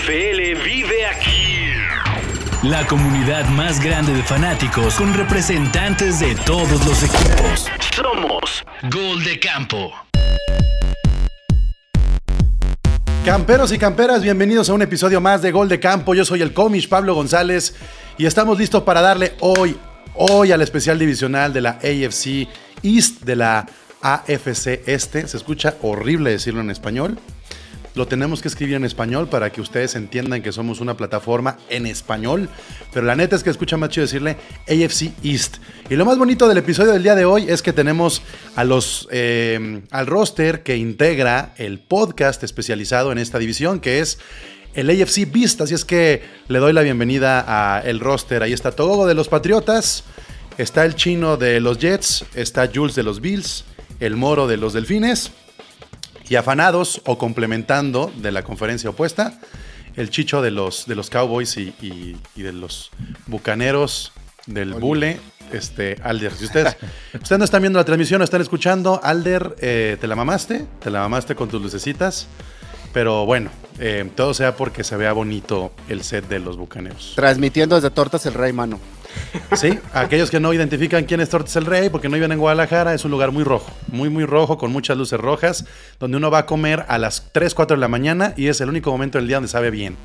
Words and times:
NFL 0.00 0.64
vive 0.64 1.06
aquí. 1.06 1.72
La 2.62 2.86
comunidad 2.86 3.46
más 3.50 3.82
grande 3.82 4.14
de 4.14 4.22
fanáticos 4.22 4.94
con 4.94 5.12
representantes 5.12 6.20
de 6.20 6.34
todos 6.46 6.86
los 6.86 7.02
equipos. 7.02 7.66
Somos 7.94 8.64
Gol 8.90 9.22
de 9.24 9.38
Campo. 9.38 9.92
Camperos 13.26 13.72
y 13.72 13.78
camperas, 13.78 14.22
bienvenidos 14.22 14.70
a 14.70 14.74
un 14.74 14.80
episodio 14.80 15.20
más 15.20 15.42
de 15.42 15.52
Gol 15.52 15.68
de 15.68 15.78
Campo. 15.78 16.14
Yo 16.14 16.24
soy 16.24 16.40
el 16.40 16.54
comish 16.54 16.88
Pablo 16.88 17.14
González 17.14 17.74
y 18.16 18.24
estamos 18.24 18.58
listos 18.58 18.82
para 18.84 19.02
darle 19.02 19.34
hoy, 19.40 19.76
hoy 20.14 20.52
al 20.52 20.62
especial 20.62 20.98
divisional 20.98 21.52
de 21.52 21.60
la 21.60 21.70
AFC 21.72 22.48
East 22.82 23.22
de 23.24 23.36
la 23.36 23.66
AFC 24.00 24.82
Este. 24.86 25.28
Se 25.28 25.36
escucha 25.36 25.74
horrible 25.82 26.30
decirlo 26.30 26.62
en 26.62 26.70
español. 26.70 27.18
Lo 27.94 28.06
tenemos 28.06 28.40
que 28.40 28.48
escribir 28.48 28.76
en 28.76 28.84
español 28.84 29.28
para 29.28 29.50
que 29.50 29.60
ustedes 29.60 29.96
entiendan 29.96 30.42
que 30.42 30.52
somos 30.52 30.80
una 30.80 30.96
plataforma 30.96 31.58
en 31.68 31.86
español. 31.86 32.48
Pero 32.92 33.04
la 33.04 33.16
neta 33.16 33.34
es 33.34 33.42
que 33.42 33.50
escucha 33.50 33.76
más 33.76 33.90
chido 33.90 34.06
decirle 34.06 34.36
AFC 34.68 35.12
East. 35.24 35.56
Y 35.88 35.96
lo 35.96 36.04
más 36.04 36.16
bonito 36.16 36.46
del 36.48 36.58
episodio 36.58 36.92
del 36.92 37.02
día 37.02 37.16
de 37.16 37.24
hoy 37.24 37.46
es 37.48 37.62
que 37.62 37.72
tenemos 37.72 38.22
a 38.54 38.62
los, 38.62 39.08
eh, 39.10 39.82
al 39.90 40.06
roster 40.06 40.62
que 40.62 40.76
integra 40.76 41.52
el 41.56 41.80
podcast 41.80 42.44
especializado 42.44 43.10
en 43.10 43.18
esta 43.18 43.40
división, 43.40 43.80
que 43.80 43.98
es 43.98 44.18
el 44.74 44.88
AFC 44.88 45.28
Beast. 45.30 45.60
Así 45.60 45.74
es 45.74 45.84
que 45.84 46.22
le 46.46 46.60
doy 46.60 46.72
la 46.72 46.82
bienvenida 46.82 47.44
a 47.46 47.80
el 47.80 47.98
roster. 47.98 48.44
Ahí 48.44 48.52
está 48.52 48.70
todo 48.70 49.06
de 49.08 49.14
los 49.14 49.28
Patriotas. 49.28 50.04
Está 50.58 50.84
el 50.84 50.94
chino 50.94 51.36
de 51.36 51.58
los 51.58 51.78
Jets. 51.78 52.24
Está 52.34 52.70
Jules 52.72 52.94
de 52.94 53.02
los 53.02 53.20
Bills. 53.20 53.64
El 53.98 54.16
moro 54.16 54.46
de 54.46 54.56
los 54.56 54.74
Delfines 54.74 55.32
y 56.30 56.36
afanados 56.36 57.02
o 57.04 57.18
complementando 57.18 58.10
de 58.16 58.32
la 58.32 58.42
conferencia 58.42 58.88
opuesta, 58.88 59.38
el 59.96 60.08
chicho 60.08 60.40
de 60.40 60.50
los, 60.52 60.86
de 60.86 60.94
los 60.94 61.10
Cowboys 61.10 61.56
y, 61.58 61.74
y- 61.82 62.16
y 62.36 62.42
de 62.42 62.52
los 62.52 62.90
bucaneros 63.26 64.12
del 64.46 64.72
Bule, 64.74 65.20
este, 65.52 65.96
Alder. 66.02 66.32
Si 66.32 66.44
ustedes, 66.44 66.76
ustedes 67.14 67.38
no 67.38 67.44
están 67.44 67.62
viendo 67.62 67.78
la 67.78 67.84
transmisión, 67.84 68.18
no 68.20 68.24
están 68.24 68.40
escuchando, 68.40 69.00
Alder, 69.02 69.56
eh, 69.60 69.96
te 70.00 70.06
la 70.06 70.14
mamaste, 70.16 70.66
te 70.80 70.90
la 70.90 71.00
mamaste 71.00 71.34
con 71.34 71.48
tus 71.48 71.60
lucecitas. 71.60 72.26
Pero 72.92 73.24
bueno, 73.24 73.50
eh, 73.78 74.08
todo 74.16 74.34
sea 74.34 74.56
porque 74.56 74.82
se 74.82 74.96
vea 74.96 75.12
bonito 75.12 75.72
el 75.88 76.02
set 76.02 76.26
de 76.28 76.40
los 76.40 76.56
bucaneros. 76.56 77.12
Transmitiendo 77.14 77.76
desde 77.76 77.90
Tortas 77.90 78.26
el 78.26 78.34
Rey, 78.34 78.52
mano. 78.52 78.80
Sí, 79.56 79.78
aquellos 79.92 80.30
que 80.30 80.40
no 80.40 80.52
identifican 80.52 81.04
quién 81.04 81.20
es 81.20 81.28
Tortes 81.28 81.54
el 81.56 81.66
Rey, 81.66 81.88
porque 81.88 82.08
no 82.08 82.14
viven 82.14 82.32
en 82.32 82.38
Guadalajara, 82.38 82.94
es 82.94 83.04
un 83.04 83.10
lugar 83.10 83.32
muy 83.32 83.44
rojo, 83.44 83.70
muy, 83.88 84.08
muy 84.08 84.24
rojo, 84.24 84.58
con 84.58 84.72
muchas 84.72 84.96
luces 84.96 85.20
rojas, 85.20 85.64
donde 85.98 86.16
uno 86.16 86.30
va 86.30 86.38
a 86.38 86.46
comer 86.46 86.84
a 86.88 86.98
las 86.98 87.30
3, 87.32 87.54
4 87.54 87.76
de 87.76 87.80
la 87.80 87.88
mañana 87.88 88.34
y 88.36 88.48
es 88.48 88.60
el 88.60 88.68
único 88.68 88.90
momento 88.90 89.18
del 89.18 89.26
día 89.26 89.36
donde 89.36 89.48
sabe 89.48 89.70
bien. 89.70 89.96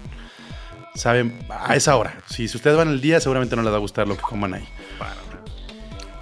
Sabe 0.96 1.34
a 1.50 1.76
esa 1.76 1.96
hora. 1.98 2.18
Si, 2.28 2.46
ustedes 2.46 2.78
van 2.78 2.90
el 2.90 3.02
día, 3.02 3.20
seguramente 3.20 3.56
no 3.56 3.64
les 3.64 3.72
va 3.72 3.78
a 3.78 3.82
gustar 3.82 4.08
lo 4.08 4.16
que 4.16 4.22
coman 4.22 4.54
ahí. 4.54 4.68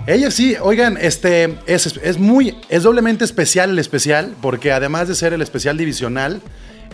Ellos 0.06 0.34
sí, 0.34 0.56
oigan, 0.59 0.98
este 1.00 1.58
es, 1.66 1.98
es 1.98 2.17
muy, 2.17 2.58
es 2.67 2.84
doblemente 2.84 3.23
especial 3.23 3.70
el 3.70 3.80
especial, 3.80 4.36
porque 4.42 4.72
además 4.73 5.08
de 5.08 5.16
ser 5.16 5.31
el 5.31 5.42
especial 5.42 5.78
divisional, 5.78 6.42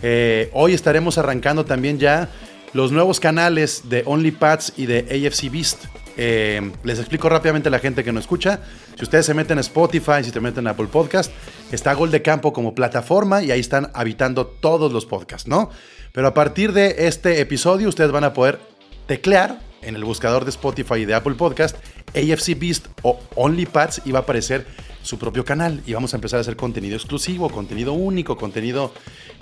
eh, 0.01 0.49
hoy 0.53 0.73
estaremos 0.73 1.17
arrancando 1.17 1.65
también 1.65 1.99
ya 1.99 2.29
los 2.73 2.91
nuevos 2.91 3.19
canales 3.19 3.89
de 3.89 4.03
OnlyPads 4.05 4.73
y 4.77 4.85
de 4.85 4.99
AFC 4.99 5.51
Beast. 5.51 5.85
Eh, 6.17 6.71
les 6.83 6.99
explico 6.99 7.29
rápidamente 7.29 7.69
a 7.69 7.71
la 7.71 7.79
gente 7.79 8.03
que 8.03 8.11
no 8.11 8.19
escucha. 8.19 8.59
Si 8.97 9.03
ustedes 9.03 9.25
se 9.25 9.33
meten 9.33 9.57
a 9.57 9.61
Spotify, 9.61 10.23
si 10.23 10.31
se 10.31 10.39
meten 10.41 10.67
a 10.67 10.71
Apple 10.71 10.87
Podcast, 10.87 11.31
está 11.71 11.93
Gol 11.93 12.11
de 12.11 12.21
Campo 12.21 12.51
como 12.51 12.75
plataforma 12.75 13.41
y 13.41 13.51
ahí 13.51 13.59
están 13.59 13.89
habitando 13.93 14.45
todos 14.45 14.91
los 14.91 15.05
podcasts, 15.05 15.47
¿no? 15.47 15.69
Pero 16.11 16.27
a 16.27 16.33
partir 16.33 16.73
de 16.73 17.07
este 17.07 17.39
episodio, 17.39 17.87
ustedes 17.87 18.11
van 18.11 18.23
a 18.23 18.33
poder 18.33 18.59
teclear 19.07 19.59
en 19.81 19.95
el 19.95 20.03
buscador 20.03 20.43
de 20.43 20.49
Spotify 20.49 20.95
y 20.95 21.05
de 21.05 21.13
Apple 21.13 21.35
Podcast 21.35 21.77
AFC 22.13 22.59
Beast 22.59 22.87
o 23.01 23.19
OnlyPads 23.35 24.01
y 24.05 24.11
va 24.11 24.19
a 24.19 24.21
aparecer 24.23 24.65
su 25.01 25.17
propio 25.17 25.45
canal 25.45 25.81
y 25.85 25.93
vamos 25.93 26.13
a 26.13 26.17
empezar 26.17 26.39
a 26.39 26.41
hacer 26.41 26.55
contenido 26.55 26.95
exclusivo, 26.95 27.49
contenido 27.49 27.93
único, 27.93 28.37
contenido 28.37 28.91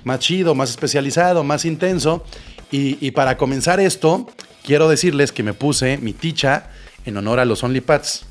más 0.03 0.19
chido, 0.19 0.53
más 0.55 0.69
especializado, 0.69 1.43
más 1.43 1.65
intenso. 1.65 2.23
Y, 2.71 2.97
y 3.05 3.11
para 3.11 3.37
comenzar 3.37 3.79
esto, 3.79 4.27
quiero 4.63 4.89
decirles 4.89 5.31
que 5.31 5.43
me 5.43 5.53
puse 5.53 5.97
mi 5.97 6.13
ticha 6.13 6.69
en 7.05 7.15
honor 7.17 7.39
a 7.39 7.45
los 7.45 7.63
OnlyPads. 7.63 8.25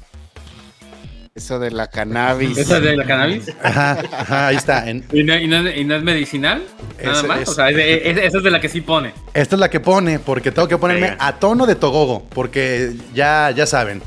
Eso 1.34 1.58
de 1.58 1.70
la 1.70 1.88
cannabis. 1.88 2.56
¿Esa 2.56 2.78
es 2.78 2.82
de 2.82 2.96
la 2.96 3.04
cannabis? 3.04 3.52
Ajá, 3.62 3.98
ajá, 4.10 4.46
ahí 4.48 4.56
está. 4.56 4.88
En- 4.88 5.04
¿Y 5.12 5.22
no, 5.22 5.36
y 5.36 5.46
no 5.46 5.68
es- 5.68 5.76
y 5.76 5.84
no 5.84 5.94
es 5.96 6.02
medicinal? 6.02 6.62
Nada 7.02 7.22
más. 7.24 7.40
es- 7.42 7.48
o 7.50 7.54
sea, 7.54 7.68
es 7.70 7.76
esa 8.18 8.38
es 8.38 8.42
de 8.42 8.50
la 8.50 8.58
que 8.58 8.70
sí 8.70 8.80
pone. 8.80 9.12
Esta 9.34 9.56
es 9.56 9.60
la 9.60 9.68
que 9.68 9.78
pone, 9.80 10.18
porque 10.18 10.50
tengo 10.50 10.66
que 10.66 10.78
ponerme 10.78 11.10
Venga. 11.10 11.26
a 11.26 11.38
tono 11.38 11.66
de 11.66 11.74
togogo, 11.74 12.24
porque 12.30 12.94
ya, 13.14 13.50
ya 13.50 13.66
saben, 13.66 14.00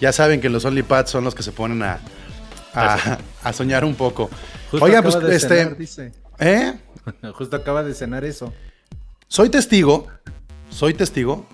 ya 0.00 0.12
saben 0.12 0.40
que 0.40 0.48
los 0.48 0.64
OnlyPads 0.64 1.08
son 1.10 1.22
los 1.22 1.36
que 1.36 1.44
se 1.44 1.52
ponen 1.52 1.84
a, 1.84 2.00
a, 2.74 3.18
a 3.44 3.52
soñar 3.52 3.84
un 3.84 3.94
poco. 3.94 4.28
Justo 4.72 4.84
Oigan, 4.84 5.04
acaba 5.04 5.20
pues, 5.20 5.30
de 5.30 5.36
este, 5.36 5.48
cenar, 5.60 5.76
dice. 5.76 6.12
¿eh? 6.40 6.72
Justo 7.34 7.54
acaba 7.56 7.84
de 7.84 7.94
cenar 7.94 8.24
eso. 8.24 8.52
Soy 9.32 9.48
testigo, 9.48 10.08
soy 10.68 10.92
testigo, 10.92 11.46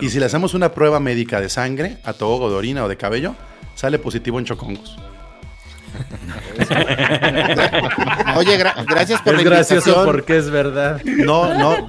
y 0.00 0.10
si 0.10 0.20
le 0.20 0.26
hacemos 0.26 0.54
una 0.54 0.70
prueba 0.70 1.00
médica 1.00 1.40
de 1.40 1.48
sangre, 1.48 1.98
a 2.04 2.12
togogo, 2.12 2.48
de 2.50 2.54
orina 2.54 2.84
o 2.84 2.88
de 2.88 2.96
cabello, 2.96 3.34
sale 3.74 3.98
positivo 3.98 4.38
en 4.38 4.44
chocongos. 4.44 4.96
Oye, 8.36 8.60
gra- 8.60 8.86
gracias 8.88 9.20
por 9.22 9.34
Es 9.34 9.42
la 9.42 9.50
gracioso 9.50 9.90
invitación. 9.90 10.04
porque 10.04 10.36
es 10.36 10.48
verdad. 10.50 11.02
No, 11.04 11.52
no, 11.52 11.88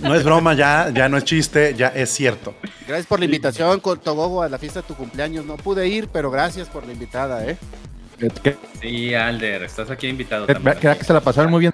no 0.00 0.14
es 0.16 0.24
broma 0.24 0.54
ya, 0.54 0.90
ya 0.92 1.08
no 1.08 1.16
es 1.16 1.22
chiste, 1.22 1.72
ya 1.76 1.86
es 1.94 2.10
cierto. 2.10 2.56
Gracias 2.88 3.06
por 3.06 3.20
la 3.20 3.26
invitación, 3.26 3.78
con 3.78 4.00
Togogo, 4.00 4.42
a 4.42 4.48
la 4.48 4.58
fiesta 4.58 4.80
de 4.82 4.88
tu 4.88 4.96
cumpleaños. 4.96 5.44
No 5.46 5.56
pude 5.58 5.86
ir, 5.86 6.08
pero 6.08 6.32
gracias 6.32 6.68
por 6.68 6.84
la 6.84 6.92
invitada, 6.92 7.46
¿eh? 7.46 7.56
Sí, 8.82 9.14
Alder, 9.14 9.62
estás 9.62 9.90
aquí 9.90 10.08
invitado 10.08 10.46
también. 10.46 10.76
que- 10.78 10.96
que 10.98 11.04
se 11.04 11.12
la 11.12 11.20
pasaron 11.20 11.52
muy 11.52 11.60
bien. 11.60 11.72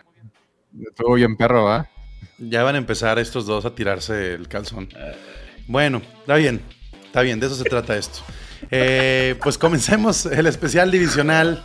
Estuvo 0.86 1.14
bien 1.14 1.38
perro, 1.38 1.64
¿va? 1.64 1.88
Ya 2.38 2.62
van 2.62 2.74
a 2.74 2.78
empezar 2.78 3.18
estos 3.18 3.46
dos 3.46 3.64
a 3.64 3.74
tirarse 3.74 4.34
el 4.34 4.48
calzón. 4.48 4.88
Bueno, 5.66 6.02
está 6.20 6.36
bien, 6.36 6.60
está 7.04 7.20
bien, 7.22 7.38
de 7.38 7.46
eso 7.46 7.56
se 7.56 7.64
trata 7.64 7.96
esto. 7.96 8.20
Eh, 8.70 9.36
pues 9.42 9.58
comencemos 9.58 10.26
el 10.26 10.46
especial 10.46 10.90
divisional. 10.90 11.62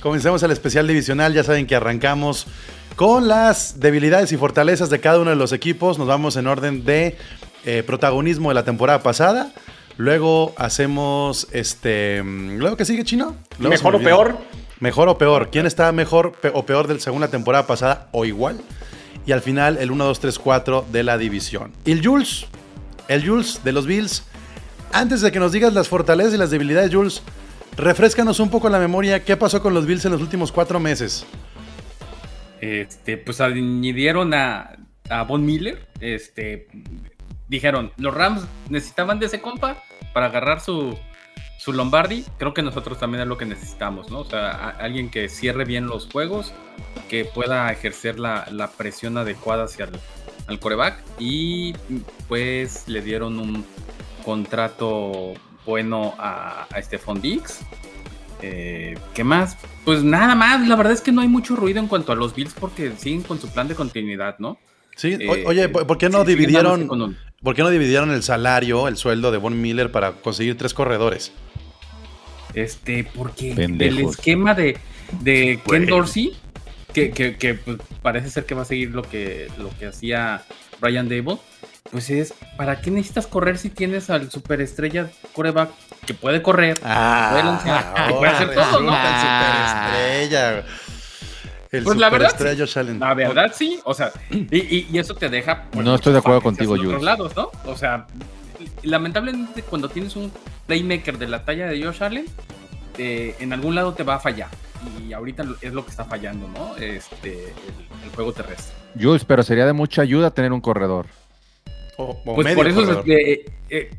Comencemos 0.00 0.42
el 0.42 0.50
especial 0.50 0.86
divisional. 0.86 1.34
Ya 1.34 1.42
saben 1.42 1.66
que 1.66 1.74
arrancamos 1.74 2.46
con 2.96 3.28
las 3.28 3.80
debilidades 3.80 4.32
y 4.32 4.36
fortalezas 4.36 4.90
de 4.90 5.00
cada 5.00 5.20
uno 5.20 5.30
de 5.30 5.36
los 5.36 5.52
equipos. 5.52 5.98
Nos 5.98 6.06
vamos 6.06 6.36
en 6.36 6.46
orden 6.46 6.84
de 6.84 7.16
eh, 7.64 7.82
protagonismo 7.84 8.50
de 8.50 8.54
la 8.54 8.64
temporada 8.64 9.02
pasada. 9.02 9.52
Luego 9.96 10.54
hacemos 10.56 11.48
este. 11.52 12.22
mm, 12.22 12.58
¿Luego 12.58 12.76
que 12.76 12.84
sigue, 12.84 13.04
Chino? 13.04 13.36
Luego 13.58 13.70
¿Mejor 13.70 13.96
o 13.96 14.00
peor? 14.00 14.38
Mejor 14.80 15.08
o 15.08 15.18
peor. 15.18 15.50
¿Quién 15.50 15.66
está 15.66 15.90
mejor 15.92 16.34
o 16.52 16.66
peor 16.66 16.86
del 16.86 17.00
según 17.00 17.20
la 17.20 17.28
temporada 17.28 17.66
pasada 17.66 18.08
o 18.12 18.24
igual? 18.24 18.60
Y 19.26 19.32
al 19.32 19.42
final 19.42 19.76
el 19.78 19.90
1, 19.90 20.04
2, 20.04 20.20
3, 20.20 20.38
4 20.38 20.86
de 20.92 21.02
la 21.02 21.18
división. 21.18 21.72
Y 21.84 21.92
el 21.92 22.06
Jules, 22.06 22.46
el 23.08 23.28
Jules 23.28 23.60
de 23.64 23.72
los 23.72 23.86
Bills. 23.86 24.24
Antes 24.92 25.20
de 25.20 25.32
que 25.32 25.40
nos 25.40 25.52
digas 25.52 25.74
las 25.74 25.88
fortalezas 25.88 26.34
y 26.34 26.36
las 26.36 26.50
debilidades, 26.50 26.94
Jules, 26.94 27.22
refrescanos 27.76 28.40
un 28.40 28.50
poco 28.50 28.68
la 28.68 28.78
memoria. 28.78 29.24
¿Qué 29.24 29.36
pasó 29.36 29.60
con 29.60 29.74
los 29.74 29.84
Bills 29.84 30.04
en 30.04 30.12
los 30.12 30.20
últimos 30.20 30.52
cuatro 30.52 30.78
meses? 30.78 31.26
Este, 32.60 33.16
pues 33.16 33.40
añadieron 33.40 34.32
a, 34.32 34.76
a 35.10 35.22
Von 35.24 35.44
Miller. 35.44 35.88
Este, 36.00 36.68
dijeron, 37.48 37.92
los 37.96 38.14
Rams 38.14 38.46
necesitaban 38.70 39.18
de 39.18 39.26
ese 39.26 39.40
compa 39.40 39.82
para 40.14 40.26
agarrar 40.26 40.60
su, 40.60 40.96
su 41.58 41.72
Lombardi. 41.72 42.24
Creo 42.38 42.54
que 42.54 42.62
nosotros 42.62 42.98
también 42.98 43.22
es 43.22 43.28
lo 43.28 43.38
que 43.38 43.46
necesitamos, 43.46 44.10
¿no? 44.10 44.20
O 44.20 44.24
sea, 44.24 44.50
a- 44.50 44.70
alguien 44.70 45.10
que 45.10 45.28
cierre 45.28 45.64
bien 45.64 45.86
los 45.86 46.06
juegos, 46.10 46.52
que 47.08 47.24
pueda 47.24 47.70
ejercer 47.72 48.18
la, 48.18 48.46
la 48.50 48.70
presión 48.70 49.16
adecuada 49.18 49.64
hacia 49.64 49.86
el 49.86 49.92
al 50.48 50.60
coreback. 50.60 51.02
Y 51.18 51.74
pues 52.28 52.86
le 52.86 53.02
dieron 53.02 53.38
un 53.40 53.64
contrato 54.24 55.34
bueno 55.64 56.14
a, 56.18 56.66
a 56.72 56.82
Stephon 56.82 57.20
Diggs. 57.20 57.60
Eh, 58.42 58.98
¿Qué 59.14 59.24
más? 59.24 59.56
Pues 59.84 60.04
nada 60.04 60.34
más, 60.34 60.66
la 60.68 60.76
verdad 60.76 60.92
es 60.92 61.00
que 61.00 61.10
no 61.10 61.22
hay 61.22 61.28
mucho 61.28 61.56
ruido 61.56 61.78
en 61.80 61.86
cuanto 61.88 62.12
a 62.12 62.14
los 62.14 62.34
Bills 62.34 62.54
porque 62.58 62.92
siguen 62.98 63.22
con 63.22 63.40
su 63.40 63.48
plan 63.48 63.66
de 63.66 63.74
continuidad, 63.74 64.38
¿no? 64.38 64.58
Sí, 64.94 65.16
Eh, 65.18 65.44
oye, 65.46 65.68
¿por 65.68 65.96
qué 65.98 66.08
no 66.08 66.20
sí, 66.20 66.28
dividieron, 66.28 66.88
un- 66.90 67.16
por 67.42 67.54
qué 67.54 67.62
no 67.62 67.70
dividieron 67.70 68.10
el 68.10 68.22
salario, 68.22 68.88
el 68.88 68.96
sueldo 68.96 69.30
de 69.30 69.38
Von 69.38 69.60
Miller 69.60 69.90
para 69.90 70.12
conseguir 70.12 70.56
tres 70.58 70.74
corredores? 70.74 71.32
Este, 72.56 73.04
porque 73.14 73.52
el 73.52 73.98
esquema 74.00 74.54
de, 74.54 74.78
de 75.20 75.60
Ken. 75.68 75.86
Dorsey, 75.86 76.34
que, 76.92 77.10
que- 77.10 77.36
que, 77.36 77.54
pues, 77.54 77.76
parece 78.02 78.30
ser 78.30 78.46
que 78.46 78.54
va 78.54 78.62
a 78.62 78.64
seguir 78.64 78.90
lo 78.92 79.02
que, 79.02 79.48
lo 79.58 79.68
que 79.78 79.86
hacía 79.86 80.42
Brian 80.80 81.06
Dable, 81.08 81.36
pues 81.92 82.08
es, 82.10 82.32
¿para 82.56 82.80
qué 82.80 82.90
necesitas 82.90 83.26
correr 83.26 83.58
si 83.58 83.68
tienes 83.68 84.08
al 84.08 84.30
superestrella 84.30 85.08
coreback 85.34 85.70
que 86.06 86.14
puede 86.14 86.40
correr? 86.42 86.80
Ah, 86.82 87.28
Puede 87.32 87.44
lanzar, 87.44 88.08
que 88.08 88.14
puede 88.14 88.32
hacer 88.32 88.54
todo, 88.54 88.80
¿no? 88.80 88.92
el 88.96 89.20
superestrella. 89.20 90.64
El 91.72 91.82
Pues 91.84 91.98
la 91.98 92.08
verdad. 92.10 92.28
La 92.98 93.12
sí. 93.52 93.80
O 93.84 93.92
sea, 93.92 94.12
y, 94.30 94.56
y- 94.56 94.88
y 94.90 94.98
eso 94.98 95.14
te 95.14 95.28
deja. 95.28 95.64
pues, 95.70 95.84
No 95.84 95.94
estoy 95.96 96.12
de 96.14 96.20
acuerdo 96.20 96.40
contigo, 96.40 96.74
Jules. 96.76 97.02
lados, 97.02 97.36
¿no? 97.36 97.50
O 97.66 97.76
sea, 97.76 98.06
lamentablemente, 98.82 99.62
cuando 99.62 99.88
tienes 99.88 100.16
un 100.16 100.32
playmaker 100.66 101.18
de 101.18 101.28
la 101.28 101.44
talla 101.44 101.66
de 101.66 101.82
Josh 101.82 102.02
Allen, 102.02 102.26
eh, 102.98 103.34
en 103.40 103.52
algún 103.52 103.74
lado 103.74 103.94
te 103.94 104.02
va 104.02 104.14
a 104.16 104.20
fallar. 104.20 104.48
Y 105.06 105.12
ahorita 105.12 105.44
es 105.62 105.72
lo 105.72 105.84
que 105.84 105.90
está 105.90 106.04
fallando, 106.04 106.48
¿no? 106.48 106.76
Este, 106.76 107.44
el, 107.44 108.04
el 108.04 108.10
juego 108.14 108.32
terrestre. 108.32 108.74
Jules, 109.00 109.24
pero 109.24 109.42
sería 109.42 109.66
de 109.66 109.72
mucha 109.72 110.02
ayuda 110.02 110.30
tener 110.30 110.52
un 110.52 110.60
corredor. 110.60 111.06
O- 111.98 112.20
o 112.24 112.34
Pues 112.34 112.44
medio 112.44 112.56
por 112.56 112.66
eso, 112.68 112.80
corredor. 112.84 113.04
se, 113.04 113.32
eh, 113.32 113.44
eh, 113.70 113.90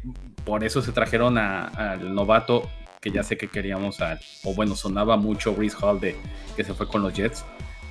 por 0.46 0.64
eso 0.64 0.82
se 0.82 0.92
trajeron 0.92 1.38
a- 1.38 1.66
al 1.68 2.14
novato 2.14 2.70
que 3.02 3.12
ya 3.12 3.24
sé 3.24 3.38
que 3.38 3.48
queríamos, 3.48 4.02
al- 4.02 4.20
o 4.44 4.54
bueno, 4.54 4.76
sonaba 4.76 5.18
mucho 5.18 5.54
Breeze 5.54 5.78
Hall 5.82 6.00
de 6.00 6.16
que 6.56 6.64
se 6.64 6.74
fue 6.74 6.88
con 6.88 7.02
los 7.02 7.14
Jets. 7.14 7.44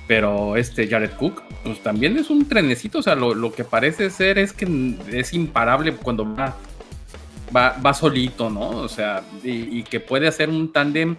Pero 0.07 0.55
este 0.55 0.87
Jared 0.87 1.11
Cook, 1.11 1.43
pues 1.63 1.83
también 1.83 2.17
es 2.17 2.29
un 2.29 2.47
trenecito. 2.47 2.99
O 2.99 3.01
sea, 3.01 3.15
lo, 3.15 3.33
lo 3.33 3.51
que 3.51 3.63
parece 3.63 4.09
ser 4.09 4.37
es 4.37 4.53
que 4.53 4.95
es 5.11 5.33
imparable 5.33 5.93
cuando 5.93 6.23
va, 6.33 6.55
va, 7.55 7.77
va 7.85 7.93
solito, 7.93 8.49
¿no? 8.49 8.69
O 8.69 8.87
sea, 8.87 9.23
y, 9.43 9.83
que 9.83 9.99
puede 9.99 10.27
hacer 10.27 10.49
un 10.49 10.71
tándem 10.71 11.17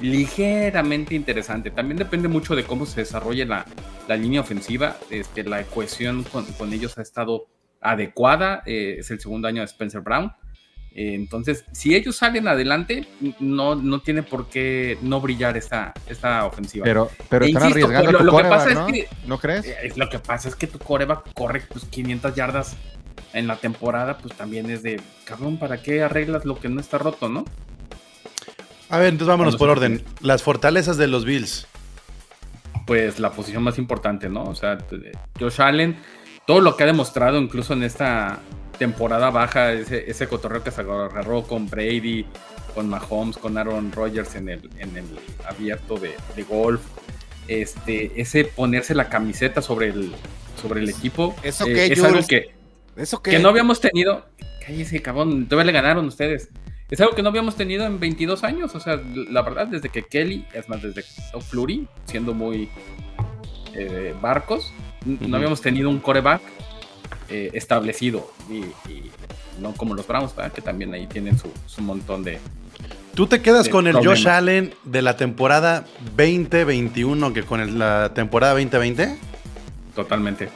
ligeramente 0.00 1.14
interesante. 1.14 1.70
También 1.70 1.96
depende 1.96 2.28
mucho 2.28 2.54
de 2.54 2.64
cómo 2.64 2.84
se 2.84 3.00
desarrolle 3.00 3.46
la, 3.46 3.64
la 4.06 4.16
línea 4.16 4.42
ofensiva. 4.42 4.98
Este, 5.10 5.42
la 5.42 5.62
cohesión 5.64 6.22
con, 6.24 6.44
con 6.44 6.72
ellos 6.74 6.98
ha 6.98 7.02
estado 7.02 7.46
adecuada. 7.80 8.62
eh, 8.66 8.96
es 8.98 9.10
el 9.10 9.20
segundo 9.20 9.48
año 9.48 9.62
de 9.62 9.66
Spencer 9.66 10.02
Brown. 10.02 10.32
Eh, 10.98 11.12
entonces, 11.14 11.64
si 11.72 11.94
ellos 11.94 12.16
salen 12.16 12.48
adelante, 12.48 13.06
no, 13.38 13.74
no 13.74 14.00
tiene 14.00 14.22
por 14.22 14.48
qué 14.48 14.96
no 15.02 15.20
brillar 15.20 15.56
esta, 15.58 15.92
esta 16.08 16.46
ofensiva. 16.46 16.84
Pero, 16.84 17.10
pero 17.28 17.44
E 17.44 17.48
están 17.48 17.68
insisto, 17.68 17.86
arriesgando 17.88 18.12
lo- 18.12 18.18
tu 18.18 18.24
lo 18.24 18.36
que 18.38 18.44
pasa 18.44 18.68
es 18.70 18.74
¿no? 18.74 18.86
que- 18.86 19.08
¿No 19.26 19.38
crees? 19.38 19.66
Eh, 19.66 19.92
lo 19.96 20.08
que 20.08 20.18
pasa 20.18 20.48
es 20.48 20.56
que 20.56 20.66
tu 20.66 20.78
coreback 20.78 21.34
corre 21.34 21.60
pues, 21.68 21.84
500 21.84 22.34
yardas 22.34 22.76
en 23.34 23.46
la 23.46 23.56
temporada, 23.56 24.16
pues 24.16 24.34
también 24.34 24.70
es 24.70 24.82
de, 24.82 24.98
cabrón, 25.24 25.58
¿para 25.58 25.82
qué 25.82 26.02
arreglas 26.02 26.46
lo 26.46 26.58
que 26.58 26.70
no 26.70 26.80
está 26.80 26.96
roto, 26.96 27.28
no? 27.28 27.44
A 28.88 28.98
ver, 28.98 29.08
entonces 29.08 29.28
vámonos 29.28 29.56
por 29.56 29.68
orden. 29.68 30.02
Las 30.22 30.42
fortalezas 30.42 30.96
de 30.96 31.08
los 31.08 31.26
Bills. 31.26 31.66
Pues 32.86 33.18
la 33.18 33.32
posición 33.32 33.62
más 33.64 33.78
importante, 33.78 34.28
¿no? 34.30 34.44
O 34.44 34.54
sea, 34.54 34.78
t- 34.78 35.12
Josh 35.38 35.60
Allen, 35.60 35.96
todo 36.46 36.60
lo 36.60 36.76
que 36.76 36.84
ha 36.84 36.86
demostrado 36.86 37.38
incluso 37.38 37.72
en 37.72 37.82
esta 37.82 38.40
temporada 38.78 39.30
baja, 39.30 39.72
ese, 39.72 40.10
ese 40.10 40.28
cotorreo 40.28 40.62
que 40.62 40.70
se 40.70 40.82
agarró 40.82 41.42
con 41.42 41.68
Brady, 41.68 42.26
con 42.74 42.88
Mahomes, 42.88 43.36
con 43.36 43.56
Aaron 43.56 43.90
Rodgers 43.92 44.34
en 44.36 44.48
el, 44.48 44.70
en 44.78 44.96
el 44.96 45.06
abierto 45.48 45.96
de, 45.96 46.14
de 46.36 46.42
golf, 46.42 46.82
este, 47.48 48.20
ese 48.20 48.44
ponerse 48.44 48.94
la 48.94 49.08
camiseta 49.08 49.62
sobre 49.62 49.88
el, 49.88 50.12
sobre 50.60 50.80
el 50.80 50.88
equipo, 50.88 51.34
¿Eso 51.42 51.66
eh, 51.66 51.72
qué, 51.72 51.86
es 51.86 52.04
algo 52.04 52.20
que, 52.26 52.54
¿Eso 52.96 53.22
qué? 53.22 53.32
que 53.32 53.38
no 53.38 53.48
habíamos 53.48 53.80
tenido. 53.80 54.26
Cállese, 54.64 55.00
cabrón, 55.00 55.46
todavía 55.46 55.72
le 55.72 55.78
ganaron 55.78 56.06
ustedes. 56.06 56.50
Es 56.90 57.00
algo 57.00 57.14
que 57.14 57.22
no 57.22 57.30
habíamos 57.30 57.56
tenido 57.56 57.84
en 57.84 57.98
22 57.98 58.44
años. 58.44 58.74
O 58.74 58.80
sea, 58.80 59.00
la 59.14 59.42
verdad, 59.42 59.66
desde 59.66 59.88
que 59.88 60.02
Kelly, 60.04 60.46
es 60.52 60.68
más, 60.68 60.82
desde 60.82 61.02
Flurry, 61.40 61.88
siendo 62.04 62.32
muy 62.32 62.68
eh, 63.74 64.14
barcos, 64.20 64.72
no 65.06 65.36
habíamos 65.36 65.60
tenido 65.60 65.88
un 65.88 65.98
coreback 66.00 66.42
eh, 67.28 67.50
establecido. 67.54 68.30
Y, 68.50 68.56
y 68.90 69.10
no 69.60 69.72
como 69.72 69.94
los 69.94 70.06
Browns, 70.06 70.34
¿verdad? 70.36 70.52
que 70.52 70.60
también 70.62 70.92
ahí 70.94 71.06
tienen 71.06 71.38
su, 71.38 71.50
su 71.66 71.80
montón 71.82 72.22
de. 72.24 72.38
¿Tú 73.14 73.26
te 73.26 73.40
quedas 73.40 73.68
con 73.68 73.86
el. 73.86 73.96
Josh 73.96 74.28
Allen 74.28 74.74
de 74.84 75.00
la 75.02 75.16
temporada 75.16 75.86
2021 76.16 77.32
que 77.32 77.42
con 77.42 77.60
el- 77.60 77.78
la 77.78 78.12
temporada 78.14 78.52
2020? 78.52 79.16
Totalmente. 79.94 80.50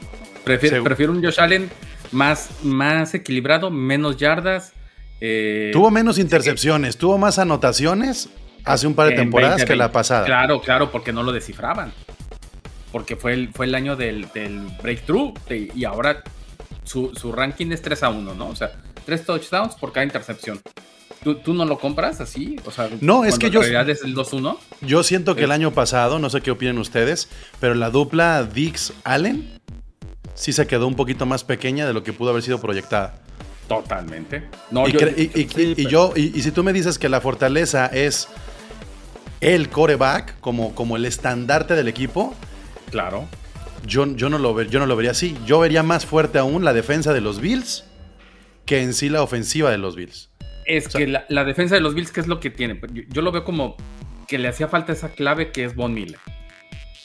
Prefiero, 0.45 0.79
Segu- 0.79 0.85
prefiero 0.85 1.13
un 1.13 1.23
Josh 1.23 1.41
Allen 1.41 1.71
más, 2.13 2.51
más 2.63 3.15
equilibrado, 3.15 3.71
menos 3.71 4.17
yardas. 4.17 4.73
eh, 5.21 5.71
Tuvo 5.73 5.91
menos 5.91 6.19
intercepciones, 6.19 6.97
tuvo 6.97 7.19
más 7.19 7.39
anotaciones 7.39 8.29
hace 8.65 8.87
un 8.87 8.95
par 8.95 9.09
de 9.09 9.17
temporadas 9.17 9.57
2020. 9.59 9.73
que 9.73 9.77
la 9.77 9.93
pasada. 9.93 10.25
Claro, 10.27 10.61
claro, 10.61 10.91
porque 10.91 11.13
no 11.13 11.23
lo 11.23 11.33
descifraban. 11.33 11.93
Porque 12.93 13.17
fue 13.17 13.35
el, 13.35 13.53
fue 13.53 13.67
el 13.67 13.75
año 13.75 13.97
del, 13.97 14.29
del 14.35 14.61
breakthrough 14.83 15.39
de- 15.49 15.71
y 15.75 15.85
ahora 15.85 16.23
su, 16.85 17.15
su 17.15 17.33
ranking 17.33 17.71
es 17.73 17.83
3 17.83 18.03
a 18.03 18.09
1, 18.11 18.35
¿no? 18.35 18.49
O 18.49 18.57
sea, 18.57 18.73
3 19.07 19.25
touchdowns 19.25 19.75
por 19.77 19.93
cada 19.93 20.05
intercepción. 20.05 20.61
¿Tú, 21.23 21.35
tú 21.37 21.53
no 21.53 21.65
lo 21.67 21.79
compras 21.79 22.21
así? 22.21 22.57
O 22.65 22.71
sea, 22.71 22.89
No, 23.03 23.25
es 23.25 23.39
que 23.39 23.47
en 23.47 23.53
yo- 23.53 23.61
realidad 23.61 23.89
es 23.91 24.03
el 24.03 24.15
2-1. 24.15 24.57
Yo 24.81 25.03
siento 25.03 25.37
que 25.37 25.45
el 25.45 25.53
año 25.53 25.71
pasado, 25.73 26.19
no 26.19 26.31
sé 26.31 26.41
qué 26.41 26.51
opinan 26.51 26.79
ustedes, 26.79 27.29
pero 27.61 27.75
la 27.75 27.91
dupla 27.91 28.43
Dix-Allen 28.45 29.61
sí 30.35 30.53
se 30.55 30.67
quedó 30.67 30.87
un 30.87 30.95
poquito 30.97 31.27
más 31.27 31.45
pequeña 31.45 31.87
de 31.87 31.93
lo 31.93 32.03
que 32.03 32.13
pudo 32.15 32.31
haber 32.31 32.43
sido 32.43 32.59
proyectada. 32.61 33.21
Totalmente. 33.69 34.49
No, 34.71 34.89
y, 34.89 34.93
yo- 34.93 34.99
cre- 35.01 35.15
y- 35.17 35.41
y- 35.43 35.49
sí, 35.49 35.63
y 35.73 35.75
pero- 35.75 35.91
yo, 35.91 36.13
y, 36.17 36.37
y 36.39 36.43
si 36.43 36.51
tú 36.51 36.65
me 36.65 36.73
dices 36.73 36.99
que 36.99 37.09
la 37.11 37.21
fortaleza 37.21 37.87
es 37.87 38.27
el 39.41 39.69
coreback 39.69 40.41
como, 40.41 40.75
como 40.75 40.97
el 40.97 41.05
estandarte 41.05 41.75
del 41.75 41.89
equipo, 41.89 42.35
claro. 42.91 43.27
yo, 43.87 44.07
yo, 44.17 44.29
no 44.29 44.39
lo 44.39 44.55
ver- 44.55 44.69
yo 44.69 44.79
no 44.79 44.87
lo 44.87 44.97
vería 44.97 45.13
así. 45.13 45.37
Yo 45.47 45.59
vería 45.61 45.83
más 45.83 46.07
fuerte 46.07 46.39
aún 46.39 46.65
la 46.65 46.73
defensa 46.73 47.13
de 47.13 47.21
los 47.21 47.41
Bills 47.41 47.85
que 48.67 48.83
en 48.83 48.93
sí 48.95 49.09
la 49.09 49.23
ofensiva 49.23 49.71
de 49.71 49.79
los 49.79 49.97
Bills. 49.97 50.31
Es 50.67 50.85
sea- 50.85 51.01
que 51.01 51.07
la, 51.07 51.25
la 51.29 51.45
defensa 51.45 51.75
de 51.75 51.81
los 51.81 51.95
Bills, 51.95 52.13
¿qué 52.13 52.21
es 52.21 52.27
lo 52.27 52.39
que 52.41 52.51
tiene? 52.51 52.79
Yo, 52.93 53.03
yo 53.09 53.23
lo 53.23 53.33
veo 53.33 53.45
como 53.45 53.77
que 54.29 54.39
le 54.39 54.49
hacía 54.49 54.69
falta 54.69 54.93
esa 54.93 55.09
clave 55.11 55.51
que 55.51 55.65
es 55.65 55.75
Von 55.75 55.93
Miller. 55.95 56.19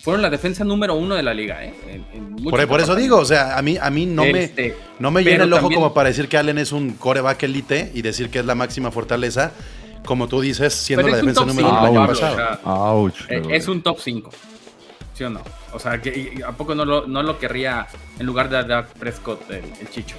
Fueron 0.03 0.21
la 0.21 0.29
defensa 0.29 0.63
número 0.63 0.93
uno 0.93 1.15
de 1.15 1.23
la 1.23 1.33
liga, 1.33 1.65
¿eh? 1.65 1.73
En- 1.87 2.05
en 2.13 2.31
muchos 2.33 2.51
Por, 2.51 2.67
por 2.67 2.79
eso 2.79 2.95
digo, 2.95 3.17
o 3.17 3.25
sea, 3.25 3.57
a 3.57 3.61
mí, 3.63 3.77
a 3.81 3.89
mí 3.89 4.05
no 4.05 4.21
me, 4.23 4.43
Este, 4.43 4.75
no 4.99 5.09
me 5.09 5.23
llena 5.23 5.45
el 5.45 5.53
ojo 5.53 5.61
también- 5.63 5.81
como 5.81 5.93
para 5.95 6.09
decir 6.09 6.27
que 6.27 6.37
Allen 6.37 6.59
es 6.59 6.71
un 6.71 6.91
coreback 6.91 7.41
elite 7.41 7.91
y 7.95 8.03
decir 8.03 8.29
que 8.29 8.37
es 8.39 8.45
la 8.45 8.53
máxima 8.53 8.91
fortaleza, 8.91 9.51
como 10.05 10.27
tú 10.27 10.41
dices, 10.41 10.75
siendo 10.75 11.07
la 11.07 11.17
defensa 11.17 11.43
número 11.43 11.69
uno 11.69 11.77
del 11.77 11.85
año 11.87 11.99
Pablo, 12.01 12.13
pasado. 12.13 12.33
o 12.33 12.37
sea, 12.37 12.59
Ouch. 12.91 13.15
Eh, 13.29 13.41
es 13.49 13.67
un 13.67 13.81
top 13.81 13.97
5. 13.99 14.29
¿Sí 15.15 15.23
o 15.23 15.29
no? 15.29 15.41
O 15.73 15.79
sea, 15.79 15.99
que, 16.01 16.43
¿a 16.45 16.51
poco 16.51 16.75
no 16.75 16.85
lo, 16.85 17.07
no 17.07 17.23
lo 17.23 17.39
querría 17.39 17.87
en 18.19 18.25
lugar 18.27 18.49
de 18.49 18.63
Dak 18.63 18.87
Prescott 18.99 19.49
el, 19.49 19.63
el 19.79 19.89
Chicho? 19.89 20.15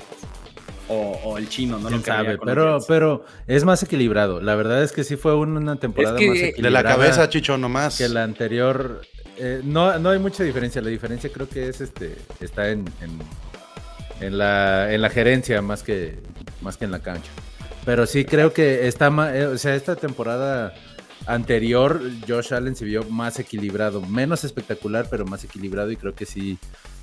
O, 0.89 1.21
o 1.25 1.37
el 1.39 1.49
chino, 1.49 1.79
no 1.79 1.85
lo 1.85 1.89
¿Quién 1.89 2.03
querría 2.03 2.23
sabe? 2.37 2.39
Pero, 2.45 2.79
pero 2.87 3.25
es 3.49 3.65
más 3.65 3.83
equilibrado. 3.83 4.41
La 4.41 4.55
verdad 4.55 4.83
es 4.85 4.93
que 4.93 5.03
sí 5.05 5.17
fue 5.17 5.35
un- 5.35 5.57
una 5.57 5.77
temporada 5.77 6.17
que 6.17 6.29
más 6.29 6.37
la 6.37 6.43
De 6.45 6.49
equilibrada. 6.51 6.83
la 6.89 6.95
cabeza, 6.97 7.29
Chicho, 7.29 7.59
nomás. 7.59 7.99
que 7.99 8.09
la 8.09 8.23
anterior. 8.23 9.03
eh, 9.37 9.61
no, 9.65 9.99
no 9.99 10.11
hay 10.11 10.19
mucha 10.21 10.45
diferencia. 10.45 10.81
La 10.81 10.89
diferencia 10.91 11.29
creo 11.33 11.49
que 11.49 11.69
es 11.69 11.81
este. 11.81 12.17
Está 12.41 12.69
en, 12.71 12.85
en, 13.01 13.19
en 14.25 14.39
la, 14.39 14.93
en 14.95 15.03
la 15.03 15.11
gerencia 15.11 15.61
más 15.61 15.83
que, 15.83 16.19
más 16.63 16.77
que 16.77 16.85
en 16.85 16.93
la 16.93 17.01
cancha. 17.01 17.31
Pero 17.85 18.07
sí 18.07 18.25
creo 18.25 18.53
que 18.53 18.87
está 18.87 19.11
más. 19.11 19.35
o 19.35 19.59
sea, 19.59 19.75
esta 19.75 19.97
temporada 19.97 20.73
anterior, 21.27 22.01
Josh 22.29 22.53
Allen 22.55 22.77
se 22.77 22.85
vio 22.85 23.05
más 23.05 23.39
equilibrado. 23.39 24.01
Menos 24.01 24.45
espectacular, 24.45 25.07
pero 25.11 25.25
más 25.27 25.45
equilibrado. 25.45 25.91
Y 25.91 25.97
creo 25.97 26.15
que 26.15 26.27
sí. 26.27 26.59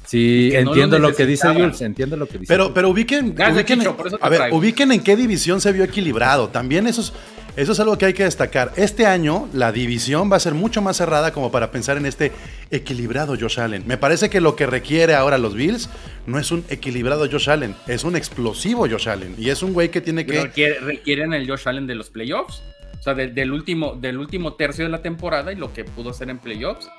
Sí, 0.05 0.49
no 0.53 0.61
lo 0.61 0.67
entiendo 0.71 0.99
lo, 0.99 1.15
que 1.15 1.25
dice. 1.25 1.47
Jules. 1.47 1.81
Entiendo 1.81 2.17
lo 2.17 2.27
que 2.27 2.37
dice. 2.37 2.51
Pero, 2.53 2.73
pero 2.73 2.89
ubiquen, 2.89 3.33
Gracias, 3.35 3.55
ubiquen 3.57 3.79
Chicho, 3.79 3.91
en- 3.91 3.95
por 3.95 4.07
eso 4.07 4.17
te 4.17 4.25
a 4.25 4.29
ver, 4.29 4.39
traigo. 4.39 4.57
ubiquen 4.57 4.91
en 4.91 5.01
qué 5.01 5.15
división 5.15 5.61
se 5.61 5.71
vio 5.71 5.83
equilibrado. 5.85 6.49
También 6.49 6.87
eso 6.87 6.99
es, 6.99 7.13
eso 7.55 7.71
es 7.71 7.79
algo 7.79 7.97
que 7.97 8.07
hay 8.07 8.13
que 8.13 8.25
destacar. 8.25 8.73
Este 8.75 9.05
año 9.05 9.47
la 9.53 9.71
división 9.71 10.29
va 10.29 10.35
a 10.35 10.39
ser 10.41 10.55
mucho 10.55 10.81
más 10.81 10.97
cerrada 10.97 11.31
como 11.31 11.51
para 11.53 11.71
pensar 11.71 11.95
en 11.95 12.05
este 12.05 12.33
equilibrado 12.69 13.37
Josh 13.39 13.59
Allen. 13.61 13.83
Me 13.87 13.97
parece 13.97 14.29
que 14.29 14.41
lo 14.41 14.57
que 14.57 14.65
requiere 14.65 15.15
ahora 15.15 15.37
los 15.37 15.53
Bills 15.53 15.89
no 16.25 16.37
es 16.37 16.51
un 16.51 16.65
equilibrado 16.69 17.29
Josh 17.31 17.49
Allen, 17.49 17.73
es 17.87 18.03
un 18.03 18.17
explosivo 18.17 18.87
Josh 18.89 19.07
Allen. 19.07 19.35
Y 19.37 19.51
es 19.51 19.63
un 19.63 19.71
güey 19.71 19.89
que 19.89 20.01
tiene 20.01 20.25
que... 20.25 20.41
Requiere- 20.41 20.79
requieren 20.81 21.33
el 21.33 21.47
Josh 21.49 21.61
Allen 21.69 21.87
de 21.87 21.95
los 21.95 22.09
playoffs. 22.09 22.61
O 23.03 23.05
sea, 23.05 23.13
del, 23.15 23.35
del 23.35 23.51
último, 23.51 23.95
del 23.95 24.17
último 24.17 24.53
tercio 24.53 24.85
de 24.85 24.89
la 24.89 25.01
temporada 25.01 25.51
y 25.51 25.55
lo 25.57 25.73
que 25.73 25.83
pudo 25.83 26.11
hacer 26.11 26.29
en 26.29 26.37
playoffs. 26.39 26.89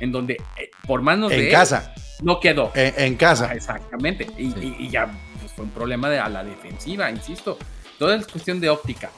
En 0.00 0.10
donde, 0.10 0.34
eh, 0.58 0.70
por 0.86 1.02
manos 1.02 1.28
de 1.28 1.36
En 1.40 1.44
él, 1.44 1.50
casa, 1.52 1.92
no 2.22 2.40
quedó. 2.40 2.72
en, 2.74 2.94
en 2.96 3.16
casa. 3.16 3.48
Ah, 3.50 3.54
exactamente. 3.54 4.26
Y, 4.38 4.50
Sí. 4.52 4.74
y- 4.78 4.84
y 4.86 4.88
ya 4.88 5.10
pues, 5.38 5.52
fue 5.52 5.66
un 5.66 5.70
problema 5.72 6.08
de, 6.08 6.18
a 6.18 6.30
la 6.30 6.42
defensiva, 6.42 7.10
insisto. 7.10 7.58
Todo 7.98 8.14
es 8.14 8.26
cuestión 8.26 8.60
de 8.60 8.70
óptica. 8.70 9.10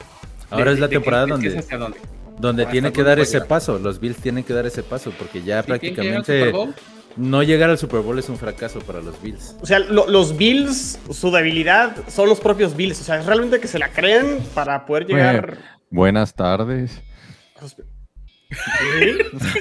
Ahora 0.51 0.67
De- 0.67 0.75
es 0.75 0.81
la 0.81 0.89
de- 0.89 0.91
de 0.91 0.97
temporada 0.97 1.25
de 1.27 1.31
donde- 1.31 1.49
es 1.51 1.57
hacia 1.59 1.79
dónde. 1.79 1.99
donde 2.41 2.67
tiene 2.67 2.93
que 2.93 3.05
dar 3.05 3.21
ese 3.21 3.41
paso. 3.43 3.79
Los 3.79 4.01
Bills 4.01 4.17
tienen 4.17 4.43
que 4.43 4.53
dar 4.53 4.67
ese 4.67 4.83
paso 4.83 5.13
porque 5.17 5.41
ya 5.45 5.61
al 5.61 5.65
prácticamente 5.67 6.39
Super 6.41 6.53
Bowl, 6.53 6.75
no 7.17 7.45
llegar 7.45 7.71
al 7.71 7.79
Super 7.79 8.01
Bowl 8.01 8.19
es 8.19 8.29
un 8.29 8.37
fracaso 8.37 8.81
para 8.81 9.01
los 9.01 9.23
Bills. 9.23 9.55
O 9.63 9.67
sea, 9.67 9.79
lo- 9.79 10.09
los 10.09 10.37
Bills, 10.37 10.99
su 11.13 11.31
debilidad 11.31 11.95
son 12.09 12.29
los 12.29 12.41
propios 12.41 12.77
Bills. 12.77 13.01
O 13.01 13.05
sea, 13.05 13.21
es 13.21 13.27
realmente 13.27 13.61
que 13.61 13.69
se 13.69 13.79
la 13.79 13.91
creen 13.91 14.41
para 14.53 14.85
poder 14.85 15.07
llegar. 15.07 15.59
Buenas 15.95 16.35
tardes. 16.35 17.01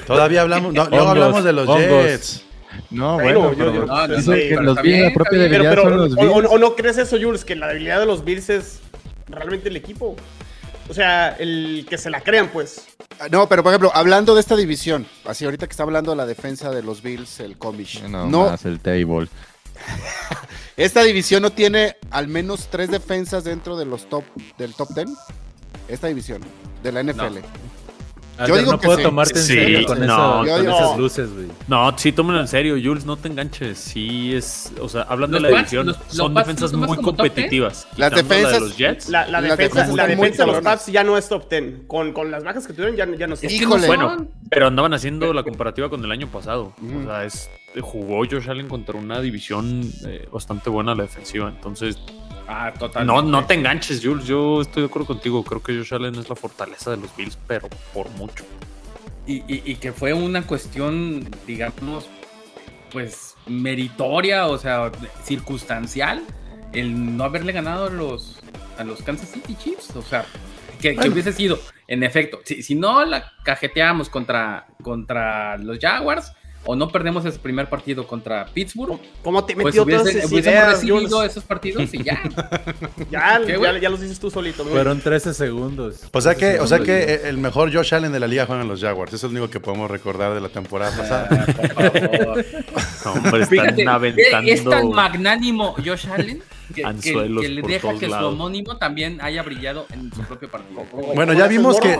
Todavía 0.04 0.42
hablamos, 0.42 0.74
no, 0.74 0.82
Hongos, 0.82 1.06
hablamos 1.08 1.44
de 1.44 1.52
los 1.52 1.68
hongos. 1.68 2.04
Jets. 2.06 2.44
No, 2.90 3.14
Bueno, 3.20 3.40
bueno, 3.52 3.56
yo- 3.72 3.86
no, 3.86 4.06
no, 4.08 4.08
que 4.08 4.46
pero 4.48 4.62
los 4.62 4.72
está 4.78 4.82
Bills, 4.82 4.82
bien, 4.82 5.04
la 5.04 5.12
propia 5.14 5.38
está 5.38 5.48
bien. 5.48 5.62
Pero, 5.62 5.62
debilidad 5.62 5.70
pero, 5.70 5.82
son 5.84 5.96
los 5.96 6.12
o, 6.12 6.16
Bills. 6.34 6.50
o- 6.50 6.54
o 6.54 6.58
no 6.58 6.74
crees 6.74 6.98
eso, 6.98 7.16
Jules? 7.20 7.44
Que 7.44 7.54
la 7.54 7.68
debilidad 7.68 8.00
de 8.00 8.06
los 8.06 8.24
Bills 8.24 8.50
es 8.50 8.80
realmente 9.28 9.68
el 9.68 9.76
equipo. 9.76 10.16
O 10.88 10.92
sea, 10.92 11.36
el 11.38 11.86
que 11.88 11.98
se 11.98 12.10
la 12.10 12.20
crean, 12.20 12.48
pues. 12.48 12.84
Ah, 13.20 13.28
No, 13.30 13.48
pero 13.48 13.62
por 13.62 13.70
ejemplo, 13.70 13.92
hablando 13.94 14.34
de 14.34 14.40
esta 14.40 14.56
división, 14.56 15.06
así 15.24 15.44
ahorita 15.44 15.68
que 15.68 15.70
está 15.70 15.84
hablando 15.84 16.10
de 16.10 16.16
la 16.16 16.26
defensa 16.26 16.72
de 16.72 16.82
los 16.82 17.00
Bills, 17.00 17.38
el 17.38 17.56
Comish. 17.58 18.02
No, 18.02 18.26
No, 18.26 18.50
más 18.50 18.64
el 18.64 18.80
table. 18.80 19.28
esta 20.76 21.04
división 21.04 21.42
no 21.42 21.50
tiene 21.50 21.96
al 22.10 22.26
menos 22.26 22.66
tres 22.70 22.90
defensas 22.90 23.44
dentro 23.44 23.76
de 23.76 23.84
los 23.86 24.08
top 24.08 24.24
del 24.58 24.74
top 24.74 24.88
10. 24.96 25.10
Esta 25.88 26.06
división 26.08 26.40
de 26.82 26.92
la 26.92 27.02
NFL. 27.02 27.38
Yo 28.48 28.56
digo 28.56 28.72
no 28.72 28.80
que 28.80 28.86
puedo 28.86 28.98
sí. 28.98 29.04
tomarte 29.04 29.38
en 29.38 29.44
Sí, 29.44 29.52
serio 29.52 29.86
con, 29.86 30.04
no, 30.04 30.38
con 30.38 30.44
digo- 30.60 30.74
esas 30.76 30.98
luces, 30.98 31.32
güey. 31.32 31.46
No, 31.68 31.96
sí, 31.96 32.10
tómenlo 32.10 32.40
en 32.40 32.48
serio, 32.48 32.74
Jules, 32.82 33.06
no 33.06 33.16
te 33.16 33.28
enganches. 33.28 33.78
Sí, 33.78 34.34
es. 34.34 34.72
O 34.80 34.88
sea, 34.88 35.02
hablando 35.02 35.38
Los 35.38 35.44
de 35.44 35.50
la 35.52 35.58
división, 35.58 35.86
los- 35.86 35.98
son 36.08 36.34
defensas 36.34 36.72
¿no 36.72 36.78
muy 36.78 36.96
competitivas. 36.96 37.86
Las 37.96 38.10
Quitando 38.10 38.34
la 38.34 38.38
de 38.40 38.44
defensas- 38.46 38.60
los 38.60 38.76
Jets. 38.76 39.08
La, 39.08 39.24
defensa, 39.40 39.56
defensas 39.56 39.94
la 39.94 40.06
defensa 40.08 40.46
de 40.46 40.52
los. 40.52 40.60
Pats 40.62 40.86
ya 40.86 41.04
no 41.04 41.16
es 41.16 41.28
top 41.28 41.48
10. 41.48 41.86
Con, 41.86 42.12
con 42.12 42.32
las 42.32 42.42
bajas 42.42 42.66
que 42.66 42.72
tuvieron 42.72 42.96
ya, 42.96 43.06
ya 43.16 43.28
no 43.28 43.34
es 43.34 43.40
top 43.40 43.48
que 43.50 43.56
10. 43.56 43.68
no 43.68 43.76
Híjole. 43.76 43.86
Bueno, 43.86 44.26
pero 44.50 44.66
andaban 44.66 44.92
haciendo 44.94 45.32
la 45.32 45.44
comparativa 45.44 45.88
con 45.88 46.04
el 46.04 46.10
año 46.10 46.26
pasado. 46.26 46.72
O 46.82 47.04
sea, 47.04 47.24
es, 47.24 47.48
jugó 47.82 48.24
Josh 48.28 48.50
Allen 48.50 48.66
contra 48.66 48.98
una 48.98 49.20
división 49.20 49.80
eh, 50.08 50.26
bastante 50.32 50.70
buena 50.70 50.96
la 50.96 51.04
defensiva. 51.04 51.48
Entonces, 51.50 51.98
Ah, 52.46 52.72
total. 52.78 53.06
no, 53.06 53.22
no 53.22 53.46
te 53.46 53.54
enganches, 53.54 54.00
Jules. 54.04 54.26
Yo 54.26 54.60
estoy 54.60 54.82
de 54.82 54.88
acuerdo 54.88 55.06
contigo. 55.06 55.42
Creo 55.44 55.62
que 55.62 55.76
Josh 55.76 55.94
Allen 55.94 56.14
es 56.16 56.28
la 56.28 56.36
fortaleza 56.36 56.90
de 56.90 56.98
los 56.98 57.14
Bills, 57.16 57.38
pero 57.46 57.68
por 57.92 58.08
mucho. 58.10 58.44
Y, 59.26 59.36
y- 59.52 59.62
y 59.64 59.76
que 59.76 59.92
fue 59.92 60.12
una 60.12 60.42
cuestión, 60.46 61.26
digamos, 61.46 62.08
pues 62.92 63.34
meritoria, 63.46 64.46
o 64.46 64.58
sea, 64.58 64.92
circunstancial, 65.24 66.22
el 66.72 67.16
no 67.16 67.24
haberle 67.24 67.52
ganado 67.52 67.86
a 67.86 67.90
los, 67.90 68.40
a 68.78 68.84
los 68.84 69.02
Kansas 69.02 69.30
City 69.30 69.54
Chiefs. 69.56 69.96
O 69.96 70.02
sea, 70.02 70.24
que, 70.80 70.94
que 70.96 71.08
hubiese 71.08 71.32
sido, 71.32 71.58
en 71.88 72.02
efecto, 72.02 72.40
si, 72.44 72.62
si 72.62 72.74
no 72.74 73.04
la 73.04 73.32
cajeteamos 73.44 74.08
contra, 74.10 74.66
contra 74.82 75.56
los 75.58 75.78
Jaguars 75.78 76.32
o 76.66 76.74
no 76.76 76.88
perdemos 76.88 77.24
ese 77.24 77.38
primer 77.38 77.68
partido 77.68 78.06
contra 78.06 78.46
Pittsburgh, 78.46 78.98
¿Cómo 79.22 79.44
te 79.44 79.54
pues 79.54 79.66
metió 79.66 79.84
todas 79.84 80.02
hubiesen, 80.02 80.18
esas 80.20 80.32
hubiésemos 80.32 80.54
ideas, 80.58 80.72
recibido 80.74 81.22
esos 81.24 81.44
partidos 81.44 81.92
y 81.94 82.02
ya. 82.02 82.22
Ya, 83.10 83.40
¿Qué, 83.44 83.52
ya, 83.52 83.58
güey? 83.58 83.80
ya 83.80 83.90
los 83.90 84.00
dices 84.00 84.18
tú 84.18 84.30
solito. 84.30 84.64
muy 84.64 84.72
Fueron 84.72 85.00
13 85.00 85.34
segundos. 85.34 86.04
O 86.12 86.20
sea 86.20 86.34
13 86.34 86.56
que, 86.56 86.60
o 86.60 86.66
sea 86.66 86.78
que 86.80 87.22
el 87.28 87.38
mejor 87.38 87.72
Josh 87.74 87.94
Allen 87.94 88.12
de 88.12 88.20
la 88.20 88.26
liga 88.26 88.46
juegan 88.46 88.66
los 88.68 88.80
Jaguars. 88.80 89.12
Eso 89.12 89.26
es 89.26 89.32
lo 89.32 89.38
único 89.40 89.50
que 89.52 89.60
podemos 89.60 89.90
recordar 89.90 90.34
de 90.34 90.40
la 90.40 90.48
temporada 90.48 90.96
pasada. 90.96 91.28
Ah, 91.30 91.46
por 91.54 91.68
favor. 92.00 92.44
No, 93.04 93.12
hombre, 93.12 93.42
están 93.42 93.46
Fíjate, 93.48 93.86
aventando. 93.88 94.50
es 94.52 94.64
tan 94.64 94.90
magnánimo 94.90 95.74
Josh 95.84 96.06
Allen 96.08 96.42
que, 96.68 96.74
que- 96.74 96.84
Anzuelos 96.84 97.42
que 97.42 97.48
le 97.50 97.62
deja 97.62 97.94
que 97.98 98.06
su 98.08 98.14
homónimo 98.14 98.76
también 98.78 99.20
haya 99.20 99.42
brillado 99.42 99.86
en 99.92 100.12
su 100.14 100.22
propio 100.22 100.50
partido. 100.50 100.84
Bueno, 101.14 101.32
ya 101.34 101.46
vimos 101.46 101.78
que 101.78 101.98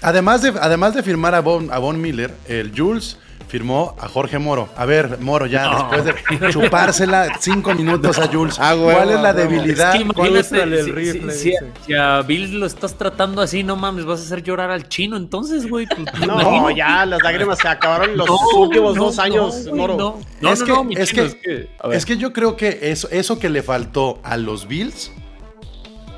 además 0.00 0.42
de, 0.42 0.52
además 0.60 0.94
de 0.94 1.02
firmar 1.02 1.34
a 1.34 1.40
Von, 1.40 1.72
a 1.72 1.78
Von 1.78 2.00
Miller, 2.00 2.32
el 2.46 2.72
Jules 2.76 3.18
firmó 3.48 3.94
a 4.00 4.08
Jorge 4.08 4.38
Moro. 4.40 4.68
A 4.76 4.84
ver, 4.86 5.18
Moro, 5.20 5.46
ya 5.46 5.64
No. 5.70 5.88
después 5.90 6.04
de 6.40 6.48
chupársela 6.50 7.36
cinco 7.38 7.74
minutos 7.74 8.18
a 8.18 8.26
Jules, 8.26 8.56
Ah, 8.58 8.74
huevo, 8.74 8.90
¿cuál 8.92 9.10
es 9.10 9.20
la 9.20 9.28
ah, 9.28 9.32
debilidad? 9.32 9.94
Es 9.94 10.02
que 10.02 10.08
¿Cuál 10.12 10.36
es- 10.36 10.50
el 10.52 10.84
si, 10.84 10.90
rifle, 10.90 11.32
si- 11.32 11.38
si- 11.38 11.50
dice. 11.50 11.72
si 11.86 11.94
a 11.94 12.22
Bill 12.22 12.58
lo 12.58 12.66
estás 12.66 12.94
tratando 12.98 13.40
así, 13.40 13.62
no 13.62 13.76
mames, 13.76 14.04
vas 14.04 14.20
a 14.20 14.24
hacer 14.24 14.42
llorar 14.42 14.70
al 14.70 14.88
chino 14.88 15.16
entonces, 15.16 15.68
güey. 15.70 15.86
Pues, 15.86 15.98
No, 16.26 16.40
imagino. 16.40 16.70
ya, 16.72 17.06
las 17.06 17.22
lágrimas 17.22 17.58
se 17.58 17.68
acabaron 17.68 18.16
los 18.16 18.26
No, 18.28 18.36
últimos 18.58 18.96
no, 18.96 19.04
dos 19.04 19.18
años, 19.20 19.54
no, 19.64 19.70
güey, 19.70 19.80
Moro. 19.80 20.18
No, 20.40 20.50
Es 20.52 20.60
no, 20.66 20.88
que- 20.88 21.02
es 21.02 21.08
chino, 21.10 21.22
que- 21.22 21.28
es 21.28 21.34
que, 21.36 21.68
a 21.78 21.88
ver. 21.88 21.96
Es 21.98 22.04
que 22.06 22.16
yo 22.16 22.32
creo 22.32 22.56
que 22.56 22.78
eso, 22.82 23.08
eso 23.10 23.38
que 23.38 23.48
le 23.48 23.62
faltó 23.62 24.18
a 24.24 24.36
los 24.36 24.66
Bills 24.66 25.12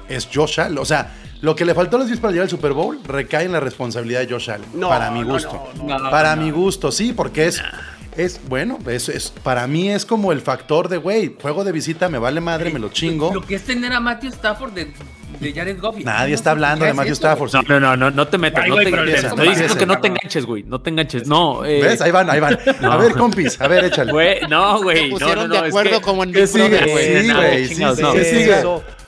es 0.09 0.29
Josh 0.33 0.61
Allen. 0.61 0.79
O 0.79 0.85
sea, 0.85 1.15
lo 1.41 1.55
que 1.55 1.65
le 1.65 1.75
faltó 1.75 1.97
a 1.97 2.01
los 2.01 2.09
Bills 2.09 2.21
para 2.21 2.33
llegar 2.33 2.45
al 2.45 2.51
Super 2.51 2.73
Bowl 2.73 2.99
recae 3.07 3.45
en 3.45 3.53
la 3.53 3.61
responsabilidad 3.61 4.21
de 4.21 4.29
Josh 4.33 4.51
Allen. 4.51 4.69
No, 4.75 4.89
para 4.89 5.11
mi 5.11 5.23
gusto. 5.23 5.69
no, 5.85 5.99
no. 5.99 6.11
para 6.11 6.35
no. 6.37 6.43
mi 6.43 6.51
gusto, 6.51 6.91
sí, 6.93 7.13
porque 7.13 7.47
es. 7.47 7.63
Es 8.17 8.41
bueno, 8.49 8.81
es, 8.89 9.09
es- 9.09 9.31
para 9.45 9.69
mí 9.69 9.91
es 9.91 10.05
como 10.05 10.33
el 10.33 10.41
factor 10.41 10.89
de, 10.89 10.97
güey, 10.97 11.37
juego 11.41 11.63
de 11.63 11.71
visita, 11.71 12.09
me 12.09 12.19
vale 12.19 12.41
madre, 12.41 12.73
me 12.73 12.81
lo 12.81 12.89
chingo. 12.89 13.33
Lo 13.33 13.43
que 13.43 13.55
es 13.55 13.63
tener 13.63 13.93
a 13.93 14.01
Matthew 14.01 14.31
Stafford 14.31 14.73
de, 14.73 14.93
de 15.39 15.53
Jared 15.53 15.79
Goff. 15.81 15.99
Nadie 15.99 16.31
No 16.31 16.35
está 16.35 16.51
hablando 16.51 16.85
de 16.85 16.95
Matthew 16.95 17.13
eso, 17.13 17.21
Stafford. 17.29 17.53
No, 17.53 17.63
no, 17.63 17.79
no, 17.79 17.97
no, 17.97 18.11
no 18.11 18.27
te 18.27 18.37
metas, 18.37 18.67
no 18.67 18.75
güey, 18.75 18.87
te 18.87 18.91
enganches. 18.91 19.23
Estoy 19.25 19.49
diciendo 19.51 19.77
que 19.77 19.87
no 19.87 20.01
te 20.01 20.09
enganches, 20.09 20.47
güey. 20.47 20.65
No 20.65 20.81
te 20.81 20.91
enganches. 20.91 21.29
No, 21.29 21.65
eh, 21.65 21.81
¿Ves? 21.81 22.01
Ahí 22.01 22.11
van, 22.11 22.29
ahí 22.29 22.41
van. 22.41 22.59
A 22.83 22.97
ver, 22.97 23.13
compis, 23.13 23.61
a 23.61 23.69
ver, 23.69 23.85
échale. 23.85 24.11
Güey, 24.11 24.41
no, 24.49 24.83
güey. 24.83 24.97
Se 24.99 25.05
No, 25.05 25.11
pusieron 25.11 25.49
no, 25.49 25.55
de 25.55 25.61
no, 25.61 25.65
es 25.67 25.71
acuerdo 25.71 25.99
que- 26.01 26.05
como 26.05 26.25
en 26.25 26.33
¿qué 26.33 26.41
Big 26.41 26.53
Brother, 26.55 26.79
sigue? 26.81 26.91
güey. 26.93 27.23
Sí, 27.23 27.29
no, 27.29 27.37
güey, 27.37 27.69
sí, 27.69 27.75
sí, 27.77 27.83
no. 27.85 27.95
sí, 27.95 28.03
¿Qué 28.15 28.25
sí. 28.25 28.51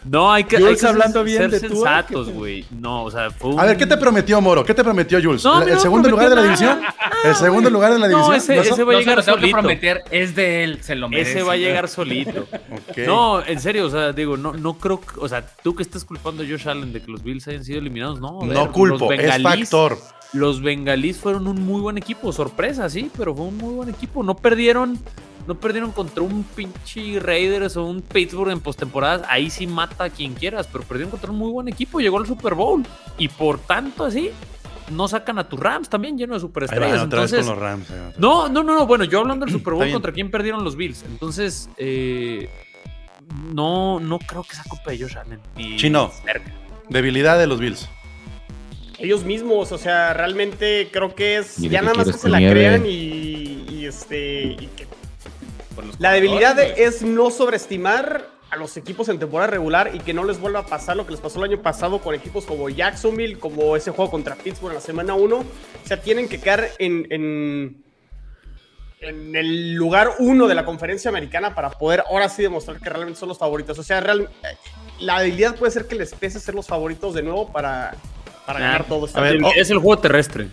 No, 0.04 0.32
hay 0.32 0.44
que, 0.44 0.56
Jules 0.56 0.72
hay 0.72 0.80
que 0.80 0.86
hablando 0.86 1.18
ser, 1.20 1.24
bien 1.26 1.38
ser 1.42 1.50
de 1.50 1.60
sensatos, 1.60 2.30
güey. 2.30 2.64
No, 2.70 3.04
o 3.04 3.10
sea, 3.10 3.30
fue 3.30 3.50
un... 3.50 3.60
A 3.60 3.64
ver, 3.66 3.76
¿qué 3.76 3.86
te 3.86 3.96
prometió 3.98 4.40
Moro? 4.40 4.64
¿Qué 4.64 4.72
te 4.72 4.82
prometió 4.82 5.18
Jules? 5.22 5.44
No, 5.44 5.60
¿La- 5.60 5.66
no 5.66 5.72
¿El 5.72 5.78
segundo 5.78 6.08
lugar 6.08 6.30
de 6.30 6.36
la 6.36 6.42
división? 6.42 6.80
¿El 7.24 7.34
segundo 7.36 7.68
lugar 7.68 7.92
de 7.92 7.98
la 7.98 8.08
No, 8.08 8.14
división? 8.30 8.36
ese- 8.36 8.56
¿No? 8.56 8.74
ese 8.74 8.84
va 8.84 8.92
a 8.94 8.96
llegar 8.98 9.22
tengo 9.24 9.36
que 9.36 9.40
solito. 9.42 9.58
prometer, 9.58 10.02
es 10.10 10.34
de 10.34 10.64
él, 10.64 10.82
se 10.82 10.94
lo 10.94 11.08
merece. 11.08 11.32
Ese 11.32 11.42
va 11.42 11.52
a 11.52 11.56
llegar 11.56 11.88
solito. 11.88 12.46
No, 13.06 13.44
en 13.44 13.60
serio, 13.60 13.86
o 13.86 13.90
sea, 13.90 14.12
digo, 14.12 14.36
no, 14.36 14.52
no 14.52 14.74
creo, 14.78 15.00
que- 15.00 15.18
o 15.20 15.28
sea, 15.28 15.44
tú 15.62 15.74
que 15.74 15.82
estás 15.82 16.04
culpando 16.04 16.42
a 16.42 16.46
Josh 16.46 16.68
Allen 16.68 16.92
de 16.92 17.00
que 17.02 17.10
los 17.10 17.22
Bills 17.22 17.46
hayan 17.48 17.64
sido 17.64 17.78
eliminados, 17.78 18.20
no. 18.20 18.40
ver, 18.40 18.50
No 18.56 18.72
culpo, 18.72 19.10
los 19.10 19.18
es 19.20 19.42
factor. 19.42 19.98
Los 20.32 20.62
bengalís 20.62 21.18
fueron 21.18 21.46
un 21.48 21.60
muy 21.64 21.80
buen 21.80 21.98
equipo, 21.98 22.32
sorpresa, 22.32 22.88
sí, 22.88 23.10
pero 23.16 23.34
fue 23.34 23.46
un 23.46 23.56
muy 23.56 23.74
buen 23.74 23.88
equipo. 23.88 24.22
No 24.22 24.36
perdieron, 24.36 24.98
no 25.50 25.58
perdieron 25.58 25.90
contra 25.90 26.22
un 26.22 26.44
pinche 26.44 27.18
Raiders 27.18 27.76
o 27.76 27.84
un 27.84 28.02
Pittsburgh 28.02 28.52
en 28.52 28.60
postemporadas. 28.60 29.26
Ahí 29.28 29.50
sí 29.50 29.66
mata 29.66 30.04
a 30.04 30.10
quien 30.10 30.34
quieras, 30.34 30.68
pero 30.70 30.84
perdieron 30.84 31.10
contra 31.10 31.32
un 31.32 31.38
muy 31.38 31.50
buen 31.50 31.66
equipo. 31.66 31.98
Llegó 31.98 32.18
al 32.18 32.26
Super 32.26 32.54
Bowl 32.54 32.86
y 33.18 33.26
por 33.26 33.58
tanto 33.58 34.04
así 34.04 34.30
no 34.92 35.08
sacan 35.08 35.40
a 35.40 35.48
tus 35.48 35.58
Rams 35.58 35.88
también 35.88 36.16
lleno 36.16 36.34
de 36.34 36.36
Ahí 36.36 36.40
superestrellas. 36.42 36.98
van 36.98 37.06
otra 37.06 37.22
vez 37.22 37.32
Entonces, 37.32 37.46
con 37.46 37.54
los 37.56 37.58
Rams. 37.64 37.90
ahí 37.90 37.96
van 37.98 38.06
otra 38.10 38.12
vez. 38.12 38.20
no, 38.20 38.48
no, 38.48 38.62
no, 38.62 38.74
no. 38.78 38.86
Bueno, 38.86 39.02
yo 39.02 39.18
hablando 39.18 39.44
del 39.44 39.52
Super 39.58 39.74
Bowl. 39.74 39.90
¿contra 39.90 40.12
quién 40.12 40.30
perdieron 40.30 40.62
los 40.62 40.76
Bills? 40.76 41.02
Entonces, 41.02 41.68
eh, 41.76 42.48
no, 43.52 43.98
no 43.98 44.20
creo 44.20 44.44
que 44.44 44.54
sea 44.54 44.62
culpa 44.68 44.92
de 44.92 45.00
Josh 45.00 45.16
Allen. 45.16 45.40
ni 45.56 45.76
Chino. 45.78 46.12
cerca. 46.24 46.52
Debilidad 46.88 47.40
de 47.40 47.48
los 47.48 47.58
Bills. 47.58 47.88
Ellos 49.00 49.24
mismos, 49.24 49.72
o 49.72 49.78
sea, 49.78 50.12
realmente 50.14 50.90
creo 50.92 51.12
que 51.16 51.38
es 51.38 51.58
¿Y 51.58 51.62
de 51.62 51.70
ya 51.70 51.82
nada 51.82 51.94
más 51.94 52.06
que 52.06 52.12
se 52.18 52.28
la 52.28 52.38
crean 52.38 52.84
y, 52.86 53.64
y 53.68 53.86
este 53.86 54.42
y 54.60 54.68
que 54.76 54.86
Por 55.80 55.88
los 55.88 56.00
la 56.00 56.12
debilidad 56.12 56.58
es 56.60 57.02
no 57.02 57.30
sobreestimar 57.30 58.26
a 58.50 58.56
los 58.56 58.76
equipos 58.76 59.08
en 59.08 59.18
temporada 59.18 59.50
regular 59.50 59.90
y 59.94 60.00
que 60.00 60.12
no 60.12 60.24
les 60.24 60.40
vuelva 60.40 60.60
a 60.60 60.66
pasar 60.66 60.96
lo 60.96 61.04
que 61.06 61.12
les 61.12 61.20
pasó 61.20 61.38
el 61.44 61.52
año 61.52 61.62
pasado 61.62 62.00
con 62.00 62.14
equipos 62.14 62.44
como 62.44 62.68
Jacksonville, 62.68 63.38
como 63.38 63.76
ese 63.76 63.92
juego 63.92 64.10
contra 64.10 64.34
Pittsburgh 64.34 64.72
en 64.72 64.74
la 64.76 64.80
semana 64.80 65.14
1. 65.14 65.36
O 65.36 65.44
sea, 65.84 66.00
tienen 66.00 66.28
que 66.28 66.40
quedar 66.40 66.68
en, 66.78 67.06
en, 67.10 67.84
en 69.00 69.36
el 69.36 69.74
lugar 69.74 70.10
1 70.18 70.48
de 70.48 70.54
la 70.56 70.64
conferencia 70.64 71.08
americana 71.08 71.54
para 71.54 71.70
poder 71.70 72.02
ahora 72.10 72.28
sí 72.28 72.42
demostrar 72.42 72.80
que 72.80 72.90
realmente 72.90 73.20
son 73.20 73.28
los 73.28 73.38
favoritos. 73.38 73.78
O 73.78 73.82
sea, 73.84 74.00
real- 74.00 74.28
la 74.98 75.20
debilidad 75.20 75.54
puede 75.56 75.70
ser 75.72 75.86
que 75.86 75.94
les 75.94 76.12
pese 76.12 76.40
ser 76.40 76.54
los 76.56 76.66
favoritos 76.66 77.14
de 77.14 77.22
nuevo 77.22 77.52
para, 77.52 77.94
para 78.46 78.58
ganar 78.58 78.84
todo 78.84 79.06
este 79.06 79.18
a 79.18 79.22
ver, 79.22 79.38
oh. 79.44 79.50
Es 79.54 79.70
el 79.70 79.78
juego 79.78 80.00
terrestre. 80.00 80.48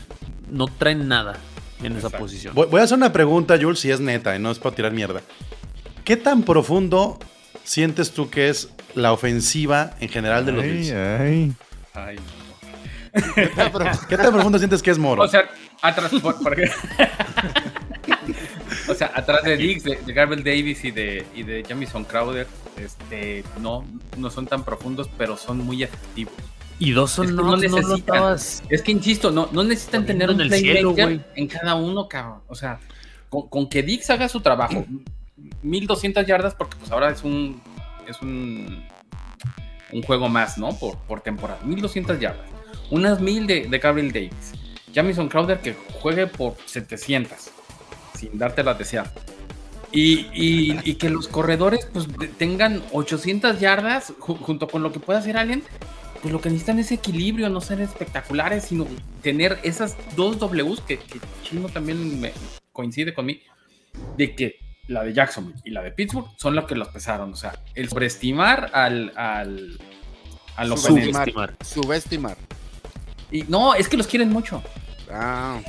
No 0.51 0.67
traen 0.67 1.07
nada 1.07 1.35
en 1.81 1.95
esa 1.97 2.09
posición. 2.09 2.53
Voy, 2.55 2.67
voy 2.67 2.81
a 2.81 2.83
hacer 2.83 2.97
una 2.97 3.11
pregunta, 3.13 3.57
Jules, 3.59 3.79
si 3.79 3.91
es 3.91 3.99
neta 3.99 4.35
y 4.35 4.39
no 4.39 4.51
es 4.51 4.59
para 4.59 4.75
tirar 4.75 4.91
mierda. 4.91 5.21
¿Qué 6.03 6.17
tan 6.17 6.43
profundo 6.43 7.19
sientes 7.63 8.11
tú 8.11 8.29
que 8.29 8.49
es 8.49 8.69
la 8.95 9.11
ofensiva 9.11 9.91
en 9.99 10.09
general 10.09 10.45
de 10.45 10.51
los 10.53 10.63
Ay, 10.63 10.71
Bills? 10.71 10.91
ay. 10.91 11.53
Ay, 11.93 12.17
¿Qué 14.07 14.17
tan 14.17 14.31
profundo 14.31 14.57
sientes 14.57 14.81
que 14.81 14.91
es 14.91 14.97
Moro? 14.97 15.23
O 15.23 15.27
sea, 15.27 15.49
atrás, 15.81 16.11
por, 16.21 16.41
por 16.41 16.55
o 18.87 18.93
sea, 18.93 19.11
atrás 19.13 19.43
de 19.43 19.57
Diggs, 19.57 19.83
de, 19.83 19.97
de 19.97 20.13
Gabriel 20.13 20.43
Davis 20.43 20.83
y 20.85 20.91
de, 20.91 21.25
y 21.35 21.43
de 21.43 21.63
Jamison 21.67 22.03
Crowder, 22.03 22.47
este, 22.77 23.43
no, 23.59 23.85
no 24.17 24.29
son 24.29 24.47
tan 24.47 24.63
profundos, 24.63 25.09
pero 25.17 25.35
son 25.37 25.59
muy 25.59 25.83
efectivos. 25.83 26.33
Y 26.79 26.91
dos 26.91 27.11
son 27.11 27.25
Es 27.25 27.31
que 27.31 27.35
no, 27.37 27.43
no 27.43 27.49
no 27.49 27.55
lo 27.55 27.61
necesitan. 27.61 27.97
estabas- 28.15 28.63
Es 28.69 28.81
que 28.81 28.91
insisto, 28.91 29.31
no, 29.31 29.49
no 29.51 29.63
necesitan 29.63 30.05
tener 30.05 30.29
un 30.29 30.41
en 30.41 30.51
el 30.53 30.59
cielo, 30.59 30.91
güey. 30.93 31.21
en 31.35 31.47
cada 31.47 31.75
uno, 31.75 32.07
cabrón. 32.07 32.41
O 32.47 32.55
sea, 32.55 32.79
con, 33.29 33.47
con 33.49 33.67
que 33.69 33.81
Dix 33.83 34.09
haga 34.09 34.29
su 34.29 34.41
trabajo, 34.41 34.85
1200 35.63 36.25
yardas, 36.25 36.55
porque 36.55 36.77
pues 36.77 36.91
ahora 36.91 37.09
es 37.11 37.23
un 37.23 37.61
es 38.07 38.21
un, 38.21 38.83
un 39.91 40.01
juego 40.03 40.29
más, 40.29 40.57
¿no? 40.57 40.69
Por, 40.77 40.97
por 40.99 41.21
temporada. 41.21 41.59
1200 41.63 42.19
yardas. 42.19 42.45
Unas 42.89 43.19
1000 43.19 43.47
de, 43.47 43.67
de 43.67 43.79
Gabriel 43.79 44.11
Davis. 44.13 44.53
Jamison 44.95 45.27
Crowder 45.27 45.59
que 45.59 45.75
juegue 46.01 46.25
por 46.27 46.55
700, 46.65 47.37
sin 48.17 48.37
darte 48.37 48.63
la 48.63 48.73
desear. 48.75 49.11
Y, 49.91 50.27
y- 50.33 50.79
y 50.83 50.95
que 50.95 51.09
los 51.09 51.27
corredores 51.27 51.87
pues 51.93 52.07
tengan 52.37 52.81
800 52.93 53.59
yardas 53.59 54.13
ju- 54.19 54.37
junto 54.39 54.67
con 54.67 54.83
lo 54.83 54.91
que 54.91 54.99
pueda 54.99 55.19
hacer 55.19 55.37
alguien 55.37 55.63
pues 56.27 56.33
lo 56.33 56.41
que 56.41 56.49
necesitan 56.49 56.77
es 56.77 56.91
equilibrio, 56.91 57.47
no 57.47 57.61
ser 57.61 57.79
espectaculares, 57.79 58.65
sino 58.65 58.85
tener 59.21 59.59
esas 59.63 59.95
dos 60.17 60.37
Ws 60.37 60.81
que, 60.81 60.97
que 60.97 61.21
Chino 61.41 61.69
también 61.69 62.19
me 62.19 62.33
coincide 62.73 63.13
conmigo, 63.13 63.39
de 64.17 64.35
que 64.35 64.59
la 64.89 65.05
de 65.05 65.13
Jacksonville 65.13 65.57
y 65.63 65.69
la 65.69 65.81
de 65.81 65.91
Pittsburgh 65.91 66.27
son 66.35 66.53
las 66.53 66.65
que 66.65 66.75
los 66.75 66.89
pesaron. 66.89 67.31
O 67.31 67.35
sea, 67.37 67.53
el 67.75 67.87
sobreestimar 67.87 68.71
al, 68.73 69.13
al. 69.15 69.79
Subestimar. 70.77 71.55
Subestimar. 71.63 72.35
Y 73.31 73.43
no, 73.43 73.73
es 73.73 73.87
que 73.87 73.95
los 73.95 74.07
quieren 74.07 74.29
mucho. 74.29 74.61
Ah. 75.09 75.61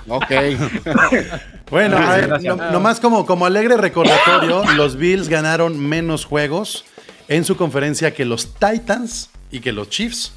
ok. 0.08 0.32
Bueno, 1.70 1.98
a 1.98 2.16
ver, 2.16 2.42
nomás 2.72 2.98
como, 2.98 3.26
como 3.26 3.44
alegre 3.44 3.76
recordatorio, 3.76 4.64
los 4.76 4.96
Bills 4.96 5.28
ganaron 5.28 5.78
menos 5.78 6.24
juegos 6.24 6.86
en 7.28 7.44
su 7.44 7.56
conferencia 7.56 8.12
que 8.14 8.24
los 8.24 8.54
Titans 8.54 9.30
y 9.50 9.60
que 9.60 9.72
los 9.72 9.88
Chiefs. 9.90 10.32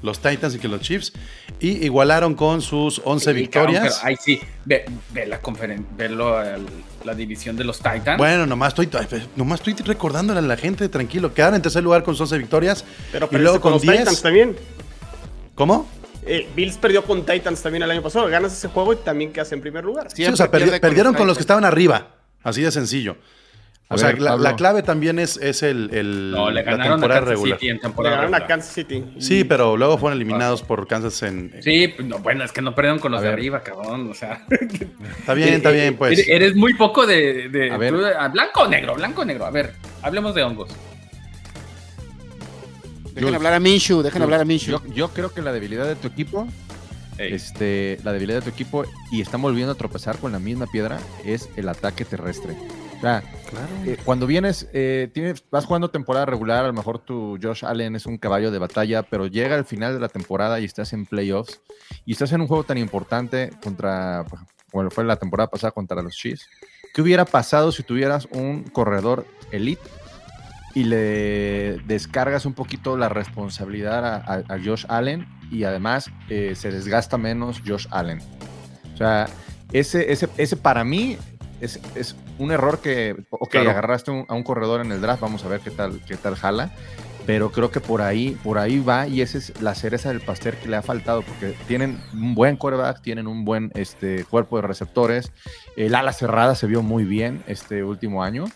Los 0.00 0.20
Titans 0.20 0.54
y 0.54 0.58
que 0.60 0.68
los 0.68 0.80
Chiefs. 0.80 1.12
Y 1.58 1.84
igualaron 1.84 2.34
con 2.34 2.62
sus 2.62 3.00
11 3.04 3.34
Sí, 3.34 3.48
cabrón, 3.48 3.72
victorias. 3.72 4.00
ahí 4.04 4.14
sí, 4.22 4.40
ve, 4.64 4.84
ve 5.10 5.26
la 5.26 5.40
conferencia, 5.40 5.86
ve 5.96 6.08
lo- 6.08 6.40
el- 6.40 6.66
la 7.04 7.14
división 7.14 7.56
de 7.56 7.64
los 7.64 7.78
Titans. 7.78 8.16
Bueno, 8.16 8.46
nomás 8.46 8.68
estoy, 8.78 8.88
nomás 9.34 9.60
estoy 9.60 9.74
recordándole 9.84 10.38
a 10.38 10.42
la 10.42 10.56
gente, 10.56 10.88
tranquilo, 10.88 11.34
quedaron 11.34 11.56
en 11.56 11.62
tercer 11.62 11.82
lugar 11.82 12.04
con 12.04 12.14
sus 12.14 12.20
11 12.22 12.38
victorias. 12.38 12.84
Pero 13.10 13.28
y 13.32 13.36
luego 13.38 13.54
con 13.60 13.62
con 13.62 13.72
los 13.72 13.82
10. 13.82 13.98
Titans 13.98 14.22
también. 14.22 14.56
¿Cómo? 15.56 15.88
Eh, 16.24 16.46
Bills 16.54 16.76
perdió 16.76 17.02
con 17.04 17.24
Titans 17.24 17.60
también 17.62 17.82
el 17.82 17.90
año 17.90 18.02
pasado. 18.02 18.28
Ganas 18.28 18.52
ese 18.52 18.68
juego 18.68 18.92
y 18.92 18.96
también 18.96 19.32
quedas 19.32 19.50
en 19.52 19.60
primer 19.60 19.84
lugar. 19.84 20.08
Sí, 20.14 20.24
o 20.26 20.36
sea, 20.36 20.50
perdi- 20.50 20.78
perdieron 20.78 21.14
con 21.14 21.26
los 21.26 21.36
que 21.36 21.40
estaban 21.42 21.64
arriba. 21.64 22.08
Así 22.44 22.62
de 22.62 22.70
sencillo. 22.70 23.16
O 23.90 23.94
A 23.94 23.98
sea, 23.98 24.12
la, 24.12 24.36
la 24.36 24.54
clave 24.54 24.82
también 24.82 25.18
es, 25.18 25.38
es 25.38 25.62
el, 25.62 25.88
el- 25.94 26.30
no, 26.30 26.50
le 26.50 26.56
la 26.62 26.62
ganaron 26.72 26.86
a 26.92 26.94
temporada 26.96 27.20
Kansas 27.20 27.28
regular. 27.30 27.58
City 27.58 27.70
en 27.70 27.76
Le 27.78 28.10
ganaron 28.10 28.34
a. 28.34 28.46
Kansas 28.46 28.72
City. 28.74 29.04
Sí, 29.18 29.44
pero 29.44 29.78
luego 29.78 29.96
fueron 29.96 30.18
eliminados 30.18 30.62
por 30.62 30.86
Kansas 30.86 31.22
en... 31.22 31.54
Sí, 31.62 31.94
no, 32.04 32.18
bueno, 32.18 32.44
es 32.44 32.52
que 32.52 32.60
no 32.60 32.74
perdieron 32.74 32.98
con 32.98 33.12
los 33.12 33.20
A 33.20 33.22
de 33.22 33.28
ver. 33.30 33.38
arriba, 33.38 33.62
cabrón. 33.62 34.10
O 34.10 34.14
sea, 34.14 34.44
Está 35.18 35.32
bien, 35.32 35.54
está 35.54 35.70
bien, 35.70 35.96
pues. 35.96 36.28
Eres, 36.28 36.54
muy 36.54 36.74
poco 36.74 37.06
de. 37.06 37.48
de- 37.48 37.70
A 37.70 37.78
ver. 37.78 37.94
tú 37.94 38.00
de- 38.00 38.14
a 38.14 38.28
blanco 38.28 38.60
o 38.64 38.68
negro, 38.68 38.94
blanco 38.94 39.22
o 39.22 39.24
negro. 39.24 39.46
A 39.46 39.50
ver, 39.50 39.72
hablemos 40.02 40.34
de 40.34 40.42
hongos. 40.42 40.68
Dejen 43.14 43.34
hablar 43.34 43.54
a 43.54 43.60
Minshu, 43.60 44.02
dejen 44.02 44.20
hablar 44.22 44.40
a 44.40 44.44
Minshu. 44.44 44.70
Yo, 44.70 44.82
yo 44.94 45.08
creo 45.08 45.32
que 45.32 45.40
la 45.42 45.52
debilidad 45.52 45.86
de 45.86 45.96
tu 45.96 46.06
equipo, 46.08 46.46
Ey. 47.16 47.32
este, 47.34 47.98
la 48.04 48.12
debilidad 48.12 48.38
de 48.38 48.42
tu 48.42 48.50
equipo, 48.50 48.84
y 49.10 49.22
están 49.22 49.40
volviendo 49.42 49.72
a 49.72 49.74
tropezar 49.76 50.18
con 50.18 50.30
la 50.30 50.38
misma 50.38 50.66
piedra, 50.66 50.98
es 51.24 51.48
el 51.56 51.68
ataque 51.68 52.04
terrestre. 52.04 52.54
O 52.98 53.00
sea, 53.00 53.22
eh, 53.86 53.96
cuando 54.04 54.26
vienes, 54.26 54.68
eh, 54.72 55.08
tienes, 55.14 55.44
vas 55.52 55.64
jugando 55.66 55.88
temporada 55.90 56.26
regular, 56.26 56.64
a 56.64 56.66
lo 56.66 56.72
mejor 56.72 56.98
tu 56.98 57.38
Josh 57.40 57.64
Allen 57.64 57.94
es 57.94 58.06
un 58.06 58.18
caballo 58.18 58.50
de 58.50 58.58
batalla, 58.58 59.04
pero 59.04 59.28
llega 59.28 59.54
al 59.54 59.64
final 59.64 59.94
de 59.94 60.00
la 60.00 60.08
temporada 60.08 60.58
y 60.58 60.64
estás 60.64 60.92
en 60.92 61.06
playoffs 61.06 61.60
y 62.04 62.12
estás 62.12 62.32
en 62.32 62.40
un 62.40 62.48
juego 62.48 62.64
tan 62.64 62.76
importante 62.76 63.50
contra, 63.62 64.24
bueno, 64.72 64.90
fue 64.90 65.04
la 65.04 65.14
temporada 65.16 65.48
pasada 65.48 65.70
contra 65.70 66.02
los 66.02 66.14
Chiefs. 66.16 66.48
¿Qué 66.92 67.00
hubiera 67.00 67.24
pasado 67.24 67.70
si 67.70 67.84
tuvieras 67.84 68.26
un 68.32 68.64
corredor 68.64 69.24
elite 69.52 69.82
y 70.74 70.82
le 70.84 71.78
descargas 71.86 72.46
un 72.46 72.54
poquito 72.54 72.96
la 72.96 73.08
responsabilidad 73.08 74.04
a, 74.04 74.16
a- 74.16 74.54
a 74.54 74.58
Josh 74.62 74.84
Allen 74.88 75.24
y 75.52 75.62
además 75.62 76.10
eh, 76.30 76.54
se 76.56 76.72
desgasta 76.72 77.16
menos 77.16 77.62
Josh 77.64 77.86
Allen? 77.92 78.18
O 78.92 78.96
sea, 78.96 79.28
ese, 79.72 80.10
ese, 80.12 80.28
ese 80.36 80.56
para 80.56 80.82
mí 80.82 81.16
es, 81.60 81.78
es 81.94 82.16
un 82.38 82.50
error 82.52 82.80
que, 82.80 83.16
ok, 83.30 83.50
Claro. 83.50 83.70
agarraste 83.70 84.10
un- 84.10 84.24
a 84.28 84.34
un 84.34 84.42
corredor 84.42 84.80
en 84.80 84.92
el 84.92 85.00
draft, 85.00 85.20
vamos 85.20 85.44
a 85.44 85.48
ver 85.48 85.60
qué 85.60 85.70
tal, 85.70 86.00
qué 86.06 86.16
tal 86.16 86.36
jala, 86.36 86.70
pero 87.26 87.50
creo 87.50 87.70
que 87.70 87.80
por 87.80 88.00
ahí, 88.00 88.38
por 88.42 88.58
ahí 88.58 88.80
va 88.80 89.06
y 89.06 89.20
esa 89.20 89.38
es 89.38 89.60
la 89.60 89.74
cereza 89.74 90.08
del 90.08 90.20
pastel 90.20 90.54
que 90.56 90.68
le 90.68 90.76
ha 90.76 90.82
faltado, 90.82 91.22
porque 91.22 91.54
tienen 91.66 91.98
un 92.14 92.34
buen 92.34 92.56
quarterback, 92.56 93.02
tienen 93.02 93.26
un 93.26 93.44
buen 93.44 93.70
este, 93.74 94.24
cuerpo 94.24 94.56
de 94.56 94.62
receptores, 94.66 95.30
el 95.76 95.94
ala 95.94 96.12
cerrada 96.12 96.54
se 96.54 96.66
vio 96.66 96.82
muy 96.82 97.04
bien 97.04 97.42
este 97.46 97.84
último 97.84 98.22
año. 98.22 98.46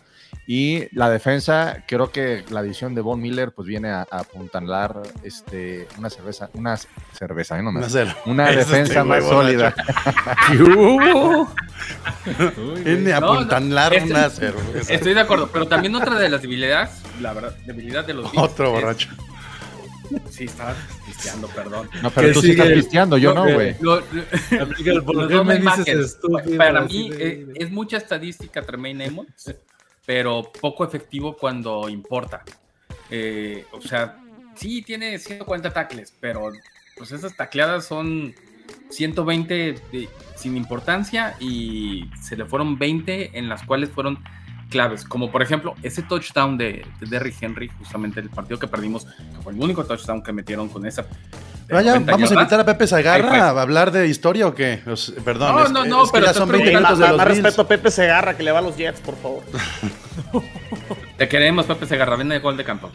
Y 0.46 0.88
la 0.96 1.08
defensa, 1.08 1.84
creo 1.86 2.10
que 2.10 2.44
la 2.50 2.60
adición 2.60 2.94
de 2.96 3.00
Von 3.00 3.20
Miller 3.20 3.52
pues 3.52 3.68
viene 3.68 3.90
a, 3.90 4.00
a 4.10 4.18
apuntalar 4.20 5.00
este, 5.22 5.86
una 5.98 6.10
cerveza, 6.10 6.50
una 6.54 6.76
cerveza, 7.16 7.58
¿eh? 7.58 7.62
No 7.62 7.70
No 7.70 7.80
más. 7.80 7.92
sé, 7.92 8.06
Una 8.26 8.50
Eso 8.50 8.58
defensa 8.58 8.92
estoy 9.00 9.08
más 9.08 9.24
sólida. 9.24 9.72
Viene 12.84 13.12
a 13.12 13.20
No, 13.20 13.26
no, 13.26 13.32
apuntalar 13.34 13.94
este- 13.94 14.10
una 14.10 14.28
cerveza. 14.30 14.92
Estoy 14.92 15.14
de 15.14 15.20
acuerdo, 15.20 15.48
pero 15.52 15.68
también 15.68 15.94
otra 15.94 16.18
de 16.18 16.28
las 16.28 16.42
debilidades, 16.42 16.90
la 17.20 17.32
verdad, 17.32 17.56
debilidad 17.66 18.04
de 18.04 18.14
los 18.14 18.30
Otro 18.36 18.66
es- 18.66 18.72
borracho. 18.72 19.08
Sí, 20.28 20.44
estaba 20.44 20.74
pisteando, 21.06 21.48
perdón. 21.48 21.88
No, 22.02 22.10
pero 22.10 22.28
¿Qué 22.28 22.34
tú 22.34 22.42
sí 22.42 22.50
estás 22.50 22.68
pisteando, 22.68 23.16
yo 23.16 23.32
no, 23.32 23.46
No, 23.46 23.54
güey. 23.54 23.74
Me. 23.80 24.66
Para 26.58 26.82
mí 26.82 27.08
de- 27.10 27.28
eh, 27.28 27.46
es 27.54 27.70
mucha 27.70 27.96
estadística 27.96 28.60
Tremaine 28.62 29.06
Edmonds, 29.06 29.54
pero 30.06 30.50
poco 30.60 30.84
efectivo 30.84 31.36
cuando 31.36 31.88
importa. 31.88 32.44
Eh, 33.10 33.64
o 33.72 33.80
sea, 33.80 34.18
sí 34.54 34.82
tiene 34.82 35.18
140 35.18 35.70
tackles, 35.72 36.12
pero 36.20 36.50
pues 36.96 37.12
esas 37.12 37.36
tacleadas 37.36 37.86
son 37.86 38.34
120 38.90 39.54
de- 39.92 40.08
sin 40.36 40.56
importancia 40.56 41.36
y 41.40 42.10
se 42.20 42.36
le 42.36 42.44
fueron 42.46 42.78
20 42.78 43.38
en 43.38 43.48
las 43.48 43.62
cuales 43.62 43.90
fueron 43.90 44.22
claves, 44.72 45.04
como 45.04 45.30
por 45.30 45.42
ejemplo 45.42 45.74
ese 45.84 46.02
touchdown 46.02 46.58
de, 46.58 46.84
de 46.98 47.06
Derrick 47.06 47.36
Henry, 47.40 47.68
justamente 47.78 48.18
el 48.18 48.30
partido 48.30 48.58
que 48.58 48.66
perdimos, 48.66 49.04
que 49.04 49.40
fue 49.44 49.52
el 49.52 49.60
único 49.60 49.84
touchdown 49.84 50.22
que 50.22 50.32
metieron 50.32 50.68
con 50.68 50.84
esa. 50.86 51.06
Vaya, 51.70 51.92
90 51.92 52.12
vamos 52.12 52.30
a 52.30 52.34
invitar 52.34 52.60
a 52.60 52.64
Pepe 52.66 52.86
fue. 52.86 53.38
a 53.40 53.48
hablar 53.50 53.92
de 53.92 54.06
historia 54.08 54.46
o 54.48 54.54
qué? 54.54 54.80
Perdón, 55.24 55.54
No, 55.56 55.64
es, 55.64 55.70
no, 55.70 55.84
no, 55.84 56.04
es 56.04 56.10
pero 56.10 56.26
ya 56.26 56.32
te 56.32 56.38
son 56.38 56.48
estoy 56.48 56.62
20 56.64 56.72
Más, 56.72 56.82
minutos 56.82 56.98
de 56.98 57.04
más- 57.04 57.10
los 57.12 57.18
más 57.18 57.26
Bills. 57.28 57.42
respeto 57.44 57.62
a 57.62 57.68
Pepe 57.68 57.90
Segarra 57.90 58.36
que 58.36 58.42
le 58.42 58.50
va 58.50 58.58
a 58.58 58.62
los 58.62 58.76
Jets, 58.76 59.00
por 59.00 59.16
favor. 59.16 59.42
Te 61.16 61.28
queremos, 61.28 61.66
Pepe 61.66 61.86
Segarra, 61.86 62.16
ven 62.16 62.28
de 62.30 62.38
gol 62.40 62.56
de 62.56 62.64
campo. 62.64 62.90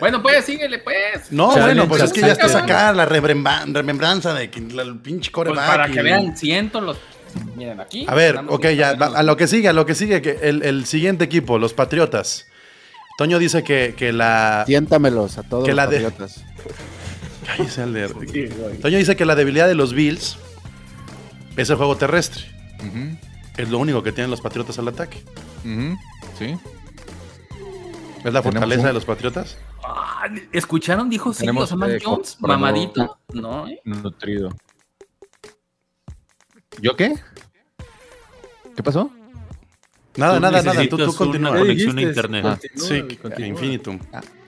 Bueno, 0.00 0.22
pues, 0.22 0.44
síguele, 0.44 0.78
pues. 0.78 1.30
No, 1.30 1.50
Chale, 1.54 1.66
bueno, 1.66 1.88
pues 1.88 2.02
es 2.02 2.12
que 2.12 2.20
ya 2.20 2.28
estás 2.32 2.52
cabrón. 2.52 2.70
acá, 2.70 2.92
la 2.92 3.06
remembran- 3.06 3.74
remembranza 3.74 4.34
de 4.34 4.50
que 4.50 4.60
la- 4.60 4.82
el 4.82 4.98
pinche 4.98 5.30
Pues 5.30 5.46
coreback. 5.48 5.66
para 5.66 5.88
y- 5.88 5.92
que 5.92 6.02
vean, 6.02 6.36
siento 6.36 6.80
los. 6.80 6.98
Miren 7.56 7.80
aquí. 7.80 8.04
A 8.08 8.14
ver, 8.14 8.40
ok, 8.48 8.68
ya, 8.70 8.90
a 8.90 9.22
lo 9.22 9.36
que 9.36 9.46
sigue, 9.46 9.68
a 9.68 9.72
lo 9.72 9.86
que 9.86 9.94
sigue, 9.94 10.20
que 10.22 10.38
el, 10.42 10.62
el 10.62 10.84
siguiente 10.86 11.24
equipo, 11.24 11.58
los 11.58 11.72
Patriotas. 11.74 12.46
Toño 13.18 13.38
dice 13.38 13.62
que, 13.62 13.94
que 13.96 14.12
la. 14.12 14.64
Siéntamelos 14.66 15.38
a 15.38 15.42
todos 15.42 15.64
Que 15.64 15.70
los 15.70 15.76
la 15.76 15.86
de- 15.86 16.00
patriotas. 16.00 16.44
Cállese, 17.46 17.82
Alder. 17.82 18.12
Toño 18.80 18.98
dice 18.98 19.16
que 19.16 19.24
la 19.24 19.34
debilidad 19.34 19.66
de 19.68 19.74
los 19.74 19.92
Bills 19.94 20.36
es 21.56 21.68
el 21.70 21.76
juego 21.76 21.96
terrestre. 21.96 22.44
Es 23.56 23.68
lo 23.68 23.78
único 23.78 24.02
que 24.02 24.12
tienen 24.12 24.30
los 24.30 24.40
Patriotas 24.40 24.78
al 24.78 24.88
ataque. 24.88 25.22
Sí. 26.38 26.56
¿Es 28.24 28.32
la 28.32 28.42
fortaleza 28.42 28.80
un- 28.82 28.86
de 28.86 28.92
los 28.92 29.04
Patriotas? 29.04 29.56
Ah, 29.84 30.28
¿Escucharon? 30.52 31.10
Dijo 31.10 31.32
sí, 31.32 31.46
o 31.48 31.66
sea, 31.66 31.76
Mac 31.76 31.90
eh, 31.90 31.98
Jones, 32.02 32.36
mamadito. 32.40 33.18
No, 33.32 33.66
eh. 33.66 33.80
Nutrido. 33.84 34.50
¿Yo 36.80 36.96
qué? 36.96 37.14
¿Qué 38.76 38.82
pasó? 38.82 39.10
Nada, 40.16 40.34
Tú 40.36 40.40
nada, 40.40 40.62
nada. 40.62 40.88
Tú, 40.88 40.96
tú 40.96 41.12
continúa. 41.14 41.50
una 41.50 41.58
¿Qué 41.60 41.66
conexión 41.66 41.98
a 41.98 42.02
internet. 42.02 42.42
Continúa, 42.42 42.86
Sí, 42.88 43.16
continúa. 43.16 43.48
infinitum. 43.48 43.98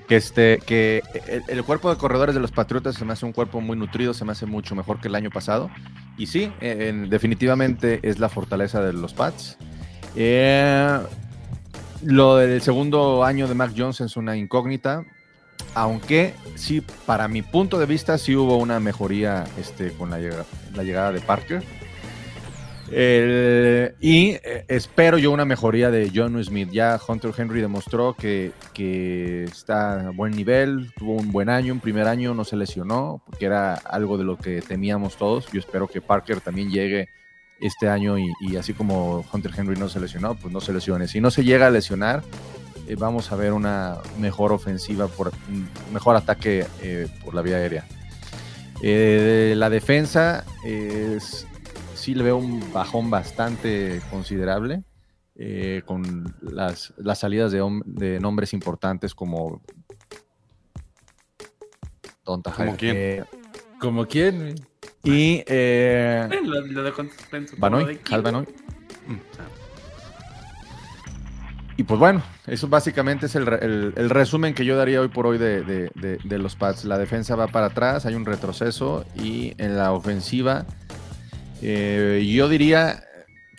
Que, 0.08 0.16
este, 0.16 0.58
que 0.66 1.02
el, 1.26 1.42
el 1.48 1.64
cuerpo 1.64 1.90
de 1.90 1.96
corredores 1.96 2.34
de 2.34 2.40
los 2.40 2.52
Patriotas 2.52 2.94
se 2.94 3.04
me 3.06 3.14
hace 3.14 3.24
un 3.24 3.32
cuerpo 3.32 3.60
muy 3.62 3.76
nutrido, 3.76 4.12
se 4.12 4.24
me 4.26 4.32
hace 4.32 4.44
mucho 4.44 4.74
mejor 4.74 5.00
que 5.00 5.08
el 5.08 5.14
año 5.14 5.30
pasado. 5.30 5.70
Y 6.18 6.26
sí, 6.26 6.52
en- 6.60 7.08
definitivamente 7.08 8.00
es 8.02 8.18
la 8.18 8.28
fortaleza 8.28 8.82
de 8.82 8.92
los 8.92 9.14
Pats. 9.14 9.56
Eh, 10.14 10.98
lo 12.02 12.36
del 12.36 12.60
segundo 12.60 13.24
año 13.24 13.48
de 13.48 13.54
Mac 13.54 13.72
Jones 13.76 14.00
es 14.02 14.16
una 14.18 14.36
incógnita. 14.36 15.04
Aunque 15.74 16.34
sí, 16.54 16.82
para 17.04 17.26
mi 17.28 17.42
punto 17.42 17.78
de 17.78 17.87
vista, 17.87 18.16
sí 18.18 18.37
hubo 18.37 18.56
una 18.58 18.78
mejoría 18.80 19.44
este, 19.58 19.90
con 19.92 20.10
la, 20.10 20.18
llega- 20.20 20.44
la 20.74 20.82
llegada 20.84 21.12
de 21.12 21.20
Parker. 21.20 21.62
Y 24.00 24.28
eh, 24.44 24.64
espero 24.68 25.18
yo 25.18 25.32
una 25.32 25.44
mejoría 25.44 25.90
de 25.90 26.12
John 26.14 26.42
Smith. 26.44 26.68
Ya 26.70 27.00
Hunter 27.06 27.32
Henry 27.37 27.60
demostró 27.60 28.14
que, 28.14 28.52
que 28.72 29.44
está 29.44 30.08
a 30.08 30.10
buen 30.10 30.32
nivel, 30.37 30.92
tuvo 30.96 31.14
un 31.14 31.32
buen 31.32 31.48
año, 31.48 31.72
un 31.72 31.80
primer 31.80 32.06
año 32.06 32.34
no 32.34 32.44
se 32.44 32.56
lesionó, 32.56 33.22
porque 33.26 33.46
era 33.46 33.74
algo 33.74 34.16
de 34.18 34.24
lo 34.24 34.37
que 34.37 34.60
temíamos 34.62 35.16
todos. 35.16 35.50
Yo 35.50 35.58
espero 35.58 35.88
que 35.88 36.00
Parker 36.00 36.40
también 36.40 36.70
llegue 36.70 37.08
este 37.60 37.88
año 37.88 38.18
y, 38.18 38.30
y 38.40 38.56
así 38.56 38.74
como 38.74 39.24
Hunter 39.32 39.52
Henry 39.56 39.76
no 39.76 39.88
se 39.88 39.98
lesionó, 39.98 40.34
pues 40.34 40.52
no 40.52 40.60
se 40.60 40.72
lesione. 40.72 41.08
Si 41.08 41.20
no 41.20 41.30
se 41.30 41.42
llega 41.42 41.66
a 41.66 41.70
lesionar, 41.70 42.22
eh, 42.86 42.96
vamos 42.96 43.32
a 43.32 43.36
ver 43.36 43.52
una 43.52 43.98
mejor 44.18 44.52
ofensiva, 44.52 45.08
por, 45.08 45.32
un 45.48 45.68
mejor 45.92 46.16
ataque 46.16 46.66
eh, 46.82 47.08
por 47.24 47.34
la 47.34 47.42
vía 47.42 47.56
aérea. 47.56 47.86
Eh, 48.82 49.54
la 49.56 49.70
defensa 49.70 50.44
es, 50.64 51.46
sí 51.94 52.14
le 52.14 52.24
veo 52.24 52.36
un 52.36 52.72
bajón 52.72 53.10
bastante 53.10 54.02
considerable 54.10 54.82
eh, 55.36 55.82
con 55.86 56.34
las, 56.42 56.92
las 56.96 57.18
salidas 57.20 57.52
de, 57.52 57.62
de 57.86 58.20
nombres 58.20 58.52
importantes 58.52 59.14
como 59.14 59.62
Tonta 62.24 62.52
¿Como 62.52 62.76
quién? 62.76 62.96
Eh, 62.96 63.24
¿Como 63.78 64.06
quién? 64.06 64.54
y 65.02 65.44
Lo, 65.46 66.66
lo 66.66 66.94
suspenso. 66.94 67.54
Banoy, 67.58 67.84
de 67.84 68.00
Hal 68.10 68.22
Banoy. 68.22 68.46
Y 71.76 71.82
pues 71.84 71.98
bueno, 71.98 72.22
eso 72.46 72.68
básicamente 72.68 73.26
es 73.26 73.34
el, 73.34 73.48
el- 73.96 74.10
resumen 74.10 74.54
que 74.54 74.64
yo 74.64 74.76
daría 74.76 75.00
hoy 75.00 75.08
por 75.08 75.26
hoy 75.26 75.38
de, 75.38 75.62
de- 75.62 75.90
de- 75.94 76.18
de 76.22 76.38
los 76.38 76.54
Pats. 76.56 76.84
La 76.84 76.98
defensa 76.98 77.34
va 77.37 77.48
para 77.48 77.66
atrás, 77.66 78.06
hay 78.06 78.14
un 78.14 78.24
retroceso 78.24 79.04
y 79.16 79.54
en 79.58 79.76
la 79.76 79.92
ofensiva 79.92 80.66
eh, 81.62 82.24
yo 82.34 82.48
diría 82.48 83.04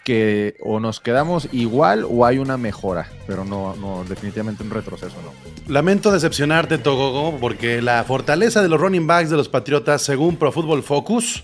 que 0.04 0.56
o 0.63 0.80
nos 0.80 0.99
quedamos 0.99 1.49
igual 1.51 2.06
o 2.08 2.25
hay 2.28 2.38
una 2.38 2.58
mejora, 2.58 3.08
pero 3.25 3.43
no, 3.43 3.75
no 3.75 4.04
definitivamente 4.08 4.62
un 4.63 4.69
retroceso 4.69 5.15
no. 5.23 5.34
Lamento 5.73 6.12
decepcionarte, 6.12 6.78
Togogo, 6.78 7.38
porque 7.39 7.82
la 7.82 8.04
fortaleza 8.04 8.62
de 8.62 8.69
los 8.69 8.80
running 8.80 9.08
backs 9.08 9.32
de 9.32 9.38
los 9.38 9.49
Patriotas, 9.49 10.04
según 10.04 10.36
Pro 10.38 10.51
Football 10.51 10.84
Focus, 10.84 11.43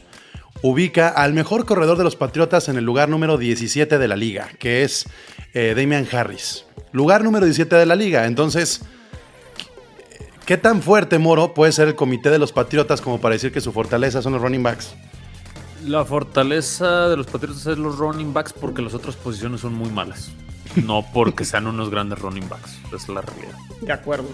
ubica 0.62 1.10
al 1.10 1.34
mejor 1.34 1.66
corredor 1.66 1.98
de 1.98 2.04
los 2.04 2.16
Patriotas 2.16 2.70
en 2.70 2.78
el 2.78 2.84
lugar 2.86 3.10
número 3.10 3.40
17 3.40 3.98
de 3.98 4.08
la 4.08 4.16
liga, 4.16 4.48
que 4.60 4.84
es 4.84 5.08
eh, 5.54 5.74
Damian 5.76 6.08
Harris. 6.12 6.66
Lugar 6.92 7.24
número 7.24 7.46
17 7.46 7.76
de 7.76 7.86
la 7.86 7.96
liga. 7.96 8.26
Entonces, 8.26 8.82
¿qué 10.46 10.58
tan 10.58 10.82
fuerte, 10.82 11.20
Moro, 11.20 11.54
puede 11.54 11.72
ser 11.72 11.88
el 11.88 11.96
comité 11.96 12.30
de 12.30 12.40
los 12.40 12.52
Patriotas 12.52 13.02
como 13.02 13.20
para 13.20 13.34
decir 13.34 13.52
que 13.52 13.62
su 13.62 13.72
fortaleza 13.72 14.22
son 14.22 14.34
los 14.34 14.42
running 14.42 14.64
backs? 14.64 14.94
La 15.86 16.06
fortaleza 16.06 17.10
de 17.10 17.18
los 17.18 17.28
Patriotas 17.28 17.66
es 17.66 17.78
los 17.78 17.98
running 17.98 18.34
backs 18.34 18.54
porque 18.54 18.82
las 18.82 18.94
otras 18.94 19.16
posiciones 19.16 19.62
son 19.62 19.74
muy 19.74 19.90
malas. 19.90 20.32
No 20.76 21.06
porque 21.14 21.44
sean 21.44 21.68
unos 21.68 21.90
grandes 21.90 22.20
running 22.20 22.48
backs. 22.48 22.78
Esa 22.88 22.96
es 22.96 23.10
la 23.10 23.22
realidad. 23.22 23.56
De 23.82 23.92
acuerdo. 23.92 24.30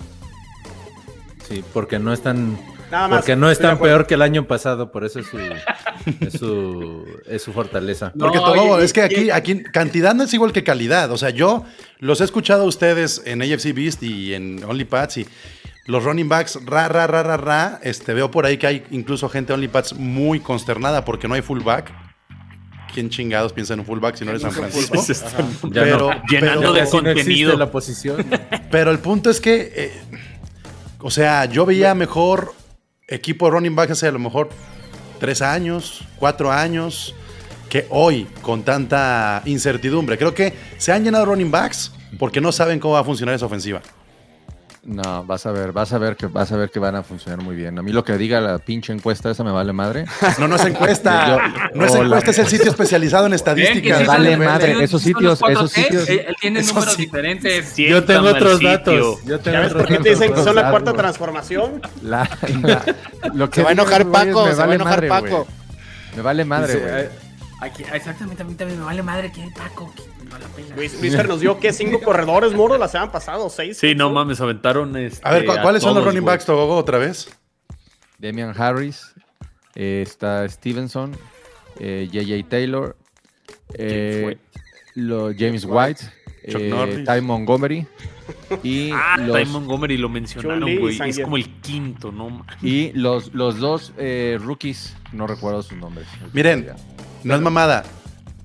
Sí, 1.48 1.64
porque 1.74 2.00
no 2.00 2.14
están. 2.14 2.58
Nada 2.92 3.08
más. 3.10 3.20
Porque 3.20 3.36
no 3.36 3.50
están 3.52 3.72
acuerdo. 3.76 3.96
peor 3.98 4.08
que 4.08 4.14
el 4.14 4.22
año 4.22 4.48
pasado, 4.48 4.92
por 4.92 5.04
eso 5.04 5.20
es 5.20 5.28
su, 5.28 5.38
es 5.38 6.34
su, 6.34 7.06
es 7.28 7.42
su 7.42 7.52
fortaleza. 7.54 8.14
Porque 8.20 8.38
y- 8.40 8.84
es 8.84 8.94
que 8.94 9.02
aquí, 9.02 9.30
aquí 9.30 9.64
cantidad 9.64 10.14
no 10.16 10.24
es 10.24 10.34
igual 10.34 10.54
que 10.54 10.64
calidad. 10.64 11.12
O 11.12 11.18
sea, 11.18 11.30
yo 11.32 11.66
los 12.00 12.22
he 12.22 12.24
escuchado 12.24 12.64
a 12.64 12.66
ustedes 12.66 13.22
en 13.26 13.42
AFC 13.42 13.74
Beast 13.74 14.04
y 14.04 14.34
en 14.34 14.64
OnlyPads 14.64 15.18
y 15.18 15.28
los 15.86 16.04
running 16.04 16.28
backs, 16.30 16.60
ra, 16.66 16.88
ra, 16.90 17.08
ra, 17.08 17.24
ra, 17.24 17.38
ra. 17.38 17.80
Este, 17.84 18.14
veo 18.14 18.30
por 18.32 18.46
ahí 18.46 18.58
que 18.58 18.68
hay 18.68 18.84
incluso 18.92 19.28
gente 19.30 19.48
de 19.52 19.56
OnlyPads 19.56 19.94
muy 19.94 20.40
consternada 20.40 21.04
porque 21.06 21.28
no 21.28 21.34
hay 21.36 21.42
fullback. 21.42 21.92
¿Quién 22.94 23.10
chingados 23.10 23.54
piensa 23.54 23.74
en 23.74 23.82
un 23.82 23.86
fullback 23.86 24.16
si 24.16 24.24
no 24.26 24.32
eres 24.32 24.42
San 24.42 24.52
Francisco? 24.54 24.96
Ya 25.72 25.84
Pero, 25.84 26.10
no. 26.14 26.22
Llenando 26.30 26.60
pero- 26.62 26.74
de 26.74 26.80
Casi 26.80 26.98
no 26.98 27.04
contenido. 27.04 27.58
la 27.58 27.70
posición. 27.72 28.26
pero 28.72 28.92
el 28.92 29.00
punto 29.00 29.30
es 29.30 29.40
que, 29.42 29.72
eh, 29.76 29.92
o 31.00 31.12
sea, 31.12 31.46
yo 31.46 31.66
veía 31.66 31.94
mejor 31.94 32.54
equipo 33.08 33.50
running 33.50 33.76
back 33.76 33.92
hace 33.92 34.08
a 34.08 34.12
lo 34.12 34.20
mejor 34.20 34.50
tres 35.20 35.42
años, 35.42 36.06
cuatro 36.18 36.52
años, 36.52 37.16
que 37.70 37.88
hoy 37.90 38.28
con 38.42 38.64
tanta 38.64 39.42
incertidumbre. 39.46 40.18
Creo 40.18 40.34
que 40.34 40.54
se 40.78 40.92
han 40.92 41.04
llenado 41.04 41.26
running 41.26 41.52
backs 41.52 41.92
porque 42.20 42.42
no 42.42 42.52
saben 42.52 42.80
cómo 42.80 42.96
va 42.96 43.02
a 43.02 43.04
funcionar 43.04 43.36
esa 43.36 43.46
ofensiva. 43.46 43.82
No, 44.90 45.26
vas 45.26 45.46
a 45.46 45.52
ver, 45.52 45.74
vas 45.74 45.92
a 45.92 45.98
ver 45.98 46.16
que 46.16 46.28
vas 46.28 46.50
a 46.54 46.56
ver 46.56 46.70
que 46.72 46.80
van 46.80 46.96
a 46.96 47.04
funcionar 47.04 47.42
muy 47.44 47.58
bien. 47.58 47.78
A 47.78 47.82
mí 47.82 47.92
lo 47.92 48.06
que 48.06 48.18
diga 48.18 48.40
la 48.40 48.58
pinche 48.58 48.94
encuesta 48.94 49.30
esa 49.30 49.44
me 49.44 49.52
vale 49.52 49.74
madre. 49.74 50.06
No, 50.40 50.48
no 50.48 50.56
es 50.56 50.64
encuesta. 50.64 51.28
Yo- 51.28 51.40
no 51.78 51.86
es 51.86 51.92
Hola. 51.92 52.06
encuesta, 52.06 52.32
es 52.32 52.40
el 52.40 52.48
sitio 52.48 52.72
especializado 52.72 53.26
en 53.26 53.32
que 53.32 53.36
estadísticas. 53.36 54.00
sí 54.00 54.06
son 54.06 54.16
Vale 54.16 54.38
madre, 54.38 54.82
esos 54.82 55.02
sitios- 55.02 55.40
4T, 55.42 55.52
esos 55.52 55.72
sitios- 55.74 56.10
Él, 56.10 56.24
él 56.30 56.36
tiene 56.40 56.64
números 56.64 56.94
sí. 56.94 57.02
diferentes. 57.02 57.76
Yo 57.76 58.02
tengo 58.06 58.30
otros 58.30 58.62
datos. 58.62 59.26
Yo 59.26 59.40
tengo 59.42 59.56
¿Ya 59.58 59.60
ves 59.60 59.72
otros 59.72 59.84
por 59.88 59.98
qué 59.98 60.04
te 60.04 60.10
dicen 60.12 60.24
que 60.30 60.30
datos. 60.30 60.46
son 60.46 60.56
la 60.56 60.70
cuarta 60.70 60.94
transformación? 60.94 61.82
La- 62.02 62.30
la- 62.64 62.86
lo 63.34 63.50
que 63.50 63.56
Se 63.56 63.64
va 63.64 63.70
a 63.70 63.74
enojar 63.74 64.06
Paco, 64.10 64.46
me 64.46 64.52
se 64.52 64.56
va 64.58 64.64
a 64.64 64.68
vale 64.68 64.76
enojar 64.76 64.96
madre, 64.96 65.10
Paco. 65.10 65.28
güey. 65.44 65.48
Me 66.16 66.22
vale 66.22 66.46
madre, 66.46 66.76
güey. 66.80 66.94
eh, 67.04 67.10
Aquí, 67.60 67.84
exactamente, 67.92 68.42
a 68.42 68.46
mí 68.46 68.54
también 68.54 68.80
me 68.80 68.86
vale 68.86 69.04
madre 69.04 69.34
que 69.34 69.42
hay 69.42 69.50
Paco. 69.50 69.92
La. 70.30 70.76
Luis, 70.76 70.94
Fer 71.16 71.28
nos 71.28 71.40
dio 71.42 71.60
que 71.60 71.74
cinco 71.74 72.00
corredores, 72.02 72.54
Moro, 72.54 72.78
la 72.78 72.88
semana 72.88 73.12
pasada, 73.12 73.48
seis. 73.50 73.78
Sí, 73.78 73.96
no 73.96 74.10
mames, 74.12 74.40
aventaron 74.42 74.96
este, 74.98 75.28
A 75.28 75.32
ver, 75.32 75.46
¿cu- 75.46 75.54
¿cuáles 75.62 75.82
son 75.84 75.96
los 75.96 76.04
running 76.06 76.24
backs, 76.26 76.46
Togogo, 76.46 76.76
otra 76.76 76.98
vez? 76.98 77.30
Damian 78.20 78.54
Harris, 78.60 79.14
eh, 79.76 80.04
está 80.06 80.48
Stevenson, 80.50 81.16
eh, 81.80 82.08
JJ 82.12 82.44
Taylor, 82.50 82.96
eh, 83.76 84.38
lo- 84.96 85.32
James 85.38 85.66
White, 85.66 86.02
Chuck 86.50 86.62
eh, 86.62 86.70
Norris. 86.70 87.06
Ty 87.08 87.22
Montgomery 87.22 87.88
y 88.64 88.92
Ah, 88.94 89.18
los, 89.20 89.38
Ty 89.38 89.46
Montgomery 89.46 89.98
lo 89.98 90.10
mencionaron, 90.10 90.78
güey. 90.80 91.00
Es 91.10 91.20
como 91.20 91.38
el 91.38 91.50
quinto, 91.62 92.12
¿no? 92.12 92.46
y 92.62 92.92
los, 92.94 93.34
los 93.34 93.60
dos 93.60 93.94
eh, 93.98 94.38
rookies, 94.42 94.96
no 95.12 95.28
recuerdo 95.28 95.62
sus 95.62 95.78
nombres. 95.78 96.08
Miren, 96.34 96.72
no 97.24 97.36
es 97.36 97.42
mamada. 97.42 97.84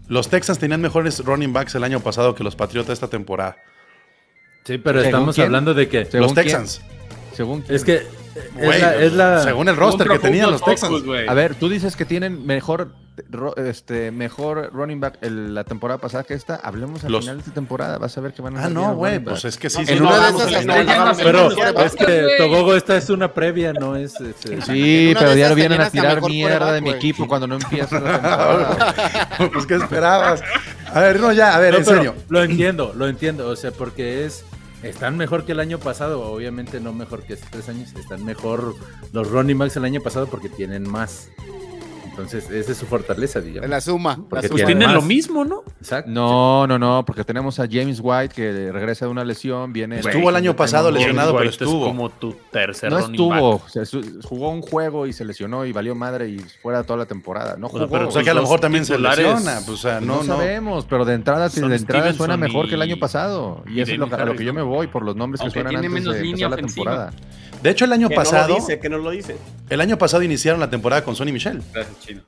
Los 0.08 0.28
Texans 0.28 0.58
tenían 0.58 0.80
mejores 0.80 1.24
running 1.24 1.52
backs 1.52 1.74
el 1.74 1.84
año 1.84 2.00
pasado 2.00 2.34
que 2.34 2.44
los 2.44 2.56
Patriotas 2.56 2.92
esta 2.94 3.08
temporada. 3.08 3.56
Sí, 4.64 4.78
pero 4.78 4.98
¿Según 5.00 5.06
estamos 5.06 5.34
quién? 5.34 5.46
hablando 5.46 5.74
de 5.74 5.88
que. 5.88 6.04
¿Según 6.04 6.22
los 6.22 6.32
quién? 6.34 6.46
Texans. 6.46 6.82
Según 7.32 7.64
Es 7.68 7.84
que. 7.84 8.06
Es 8.58 8.80
la, 8.80 8.96
es 8.96 9.12
la- 9.12 9.42
según 9.42 9.68
el 9.68 9.76
roster 9.76 10.08
que 10.08 10.18
tenían 10.18 10.50
los 10.50 10.62
Texans. 10.62 11.02
A 11.28 11.34
ver, 11.34 11.54
tú 11.54 11.68
dices 11.68 11.96
que 11.96 12.04
tienen 12.04 12.46
mejor, 12.46 12.94
este, 13.56 14.10
mejor 14.10 14.70
running 14.72 15.00
back 15.00 15.18
el- 15.20 15.54
la 15.54 15.64
temporada 15.64 15.98
pasada 15.98 16.24
que 16.24 16.34
esta. 16.34 16.56
Hablemos 16.56 17.04
al 17.04 17.12
Los- 17.12 17.24
final 17.24 17.36
de 17.36 17.40
esta 17.42 17.52
temporada. 17.54 17.98
Vas 17.98 18.16
a 18.16 18.20
ver 18.20 18.32
que 18.32 18.42
van 18.42 18.56
a 18.56 18.64
Ah, 18.64 18.68
no, 18.68 18.94
güey, 18.94 19.18
pues 19.20 19.44
es 19.44 19.56
que 19.58 19.68
sí. 19.68 19.80
No, 19.80 19.86
sí, 19.86 19.92
en 19.92 19.98
no 20.02 20.06
una 20.08 20.14
de 20.16 20.20
vamos 20.22 20.40
esas 20.42 20.52
al 20.54 20.60
hasta 20.60 20.80
final. 20.80 20.86
ya 20.96 21.04
no 21.04 21.14
se 21.14 21.22
Pero 21.24 21.48
Pero 21.54 21.80
es 21.82 21.94
que 21.96 22.22
güey. 22.22 22.38
Togogo, 22.38 22.74
esta 22.74 22.96
es 22.96 23.10
una 23.10 23.32
previa, 23.34 23.72
no 23.72 23.96
es. 23.96 24.14
es- 24.20 24.36
Sí, 24.64 25.12
pero 25.18 25.34
ya 25.34 25.48
lo 25.48 25.54
vienen 25.54 25.80
a 25.80 25.90
tirar 25.90 26.22
mierda 26.22 26.72
de 26.72 26.80
mi 26.80 26.90
equipo 26.90 27.26
cuando 27.26 27.46
no 27.46 27.56
empieza 27.56 28.00
la 28.00 28.12
temporada. 28.20 28.94
pues, 29.52 29.66
¿qué 29.66 29.74
esperabas? 29.76 30.42
A 30.92 31.00
ver, 31.00 31.20
no, 31.20 31.32
ya, 31.32 31.54
a 31.54 31.58
ver, 31.58 31.72
No, 31.72 31.78
en 31.78 31.84
serio. 31.84 32.14
Lo 32.28 32.42
entiendo, 32.42 32.92
lo 32.96 33.08
entiendo. 33.08 33.48
O 33.48 33.56
sea, 33.56 33.70
porque 33.72 34.24
es. 34.24 34.44
Están 34.82 35.16
mejor 35.16 35.44
que 35.44 35.52
el 35.52 35.60
año 35.60 35.78
pasado, 35.78 36.22
obviamente 36.32 36.80
no 36.80 36.92
mejor 36.92 37.22
que 37.22 37.34
hace 37.34 37.44
tres 37.50 37.68
años. 37.68 37.92
Están 37.94 38.24
mejor 38.24 38.74
los 39.12 39.30
running 39.30 39.56
backs 39.56 39.76
el 39.76 39.84
año 39.84 40.00
pasado 40.00 40.26
porque 40.26 40.48
tienen 40.48 40.90
más. 40.90 41.28
Entonces, 42.12 42.50
esa 42.50 42.72
es 42.72 42.78
su 42.78 42.84
fortaleza, 42.86 43.40
digamos. 43.40 43.64
En 43.64 43.70
la 43.70 43.80
suma. 43.80 44.16
Porque 44.16 44.34
la 44.34 44.40
Pues 44.40 44.48
suma. 44.48 44.56
tiene- 44.56 44.66
tienen 44.72 44.88
más. 44.88 44.94
lo 44.94 45.02
mismo, 45.02 45.44
¿no? 45.46 45.62
Exacto. 45.80 46.10
No, 46.10 46.66
no, 46.66 46.78
no, 46.78 47.04
porque 47.06 47.24
tenemos 47.24 47.58
a 47.58 47.66
James 47.70 48.00
White 48.02 48.34
que 48.34 48.70
regresa 48.70 49.06
de 49.06 49.10
una 49.10 49.24
lesión, 49.24 49.72
viene... 49.72 49.98
Estuvo 50.00 50.28
el 50.30 50.36
año 50.36 50.54
pasado 50.54 50.90
lesionado, 50.90 51.34
pero 51.36 51.48
estuvo. 51.48 51.86
Es 51.86 51.88
como 51.90 52.10
tu 52.10 52.34
tercer 52.50 52.90
No 52.90 52.98
estuvo, 52.98 53.56
o 53.56 53.68
sea, 53.68 53.82
jugó 54.24 54.50
un 54.50 54.60
juego 54.62 55.06
y 55.06 55.12
se 55.14 55.24
lesionó 55.24 55.64
y 55.64 55.72
valió 55.72 55.94
madre 55.94 56.28
y 56.28 56.38
fuera 56.60 56.82
toda 56.84 56.98
la 56.98 57.06
temporada. 57.06 57.56
No 57.56 57.68
jugó. 57.68 57.88
pero 57.88 58.08
O 58.08 58.10
sea 58.12 58.22
que 58.22 58.30
a 58.30 58.34
lo 58.34 58.42
mejor 58.42 58.60
también 58.60 58.84
se 58.84 58.98
lesiona. 58.98 59.60
Pues, 59.64 59.68
o 59.70 59.76
sea, 59.76 60.00
no, 60.00 60.16
no, 60.16 60.22
no. 60.22 60.36
sabemos, 60.36 60.84
pero 60.88 61.04
de 61.06 61.14
entrada, 61.14 61.48
de 61.48 61.60
entrada 61.60 61.78
Stevenson 61.78 62.16
suena 62.16 62.36
mejor 62.36 62.68
que 62.68 62.74
el 62.74 62.82
año 62.82 62.98
pasado. 62.98 63.62
Y, 63.66 63.78
y 63.78 63.80
eso 63.80 63.92
es 63.92 63.98
lo 63.98 64.08
que- 64.08 64.14
a 64.16 64.24
lo 64.26 64.36
que 64.36 64.44
yo 64.44 64.52
me 64.52 64.62
voy 64.62 64.86
por 64.86 65.02
los 65.02 65.16
nombres 65.16 65.40
que 65.40 65.50
suenan 65.50 65.70
tiene 65.70 65.86
antes 65.86 66.02
menos 66.02 66.14
de 66.14 66.22
línea 66.22 66.48
la 66.48 66.56
ofensiva. 66.56 66.84
temporada. 66.84 67.12
De 67.62 67.70
hecho, 67.70 67.84
el 67.84 67.92
año 67.92 68.08
Que 68.08 68.16
no 68.16 68.20
pasado, 68.20 68.48
lo 68.48 68.54
dice, 68.56 68.78
que 68.80 68.88
no 68.88 68.98
lo 68.98 69.10
dice. 69.10 69.36
el 69.70 69.80
año 69.80 69.96
pasado 69.98 70.22
iniciaron 70.22 70.60
la 70.60 70.68
temporada 70.70 71.04
con 71.04 71.14
Sonny 71.16 71.32
Michel. 71.32 71.62
Gracias, 71.72 72.00
Chino. 72.00 72.22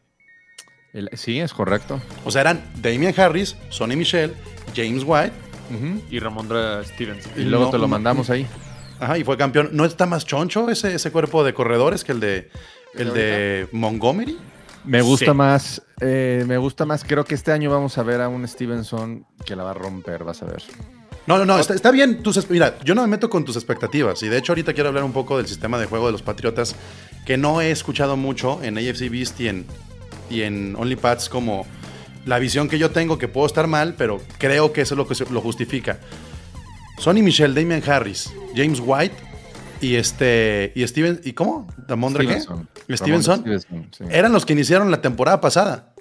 El- 0.92 1.11
sí, 1.14 1.40
es 1.40 1.53
correcto. 1.53 2.01
O 2.25 2.31
sea, 2.31 2.42
eran 2.42 2.64
Damian 2.77 3.12
Harris, 3.18 3.57
Sonny 3.68 3.97
Michel, 3.97 4.33
James 4.75 5.03
White. 5.05 5.33
Y 6.11 6.20
Ramondra 6.20 6.85
Stevenson. 6.85 7.33
Y 7.37 7.40
luego 7.42 7.64
No, 7.64 7.70
te 7.70 7.79
lo 7.79 7.83
no, 7.85 7.88
mandamos 7.88 8.31
ahí. 8.31 8.47
Ajá, 9.01 9.18
y 9.18 9.25
fue 9.25 9.37
campeón. 9.37 9.70
¿No 9.73 9.85
está 9.85 10.07
más 10.07 10.25
choncho 10.25 10.68
ese, 10.70 10.94
ese 10.94 11.11
cuerpo 11.11 11.42
de 11.42 11.53
corredores 11.53 12.05
que 12.05 12.12
el 12.12 12.20
de, 12.20 12.51
el 12.94 13.12
de 13.12 13.66
Montgomery? 13.73 14.38
Me 14.85 15.01
gusta 15.03 15.33
Sí. 15.33 15.33
más, 15.33 15.83
eh, 16.01 16.44
me 16.47 16.59
gusta 16.59 16.85
más. 16.85 17.03
Creo 17.03 17.25
que 17.25 17.35
este 17.35 17.51
año 17.51 17.70
vamos 17.70 17.97
a 17.99 18.03
ver 18.05 18.20
a 18.20 18.29
un 18.29 18.47
Stevenson 18.47 19.27
que 19.44 19.57
la 19.57 19.64
va 19.64 19.70
a 19.73 19.75
romper, 19.75 20.23
vas 20.23 20.42
a 20.42 20.47
ver. 20.47 20.62
No, 21.26 21.38
no, 21.38 21.44
no, 21.46 21.58
está, 21.58 21.74
está 21.74 21.90
bien. 21.90 22.22
Tus, 22.22 22.48
mira, 22.50 22.78
yo 22.84 22.94
no 22.94 23.02
me 23.02 23.08
meto 23.08 23.30
con 23.30 23.44
tus 23.44 23.56
expectativas. 23.56 24.22
Y 24.22 24.28
de 24.28 24.38
hecho, 24.38 24.52
ahorita 24.52 24.74
quiero 24.74 24.88
hablar 24.90 25.04
un 25.04 25.12
poco 25.12 25.38
del 25.38 25.46
sistema 25.46 25.78
de 25.78 25.87
juego 25.87 26.06
de 26.06 26.12
los 26.12 26.22
Patriotas, 26.22 26.74
que 27.24 27.37
no 27.38 27.60
he 27.60 27.70
escuchado 27.70 28.16
mucho 28.16 28.62
en 28.62 28.76
AFC 28.76 29.08
Beast 29.10 29.40
y 29.40 29.48
en, 29.48 29.66
y 30.28 30.42
en 30.42 30.76
OnlyPads 30.76 31.28
como 31.30 31.66
la 32.26 32.38
visión 32.38 32.68
que 32.68 32.78
yo 32.78 32.90
tengo, 32.90 33.18
que 33.18 33.28
puedo 33.28 33.46
estar 33.46 33.66
mal, 33.66 33.94
pero 33.96 34.20
creo 34.38 34.72
que 34.72 34.82
eso 34.82 34.94
es 34.94 34.98
lo 34.98 35.06
que 35.08 35.14
se- 35.14 35.30
lo 35.30 35.40
justifica. 35.40 35.98
Sonny 36.98 37.22
Michel, 37.22 37.54
Damian 37.54 37.82
Harris, 37.88 38.30
James 38.54 38.80
White 38.84 39.14
y 39.80 39.96
este. 39.96 40.72
y 40.74 40.87
Steven. 40.87 41.20
¿Y 41.24 41.32
cómo? 41.32 41.66
¿Damondre 41.88 42.26
qué? 42.26 42.40
Stevenson. 42.40 42.68
Stevenson. 42.96 43.34
Ramondre 43.37 43.60
Stevenson, 43.60 43.90
sí. 43.96 44.04
eran 44.14 44.32
los 44.32 44.44
que 44.46 44.52
iniciaron 44.52 44.90
la 44.90 45.00
temporada 45.00 45.40
pasada. 45.40 45.92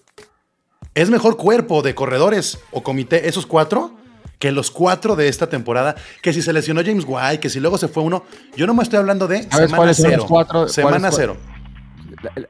Es 0.96 1.10
mejor 1.10 1.38
cuerpo 1.38 1.82
de 1.82 1.96
corredores 1.96 2.60
o 2.72 2.84
comité, 2.84 3.28
esos 3.28 3.46
cuatro, 3.48 3.96
que 4.44 4.52
los 4.52 4.72
cuatro 4.72 5.16
de 5.16 5.30
esta 5.30 5.48
temporada. 5.48 5.96
Que 6.22 6.34
si 6.34 6.42
se 6.42 6.52
lesionó 6.52 6.82
James 6.84 7.06
White, 7.08 7.40
que 7.40 7.50
si 7.50 7.62
luego 7.62 7.78
se 7.78 7.88
fue 7.88 8.04
uno. 8.04 8.26
Yo 8.58 8.68
no 8.68 8.74
me 8.74 8.84
estoy 8.84 9.00
hablando 9.00 9.26
de 9.26 9.44
¿Sabes 9.44 9.70
semana 9.70 9.86
los 9.86 9.96
cero. 9.98 10.26
cuatro? 10.28 10.68
Semana 10.68 11.10
cero. 11.14 11.38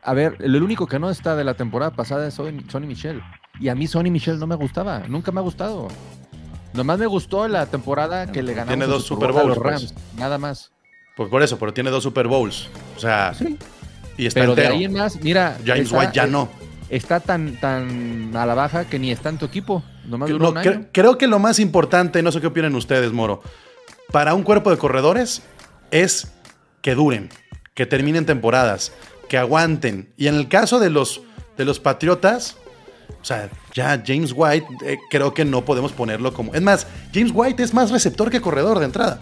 A 0.02 0.14
ver, 0.16 0.38
el 0.40 0.62
único 0.64 0.88
que 0.88 0.98
no 0.98 1.12
está 1.12 1.36
de 1.36 1.44
la 1.44 1.54
temporada 1.54 1.92
pasada 1.92 2.28
es 2.28 2.34
Sonny, 2.34 2.88
Michel. 2.88 3.22
Y 3.60 3.70
a 3.70 3.76
mí 3.76 3.86
Sonny 3.86 4.10
Michel 4.10 4.40
no 4.40 4.48
me 4.48 4.56
gustaba, 4.56 5.04
nunca 5.08 5.32
me 5.32 5.40
ha 5.40 5.44
gustado. 5.44 5.88
Nomás 6.74 6.98
me 6.98 7.06
gustó 7.06 7.48
la 7.48 7.68
temporada 7.68 8.32
que 8.32 8.42
le 8.42 8.54
ganamos 8.56 8.70
Tiene 8.76 8.88
dos 8.92 9.04
Super 9.04 9.30
Super 9.30 9.32
Bowl 9.32 9.52
a 9.52 9.54
Bowls, 9.54 9.58
los 9.58 9.66
Rams, 9.72 9.94
pues. 9.94 10.20
nada 10.20 10.40
más. 10.40 10.72
Pues 11.16 11.30
por 11.30 11.44
eso, 11.44 11.60
pero 11.60 11.76
tiene 11.76 11.92
dos 11.92 12.02
Super 12.02 12.28
Bowls. 12.28 12.70
O 12.98 13.00
sea, 13.00 13.36
Sí. 13.36 13.56
y 14.18 14.26
está 14.26 14.40
Pero 14.40 14.56
de 14.56 14.64
entero. 14.64 14.80
ahí 14.80 14.86
en 14.86 14.94
más, 14.94 15.22
mira, 15.22 15.58
James 15.64 15.84
está- 15.84 16.00
White 16.00 16.12
ya 16.16 16.26
no. 16.26 16.50
Está 16.90 17.20
tan, 17.20 17.60
tan 17.60 18.36
a 18.36 18.48
la 18.48 18.56
baja 18.56 18.86
que 18.86 18.98
ni 18.98 19.12
está 19.12 19.30
en 19.30 19.38
tu 19.38 19.46
equipo. 19.46 19.84
Nomás 20.06 20.28
Que- 20.28 20.34
duró 20.34 20.44
no, 20.46 20.50
un 20.52 20.56
cre- 20.58 20.76
año. 20.76 20.86
creo 20.92 21.18
que 21.18 21.28
lo 21.28 21.40
más 21.40 21.60
importante, 21.60 22.22
no 22.22 22.32
sé 22.32 22.42
qué 22.42 22.48
opinan 22.48 22.76
ustedes, 22.76 23.12
Moro, 23.12 23.42
para 24.12 24.34
un 24.34 24.44
cuerpo 24.44 24.70
de 24.72 24.78
corredores 24.78 25.42
es 25.92 26.32
que 26.82 26.96
duren, 26.96 27.30
que 27.74 27.86
terminen 27.86 28.26
temporadas, 28.26 28.92
que 29.30 29.38
aguanten. 29.38 30.10
Y 30.18 30.28
en 30.28 30.36
el 30.36 30.48
caso 30.50 30.80
de 30.80 30.90
los, 30.90 31.22
de 31.58 31.66
los 31.66 31.80
Patriotas, 31.80 32.58
o 33.22 33.26
sea, 33.26 33.50
ya 33.74 34.04
James 34.06 34.34
White, 34.36 34.68
eh, 34.86 34.98
creo 35.10 35.34
que 35.34 35.46
no 35.46 35.64
podemos 35.64 35.92
ponerlo 35.94 36.34
como... 36.34 36.54
Es 36.54 36.62
más, 36.62 36.86
James 37.14 37.32
White 37.34 37.64
es 37.64 37.74
más 37.74 37.90
receptor 37.90 38.30
que 38.30 38.42
corredor 38.42 38.80
de 38.80 38.86
entrada. 38.86 39.22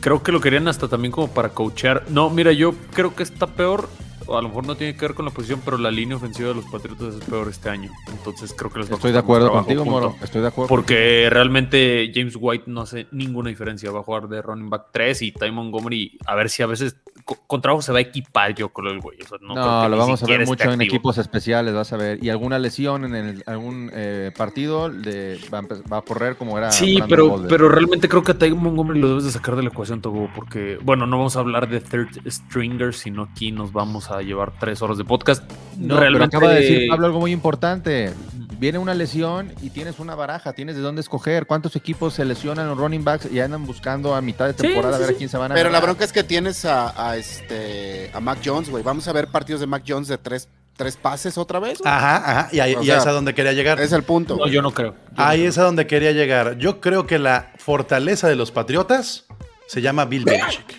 Creo 0.00 0.22
que 0.22 0.32
lo 0.32 0.40
querían 0.40 0.68
hasta 0.68 0.86
también 0.88 1.10
como 1.12 1.28
para 1.28 1.48
coachear. 1.50 2.04
No, 2.08 2.30
mira, 2.30 2.52
yo 2.52 2.74
creo 2.94 3.14
que 3.14 3.22
está 3.22 3.46
peor. 3.48 3.88
A 4.36 4.42
lo 4.42 4.48
mejor 4.48 4.66
no 4.66 4.74
tiene 4.74 4.94
que 4.94 5.00
ver 5.06 5.14
con 5.14 5.24
la 5.24 5.30
posición, 5.30 5.60
pero 5.64 5.78
la 5.78 5.90
línea 5.90 6.16
ofensiva 6.16 6.48
de 6.50 6.54
los 6.56 6.64
Patriotas 6.66 7.14
es 7.14 7.24
peor 7.24 7.48
este 7.48 7.68
año. 7.70 7.90
Entonces 8.10 8.54
creo 8.56 8.70
que 8.70 8.80
les 8.80 8.88
va 8.90 8.94
a 8.94 8.96
Estoy 8.96 9.12
de 9.12 9.18
costar 9.18 9.22
más 9.22 9.24
acuerdo 9.24 9.46
trabajo, 9.46 9.66
contigo, 9.66 9.84
punto. 9.84 10.00
Moro. 10.08 10.16
Estoy 10.24 10.40
de 10.42 10.48
acuerdo. 10.48 10.68
Porque 10.68 11.28
realmente 11.30 12.10
James 12.14 12.36
White 12.38 12.64
no 12.66 12.82
hace 12.82 13.06
ninguna 13.12 13.50
diferencia. 13.50 13.90
Va 13.90 14.00
a 14.00 14.02
jugar 14.02 14.28
de 14.28 14.40
running 14.42 14.70
back 14.70 14.86
3 14.92 15.22
y 15.22 15.32
Ty 15.32 15.50
Montgomery, 15.50 16.18
a 16.26 16.34
ver 16.34 16.48
si 16.50 16.62
a 16.62 16.66
veces 16.66 16.96
co- 17.24 17.38
con 17.46 17.60
trabajo 17.60 17.82
se 17.82 17.92
va 17.92 17.98
a 17.98 18.02
equipar 18.02 18.54
yo 18.54 18.68
con 18.70 18.86
el 18.86 19.00
güey. 19.00 19.18
O 19.22 19.26
sea, 19.28 19.38
no, 19.40 19.88
lo 19.88 19.96
vamos 19.96 20.22
a 20.22 20.26
ver 20.26 20.46
mucho 20.46 20.64
en 20.64 20.70
activo. 20.70 20.82
equipos 20.96 21.18
especiales, 21.18 21.74
vas 21.74 21.92
a 21.92 21.96
ver. 21.96 22.22
Y 22.24 22.30
alguna 22.30 22.58
lesión 22.58 23.04
en 23.04 23.14
el- 23.14 23.42
algún 23.46 23.90
eh, 23.94 24.30
partido 24.36 24.88
de, 24.88 25.38
va, 25.52 25.58
a 25.58 25.62
va 25.92 25.98
a 25.98 26.02
correr 26.02 26.36
como 26.36 26.56
era. 26.58 26.70
Sí, 26.70 26.96
Brandon 26.96 27.08
pero, 27.08 27.44
pero 27.48 27.68
realmente 27.68 28.08
creo 28.08 28.22
que 28.22 28.32
a 28.32 28.38
Ty 28.38 28.50
Montgomery 28.52 29.00
lo 29.00 29.08
debes 29.10 29.24
de 29.24 29.30
sacar 29.30 29.56
de 29.56 29.62
la 29.62 29.68
ecuación, 29.68 30.00
Togo, 30.00 30.30
porque, 30.34 30.78
bueno, 30.82 31.06
no 31.06 31.18
vamos 31.18 31.36
a 31.36 31.40
hablar 31.40 31.68
de 31.68 31.80
third 31.80 32.08
stringers, 32.30 32.96
sino 32.96 33.22
aquí 33.22 33.52
nos 33.52 33.72
vamos 33.72 34.10
a 34.10 34.21
llevar 34.22 34.52
tres 34.58 34.80
horas 34.82 34.98
de 34.98 35.04
podcast. 35.04 35.42
No, 35.76 35.98
pero 35.98 36.24
acaba 36.24 36.50
de 36.50 36.60
decir 36.60 36.88
Pablo 36.88 37.06
algo 37.06 37.20
muy 37.20 37.32
importante. 37.32 38.12
Viene 38.58 38.78
una 38.78 38.94
lesión 38.94 39.52
y 39.60 39.70
tienes 39.70 39.98
una 39.98 40.14
baraja, 40.14 40.52
tienes 40.52 40.76
de 40.76 40.82
dónde 40.82 41.00
escoger. 41.00 41.46
¿Cuántos 41.46 41.74
equipos 41.74 42.14
se 42.14 42.24
lesionan 42.24 42.68
los 42.68 42.78
running 42.78 43.02
backs 43.02 43.28
y 43.32 43.40
andan 43.40 43.66
buscando 43.66 44.14
a 44.14 44.20
mitad 44.20 44.46
de 44.46 44.54
temporada 44.54 44.96
sí, 44.96 44.96
a 44.96 44.98
ver 44.98 45.08
sí. 45.08 45.14
a 45.14 45.18
quién 45.18 45.28
se 45.28 45.36
van 45.36 45.50
a 45.50 45.54
Pero 45.56 45.68
la 45.70 45.80
bronca 45.80 46.04
es 46.04 46.12
que 46.12 46.22
tienes 46.22 46.64
a, 46.64 47.10
a 47.10 47.16
este 47.16 48.10
a 48.14 48.20
Mac 48.20 48.38
Jones, 48.44 48.70
güey. 48.70 48.84
Vamos 48.84 49.08
a 49.08 49.12
ver 49.12 49.26
partidos 49.26 49.60
de 49.60 49.66
Mac 49.66 49.82
Jones 49.84 50.06
de 50.06 50.16
tres, 50.16 50.48
tres 50.76 50.96
pases 50.96 51.36
otra 51.38 51.58
vez. 51.58 51.80
güey? 51.80 51.92
Ajá, 51.92 52.16
ajá. 52.18 52.48
Y 52.52 52.60
ahí 52.60 52.76
O 52.76 52.82
y 52.82 52.86
sea, 52.86 52.98
es 52.98 53.06
a 53.06 53.10
donde 53.10 53.34
quería 53.34 53.52
llegar. 53.52 53.80
Es 53.80 53.90
el 53.90 54.04
punto. 54.04 54.36
No, 54.36 54.46
yo 54.46 54.62
no 54.62 54.70
creo. 54.70 54.92
Yo 54.92 54.96
Ahí 55.16 55.42
no 55.42 55.48
es 55.48 55.58
a 55.58 55.64
donde 55.64 55.88
quería 55.88 56.12
llegar. 56.12 56.56
Yo 56.58 56.80
creo 56.80 57.04
que 57.04 57.18
la 57.18 57.50
fortaleza 57.58 58.28
de 58.28 58.36
los 58.36 58.52
Patriotas 58.52 59.24
se 59.66 59.82
llama 59.82 60.04
Bill 60.04 60.24
Belichick. 60.24 60.76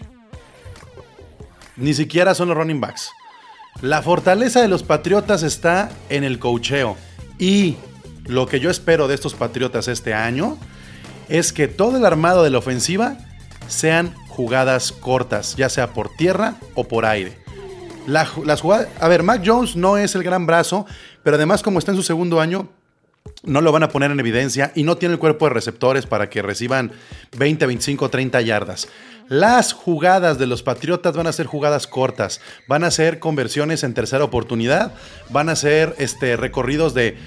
Ni 1.76 1.94
siquiera 1.94 2.34
son 2.34 2.48
los 2.48 2.56
running 2.58 2.80
backs. 2.80 3.12
La 3.82 4.02
fortaleza 4.02 4.62
de 4.62 4.68
los 4.68 4.84
Patriotas 4.84 5.44
está 5.44 5.90
en 6.10 6.24
el 6.24 6.40
cocheo. 6.40 6.96
Y 7.38 7.76
lo 8.26 8.48
que 8.48 8.60
yo 8.60 8.70
espero 8.70 9.08
de 9.08 9.16
estos 9.16 9.34
Patriotas 9.34 9.88
este 9.88 10.14
año 10.14 10.58
es 11.30 11.54
que 11.54 11.68
todo 11.68 11.98
el 11.98 12.06
armado 12.06 12.44
de 12.44 12.50
la 12.50 12.60
ofensiva 12.60 13.18
sean 13.68 14.14
jugadas 14.28 14.92
cortas, 14.92 15.56
ya 15.56 15.70
sea 15.70 15.94
por 15.94 16.10
tierra 16.16 16.56
o 16.76 16.88
por 16.88 17.06
aire. 17.06 17.38
La 18.08 18.28
las 18.44 18.62
jugadas, 18.62 18.88
a 19.00 19.08
ver, 19.08 19.24
Mac 19.24 19.42
Jones 19.46 19.76
no 19.76 19.98
es 19.98 20.16
el 20.16 20.24
gran 20.24 20.46
brazo, 20.46 20.86
pero 21.24 21.36
además 21.38 21.64
como 21.64 21.80
está 21.80 21.92
en 21.92 21.98
su 21.98 22.04
segundo 22.04 22.42
año, 22.42 22.70
no 23.44 23.62
lo 23.62 23.72
van 23.72 23.84
a 23.84 23.90
poner 23.90 24.12
en 24.12 24.20
evidencia 24.20 24.72
y 24.76 24.84
no 24.84 24.98
tiene 24.98 25.14
el 25.14 25.20
cuerpo 25.20 25.46
de 25.46 25.54
receptores 25.54 26.06
para 26.06 26.30
que 26.30 26.42
reciban 26.42 26.92
20, 27.38 27.66
25, 27.66 28.10
30 28.10 28.42
yardas. 28.42 28.88
Las 29.30 29.74
jugadas 29.74 30.38
de 30.38 30.48
los 30.48 30.64
Patriotas 30.64 31.16
van 31.16 31.28
a 31.28 31.34
ser 31.34 31.46
jugadas 31.46 31.88
cortas, 31.88 32.42
van 32.68 32.84
a 32.84 32.92
ser 32.92 33.20
conversiones 33.20 33.84
en 33.84 33.94
tercera 33.94 34.24
oportunidad, 34.24 34.94
van 35.30 35.50
a 35.50 35.56
ser 35.56 35.96
este, 35.98 36.36
recorridos 36.38 36.94
de 36.94 37.18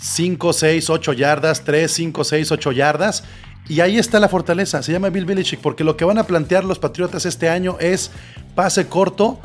5, 0.00 0.52
6, 0.52 0.90
8 0.90 1.12
yardas, 1.12 1.64
3, 1.64 1.90
5, 1.90 2.24
6, 2.24 2.52
8 2.52 2.72
yardas. 2.72 3.24
Y 3.68 3.80
ahí 3.80 3.98
está 3.98 4.18
la 4.18 4.28
fortaleza, 4.28 4.82
se 4.82 4.92
llama 4.92 5.10
Bill 5.10 5.26
Belichick, 5.26 5.60
porque 5.60 5.84
lo 5.84 5.96
que 5.96 6.04
van 6.04 6.18
a 6.18 6.24
plantear 6.24 6.64
los 6.64 6.78
Patriotas 6.78 7.26
este 7.26 7.48
año 7.48 7.76
es 7.80 8.10
pase 8.54 8.86
corto, 8.86 9.38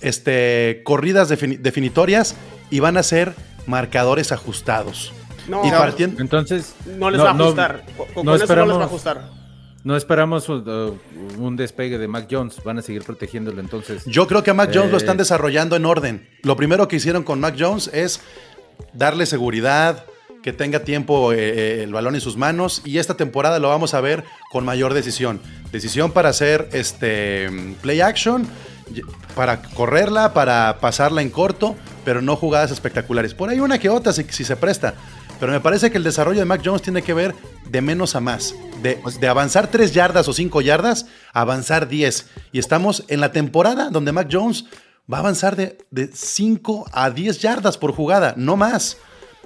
este, 0.00 0.80
corridas 0.84 1.30
defini- 1.30 1.58
definitorias 1.58 2.34
y 2.70 2.80
van 2.80 2.96
a 2.96 3.02
ser 3.02 3.34
marcadores 3.66 4.32
ajustados. 4.32 5.12
No, 5.48 5.64
y 5.66 5.70
partiendo, 5.70 6.20
Entonces. 6.20 6.74
no 6.98 7.10
les 7.10 7.20
va 7.20 7.30
a 7.30 7.34
ajustar. 7.34 7.84
Con- 7.96 8.06
con 8.14 8.26
no 8.26 8.34
eso 8.34 8.34
no 8.34 8.34
les 8.34 8.40
va 8.40 8.44
esperamos- 8.44 8.80
a 8.82 8.84
ajustar. 8.84 9.30
No 9.84 9.96
esperamos 9.96 10.48
uh, 10.48 10.98
un 11.38 11.54
despegue 11.54 11.96
de 11.98 12.08
Mac 12.08 12.26
Jones. 12.28 12.56
Van 12.64 12.78
a 12.78 12.82
seguir 12.82 13.04
protegiéndolo 13.04 13.60
entonces. 13.60 14.02
yo 14.06 14.26
creo 14.26 14.42
que 14.42 14.50
a 14.50 14.54
Mac 14.54 14.70
Jones 14.74 14.90
lo 14.90 14.96
Eh, 14.96 14.98
están 14.98 15.16
desarrollando 15.16 15.76
en 15.76 15.86
orden. 15.86 16.28
Lo 16.42 16.56
primero 16.56 16.88
que 16.88 16.96
hicieron 16.96 17.22
con 17.22 17.38
Mac 17.38 17.54
Jones 17.56 17.88
es 17.94 18.20
darle 18.92 19.26
seguridad, 19.26 20.04
que 20.42 20.52
tenga 20.52 20.80
tiempo 20.80 21.32
eh, 21.32 21.36
eh, 21.38 21.82
el 21.84 21.92
balón 21.92 22.16
en 22.16 22.20
sus 22.20 22.36
manos 22.36 22.82
y 22.84 22.98
esta 22.98 23.14
temporada 23.14 23.58
lo 23.60 23.68
vamos 23.68 23.94
a 23.94 24.00
ver 24.00 24.24
con 24.50 24.64
mayor 24.64 24.92
decisión. 24.94 25.40
Decisión 25.70 26.10
para 26.10 26.30
hacer 26.30 26.68
este 26.72 27.48
play 27.80 28.00
action, 28.00 28.46
para 29.34 29.62
correrla, 29.62 30.32
para 30.32 30.78
pasarla 30.80 31.22
en 31.22 31.30
corto, 31.30 31.76
pero 32.04 32.22
no 32.22 32.36
jugadas 32.36 32.70
espectaculares. 32.70 33.34
Por 33.34 33.48
ahí 33.48 33.60
una 33.60 33.78
que 33.78 33.88
otra 33.88 34.12
si, 34.12 34.24
si 34.24 34.44
se 34.44 34.56
presta. 34.56 34.94
Pero 35.38 35.52
me 35.52 35.60
parece 35.60 35.90
que 35.90 35.98
el 35.98 36.04
desarrollo 36.04 36.38
de 36.38 36.46
Mac 36.46 36.62
Jones 36.64 36.82
tiene 36.82 37.02
que 37.02 37.12
ver 37.12 37.34
de 37.68 37.82
menos 37.82 38.14
a 38.14 38.20
más. 38.20 38.54
De, 38.82 38.98
de 39.20 39.28
avanzar 39.28 39.68
3 39.68 39.92
yardas 39.92 40.28
o 40.28 40.32
5 40.32 40.60
yardas, 40.62 41.06
avanzar 41.32 41.88
10. 41.88 42.26
Y 42.52 42.58
estamos 42.58 43.04
en 43.08 43.20
la 43.20 43.32
temporada 43.32 43.90
donde 43.90 44.12
Mac 44.12 44.28
Jones 44.30 44.64
va 45.12 45.18
a 45.18 45.20
avanzar 45.20 45.56
de, 45.56 45.78
de 45.90 46.10
5 46.12 46.86
a 46.92 47.10
10 47.10 47.38
yardas 47.40 47.76
por 47.76 47.92
jugada, 47.92 48.34
no 48.36 48.56
más. 48.56 48.96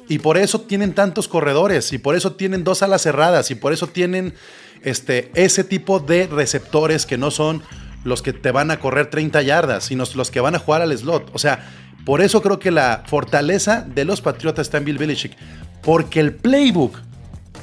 Y 0.09 0.19
por 0.19 0.39
eso 0.39 0.61
tienen 0.63 0.95
tantos 0.95 1.29
corredores, 1.29 1.93
y 1.93 1.99
por 1.99 2.17
eso 2.17 2.33
tienen 2.33 2.65
dos 2.65 2.83
alas 2.83 3.03
cerradas, 3.03 3.51
y 3.51 3.55
por 3.55 3.73
eso 3.73 3.87
tienen 3.87 4.35
este, 4.83 5.31
ese 5.35 5.63
tipo 5.63 6.01
de 6.01 6.27
receptores 6.27 7.07
que 7.07 7.19
no 7.19 7.31
son 7.31 7.63
los 8.05 8.23
que 8.23 8.33
te 8.33 8.51
van 8.51 8.71
a 8.71 8.79
correr 8.79 9.11
30 9.11 9.43
yardas, 9.43 9.85
sino 9.85 10.05
los 10.15 10.31
que 10.31 10.41
van 10.41 10.55
a 10.55 10.59
jugar 10.59 10.83
al 10.83 10.97
slot. 10.97 11.31
O 11.33 11.39
sea, 11.39 11.69
por 12.05 12.21
eso 12.23 12.41
creo 12.43 12.59
que 12.59 12.71
la 12.71 13.03
fortaleza 13.07 13.83
de 13.83 14.05
los 14.05 14.21
Patriotas 14.21 14.67
está 14.67 14.79
en 14.79 14.85
Bill 14.85 14.99
Belichick. 14.99 15.37
Porque 15.83 16.21
el 16.21 16.35
playbook 16.35 16.99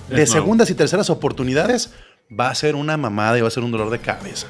de 0.09 0.23
Es 0.23 0.31
segundas 0.31 0.69
y 0.69 0.75
terceras 0.75 1.09
oportunidades 1.09 1.93
va 2.37 2.49
a 2.49 2.55
ser 2.55 2.75
una 2.75 2.97
mamada 2.97 3.37
y 3.37 3.41
va 3.41 3.47
a 3.47 3.51
ser 3.51 3.63
un 3.63 3.71
dolor 3.71 3.89
de 3.89 3.99
cabeza. 3.99 4.47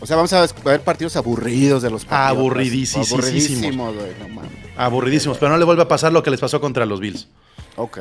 O 0.00 0.06
sea, 0.06 0.16
vamos 0.16 0.32
a 0.32 0.44
ver 0.64 0.80
partidos 0.80 1.16
aburridos 1.16 1.82
de 1.82 1.90
los 1.90 2.04
Patriotas. 2.04 2.30
Aburridísimos. 2.30 3.12
Aburridísimos, 3.12 3.94
güey. 3.94 4.12
No 4.20 4.28
mames. 4.28 4.50
Aburridísimos, 4.76 5.38
pero 5.38 5.52
no 5.52 5.58
le 5.58 5.64
vuelve 5.64 5.82
a 5.82 5.88
pasar 5.88 6.12
lo 6.12 6.22
que 6.22 6.30
les 6.30 6.40
pasó 6.40 6.60
contra 6.60 6.86
los 6.86 6.98
Bills. 6.98 7.28
Ok. 7.76 7.98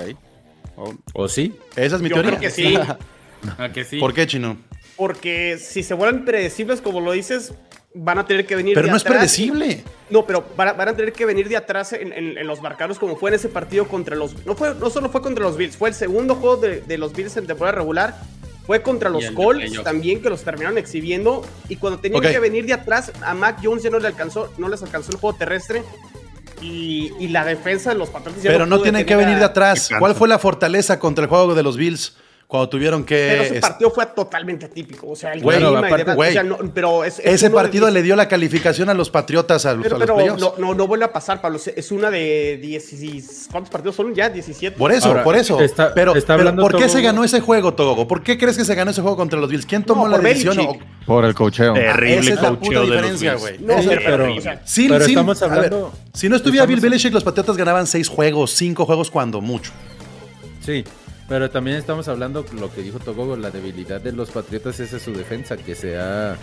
Oh, 0.77 0.93
¿O 1.13 1.27
sí? 1.27 1.55
Esa 1.75 1.97
es 1.97 2.01
mi 2.01 2.09
Yo 2.09 2.15
teoría. 2.15 2.37
creo 2.37 2.41
que 2.41 2.49
sí. 2.49 2.75
¿A 3.57 3.69
que 3.73 3.83
sí? 3.83 3.99
¿Por 3.99 4.13
qué, 4.13 4.25
Chino? 4.25 4.57
Porque 5.01 5.57
si 5.59 5.81
se 5.81 5.95
vuelven 5.95 6.25
predecibles, 6.25 6.79
como 6.79 7.01
lo 7.01 7.11
dices, 7.11 7.53
van 7.95 8.19
a 8.19 8.27
tener 8.27 8.45
que 8.45 8.55
venir 8.55 8.75
Pero 8.75 8.85
de 8.85 8.91
no 8.91 8.97
es 8.97 9.01
atrás. 9.01 9.17
predecible. 9.17 9.83
No, 10.11 10.27
pero 10.27 10.45
van 10.55 10.67
a, 10.67 10.73
van 10.73 10.89
a 10.89 10.95
tener 10.95 11.11
que 11.11 11.25
venir 11.25 11.49
de 11.49 11.57
atrás 11.57 11.91
en, 11.93 12.13
en- 12.13 12.37
en 12.37 12.45
los 12.45 12.61
marcadores 12.61 12.99
como 12.99 13.15
fue 13.15 13.31
en 13.31 13.33
ese 13.37 13.49
partido 13.49 13.87
contra 13.87 14.15
los... 14.15 14.45
No, 14.45 14.53
fue, 14.55 14.75
no 14.75 14.91
solo 14.91 15.09
fue 15.09 15.23
contra 15.23 15.43
los 15.43 15.57
Bills, 15.57 15.75
fue 15.75 15.89
el 15.89 15.95
segundo 15.95 16.35
juego 16.35 16.57
de, 16.57 16.81
de 16.81 16.97
los 16.99 17.13
Bills 17.13 17.35
en 17.37 17.47
temporada 17.47 17.79
regular. 17.79 18.15
Fue 18.67 18.83
contra 18.83 19.09
los 19.09 19.25
Colts 19.31 19.81
también 19.83 20.21
que 20.21 20.29
los 20.29 20.43
terminaron 20.43 20.77
exhibiendo. 20.77 21.43
Y 21.67 21.77
cuando 21.77 21.99
tenían 21.99 22.21
que 22.21 22.37
venir 22.39 22.67
de 22.67 22.73
atrás, 22.73 23.11
a 23.23 23.33
Mac 23.33 23.57
Jones 23.63 23.81
ya 23.81 23.89
no 23.89 23.97
le 23.97 24.05
alcanzó, 24.07 24.53
no 24.59 24.69
les 24.69 24.83
alcanzó 24.83 25.11
el 25.11 25.17
juego 25.17 25.35
terrestre. 25.35 25.81
Y, 26.61 27.11
y 27.19 27.29
la 27.29 27.43
defensa 27.43 27.89
de 27.89 27.97
los 27.97 28.09
Patriotas 28.11 28.43
ya 28.43 28.51
Pero 28.51 28.67
no 28.67 28.75
pudo 28.75 28.83
tienen 28.83 29.03
que 29.07 29.15
venir 29.15 29.37
a- 29.37 29.39
de 29.39 29.45
atrás. 29.45 29.89
¿Cuál 29.97 30.13
fue 30.13 30.27
la 30.27 30.37
fortaleza 30.37 30.99
contra 30.99 31.23
el 31.23 31.29
juego 31.29 31.55
de 31.55 31.63
los 31.63 31.75
Bills 31.75 32.15
cuando 32.51 32.67
tuvieron 32.67 33.05
que... 33.05 33.27
Pero 33.31 33.43
ese 33.43 33.55
es- 33.55 33.61
partido 33.61 33.91
fue 33.91 34.05
totalmente 34.07 34.65
atípico. 34.65 35.07
O 35.09 35.15
sea, 35.15 35.31
el 35.31 35.41
Güey, 35.41 35.55
clima 35.59 35.71
y 35.71 35.75
aparte, 35.77 35.97
demás, 35.99 36.15
güey, 36.17 36.29
o 36.31 36.33
sea, 36.33 36.43
no- 36.43 36.57
pero 36.73 37.05
es- 37.05 37.19
es 37.19 37.25
ese 37.35 37.47
de 37.47 37.55
partido 37.55 37.89
le 37.89 38.03
dio 38.03 38.17
la 38.17 38.27
calificación 38.27 38.89
a 38.89 38.93
los 38.93 39.09
Patriotas 39.09 39.65
a 39.65 39.73
los, 39.73 39.83
Pero, 39.83 39.95
a 39.95 39.99
los 39.99 40.05
pero 40.05 40.15
playoffs. 40.17 40.41
no, 40.41 40.53
no, 40.57 40.73
no 40.73 40.85
vuelve 40.85 41.05
a 41.05 41.13
pasar, 41.13 41.39
Pablo. 41.39 41.57
Es 41.73 41.91
una 41.93 42.11
de 42.11 42.59
16. 42.61 43.47
¿Cuántos 43.49 43.71
partidos 43.71 43.95
son 43.95 44.13
ya? 44.13 44.27
17. 44.27 44.77
Por 44.77 44.91
eso, 44.91 45.07
Ahora, 45.07 45.23
por 45.23 45.37
eso. 45.37 45.61
está- 45.61 45.93
pero, 45.93 46.13
está 46.13 46.35
pero 46.35 46.49
hablando 46.49 46.61
¿por 46.61 46.75
qué 46.77 46.89
se 46.89 47.01
ganó 47.01 47.23
ese 47.23 47.39
juego, 47.39 47.73
Togo? 47.73 48.05
¿Por 48.05 48.21
qué 48.21 48.37
crees 48.37 48.57
que 48.57 48.65
se 48.65 48.75
ganó 48.75 48.91
ese 48.91 49.01
juego 49.01 49.15
contra 49.15 49.39
los 49.39 49.49
Bills? 49.49 49.65
¿Quién 49.65 49.83
tomó 49.85 50.09
No, 50.09 50.17
la 50.17 50.21
decisión? 50.21 50.59
O- 50.59 50.77
Por 51.05 51.23
el 51.23 51.33
cocheo. 51.33 51.73
Terrible 51.73 52.19
Esa 52.19 52.33
es 52.33 52.41
la 52.41 52.51
puta 52.51 52.81
diferencia, 52.81 53.31
Bills. 53.35 53.41
güey. 53.41 53.57
No, 53.59 53.81
Sí, 53.81 53.89
pero, 54.05 54.25
Sin- 54.65 54.89
sin- 54.89 54.93
estamos 54.93 55.39
ver, 55.39 55.49
hablando- 55.49 55.93
si 56.13 56.27
no 56.27 56.35
estuviera 56.35 56.65
Bill 56.65 56.81
Belichick, 56.81 57.13
los 57.13 57.23
Patriotas 57.23 57.55
ganaban 57.55 57.87
seis 57.87 58.09
juegos, 58.09 58.51
cinco 58.51 58.85
juegos 58.85 59.09
cuando 59.09 59.39
mucho. 59.39 59.71
Sí, 60.65 60.83
pero 61.32 61.50
también 61.50 61.78
estamos 61.78 62.10
hablando 62.10 62.46
lo 62.60 62.70
que 62.74 62.82
dijo 62.82 63.00
Togogo, 63.00 63.38
la 63.38 63.50
debilidad 63.52 64.02
de 64.02 64.12
los 64.12 64.32
Patriotas 64.32 64.80
esa 64.82 64.98
es 64.98 65.02
su 65.04 65.13
defensa, 65.13 65.56
que 65.56 65.76
sea 65.76 66.36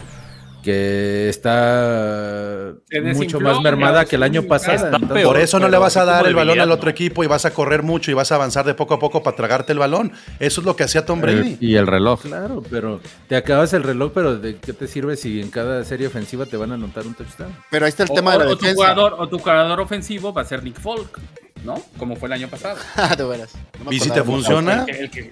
que 0.63 1.29
está 1.29 2.73
Se 2.91 3.01
mucho 3.01 3.39
más 3.39 3.61
mermada 3.61 4.05
que 4.07 4.17
el 4.17 4.23
año 4.25 4.43
pasado. 4.43 4.89
Entonces, 4.97 5.25
Por 5.25 5.39
eso 5.39 5.61
no 5.61 5.69
le 5.69 5.79
vas 5.79 5.97
a 5.97 6.05
dar 6.05 6.27
el 6.27 6.35
balón 6.35 6.59
al 6.61 6.73
otro 6.73 6.91
equipo 6.91 7.23
y 7.23 7.27
vas 7.29 7.45
a 7.45 7.53
correr 7.53 7.83
mucho 7.85 8.11
y 8.11 8.15
vas 8.15 8.33
a 8.33 8.35
avanzar 8.35 8.67
de 8.67 8.75
poco 8.75 8.95
a 8.95 8.99
poco 8.99 9.23
para 9.23 9.37
tragarte 9.37 9.73
el 9.73 9.79
balón. 9.79 10.11
Eso 10.41 10.61
es 10.61 10.67
lo 10.67 10.75
que 10.75 10.83
hacía 10.85 11.07
Tom 11.07 11.21
Brady. 11.21 11.59
El- 11.61 11.65
y 11.65 11.77
el 11.77 11.87
reloj. 11.87 12.23
Claro, 12.23 12.63
pero 12.71 13.01
te 13.29 13.37
acabas 13.37 13.73
el 13.73 13.85
reloj, 13.85 14.11
pero 14.13 14.37
¿de 14.37 14.57
qué 14.57 14.73
te 14.73 14.89
sirve 14.89 15.17
si 15.17 15.41
en 15.41 15.51
cada 15.51 15.85
serie 15.85 16.09
ofensiva 16.09 16.45
te 16.45 16.57
van 16.57 16.73
a 16.73 16.75
anotar 16.75 17.07
un 17.07 17.15
touchdown? 17.15 17.55
Pero 17.71 17.85
ahí 17.85 17.91
está 17.91 18.03
el 18.03 18.11
O, 18.11 18.15
tema 18.15 18.33
de 18.33 18.39
la 18.39 18.45
o- 18.47 18.49
o 18.49 18.57
tu 18.57 18.65
defensa. 18.65 18.75
jugador, 18.83 19.15
o 19.17 19.29
tu 19.29 19.39
jugador 19.39 19.81
ofensivo 19.81 20.33
va 20.33 20.43
a 20.43 20.45
ser 20.45 20.65
Nick 20.65 20.81
Folk. 20.81 21.21
¿No? 21.65 21.81
Como 21.99 22.17
fue 22.17 22.29
el 22.29 22.33
año 22.35 22.49
pasado. 22.49 22.79
Ah, 22.97 23.15
de 23.17 23.25
veras. 23.25 23.55
No 23.83 23.91
me 23.91 23.97
¿Y 23.97 24.01
si 24.01 24.11
te 24.11 24.23
funciona? 24.23 24.85
El 24.87 24.87
que- 24.87 24.99
el 25.01 25.11
que- 25.11 25.31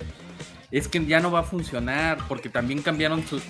es 0.72 0.88
que 0.88 1.04
ya 1.06 1.20
no 1.20 1.30
va 1.30 1.40
a 1.40 1.42
funcionar 1.44 2.18
porque 2.28 2.48
también 2.48 2.82
cambiaron 2.82 3.24
sus. 3.26 3.40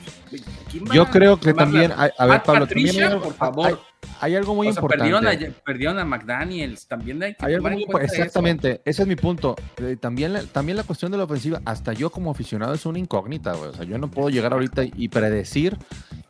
¿Quién 0.71 0.85
va 0.85 0.95
Yo 0.95 1.07
creo 1.07 1.41
que 1.41 1.55
también, 1.55 1.91
a, 1.93 2.11
a 2.19 2.27
ver, 2.27 2.43
Pablo, 2.43 2.67
también 2.67 2.87
Patricia, 2.89 3.07
hay, 3.07 3.13
algo- 3.13 3.25
por 3.25 3.35
favor. 3.35 3.67
hay- 3.67 3.77
hay 4.21 4.35
algo 4.37 4.55
muy 4.55 4.69
O 4.69 4.73
sea, 4.73 4.81
importante. 4.81 5.11
perdieron 5.13 5.27
a, 5.53 5.63
perdieron 5.65 5.99
a 5.99 6.05
McDaniels. 6.05 6.87
También 6.87 7.23
hay 7.23 7.35
que 7.35 7.45
Hay 7.47 7.57
tomar 7.57 7.73
muy- 7.73 7.85
eso. 7.85 7.99
exactamente, 7.99 8.83
ese 8.85 9.03
es 9.03 9.09
mi 9.09 9.17
punto. 9.17 9.57
Eh, 9.79 9.97
también, 9.99 10.35
la, 10.35 10.43
también 10.45 10.77
la 10.77 10.85
cuestión 10.85 11.11
de 11.11 11.19
la 11.19 11.25
ofensiva, 11.25 11.61
hasta 11.65 11.95
yo 11.95 12.11
como 12.11 12.31
aficionado 12.31 12.75
es 12.75 12.85
una 12.87 12.99
incógnita, 12.99 13.55
güey. 13.55 13.71
O 13.71 13.75
sea, 13.75 13.85
yo 13.85 13.97
no 13.99 14.09
puedo 14.11 14.29
llegar 14.29 14.53
ahorita 14.53 14.83
y 14.85 15.09
predecir 15.09 15.77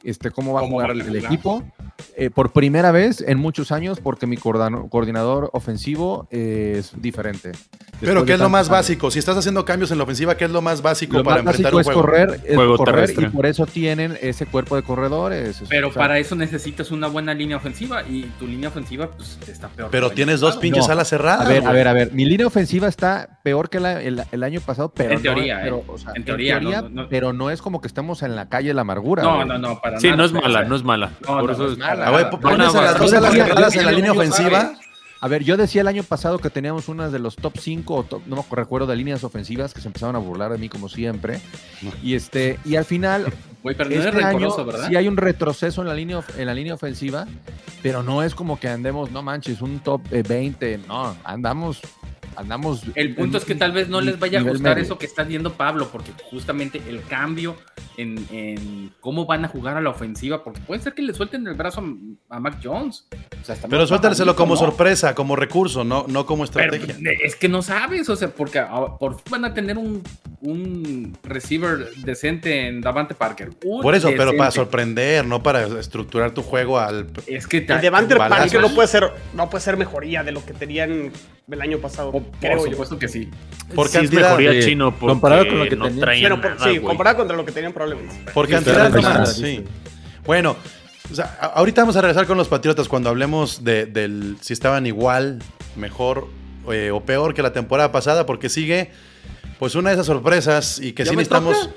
este, 0.05 0.31
cómo 0.31 0.53
va 0.53 0.61
a 0.61 0.63
¿Cómo 0.63 0.75
jugar 0.77 0.91
el 0.93 1.17
equipo 1.17 1.65
eh, 2.17 2.31
por 2.31 2.53
primera 2.53 2.93
vez 2.93 3.23
en 3.27 3.39
muchos 3.39 3.73
años 3.73 4.01
porque 4.01 4.27
mi 4.27 4.37
coordinador 4.37 5.51
ofensivo 5.53 6.29
es 6.31 6.93
diferente. 7.01 7.53
Pero 8.01 8.27
¿qué 8.27 8.35
es 8.35 8.39
lo 8.39 8.51
más 8.51 8.67
años. 8.67 8.71
básico? 8.71 9.11
Si 9.11 9.19
estás 9.19 9.37
haciendo 9.39 9.65
cambios 9.65 9.91
en 9.91 9.97
la 9.99 10.05
ofensiva, 10.05 10.37
¿qué 10.37 10.45
es 10.45 10.51
lo 10.51 10.61
más 10.61 10.83
básico 10.83 11.17
Lo 11.17 11.25
para 11.25 11.43
más 11.43 11.55
enfrentar 11.59 11.73
básico 11.73 11.77
un 11.77 11.81
es 11.81 11.87
juego? 11.87 12.01
correr, 12.03 12.41
es 12.47 12.55
Juego 12.55 12.77
correr 12.77 12.95
terrestre. 12.95 13.27
y 13.27 13.31
por 13.31 13.47
eso 13.47 13.67
tienen 13.67 14.19
ese 14.21 14.45
cuerpo 14.47 14.77
de 14.77 14.83
corredores. 14.83 15.63
Pero 15.71 15.89
O 15.89 15.93
sea, 15.93 16.03
para 16.03 16.19
eso 16.19 16.35
necesitas 16.37 16.91
una 16.91 17.07
buena 17.07 17.33
línea 17.33 17.57
ofensiva 17.57 18.03
y 18.07 18.25
tu 18.39 18.47
línea 18.47 18.69
ofensiva 18.69 19.11
pues 19.13 19.39
está 19.49 19.69
peor. 19.69 19.89
Pero 19.91 20.11
tienes 20.11 20.41
dos 20.41 20.59
pinches 20.59 20.87
No. 20.87 20.93
alas 20.93 21.09
cerradas. 21.09 21.47
A 21.47 21.49
ver, 21.49 21.67
a 21.67 21.73
ver, 21.73 21.89
a 21.89 21.93
ver. 21.95 22.13
Mi 22.13 22.27
línea 22.27 22.47
ofensiva 22.47 22.87
está 22.89 23.39
peor 23.43 23.71
que 23.71 23.81
la- 23.81 24.03
el, 24.03 24.23
el 24.31 24.43
año 24.43 24.61
pasado, 24.61 24.93
pero 24.95 25.15
En 25.15 25.23
teoría, 25.23 25.57
no, 25.59 25.63
pero, 25.63 25.77
eh. 25.79 25.85
o 25.89 25.99
sea, 25.99 26.13
En 26.15 26.25
teoría, 26.25 26.61
no, 26.61 26.71
no, 26.83 26.89
no. 26.91 27.09
pero 27.09 27.33
no 27.33 27.51
es 27.51 27.63
como 27.63 27.81
que 27.81 27.87
estemos 27.89 28.23
en 28.23 28.37
la 28.37 28.51
calle 28.51 28.69
de 28.69 28.75
la 28.75 28.83
amargura. 28.83 29.23
No, 29.23 29.43
no, 29.47 29.57
no, 29.59 29.81
para 29.81 29.99
Sí, 30.01 30.09
nada. 30.09 30.19
no 30.19 30.25
es 30.27 30.33
mala, 30.33 30.65
no 30.65 30.77
es 30.77 30.83
mala. 30.83 31.13
No, 31.23 31.39
Por 31.39 31.45
no, 31.47 31.53
eso 31.53 31.63
no 31.63 31.67
es 31.69 31.73
es 31.73 31.79
mala. 31.79 31.86
Ah, 31.89 32.11
güey, 32.11 32.31
pones 32.31 32.75
a 32.75 32.83
las 32.83 32.99
dos 32.99 33.13
alas 33.13 33.77
en 33.77 33.87
la 33.87 33.93
línea 33.93 34.13
ofensiva. 34.13 34.73
A 35.21 35.29
ver, 35.29 35.43
yo 35.45 35.57
decía 35.57 35.81
el 35.81 35.89
año 35.89 36.03
pasado 36.03 36.39
que 36.39 36.51
teníamos 36.51 36.89
unas 36.89 37.11
de 37.11 37.19
los 37.19 37.37
top 37.37 37.57
5 37.59 37.95
o 37.95 38.03
top- 38.05 38.23
no 38.27 38.37
me 38.37 38.43
recuerdo 38.51 38.87
de 38.87 38.97
líneas 38.97 39.25
ofensivas 39.25 39.73
que 39.73 39.81
se 39.81 39.89
empezaron 39.89 40.15
a 40.15 40.19
burlar 40.19 40.53
de 40.53 40.59
mí 40.59 40.69
como 40.69 40.89
siempre. 40.89 41.41
Y 42.03 42.15
este 42.15 42.59
y 42.65 42.77
al 42.77 42.85
final 42.85 43.27
Güey, 43.63 43.75
pero 43.77 43.89
no 43.91 43.97
es 43.97 44.05
este 44.07 44.19
año 44.23 44.39
rencoroso, 44.39 44.65
¿verdad? 44.67 44.89
sí 44.89 44.95
hay 44.97 45.09
un 45.09 45.17
retroceso 45.17 45.81
en 45.81 45.89
la 45.89 45.95
línea 45.95 46.19
of- 46.19 46.39
en 46.39 46.47
la 46.47 46.55
línea 46.55 46.75
ofensiva, 46.75 47.27
pero 47.83 48.03
no 48.03 48.23
es 48.23 48.35
como 48.35 48.61
que 48.61 48.69
andemos, 48.69 49.11
no 49.11 49.23
manches, 49.23 49.61
un 49.63 49.81
top 49.81 50.03
eh, 50.13 50.23
20, 50.27 50.81
no, 50.87 51.17
andamos 51.25 51.81
andamos 52.39 52.83
El 52.95 53.15
punto 53.15 53.39
en 53.39 53.41
es 53.41 53.47
que 53.47 53.55
tal 53.55 53.73
vez 53.73 53.89
no 53.89 54.03
les 54.03 54.19
vaya 54.19 54.41
a 54.41 54.43
gustar 54.43 54.75
medio. 54.75 54.83
eso 54.85 54.99
que 54.99 55.07
está 55.07 55.23
viendo 55.25 55.55
Pablo, 55.55 55.89
porque 55.91 56.11
justamente 56.31 56.83
el 56.87 57.03
cambio 57.05 57.57
en, 57.97 58.27
en 58.31 58.93
cómo 59.01 59.25
van 59.25 59.47
a 59.47 59.49
jugar 59.49 59.79
a 59.79 59.81
la 59.81 59.89
ofensiva, 59.89 60.45
porque 60.45 60.61
puede 60.61 60.83
ser 60.83 60.93
que 60.93 61.01
le 61.01 61.15
suelten 61.15 61.47
el 61.47 61.55
brazo 61.55 61.83
a, 62.29 62.39
Mac 62.39 62.59
Jones. 62.63 63.07
O 63.41 63.45
sea, 63.45 63.55
está 63.55 63.69
Pero 63.69 63.79
bajito, 63.79 64.37
como 64.37 64.53
¿no? 64.53 64.61
sorpresa, 64.61 65.06
como 65.15 65.37
recurso, 65.37 65.85
no, 65.85 66.05
no 66.09 66.27
como 66.27 66.45
Pero 66.47 66.75
estrategia. 66.75 66.97
es 67.23 67.37
que 67.37 67.49
no 67.49 67.63
sabes, 67.63 68.09
o 68.09 68.17
sea, 68.17 68.29
porque 68.29 68.59
a- 68.59 68.97
por 68.99 69.15
fin 69.15 69.23
van 69.31 69.45
a 69.45 69.55
tener 69.55 69.79
un, 69.79 70.03
un 70.41 71.17
receiver 71.23 71.91
decente 72.05 72.67
en 72.69 72.81
Davante 72.81 73.15
Parker. 73.15 73.51
un 73.65 73.83
Por 73.83 73.95
eso, 73.95 74.11
pero 74.17 74.37
para 74.37 74.51
sorprender, 74.51 75.25
no 75.27 75.43
para 75.43 75.67
estructurar 75.79 76.33
tu 76.33 76.43
juego 76.43 76.79
al. 76.79 77.07
Es 77.27 77.47
que 77.47 77.61
El 78.15 78.19
balazos. 78.19 78.45
Parker 78.53 78.61
no 78.61 78.75
puede 78.75 78.89
ser, 78.89 79.11
no 79.35 79.51
puede 79.51 79.63
ser 79.65 79.77
mejoría 79.77 80.23
de 80.25 80.33
lo 80.33 80.45
que 80.45 80.53
tenían 80.53 81.11
el 81.51 81.61
año 81.61 81.79
pasado, 81.79 82.13
por, 82.13 82.23
por 82.25 82.39
creo 82.41 82.65
yo. 82.65 82.71
supuesto 82.73 82.99
que 82.99 83.09
sí. 83.09 83.29
Por 83.75 83.89
Sí 83.89 83.99
es 83.99 84.11
mejoría 84.13 84.53
Sí. 84.53 84.69
chino 84.71 84.91
porque 84.93 85.13
Comparado 85.13 85.47
con 85.47 85.59
lo 85.59 85.69
que 85.69 85.77
no 85.77 85.87
tenía. 85.87 86.01
traían 86.01 86.31
Bueno, 86.33 86.43
por- 86.43 86.59
nada, 86.61 86.73
sí, 86.73 86.81
comparado 86.81 87.17
contra 87.17 87.37
lo 87.37 87.45
que 87.45 87.53
tenían 87.53 87.73
probablemente. 87.73 88.33
Por 88.33 88.47
Sí, 88.47 88.53
cantidad 88.53 88.91
revisando, 88.91 89.27
sí. 89.27 89.65
Bueno, 90.25 90.57
o 91.11 91.15
sea, 91.15 91.25
ahorita 91.55 91.83
vamos 91.83 91.97
a 91.97 92.01
regresar 92.01 92.27
con 92.27 92.37
los 92.37 92.49
Patriotas 92.49 92.89
cuando 92.89 93.09
hablemos 93.11 93.65
de, 93.65 93.87
del 93.87 94.37
si 94.41 94.53
estaban 94.53 94.87
igual, 94.87 95.41
mejor 95.77 96.29
eh, 96.71 96.91
o 96.91 97.05
peor 97.05 97.35
que 97.35 97.43
la 97.43 97.53
temporada 97.53 97.93
pasada, 97.93 98.27
porque 98.27 98.49
sigue 98.49 98.91
pues 99.59 99.75
una 99.75 99.91
de 99.91 99.95
esas 99.95 100.07
sorpresas 100.07 100.79
y 100.81 100.93
que 100.93 101.05
¿Ya 101.05 101.11
sí 101.11 101.17
necesitamos, 101.17 101.71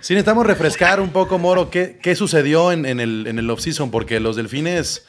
sí 0.00 0.14
necesitamos 0.14 0.46
refrescar 0.46 1.00
un 1.00 1.10
poco, 1.10 1.38
Moro, 1.38 1.70
qué, 1.70 1.98
qué 2.00 2.14
sucedió 2.14 2.72
en, 2.72 2.86
en 2.86 3.00
el, 3.00 3.26
en 3.26 3.38
el 3.38 3.50
offseason, 3.50 3.90
porque 3.90 4.20
los 4.20 4.36
delfines, 4.36 5.04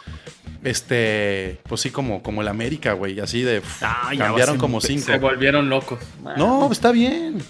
este, 0.64 1.60
pues 1.64 1.82
sí, 1.82 1.92
como, 1.92 2.24
como 2.24 2.42
el 2.42 2.48
América, 2.48 2.94
güey, 2.94 3.20
así 3.20 3.44
de 3.44 3.62
Ah, 3.82 4.12
cambiaron 4.18 4.58
como 4.58 4.82
cinco. 4.82 5.06
Se 5.06 5.20
volvieron 5.20 5.70
locos. 5.70 6.00
No, 6.36 6.70
está 6.72 6.92
bien. 6.92 7.42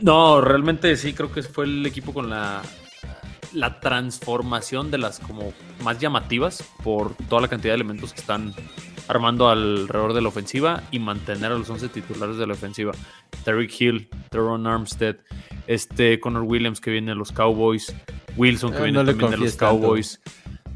No, 0.00 0.40
realmente 0.40 0.96
sí, 0.96 1.12
creo 1.12 1.30
que 1.30 1.42
fue 1.42 1.66
el 1.66 1.86
equipo 1.86 2.12
con 2.12 2.30
la, 2.30 2.62
la 3.54 3.80
transformación 3.80 4.90
de 4.90 4.98
las 4.98 5.20
como 5.20 5.52
más 5.82 5.98
llamativas 5.98 6.64
por 6.82 7.14
toda 7.28 7.42
la 7.42 7.48
cantidad 7.48 7.72
de 7.72 7.76
elementos 7.76 8.12
que 8.12 8.20
están 8.20 8.54
armando 9.08 9.48
alrededor 9.48 10.12
de 10.14 10.22
la 10.22 10.28
ofensiva 10.28 10.82
y 10.90 10.98
mantener 10.98 11.52
a 11.52 11.58
los 11.58 11.68
11 11.68 11.88
titulares 11.88 12.36
de 12.36 12.46
la 12.46 12.54
ofensiva. 12.54 12.92
Terry 13.44 13.70
Hill, 13.78 14.08
Teron 14.30 14.66
Armstead, 14.66 15.16
este 15.66 16.18
Connor 16.20 16.42
Williams 16.42 16.80
que 16.80 16.90
viene 16.90 17.12
de 17.12 17.16
los 17.16 17.32
Cowboys, 17.32 17.94
Wilson 18.36 18.72
que 18.72 18.78
Eh, 18.78 18.82
viene 18.82 18.98
no 18.98 19.04
también 19.04 19.30
de 19.30 19.36
los 19.36 19.56
tanto. 19.56 19.90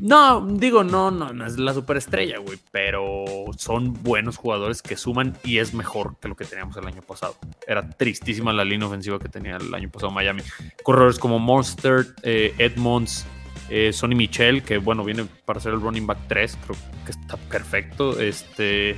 No, 0.00 0.46
digo, 0.46 0.84
no, 0.84 1.10
no, 1.10 1.32
no 1.32 1.46
es 1.46 1.58
la 1.58 1.74
superestrella, 1.74 2.38
güey, 2.38 2.58
pero 2.70 3.24
son 3.56 3.94
buenos 4.02 4.36
jugadores 4.36 4.80
que 4.80 4.96
suman 4.96 5.36
y 5.44 5.58
es 5.58 5.74
mejor 5.74 6.16
que 6.20 6.28
lo 6.28 6.36
que 6.36 6.44
teníamos 6.44 6.76
el 6.76 6.86
año 6.86 7.02
pasado. 7.02 7.36
Era 7.66 7.88
tristísima 7.88 8.52
la 8.52 8.64
línea 8.64 8.86
ofensiva 8.86 9.18
que 9.18 9.28
tenía 9.28 9.56
el 9.56 9.74
año 9.74 9.90
pasado 9.90 10.12
Miami. 10.12 10.42
Corredores 10.82 11.18
como 11.18 11.38
Monster, 11.38 12.14
eh, 12.22 12.54
Edmonds, 12.58 13.26
eh, 13.70 13.92
Sonny 13.92 14.14
Michel, 14.14 14.62
que 14.62 14.78
bueno, 14.78 15.04
viene 15.04 15.26
para 15.44 15.60
ser 15.60 15.74
el 15.74 15.80
running 15.80 16.06
back 16.06 16.18
3, 16.28 16.58
creo 16.64 16.78
que 17.04 17.10
está 17.10 17.36
perfecto. 17.36 18.18
Este, 18.20 18.96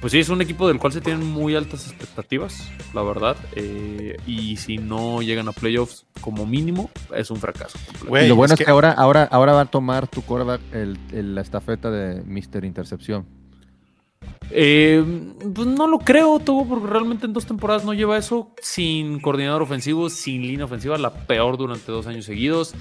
pues 0.00 0.12
sí, 0.12 0.18
es 0.18 0.28
un 0.30 0.40
equipo 0.40 0.66
del 0.66 0.78
cual 0.78 0.92
se 0.92 1.00
tienen 1.00 1.26
muy 1.26 1.54
altas 1.54 1.86
expectativas, 1.86 2.70
la 2.94 3.02
verdad. 3.02 3.36
eh, 3.54 4.16
y 4.26 4.56
si 4.56 4.78
no 4.78 5.20
llegan 5.22 5.48
a 5.48 5.52
playoffs, 5.52 6.06
como 6.20 6.46
mínimo, 6.46 6.90
es 7.14 7.30
un 7.30 7.36
fracaso. 7.38 7.78
Y 8.02 8.04
lo 8.28 8.36
bueno 8.36 8.46
es 8.46 8.52
es 8.52 8.58
que, 8.58 8.64
que- 8.64 8.70
ahora, 8.70 8.92
ahora, 8.92 9.24
ahora 9.30 9.52
va 9.52 9.60
a 9.62 9.66
tomar 9.66 10.08
tu 10.08 10.22
quarterback 10.22 10.60
el, 10.72 10.98
el- 11.12 11.34
la 11.34 11.40
estafeta 11.42 11.90
de 11.90 12.22
Mr. 12.22 12.64
Intercepción. 12.64 13.26
Eh, 14.52 15.04
pues 15.54 15.66
no 15.66 15.86
lo 15.86 15.98
creo, 16.00 16.40
tuvo 16.40 16.66
porque 16.66 16.86
realmente 16.88 17.24
en 17.26 17.32
dos 17.32 17.46
temporadas 17.46 17.84
no 17.84 17.94
lleva 17.94 18.18
eso 18.18 18.52
sin 18.60 19.20
coordinador 19.20 19.62
ofensivo, 19.62 20.10
sin 20.10 20.42
línea 20.42 20.64
ofensiva, 20.64 20.98
la 20.98 21.12
peor 21.12 21.56
durante 21.56 21.92
dos 21.92 22.06
años 22.06 22.24
seguidos. 22.24 22.74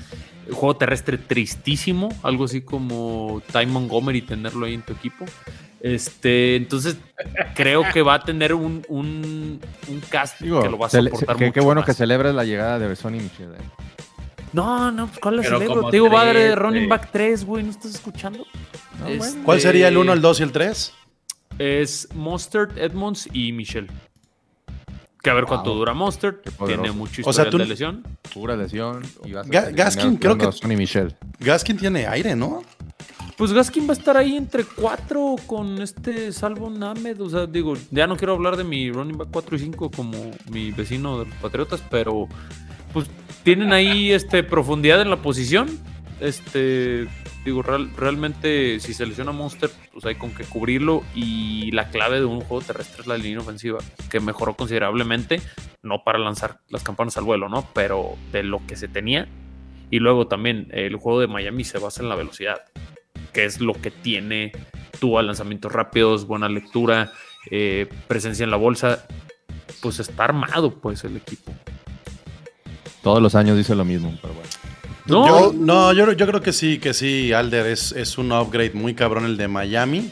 El 0.47 0.53
juego 0.55 0.75
terrestre 0.77 1.17
tristísimo, 1.19 2.10
algo 2.23 2.45
así 2.45 2.62
como 2.62 3.41
Ty 3.53 3.67
Montgomery 3.67 4.23
tenerlo 4.23 4.65
ahí 4.65 4.73
en 4.73 4.82
tu 4.82 4.93
equipo. 4.93 5.25
Este, 5.82 6.56
entonces 6.58 6.98
creo 7.56 7.84
que 7.94 8.02
va 8.02 8.15
a 8.15 8.24
tener 8.24 8.54
un, 8.54 8.86
un, 8.89 9.62
un 9.88 10.00
cast 10.10 10.42
Digo, 10.42 10.62
que 10.62 10.70
lo 10.70 10.78
va 10.78 10.88
a 10.88 10.89
soportar 10.89 11.38
qué, 11.38 11.46
mucho 11.46 11.54
qué 11.54 11.60
bueno 11.62 11.82
más. 11.82 11.86
que 11.86 11.94
celebres 11.94 12.34
la 12.36 12.44
llegada 12.44 12.80
de 12.80 12.96
Sonny 12.96 13.20
Michel. 13.20 13.54
eh. 13.54 13.62
No, 14.52 14.92
no, 14.92 15.08
pues 15.08 15.20
¿cuál 15.20 15.39
el 15.46 15.65
como 15.68 15.89
Te 15.89 15.98
digo, 15.98 16.10
va 16.10 16.26
de 16.26 16.56
running 16.56 16.88
güey. 16.88 16.88
back 16.89 17.10
3, 17.12 17.46
güey, 17.46 17.63
¿no 17.63 17.70
estás 17.72 17.94
escuchando? 17.96 18.46
No, 19.00 19.06
Este, 19.08 19.18
bueno. 19.20 19.42
¿Cuál 19.46 19.62
sería 19.62 19.88
el 19.88 19.98
1, 19.98 20.12
el 20.13 20.22
2 20.22 20.39
y 20.39 20.44
el 20.44 20.52
3? 20.52 20.94
Es 21.60 22.08
Mustard, 22.13 22.78
Edmonds 22.78 23.30
y 23.32 23.52
Michelle. 23.52 23.88
Que 25.22 25.30
a 25.30 25.34
ver 25.34 25.46
cuánto 25.46 25.70
Wow. 25.72 25.80
dura 25.80 25.94
Mustard. 25.94 26.36
Tiene 26.65 26.92
mucho 26.92 27.22
O 27.26 27.32
sea, 27.34 27.44
historial 27.44 27.52
tú- 27.52 27.58
de 27.60 27.65
lesión. 27.68 28.04
Pura 28.34 28.56
lesión. 28.56 29.04
Y 29.26 29.34
vas 29.34 29.46
a 29.46 29.50
Ga- 29.50 29.74
Gaskin, 29.76 30.15
creo 30.18 30.38
que- 30.38 30.52
Sonny 30.52 30.76
Michel. 30.78 31.15
Gaskin 31.39 31.78
tiene 31.78 32.08
aire, 32.08 32.36
¿no? 32.36 32.63
Pues 33.39 33.54
Gaskin 33.54 33.88
va 33.88 33.91
a 33.91 33.97
estar 33.97 34.17
ahí 34.17 34.36
entre 34.36 34.65
cuatro 34.65 35.38
con 35.47 35.82
este 35.82 36.34
Salvo 36.34 36.69
Named. 36.69 37.21
O 37.21 37.30
sea, 37.30 37.45
digo, 37.47 37.73
ya 37.89 38.06
no 38.06 38.17
quiero 38.17 38.34
hablar 38.34 38.58
de 38.58 38.65
mi 38.65 38.91
running 38.91 39.17
back 39.17 39.30
4 39.32 39.56
y 39.56 39.60
5 39.60 39.91
como 39.91 40.32
mi 40.52 40.71
vecino 40.71 41.19
de 41.19 41.25
los 41.25 41.36
Patriotas, 41.36 41.82
pero 41.89 42.28
pues 42.91 43.08
tienen 43.43 43.71
ahí 43.71 44.12
este 44.12 44.43
profundidad 44.43 45.02
en 45.02 45.10
la 45.10 45.21
posición. 45.21 45.69
Este, 46.19 47.08
digo, 47.45 47.62
real- 47.62 47.89
realmente 47.95 48.78
si 48.82 48.93
se 48.93 49.06
lesiona 49.06 49.32
Monster, 49.32 49.69
pues 49.93 50.04
hay 50.04 50.15
con 50.15 50.32
qué 50.32 50.43
cubrirlo. 50.43 51.02
Y 51.15 51.71
la 51.71 51.89
clave 51.91 52.19
de 52.19 52.25
un 52.25 52.41
juego 52.41 52.62
terrestre 52.62 52.99
es 53.04 53.08
la 53.08 53.17
línea 53.17 53.39
ofensiva, 53.39 53.80
que 54.12 54.19
mejoró 54.19 54.56
considerablemente, 54.56 55.41
no 55.82 56.04
para 56.04 56.19
lanzar 56.19 56.60
las 56.67 56.84
campanas 56.84 57.15
al 57.15 57.23
vuelo, 57.23 57.47
¿no? 57.47 57.65
Pero 57.73 58.17
de 58.34 58.43
lo 58.43 58.60
que 58.67 58.75
se 58.75 58.89
tenía. 58.89 59.30
Y 59.91 59.99
luego 59.99 60.28
también 60.28 60.67
el 60.71 60.97
juego 60.97 61.21
de 61.21 61.28
Miami 61.28 61.63
se 61.63 61.80
basa 61.80 62.04
en 62.04 62.10
la 62.10 62.15
velocidad, 62.15 62.58
que 63.34 63.46
es 63.46 63.60
lo 63.60 63.74
que 63.74 63.92
tiene 63.92 64.52
Tua, 65.00 65.22
lanzamientos 65.24 65.72
rápidos, 65.72 66.26
buena 66.28 66.49
lectura, 66.49 67.12
eh, 67.51 67.88
presencia 68.08 68.43
en 68.43 68.51
la 68.51 68.58
bolsa. 68.58 69.06
Pues 69.82 69.99
está 69.99 70.26
armado, 70.26 70.80
pues, 70.80 71.03
el 71.03 71.16
equipo. 71.18 71.53
Todos 73.01 73.22
los 73.22 73.36
años 73.36 73.56
dice 73.58 73.76
lo 73.76 73.86
mismo, 73.86 74.14
pero 74.22 74.34
bueno. 74.34 74.49
No, 75.06 75.28
Yo, 75.28 75.53
no, 75.53 75.93
yo, 75.93 76.12
yo 76.12 76.28
creo 76.28 76.41
que 76.41 76.53
sí, 76.53 76.78
que 76.80 76.93
sí, 76.93 77.34
Alder 77.34 77.66
es, 77.68 77.93
es 77.93 78.18
un 78.18 78.32
upgrade 78.32 78.74
muy 78.74 78.93
cabrón 78.93 79.26
el 79.26 79.38
de 79.38 79.47
Miami, 79.47 80.12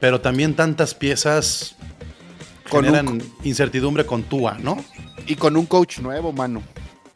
pero 0.00 0.20
también 0.20 0.54
tantas 0.54 0.94
piezas 0.94 1.76
Con 2.68 2.84
generan 2.84 3.08
un- 3.08 3.34
incertidumbre 3.44 4.04
con 4.06 4.22
Tua, 4.24 4.56
¿no? 4.60 4.82
Y 5.26 5.36
con 5.36 5.56
un 5.56 5.66
coach 5.66 5.98
nuevo, 6.00 6.32
mano. 6.32 6.62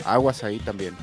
Aguas 0.05 0.45
ahí 0.45 0.59
también. 0.61 0.95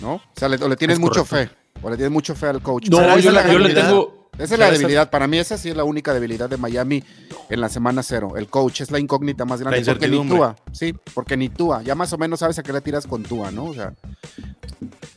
¿No? 0.00 0.14
O 0.14 0.22
sea, 0.36 0.48
le 0.48 0.58
tienes 0.76 0.94
Es 0.96 1.00
mucho 1.00 1.24
correcto. 1.24 1.56
O 1.82 1.90
le 1.90 1.96
tienes 1.96 2.12
mucho 2.12 2.34
fe 2.34 2.46
al 2.46 2.60
coach. 2.62 2.88
No, 2.88 2.98
¿Será 2.98 3.12
yo, 3.14 3.30
esa 3.30 3.32
la 3.32 3.46
le- 3.46 3.52
yo 3.52 3.58
le 3.58 3.74
tengo, 3.74 4.28
Esa 4.38 4.54
es 4.54 4.60
la 4.60 4.70
debilidad. 4.70 5.10
Para 5.10 5.26
mí, 5.26 5.38
esa 5.38 5.56
sí 5.58 5.68
es 5.70 5.76
la 5.76 5.84
única 5.84 6.12
debilidad 6.14 6.48
de 6.50 6.56
Miami 6.56 7.02
en 7.50 7.60
la 7.60 7.68
semana 7.68 8.02
cero. 8.02 8.34
El 8.36 8.46
coach 8.48 8.80
es 8.82 8.90
la 8.90 8.98
incógnita 8.98 9.44
más 9.44 9.60
grande. 9.60 9.80
La 9.80 9.92
porque 9.92 10.08
ni. 10.08 10.28
Tua, 10.28 10.56
sí, 10.72 10.94
porque 11.14 11.36
ni 11.36 11.48
Tua. 11.48 11.82
Ya 11.82 11.94
más 11.94 12.12
o 12.12 12.18
menos 12.18 12.40
sabes 12.40 12.58
a 12.58 12.62
qué 12.62 12.72
le 12.72 12.80
tiras 12.80 13.06
con 13.06 13.22
Tua, 13.22 13.50
¿no? 13.50 13.64
O 13.66 13.74
sea, 13.74 13.92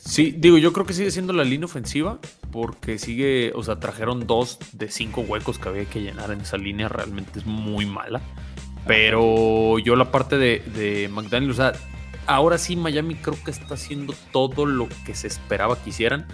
Sí, 0.03 0.35
digo, 0.37 0.57
yo 0.57 0.73
creo 0.73 0.85
que 0.85 0.93
sigue 0.93 1.11
siendo 1.11 1.31
la 1.31 1.43
línea 1.43 1.65
ofensiva 1.65 2.19
porque 2.51 2.97
sigue, 2.99 3.53
o 3.55 3.63
sea, 3.63 3.79
trajeron 3.79 4.27
dos 4.27 4.57
de 4.73 4.89
cinco 4.89 5.21
huecos 5.21 5.57
que 5.57 5.69
había 5.69 5.85
que 5.85 6.01
llenar 6.01 6.31
en 6.31 6.41
esa 6.41 6.57
línea, 6.57 6.89
realmente 6.89 7.39
es 7.39 7.45
muy 7.45 7.85
mala. 7.85 8.19
Pero 8.87 9.77
yo 9.79 9.95
la 9.95 10.11
parte 10.11 10.37
de, 10.37 10.59
de 10.75 11.07
McDaniel, 11.09 11.51
o 11.51 11.53
sea, 11.53 11.73
ahora 12.27 12.57
sí 12.57 12.75
Miami 12.75 13.15
creo 13.15 13.37
que 13.43 13.51
está 13.51 13.73
haciendo 13.73 14.13
todo 14.31 14.65
lo 14.65 14.87
que 15.05 15.15
se 15.15 15.27
esperaba 15.27 15.81
que 15.81 15.89
hicieran. 15.91 16.25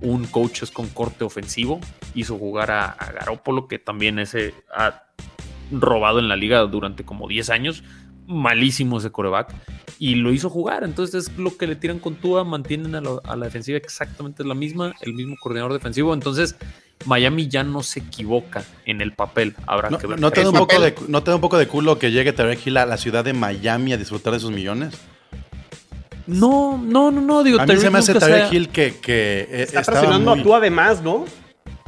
Un 0.00 0.26
coach 0.26 0.62
es 0.62 0.70
con 0.70 0.88
corte 0.88 1.24
ofensivo, 1.24 1.80
hizo 2.14 2.36
jugar 2.36 2.70
a, 2.70 2.86
a 2.90 3.12
Garoppolo, 3.12 3.66
que 3.66 3.78
también 3.78 4.18
ese 4.18 4.54
ha 4.74 5.04
robado 5.72 6.18
en 6.18 6.28
la 6.28 6.36
liga 6.36 6.60
durante 6.60 7.04
como 7.04 7.28
10 7.28 7.50
años. 7.50 7.82
Malísimo 8.26 8.98
ese 8.98 9.10
coreback. 9.10 9.54
Y 9.98 10.16
lo 10.16 10.32
hizo 10.32 10.50
jugar. 10.50 10.84
Entonces 10.84 11.28
es 11.28 11.38
lo 11.38 11.56
que 11.56 11.66
le 11.66 11.76
tiran 11.76 11.98
con 11.98 12.16
Tua. 12.16 12.44
Mantienen 12.44 12.94
a, 12.94 13.00
la- 13.00 13.20
a 13.24 13.36
la 13.36 13.46
defensiva 13.46 13.78
exactamente 13.78 14.44
la 14.44 14.54
misma. 14.54 14.94
El 15.00 15.14
mismo 15.14 15.36
coordinador 15.40 15.72
defensivo. 15.72 16.12
Entonces 16.12 16.56
Miami 17.06 17.48
ya 17.48 17.62
no 17.62 17.82
se 17.82 18.00
equivoca 18.00 18.64
en 18.84 19.00
el 19.00 19.12
papel. 19.12 19.54
Habrá 19.66 19.88
¿No, 19.90 19.98
que 19.98 20.06
ver. 20.08 20.20
no 20.20 20.30
te 20.30 20.42
da 20.42 20.50
un 20.50 20.56
poco 20.56 20.78
de. 20.80 20.94
¿No 21.08 21.22
te 21.22 21.30
da 21.30 21.36
un 21.36 21.40
poco 21.40 21.56
de 21.56 21.68
culo 21.68 21.98
que 21.98 22.10
llegue 22.10 22.32
Tarek 22.32 22.66
Hill 22.66 22.76
a 22.76 22.84
la 22.86 22.96
ciudad 22.98 23.24
de 23.24 23.32
Miami 23.32 23.92
a 23.92 23.96
disfrutar 23.96 24.32
de 24.34 24.40
sus 24.40 24.50
millones? 24.50 24.98
No, 26.26 26.78
no, 26.78 27.10
no, 27.10 27.20
no. 27.20 27.42
Digo, 27.42 27.60
A 27.60 27.66
mí 27.66 27.72
se 27.72 27.76
Tyreek 27.76 27.92
me 27.92 27.98
hace 27.98 28.12
ha- 28.12 28.52
Hill 28.52 28.68
que, 28.68 28.96
que 29.00 29.46
eh, 29.50 29.62
Está 29.62 29.82
presionando 29.82 30.32
muy- 30.32 30.40
a 30.40 30.42
tú 30.42 30.54
además, 30.54 31.02
¿no? 31.02 31.24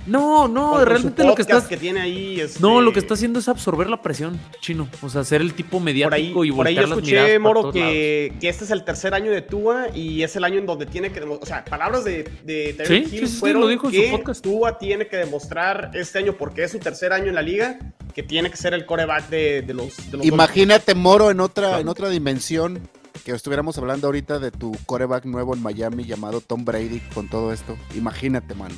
No, 0.06 0.48
no, 0.48 0.82
realmente 0.86 1.20
su 1.22 1.28
lo 1.28 1.34
que 1.34 1.42
podcast 1.44 1.64
está. 1.64 1.68
que 1.68 1.76
tiene 1.76 2.00
ahí. 2.00 2.40
este, 2.40 2.60
No, 2.60 2.80
lo 2.80 2.94
que 2.94 2.98
está 2.98 3.12
haciendo 3.12 3.38
es 3.40 3.46
absorber 3.48 3.90
la 3.90 4.00
presión, 4.00 4.40
chino. 4.62 4.88
O 5.02 5.10
sea, 5.10 5.22
ser 5.22 5.42
el 5.42 5.52
tipo 5.52 5.72
Por 5.72 5.80
ahí, 5.80 5.84
mediático 5.84 6.44
y 6.46 6.52
por 6.52 6.66
ahí 6.66 6.76
yo 6.76 6.82
escuché, 6.84 7.38
Moro, 7.38 7.70
que, 7.70 8.32
que 8.40 8.48
este 8.48 8.64
es 8.64 8.70
el 8.70 8.84
tercer 8.84 9.12
año 9.12 9.30
de 9.30 9.42
Tua 9.42 9.88
y 9.94 10.22
es 10.22 10.34
el 10.36 10.44
año 10.44 10.58
en 10.60 10.64
donde 10.64 10.86
tiene 10.86 11.12
que 11.12 11.20
demostrar. 11.20 11.42
O 11.42 11.46
sea, 11.46 11.64
palabras 11.66 12.04
de, 12.04 12.22
de 12.42 12.72
Tyreek 12.78 13.06
Sí, 13.08 13.16
Hill 13.16 13.26
sí, 13.26 13.34
sí, 13.34 13.38
fueron 13.38 13.60
lo 13.60 13.68
dijo 13.68 13.88
en 13.88 13.94
su 13.94 14.00
que 14.00 14.08
podcast. 14.10 14.42
Tua 14.42 14.78
tiene 14.78 15.08
que 15.08 15.18
demostrar 15.18 15.90
este 15.92 16.18
año, 16.20 16.32
porque 16.38 16.64
es 16.64 16.70
su 16.72 16.78
tercer 16.78 17.12
año 17.12 17.26
en 17.26 17.34
la 17.34 17.42
liga, 17.42 17.78
que 18.14 18.22
tiene 18.22 18.50
que 18.50 18.56
ser 18.56 18.72
el 18.72 18.86
coreback 18.86 19.28
de, 19.28 19.60
de 19.60 19.74
los. 19.74 20.10
De 20.10 20.16
los 20.16 20.24
imagínate, 20.26 20.94
Moro, 20.94 21.30
en 21.30 21.40
otra, 21.40 21.80
en 21.80 21.88
otra 21.88 22.08
dimensión, 22.08 22.80
que 23.28 23.34
estuviéramos 23.34 23.76
hablando 23.76 24.06
ahorita 24.06 24.38
de 24.38 24.50
tu 24.50 24.72
coreback 24.86 25.26
nuevo 25.26 25.54
en 25.54 25.62
Miami 25.62 26.04
llamado 26.04 26.40
Tom 26.40 26.64
Brady 26.64 27.00
con 27.12 27.28
todo 27.28 27.52
esto. 27.52 27.76
Imagínate, 27.94 28.54
mano. 28.54 28.74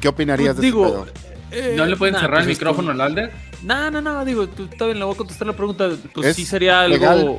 ¿Qué 0.00 0.08
opinarías 0.08 0.54
Pues 0.54 0.62
de 0.62 0.66
digo, 0.66 1.06
eh, 1.50 1.74
¿No 1.76 1.84
le 1.84 1.96
pueden 1.96 2.14
nah, 2.14 2.20
cerrar 2.20 2.38
pues 2.38 2.46
el 2.46 2.52
es 2.52 2.58
micrófono 2.58 2.92
al 2.92 3.00
Alder? 3.02 3.32
No, 3.62 3.90
no, 3.90 4.00
no, 4.00 4.24
digo, 4.24 4.48
tú, 4.48 4.64
está 4.64 4.86
bien, 4.86 4.98
le 4.98 5.04
voy 5.04 5.14
a 5.14 5.18
contestar 5.18 5.46
la 5.46 5.54
pregunta. 5.54 5.90
Pues 6.14 6.28
Es 6.28 6.36
sí 6.36 6.46
sería 6.46 6.80
algo. 6.80 6.96
legal. 6.96 7.38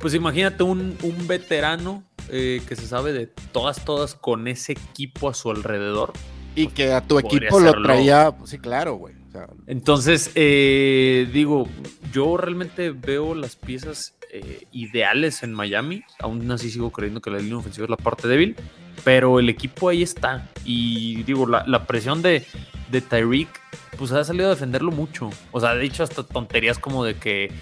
Pues 0.00 0.12
imagínate 0.12 0.62
un, 0.64 0.98
un 1.02 1.26
veterano 1.26 2.04
eh, 2.28 2.60
que 2.68 2.76
se 2.76 2.86
sabe 2.86 3.14
de 3.14 3.26
todas, 3.26 3.82
todas 3.86 4.14
con 4.14 4.48
ese 4.48 4.72
equipo 4.72 5.30
a 5.30 5.34
su 5.34 5.50
alrededor. 5.50 6.12
Y 6.56 6.66
que 6.68 6.92
a 6.92 7.00
tu 7.00 7.18
equipo 7.18 7.58
lo 7.58 7.72
traía, 7.82 8.34
sí, 8.44 8.58
claro, 8.58 8.96
güey. 8.96 9.17
O 9.28 9.30
sea, 9.30 9.46
Entonces, 9.66 10.30
eh, 10.34 11.28
digo, 11.32 11.68
yo 12.12 12.36
realmente 12.36 12.90
veo 12.90 13.34
las 13.34 13.56
piezas 13.56 14.14
eh, 14.32 14.64
ideales 14.72 15.42
en 15.42 15.52
Miami. 15.52 16.02
Aún 16.20 16.50
así 16.50 16.70
sigo 16.70 16.90
creyendo 16.90 17.20
que 17.20 17.30
la 17.30 17.38
línea 17.38 17.58
ofensiva 17.58 17.84
es 17.84 17.90
la 17.90 17.96
parte 17.96 18.26
débil. 18.28 18.56
Pero 19.04 19.38
el 19.38 19.48
equipo 19.48 19.88
ahí 19.88 20.02
está. 20.02 20.48
Y 20.64 21.22
digo, 21.24 21.46
la, 21.46 21.64
la 21.66 21.86
presión 21.86 22.20
de, 22.22 22.44
de 22.90 23.00
Tyreek, 23.00 23.48
pues 23.96 24.12
ha 24.12 24.24
salido 24.24 24.46
a 24.46 24.50
defenderlo 24.50 24.90
mucho. 24.90 25.30
O 25.52 25.60
sea, 25.60 25.70
ha 25.70 25.76
dicho 25.76 26.02
hasta 26.02 26.22
tonterías 26.24 26.78
como 26.78 27.04
de 27.04 27.14
que 27.16 27.52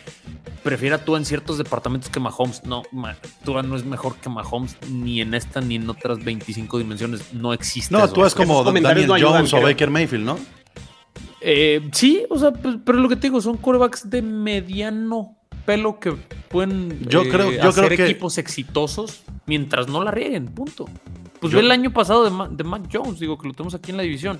prefiera 0.63 0.99
tú 1.05 1.15
en 1.17 1.25
ciertos 1.25 1.59
departamentos 1.59 2.11
que 2.11 2.21
Mahomes. 2.21 2.65
No, 2.65 2.83
Ma- 2.91 3.17
Tua 3.45 3.63
no 3.63 3.77
es 3.77 3.85
mejor 3.85 4.17
que 4.17 4.29
Mahomes 4.29 4.77
ni 4.91 5.21
en 5.21 5.35
esta 5.35 5.61
ni 5.61 5.77
en 5.77 5.89
otras 5.91 6.25
25 6.25 6.79
dimensiones. 6.79 7.33
No 7.35 7.53
existe. 7.53 7.93
No, 7.95 8.05
eso. 8.05 8.13
tú 8.15 8.25
es 8.25 8.35
como 8.35 8.63
Esos 8.63 8.73
Daniel 8.83 9.07
no 9.09 9.15
ayudan, 9.15 9.33
Jones 9.47 9.55
o. 9.55 9.61
Baker 9.61 9.91
Mayfield, 9.91 10.25
¿no? 10.25 10.39
Eh, 11.41 11.89
sí, 11.93 12.25
o 12.31 12.39
sea, 12.39 12.53
pues, 12.53 12.77
pero 12.85 12.99
lo 12.99 13.09
que 13.09 13.17
te 13.17 13.23
digo, 13.29 13.41
son 13.41 13.57
corebacks 13.57 14.09
de 14.09 14.23
mediano 14.23 15.37
pelo 15.65 15.99
que 16.01 16.13
pueden 16.49 17.07
Yo 17.09 17.23
eh, 17.23 17.29
creo- 17.29 17.53
yo 17.53 17.69
hacer 17.69 17.87
creo 17.87 17.97
que- 17.97 18.05
equipos 18.11 18.39
exitosos 18.39 19.23
mientras 19.47 19.89
no 19.89 20.03
la 20.03 20.11
rieguen, 20.11 20.47
punto. 20.47 20.87
Pues 21.41 21.53
Yo- 21.53 21.59
ve 21.59 21.65
el 21.65 21.71
año 21.73 21.93
pasado 21.93 22.25
de, 22.25 22.31
Ma- 22.31 22.49
de 22.49 22.65
Mac 22.65 22.89
Jones, 22.93 23.19
digo 23.21 23.37
que 23.37 23.49
lo 23.49 23.55
tenemos 23.55 23.75
aquí 23.75 23.91
en 23.91 23.97
la 23.99 24.03
división. 24.05 24.39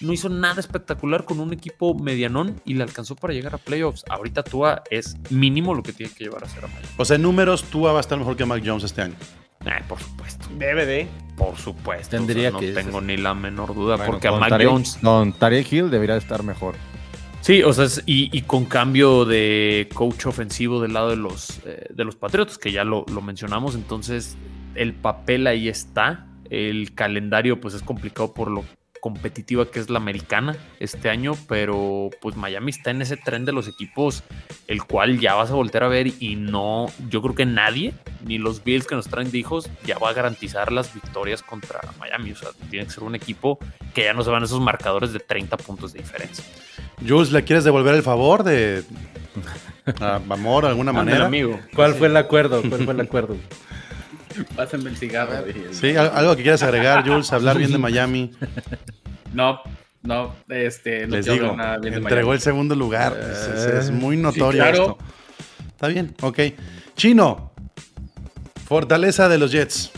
No 0.00 0.12
hizo 0.12 0.28
nada 0.28 0.60
espectacular 0.60 1.24
con 1.24 1.40
un 1.40 1.52
equipo 1.52 1.94
medianón 1.94 2.60
y 2.66 2.74
le 2.74 2.82
alcanzó 2.82 3.14
para 3.16 3.32
llegar 3.32 3.54
a 3.54 3.58
playoffs. 3.58 4.04
Ahorita 4.10 4.42
Tua 4.42 4.82
es 4.90 5.16
mínimo 5.30 5.72
lo 5.74 5.82
que 5.82 5.92
tiene 5.92 6.12
que 6.12 6.24
llevar 6.24 6.44
a 6.44 6.48
ser 6.48 6.64
a 6.64 6.66
Miami. 6.68 6.86
O 6.98 7.04
sea, 7.04 7.16
en 7.16 7.22
números, 7.22 7.62
tú 7.64 7.82
va 7.82 7.96
a 7.96 8.00
estar 8.00 8.18
mejor 8.18 8.36
que 8.36 8.44
Mac 8.44 8.62
Jones 8.66 8.84
este 8.84 9.00
año. 9.02 9.14
Eh, 9.66 9.82
por 9.88 9.98
supuesto, 10.00 10.46
de. 10.58 11.08
por 11.36 11.56
supuesto. 11.56 12.10
Tendría 12.16 12.48
o 12.48 12.50
sea, 12.50 12.50
no 12.52 12.58
que- 12.60 12.72
tengo 12.72 13.00
ni 13.00 13.16
la 13.16 13.34
menor 13.34 13.74
duda 13.74 13.96
Bueno, 13.96 14.12
porque 14.12 14.28
a 14.28 14.32
Mac 14.32 14.50
Tarek- 14.52 14.68
Jones 14.68 14.98
Con 15.02 15.32
Tarek 15.32 15.72
Hill 15.72 15.90
debería 15.90 16.16
estar 16.16 16.42
mejor. 16.42 16.74
Sí, 17.40 17.62
o 17.62 17.72
sea, 17.72 17.86
y 18.06 18.40
con 18.42 18.64
cambio 18.64 19.24
de 19.26 19.88
coach 19.94 20.26
ofensivo 20.26 20.80
del 20.80 20.94
lado 20.94 21.10
de 21.10 21.16
los, 21.16 21.60
eh, 21.66 21.86
de 21.90 22.04
los 22.04 22.16
Patriotas, 22.16 22.56
que 22.56 22.72
ya 22.72 22.84
lo, 22.84 23.04
lo 23.12 23.20
mencionamos, 23.20 23.74
entonces 23.74 24.36
el 24.74 24.94
papel 24.94 25.46
ahí 25.46 25.68
está. 25.68 26.26
El 26.50 26.94
calendario, 26.94 27.60
pues 27.60 27.74
es 27.74 27.82
complicado 27.82 28.32
por 28.32 28.50
lo 28.50 28.64
competitiva 29.04 29.70
que 29.70 29.80
es 29.80 29.90
la 29.90 29.98
americana 29.98 30.56
este 30.80 31.10
año, 31.10 31.34
pero 31.46 32.08
pues 32.22 32.36
Miami 32.36 32.70
está 32.70 32.90
en 32.90 33.02
ese 33.02 33.18
tren 33.18 33.44
de 33.44 33.52
los 33.52 33.68
equipos, 33.68 34.22
el 34.66 34.82
cual 34.82 35.20
ya 35.20 35.34
vas 35.34 35.50
a 35.50 35.54
voltear 35.54 35.84
a 35.84 35.88
ver 35.88 36.06
y 36.20 36.36
no, 36.36 36.86
yo 37.10 37.20
creo 37.20 37.34
que 37.34 37.44
nadie, 37.44 37.92
ni 38.24 38.38
los 38.38 38.64
Bills 38.64 38.86
que 38.86 38.94
nos 38.94 39.08
traen 39.08 39.30
de 39.30 39.36
hijos, 39.36 39.68
ya 39.84 39.98
va 39.98 40.08
a 40.08 40.14
garantizar 40.14 40.72
las 40.72 40.94
victorias 40.94 41.42
contra 41.42 41.80
Miami. 42.00 42.32
O 42.32 42.36
sea, 42.36 42.48
tiene 42.70 42.86
que 42.86 42.92
ser 42.92 43.04
un 43.04 43.14
equipo 43.14 43.58
que 43.92 44.04
ya 44.04 44.14
no 44.14 44.24
se 44.24 44.30
van 44.30 44.42
esos 44.42 44.62
marcadores 44.62 45.12
de 45.12 45.20
30 45.20 45.58
puntos 45.58 45.92
de 45.92 45.98
diferencia. 45.98 46.42
Jules, 47.06 47.30
¿le 47.30 47.44
quieres 47.44 47.64
devolver 47.64 47.94
el 47.94 48.02
favor 48.02 48.42
de 48.42 48.84
a 50.00 50.14
amor 50.16 50.64
de 50.64 50.70
alguna 50.70 50.94
manera? 50.94 51.26
amigo. 51.26 51.60
¿Cuál 51.76 51.92
fue 51.92 52.06
el 52.06 52.16
acuerdo? 52.16 52.62
¿Cuál 52.66 52.84
fue 52.86 52.94
el 52.94 53.00
acuerdo? 53.02 53.36
Pásenme 54.56 54.90
el 54.90 54.96
cigarro. 54.96 55.44
Sí, 55.72 55.96
al- 55.96 56.10
algo 56.14 56.36
que 56.36 56.42
quieras 56.42 56.62
agregar, 56.62 57.06
Jules, 57.06 57.32
hablar 57.32 57.58
bien 57.58 57.72
de 57.72 57.78
Miami. 57.78 58.30
No, 59.32 59.60
no, 60.02 60.32
este, 60.48 61.08
no 61.08 61.16
Les 61.16 61.26
digo, 61.26 61.56
nada 61.56 61.78
bien 61.78 61.94
de 61.94 61.98
entregó 62.00 62.28
Miami. 62.28 62.34
el 62.36 62.40
segundo 62.40 62.76
lugar. 62.76 63.18
Es, 63.20 63.48
es- 63.48 63.64
es 63.86 63.90
muy 63.90 64.16
notorio 64.16 64.62
claro. 64.62 64.82
esto. 64.82 64.98
Está 65.70 65.88
bien, 65.88 66.14
ok. 66.22 66.38
Chino, 66.94 67.52
fortaleza 68.64 69.28
de 69.28 69.38
los 69.38 69.50
Jets. 69.50 69.90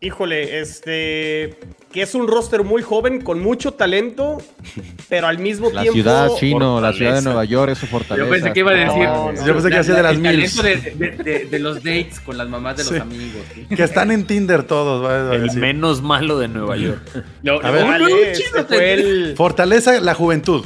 Híjole, 0.00 0.60
este. 0.60 1.58
Que 1.94 2.02
es 2.02 2.14
un 2.16 2.26
roster 2.26 2.64
muy 2.64 2.82
joven, 2.82 3.20
con 3.20 3.40
mucho 3.40 3.72
talento, 3.72 4.38
pero 5.08 5.28
al 5.28 5.38
mismo 5.38 5.70
La 5.70 5.82
tiempo. 5.82 5.94
ciudad 5.94 6.28
chino, 6.36 6.80
la 6.80 6.92
ciudad 6.92 7.14
de 7.14 7.22
Nueva 7.22 7.44
York 7.44 7.70
es 7.70 7.78
su 7.78 7.86
fortaleza. 7.86 8.26
Yo 8.26 8.30
pensé 8.32 8.52
que 8.52 8.58
iba 8.60 8.72
a 8.72 8.74
decir. 8.74 9.04
No, 9.04 9.32
no. 9.32 9.46
Yo 9.46 9.52
pensé 9.54 9.68
que 9.68 9.74
iba 9.74 9.76
a 9.76 9.78
decir 9.78 9.94
de 9.94 10.02
las 10.02 10.20
talento 10.20 10.62
de, 10.64 10.76
de- 10.76 11.22
de- 11.22 11.44
de 11.46 11.58
los 11.60 11.76
dates 11.76 12.18
con 12.18 12.36
las 12.36 12.48
mamás 12.48 12.76
de 12.78 12.82
Sí. 12.84 12.92
los 12.94 13.00
amigos. 13.00 13.42
¿sí? 13.54 13.66
Que 13.76 13.84
están 13.84 14.10
en 14.10 14.26
Tinder 14.26 14.64
todos. 14.64 15.04
va 15.04 15.30
a 15.30 15.34
El 15.36 15.52
menos 15.52 16.02
malo 16.02 16.36
de 16.38 16.48
Nueva 16.48 16.76
York. 16.76 17.00
Lo- 17.44 17.64
A 17.64 17.70
ver. 17.70 17.84
Vale, 17.86 18.34
fue 18.66 18.92
el- 18.92 19.34
Fortaleza, 19.36 20.00
la 20.00 20.14
juventud. 20.14 20.64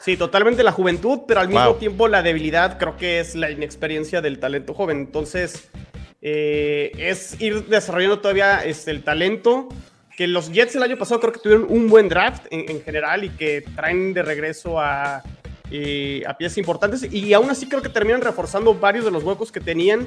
Sí, 0.00 0.16
totalmente 0.16 0.62
la 0.62 0.72
juventud, 0.72 1.20
pero 1.28 1.40
al 1.40 1.48
mismo 1.48 1.62
Wow. 1.64 1.74
tiempo 1.78 2.08
la 2.08 2.22
debilidad 2.22 2.78
creo 2.78 2.96
que 2.96 3.20
es 3.20 3.34
la 3.34 3.50
inexperiencia 3.50 4.22
del 4.22 4.38
talento 4.38 4.72
joven. 4.72 4.96
Entonces, 4.98 5.68
eh, 6.22 6.90
es 6.96 7.38
ir 7.40 7.66
desarrollando 7.66 8.18
todavía 8.20 8.64
este, 8.64 8.90
el 8.92 9.02
talento. 9.02 9.68
Que 10.16 10.26
los 10.26 10.52
Jets 10.52 10.76
el 10.76 10.82
año 10.82 10.96
pasado 10.96 11.20
creo 11.20 11.32
que 11.32 11.40
tuvieron 11.40 11.66
un 11.68 11.88
buen 11.88 12.08
draft 12.08 12.46
en, 12.50 12.70
en 12.70 12.82
general 12.82 13.24
y 13.24 13.30
que 13.30 13.64
traen 13.74 14.14
de 14.14 14.22
regreso 14.22 14.80
a, 14.80 15.22
eh, 15.70 16.22
a 16.26 16.36
piezas 16.36 16.58
importantes. 16.58 17.12
Y 17.12 17.32
aún 17.32 17.50
así 17.50 17.66
creo 17.66 17.82
que 17.82 17.88
terminan 17.88 18.20
reforzando 18.20 18.74
varios 18.74 19.04
de 19.04 19.10
los 19.10 19.24
huecos 19.24 19.50
que 19.50 19.60
tenían. 19.60 20.06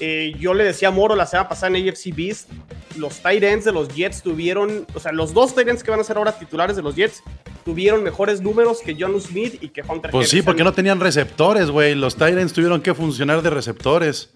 Eh, 0.00 0.34
yo 0.38 0.54
le 0.54 0.64
decía 0.64 0.88
a 0.88 0.90
Moro 0.90 1.16
la 1.16 1.26
semana 1.26 1.48
pasada 1.48 1.76
en 1.76 1.88
AFC 1.88 2.14
Beast, 2.14 2.50
los 2.96 3.20
tight 3.20 3.42
ends 3.42 3.64
de 3.64 3.72
los 3.72 3.88
Jets 3.88 4.22
tuvieron, 4.22 4.86
o 4.94 5.00
sea, 5.00 5.12
los 5.12 5.32
dos 5.34 5.54
tight 5.54 5.68
ends 5.68 5.82
que 5.82 5.90
van 5.90 6.00
a 6.00 6.04
ser 6.04 6.18
ahora 6.18 6.38
titulares 6.38 6.76
de 6.76 6.82
los 6.82 6.94
Jets 6.94 7.22
tuvieron 7.64 8.02
mejores 8.02 8.40
números 8.40 8.80
que 8.80 8.96
John 8.98 9.20
Smith 9.20 9.58
y 9.60 9.68
que 9.68 9.82
Hunter 9.86 10.10
Pues 10.10 10.30
sí, 10.30 10.42
porque 10.42 10.64
no 10.64 10.72
tenían 10.72 11.00
receptores, 11.00 11.70
güey. 11.70 11.94
Los 11.94 12.16
Tyrants 12.16 12.52
tuvieron 12.52 12.80
que 12.80 12.94
funcionar 12.94 13.42
de 13.42 13.50
receptores. 13.50 14.30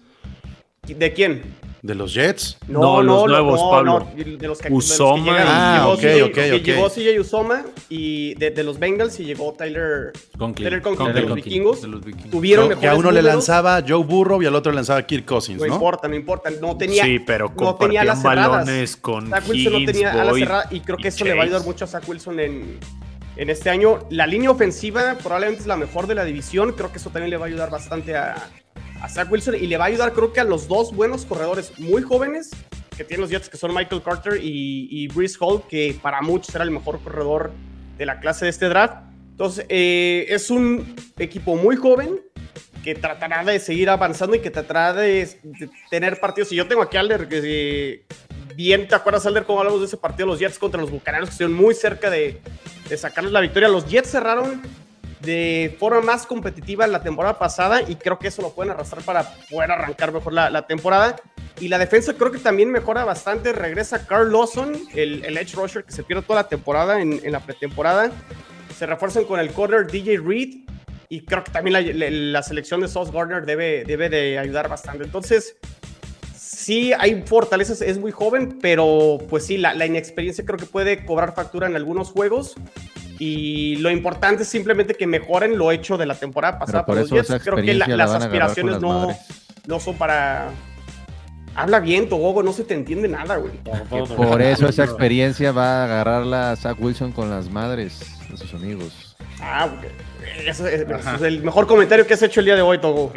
¿De 0.87 1.13
quién? 1.13 1.41
¿De 1.81 1.95
los 1.95 2.13
Jets? 2.13 2.57
No, 2.67 3.01
los 3.01 3.25
nuevos, 3.27 3.59
Pablo. 3.69 4.07
de 4.15 4.47
los 4.47 4.57
que, 4.59 4.71
Uzoma 4.71 5.37
de 5.37 5.43
los 5.43 5.49
que. 5.49 5.53
Ah, 5.53 5.87
ok, 5.89 5.99
CJ 5.99 6.23
ok, 6.23 6.31
que 6.33 6.53
ok. 6.53 6.61
Llegó 6.63 6.89
CJ 6.89 7.19
Uzoma 7.19 7.65
y 7.89 8.35
de, 8.35 8.51
de 8.51 8.63
los 8.63 8.79
Bengals 8.79 9.19
y 9.19 9.25
llegó 9.25 9.53
Tyler 9.53 10.13
Conklin. 10.37 10.65
Tyler 10.65 10.81
Conklin 10.81 11.07
Conklin. 11.07 11.15
de 11.15 11.21
los 11.21 11.29
Conklin. 11.31 11.43
vikingos. 11.43 11.81
De 11.81 11.87
los 11.89 12.05
vikingos. 12.05 12.31
Tuvieron 12.31 12.79
que 12.79 12.87
a 12.87 12.95
uno 12.95 13.11
le 13.11 13.21
lanzaba 13.21 13.83
Joe 13.85 14.03
Burrow 14.03 14.41
y 14.41 14.45
al 14.45 14.55
otro 14.55 14.71
le 14.71 14.77
lanzaba 14.77 15.03
Kirk 15.05 15.25
Cousins, 15.25 15.59
No 15.59 15.67
¿no? 15.67 15.73
importa, 15.73 16.07
no 16.07 16.15
importa. 16.15 16.49
No 16.61 16.77
tenía, 16.77 17.03
sí, 17.03 17.19
pero 17.19 17.51
no 17.53 17.75
tenía 17.75 18.01
alas 18.01 18.23
balones 18.23 18.95
con 18.95 19.29
Zach 19.29 19.43
Wilson 19.49 19.73
no 19.73 19.85
tenía 19.85 20.11
alas 20.13 20.29
Boyd 20.31 20.43
cerradas 20.43 20.71
y 20.71 20.79
creo 20.79 20.97
que 20.97 21.03
y 21.03 21.07
eso 21.09 21.25
le 21.25 21.33
va 21.33 21.41
a 21.41 21.45
ayudar 21.45 21.63
mucho 21.63 21.83
a 21.83 21.87
Zach 21.89 22.07
Wilson 22.07 22.39
en, 22.39 22.79
en 23.35 23.49
este 23.49 23.69
año. 23.69 23.99
La 24.09 24.25
línea 24.25 24.51
ofensiva 24.51 25.17
probablemente 25.21 25.61
es 25.61 25.67
la 25.67 25.75
mejor 25.75 26.07
de 26.07 26.15
la 26.15 26.23
división. 26.23 26.71
Creo 26.73 26.91
que 26.93 26.97
eso 26.97 27.09
también 27.09 27.29
le 27.29 27.35
va 27.37 27.45
a 27.45 27.47
ayudar 27.49 27.69
bastante 27.69 28.15
a, 28.15 28.35
a 29.03 29.09
Zach 29.09 29.29
Wilson 29.29 29.55
y 29.55 29.67
le 29.67 29.77
va 29.77 29.83
a 29.83 29.87
ayudar 29.89 30.13
creo 30.13 30.31
que 30.31 30.39
a 30.39 30.45
los 30.45 30.67
dos 30.67 30.95
buenos 30.95 31.25
corredores 31.25 31.77
muy 31.77 32.01
jóvenes 32.01 32.51
que 32.95 33.03
tienen 33.03 33.21
los 33.21 33.29
Jets, 33.29 33.49
que 33.49 33.57
son 33.57 33.73
Michael 33.73 34.01
Carter 34.01 34.39
y, 34.41 34.87
y 34.89 35.09
Hall, 35.39 35.63
que 35.67 35.99
para 36.01 36.21
muchos 36.21 36.55
era 36.55 36.63
el 36.63 36.71
mejor 36.71 37.01
corredor 37.01 37.51
de 37.97 38.05
la 38.05 38.19
clase 38.19 38.45
de 38.45 38.51
este 38.51 38.69
draft. 38.69 38.95
Entonces, 39.31 39.65
eh, 39.67 40.27
es 40.29 40.49
un 40.49 40.95
equipo 41.17 41.55
muy 41.55 41.75
joven 41.75 42.21
que 42.83 42.95
tratará 42.95 43.43
de 43.43 43.59
seguir 43.59 43.89
avanzando 43.89 44.35
y 44.35 44.39
que 44.39 44.51
tratará 44.51 44.93
de, 44.93 45.27
de 45.43 45.69
tener 45.89 46.19
partidos. 46.19 46.51
Y 46.51 46.55
yo 46.55 46.67
tengo 46.67 46.81
aquí 46.81 46.97
a 46.97 47.01
Alder, 47.01 47.27
que 47.27 47.41
eh, 47.43 48.05
bien, 48.55 48.87
¿te 48.87 48.95
acuerdas, 48.95 49.25
Alder, 49.25 49.43
cómo 49.43 49.59
hablamos 49.59 49.81
de 49.81 49.87
ese 49.87 49.97
partido 49.97 50.27
los 50.27 50.39
Jets 50.39 50.59
contra 50.59 50.79
los 50.79 50.91
Bucaneros, 50.91 51.29
que 51.29 51.33
estuvieron 51.33 51.57
muy 51.57 51.73
cerca 51.73 52.09
de, 52.09 52.39
de 52.87 52.97
sacarles 52.97 53.33
la 53.33 53.41
victoria? 53.41 53.67
Los 53.67 53.87
Jets 53.87 54.11
cerraron 54.11 54.61
de 55.23 55.75
forma 55.79 56.01
más 56.01 56.25
competitiva 56.25 56.85
la 56.87 57.01
temporada 57.01 57.39
pasada 57.39 57.81
y 57.81 57.95
creo 57.95 58.19
que 58.19 58.27
eso 58.27 58.41
lo 58.41 58.53
pueden 58.53 58.71
arrastrar 58.71 59.03
para 59.03 59.23
poder 59.49 59.71
arrancar 59.71 60.11
mejor 60.11 60.33
la, 60.33 60.67
temporada. 60.67 61.15
Y 61.59 61.67
la 61.67 61.77
defensa 61.77 62.13
creo 62.13 62.31
que 62.31 62.39
también 62.39 62.71
mejora 62.71 63.05
bastante. 63.05 63.53
Regresa 63.53 64.05
Carl 64.05 64.31
Lawson, 64.31 64.73
el, 64.95 65.23
el 65.23 65.37
edge 65.37 65.53
rusher 65.55 65.83
que 65.85 65.91
se 65.91 66.03
pierde 66.03 66.23
toda 66.23 66.41
la 66.43 66.47
temporada 66.49 66.99
en, 67.01 67.19
en 67.23 67.31
la 67.31 67.39
pretemporada. 67.39 68.11
Se 68.77 68.85
refuerzan 68.85 69.23
con 69.25 69.39
el 69.39 69.51
corner 69.51 69.87
DJ 69.87 70.17
Reed 70.19 70.55
y 71.09 71.23
creo 71.25 71.43
que 71.43 71.51
también 71.51 71.73
la, 71.73 71.81
la- 71.81 72.09
la 72.09 72.43
selección 72.43 72.81
de 72.81 72.87
Sauce 72.87 73.11
Gardner 73.13 73.45
debe, 73.45 73.83
debe 73.85 74.09
de 74.09 74.39
ayudar 74.39 74.67
bastante. 74.67 75.03
Entonces, 75.03 75.55
sí 76.63 76.93
hay 76.97 77.21
fortalezas, 77.25 77.81
es 77.81 77.97
muy 77.97 78.11
joven, 78.11 78.57
pero 78.61 79.17
pues 79.29 79.45
sí, 79.45 79.57
la, 79.57 79.73
la 79.73 79.85
inexperiencia 79.85 80.43
creo 80.45 80.57
que 80.57 80.65
puede 80.65 81.05
cobrar 81.05 81.33
factura 81.35 81.67
en 81.67 81.75
algunos 81.75 82.09
juegos. 82.11 82.55
Y 83.19 83.75
lo 83.77 83.91
importante 83.91 84.43
es 84.43 84.49
simplemente 84.49 84.95
que 84.95 85.05
mejoren 85.07 85.57
lo 85.57 85.71
hecho 85.71 85.97
de 85.97 86.05
la 86.05 86.15
temporada 86.15 86.57
pasada 86.59 86.85
por 86.85 86.97
eso 86.97 87.15
los 87.15 87.25
esa 87.25 87.33
Jets. 87.35 87.43
Creo 87.43 87.55
que 87.57 87.73
la- 87.73 87.85
experiencia 87.85 87.97
la 87.97 88.05
las 88.05 88.23
aspiraciones 88.23 88.73
las 88.73 88.81
no, 88.81 89.07
no 89.67 89.79
son 89.79 89.95
para... 89.97 90.49
Habla 91.55 91.79
bien, 91.79 92.09
Togogo, 92.09 92.41
no 92.41 92.51
se 92.51 92.63
te 92.63 92.73
entiende 92.73 93.07
nada, 93.07 93.37
güey. 93.37 93.53
Por 94.17 94.41
eso 94.41 94.67
esa 94.67 94.83
experiencia 94.85 95.51
va 95.51 95.81
a 95.81 95.85
agarrarla 95.85 96.51
a 96.51 96.55
Zach 96.55 96.77
Wilson 96.79 97.11
con 97.11 97.29
las 97.29 97.47
madres 97.51 97.99
de 98.31 98.37
sus 98.37 98.55
amigos. 98.55 99.15
Ah, 99.39 99.69
ok. 99.71 99.85
Eso 100.45 100.67
es, 100.67 100.81
eso 100.81 101.15
es 101.15 101.21
el 101.21 101.41
mejor 101.43 101.67
comentario 101.67 102.05
que 102.07 102.13
has 102.13 102.21
hecho 102.21 102.39
el 102.39 102.45
día 102.45 102.55
de 102.55 102.61
hoy, 102.61 102.79
Togo. 102.79 103.11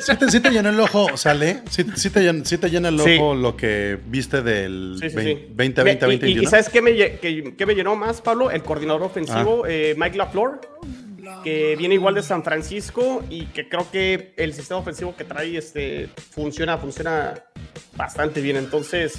¿Sí 0.00 0.16
te, 0.16 0.30
sí 0.30 0.40
te 0.40 0.50
llenó 0.50 0.70
el 0.70 0.80
ojo, 0.80 1.16
¿sale? 1.16 1.62
¿Sí, 1.70 1.84
sí 1.96 2.10
te, 2.10 2.20
llen- 2.20 2.44
sí 2.44 2.58
te 2.58 2.70
llena 2.70 2.88
el 2.88 3.00
Sí. 3.00 3.16
ojo 3.18 3.34
lo 3.34 3.56
que 3.56 3.98
viste 4.06 4.42
del 4.42 4.96
Sí, 5.00 5.10
sí, 5.10 5.16
20, 5.16 5.34
sí. 5.46 5.52
20, 5.54 5.80
Me- 5.82 5.84
20, 5.90 6.06
y- 6.06 6.08
20, 6.08 6.28
y, 6.28 6.38
y 6.44 6.46
¿sabes 6.46 6.68
qué 6.68 6.82
me, 6.82 6.94
qué 6.96 7.66
me 7.66 7.74
llenó 7.74 7.96
más, 7.96 8.20
Pablo? 8.20 8.50
El 8.50 8.62
coordinador 8.62 9.02
ofensivo, 9.02 9.62
Ah. 9.64 9.68
eh, 9.70 9.94
Mike 9.96 10.16
LaFleur, 10.18 10.60
que 11.42 11.74
viene 11.76 11.94
igual 11.94 12.14
de 12.14 12.22
San 12.22 12.42
Francisco 12.44 13.24
y 13.28 13.46
que 13.46 13.68
creo 13.68 13.90
que 13.90 14.32
el 14.36 14.52
sistema 14.54 14.80
ofensivo 14.80 15.14
que 15.16 15.24
trae 15.24 15.56
este, 15.56 16.08
funciona, 16.30 16.78
funciona 16.78 17.34
bastante 17.96 18.40
bien. 18.40 18.56
Entonces, 18.56 19.14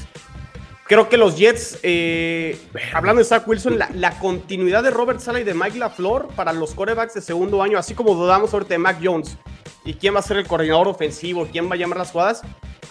creo 0.88 1.10
que 1.10 1.18
los 1.18 1.38
Jets, 1.38 1.80
eh, 1.84 2.60
hablando 2.94 3.20
de 3.20 3.26
Zach 3.26 3.48
Wilson, 3.48 3.78
la, 3.78 3.90
la 3.94 4.18
continuidad 4.20 4.84
de 4.84 4.90
Robert 4.92 5.20
Sala 5.20 5.40
y 5.40 5.44
de 5.44 5.54
Mike 5.54 5.78
LaFleur 5.78 6.28
para 6.30 6.54
los 6.54 6.74
corebacks 6.74 7.14
de 7.14 7.22
segundo 7.22 7.62
año, 7.62 7.78
así 7.78 7.94
como 7.94 8.14
dudamos 8.16 8.54
ahorita 8.54 8.74
de 8.74 8.78
Mac 8.80 8.98
Jones 9.04 9.38
y 9.86 9.94
quién 9.94 10.16
va 10.16 10.20
a 10.20 10.24
ser 10.24 10.38
el 10.38 10.48
coordinador 10.48 10.88
ofensivo, 10.88 11.48
quién 11.52 11.70
va 11.70 11.76
a 11.76 11.78
llamar 11.78 11.98
las 12.00 12.12
jugadas, 12.12 12.42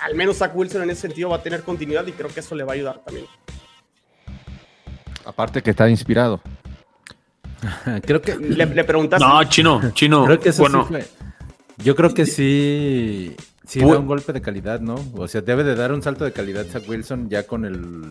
al 0.01 0.15
menos 0.15 0.37
Zach 0.39 0.53
Wilson 0.55 0.83
en 0.83 0.91
ese 0.91 1.03
sentido 1.03 1.31
va 1.31 1.37
a 1.37 1.43
tener 1.43 1.63
continuidad 1.63 2.07
y 2.07 2.13
creo 2.13 2.29
que 2.33 2.41
eso 2.41 2.55
le 2.55 2.65
va 2.65 2.73
a 2.73 2.75
ayudar 2.77 3.01
también. 3.05 3.27
Aparte 5.25 5.63
que 5.63 5.71
está 5.71 5.89
inspirado. 5.91 6.41
Creo 8.05 8.21
que. 8.23 8.37
Le, 8.37 8.67
le 8.67 8.85
preguntaste. 8.85 9.27
No, 9.27 9.43
chino, 9.45 9.91
chino. 9.93 10.25
Creo 10.25 10.39
que 10.39 10.51
eso 10.51 10.63
bueno, 10.63 10.83
sí 10.83 10.89
fue- 10.89 11.07
Yo 11.79 11.97
creo 11.97 12.15
que 12.15 12.27
sí. 12.27 13.35
Sí 13.67 13.81
Pu- 13.81 13.93
da 13.93 13.99
un 13.99 14.07
golpe 14.07 14.33
de 14.33 14.41
calidad, 14.41 14.81
¿no? 14.81 14.95
O 15.17 15.27
sea, 15.29 15.41
debe 15.41 15.65
de 15.65 15.75
dar 15.75 15.93
un 15.93 16.03
salto 16.03 16.25
de 16.25 16.33
calidad 16.33 16.65
Zach 16.67 16.89
Wilson 16.89 17.29
ya 17.29 17.47
con 17.47 17.65
el. 17.65 18.11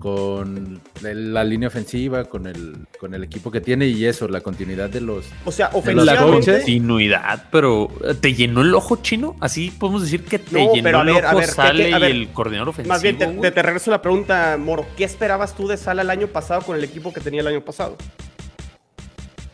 Con 0.00 0.80
el- 1.04 1.34
la 1.34 1.44
línea 1.44 1.68
ofensiva, 1.68 2.24
con 2.24 2.46
el, 2.46 2.86
con 2.98 3.12
el 3.14 3.22
equipo 3.22 3.50
que 3.50 3.60
tiene 3.60 3.86
y 3.86 4.06
eso, 4.06 4.26
la 4.28 4.40
continuidad 4.40 4.88
de 4.88 5.02
los. 5.02 5.26
O 5.44 5.52
sea, 5.52 5.68
ofensivamente. 5.74 6.52
continuidad, 6.60 7.44
pero 7.52 7.90
eh, 8.02 8.14
¿te 8.18 8.32
llenó 8.32 8.62
el 8.62 8.74
ojo 8.74 8.96
chino? 9.02 9.36
Así 9.40 9.70
podemos 9.70 10.00
decir 10.02 10.24
que 10.24 10.38
te 10.38 10.64
No, 10.64 10.72
llenó 10.72 10.84
pero 10.84 10.98
a 10.98 11.00
el 11.02 11.06
ver, 11.12 11.24
a 11.26 11.28
ojo 11.28 11.38
ver, 11.40 11.46
¿qué- 11.48 11.52
Sale 11.54 11.92
a 11.94 11.98
y 12.00 12.02
el 12.12 12.28
coordinador 12.30 12.70
ofensivo. 12.70 12.94
Más 12.94 13.02
bien, 13.02 13.18
te, 13.18 13.26
te- 13.26 13.50
te 13.50 13.62
regreso 13.62 13.90
la 13.90 14.00
pregunta, 14.00 14.56
Moro. 14.58 14.86
¿Qué 14.96 15.04
esperabas 15.04 15.54
tú 15.54 15.68
de 15.68 15.76
Sala 15.76 16.00
el 16.00 16.08
año 16.08 16.28
pasado 16.28 16.62
con 16.62 16.76
el 16.76 16.82
equipo 16.84 17.12
que 17.12 17.20
tenía 17.20 17.42
el 17.42 17.46
año 17.48 17.60
pasado? 17.60 17.98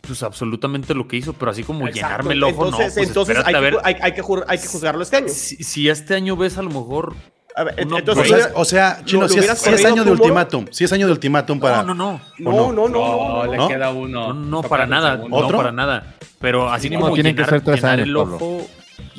Pues 0.07 0.23
absolutamente 0.23 0.95
lo 0.95 1.09
que 1.09 1.17
hizo, 1.17 1.33
pero 1.33 1.51
así 1.51 1.63
como 1.65 1.89
Exacto. 1.89 2.07
llenarme 2.07 2.35
el 2.35 2.43
ojo, 2.45 2.67
entonces, 2.67 2.89
no. 2.89 2.95
Pues 2.95 3.09
entonces 3.09 3.37
hay, 3.45 3.55
a 3.55 3.59
que, 3.59 3.61
ver. 3.65 3.77
hay- 3.83 3.97
hay 4.01 4.13
que 4.13 4.23
ju- 4.23 4.45
hay 4.47 4.59
que 4.59 4.67
juzgarlo 4.69 5.03
este 5.03 5.17
año. 5.17 5.29
Si, 5.29 5.57
si 5.65 5.89
este 5.89 6.15
año 6.15 6.37
ves 6.37 6.57
a 6.59 6.63
lo 6.63 6.71
mejor. 6.71 7.15
A 7.57 7.65
ver, 7.65 7.87
uno- 7.87 7.99
entonces, 7.99 8.31
O 8.31 8.37
sea, 8.37 8.51
o 8.55 8.65
sea, 8.65 9.01
Chino, 9.05 9.23
¿lo 9.23 9.29
si 9.31 9.39
es, 9.39 9.59
si 9.59 9.87
año 9.87 10.05
de 10.05 10.11
ultimátum, 10.11 10.67
si 10.71 10.85
es 10.85 10.93
año 10.93 11.07
de 11.07 11.13
ultimátum 11.13 11.59
para... 11.59 11.83
No, 11.83 11.95
no, 11.95 12.21
no. 12.39 12.53
no, 12.53 12.53
no, 12.53 12.73
no, 12.73 12.89
no, 12.89 12.89
No, 12.89 13.45
no. 13.47 13.51
le 13.51 13.57
¿No? 13.57 13.69
queda 13.69 13.91
uno. 13.91 14.35
No, 14.35 14.35
no, 14.35 14.63
para 14.63 14.87
nada. 14.87 15.17
No, 15.17 15.35
¿Otro? 15.37 15.57
para 15.57 15.73
nada. 15.73 16.15
Pero 16.39 16.69
así 16.71 16.91
como 16.91 17.13
tienen 17.15 17.35
que 17.35 17.43
llenar, 17.43 17.51
ser 17.51 17.65
tres 17.65 17.83
años, 17.85 18.07
el 18.07 18.17
ojo. 18.17 18.67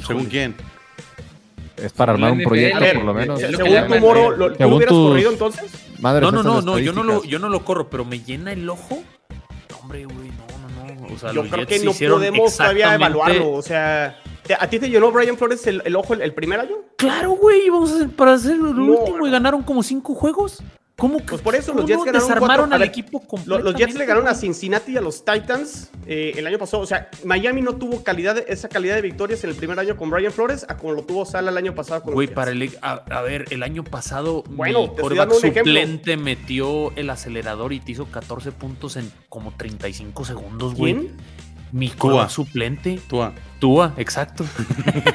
¿Según 0.06 0.26
quién? 0.26 0.56
Es 1.78 1.92
para 1.94 2.14
armar 2.14 2.32
un 2.32 2.44
proyecto, 2.44 2.80
ver, 2.80 2.96
por 2.96 3.06
lo 3.06 3.14
menos. 3.14 3.40
según 3.40 3.88
tu 3.88 4.00
Moro, 4.00 4.34
eh, 4.34 4.38
¿lo, 4.38 4.54
¿tú 4.54 4.64
lo 4.64 4.76
hubieras 4.76 4.94
tus- 4.96 5.10
corrido 5.10 5.32
entonces? 5.32 5.72
Madres 6.00 6.22
No, 6.24 6.32
no, 6.32 6.44
no, 6.44 6.62
no, 6.62 6.80
yo 6.80 6.94
no, 6.94 7.04
lo, 7.04 7.24
yo 7.24 7.40
no 7.40 7.50
lo 7.50 7.66
corro, 7.66 7.90
pero 7.90 8.06
me 8.06 8.20
llena 8.20 8.52
el 8.52 8.68
ojo. 8.70 9.00
No, 9.70 9.78
hombre, 9.78 10.06
güey, 10.06 10.30
no. 10.30 10.47
O 11.18 11.20
sea, 11.20 11.32
Yo 11.34 11.42
los 11.44 11.52
creo 11.52 11.66
Jets 11.66 11.80
que 11.82 11.86
no 12.08 12.14
podemos 12.16 12.56
todavía 12.58 12.94
evaluarlo. 12.96 13.52
O 13.54 13.62
sea, 13.62 14.20
¿te- 14.44 14.54
¿a 14.54 14.70
ti 14.70 14.80
te 14.80 14.90
llenó 14.90 15.12
Brian 15.12 15.38
Flores 15.38 15.66
el, 15.68 15.82
el 15.84 15.96
ojo 15.96 16.14
el, 16.14 16.22
el 16.22 16.34
primer 16.34 16.60
año? 16.60 16.76
Claro, 16.96 17.32
güey, 17.32 17.70
vamos 17.70 17.92
a 17.92 17.96
hacer 17.96 18.10
para 18.10 18.34
hacer 18.34 18.54
el 18.54 18.62
No, 18.76 18.94
último 19.00 19.18
no. 19.18 19.28
y 19.28 19.32
ganaron 19.32 19.62
como 19.64 19.84
cinco 19.84 20.14
juegos. 20.16 20.62
¿Cómo 20.98 21.20
que 21.20 21.26
Pues 21.26 21.42
por 21.44 21.54
eso 21.56 21.76
los 21.76 21.86
Jets 21.86 22.00
ganaron 22.06 22.22
desarmaron 22.28 22.48
cuatro- 22.70 22.74
al 22.74 22.80
ver, 22.80 22.90
equipo? 22.90 23.24
Los 23.46 23.76
Jets 23.76 23.94
le 23.94 24.06
ganaron 24.08 24.28
a? 24.28 24.34
Cincinnati 24.34 24.94
y 24.94 24.98
a 24.98 25.02
los 25.02 25.24
Titans 25.24 25.92
eh, 26.08 26.34
el 26.38 26.48
año 26.48 26.58
pasado. 26.58 26.82
O 26.82 26.88
sea, 26.88 27.10
Miami 27.24 27.62
no 27.62 27.76
tuvo 27.76 28.04
calidad, 28.04 28.38
esa 28.48 28.68
calidad 28.68 28.96
de 28.96 29.02
victorias 29.04 29.44
en 29.44 29.52
el 29.52 29.56
primer 29.56 29.78
año 29.80 29.96
con 29.96 30.10
Brian 30.10 30.32
Flores 30.32 30.66
a 30.68 30.76
como 30.78 30.94
lo 30.94 31.04
tuvo 31.04 31.24
Sala 31.26 31.52
el 31.52 31.58
año 31.58 31.76
pasado 31.76 32.02
con 32.02 32.16
Güey, 32.16 32.26
los 32.26 32.32
Jets. 32.32 32.36
para 32.36 32.50
el, 32.52 32.78
a, 32.82 32.94
a 33.16 33.22
ver, 33.22 33.46
el 33.52 33.62
año 33.62 33.84
pasado 33.84 34.44
Bueno, 34.50 34.80
mi 34.82 34.86
te 34.88 34.92
estoy 34.96 35.02
quarterback 35.04 35.18
dando 35.30 35.36
un 35.38 35.46
ejemplo. 35.46 35.72
suplente 35.74 36.18
metió 36.18 36.92
el 36.96 37.10
acelerador 37.12 37.74
y 37.74 37.80
te 37.80 37.92
hizo 37.92 38.08
14 38.08 38.52
puntos 38.54 38.96
en 38.98 39.12
como 39.30 39.52
35 39.56 40.26
segundos, 40.26 40.74
güey. 40.74 40.94
¿Quién? 40.96 41.18
Mi 41.74 41.90
quarterback 41.90 42.30
suplente. 42.32 43.00
Tua. 43.08 43.34
Tua, 43.60 43.94
exacto. 43.98 44.46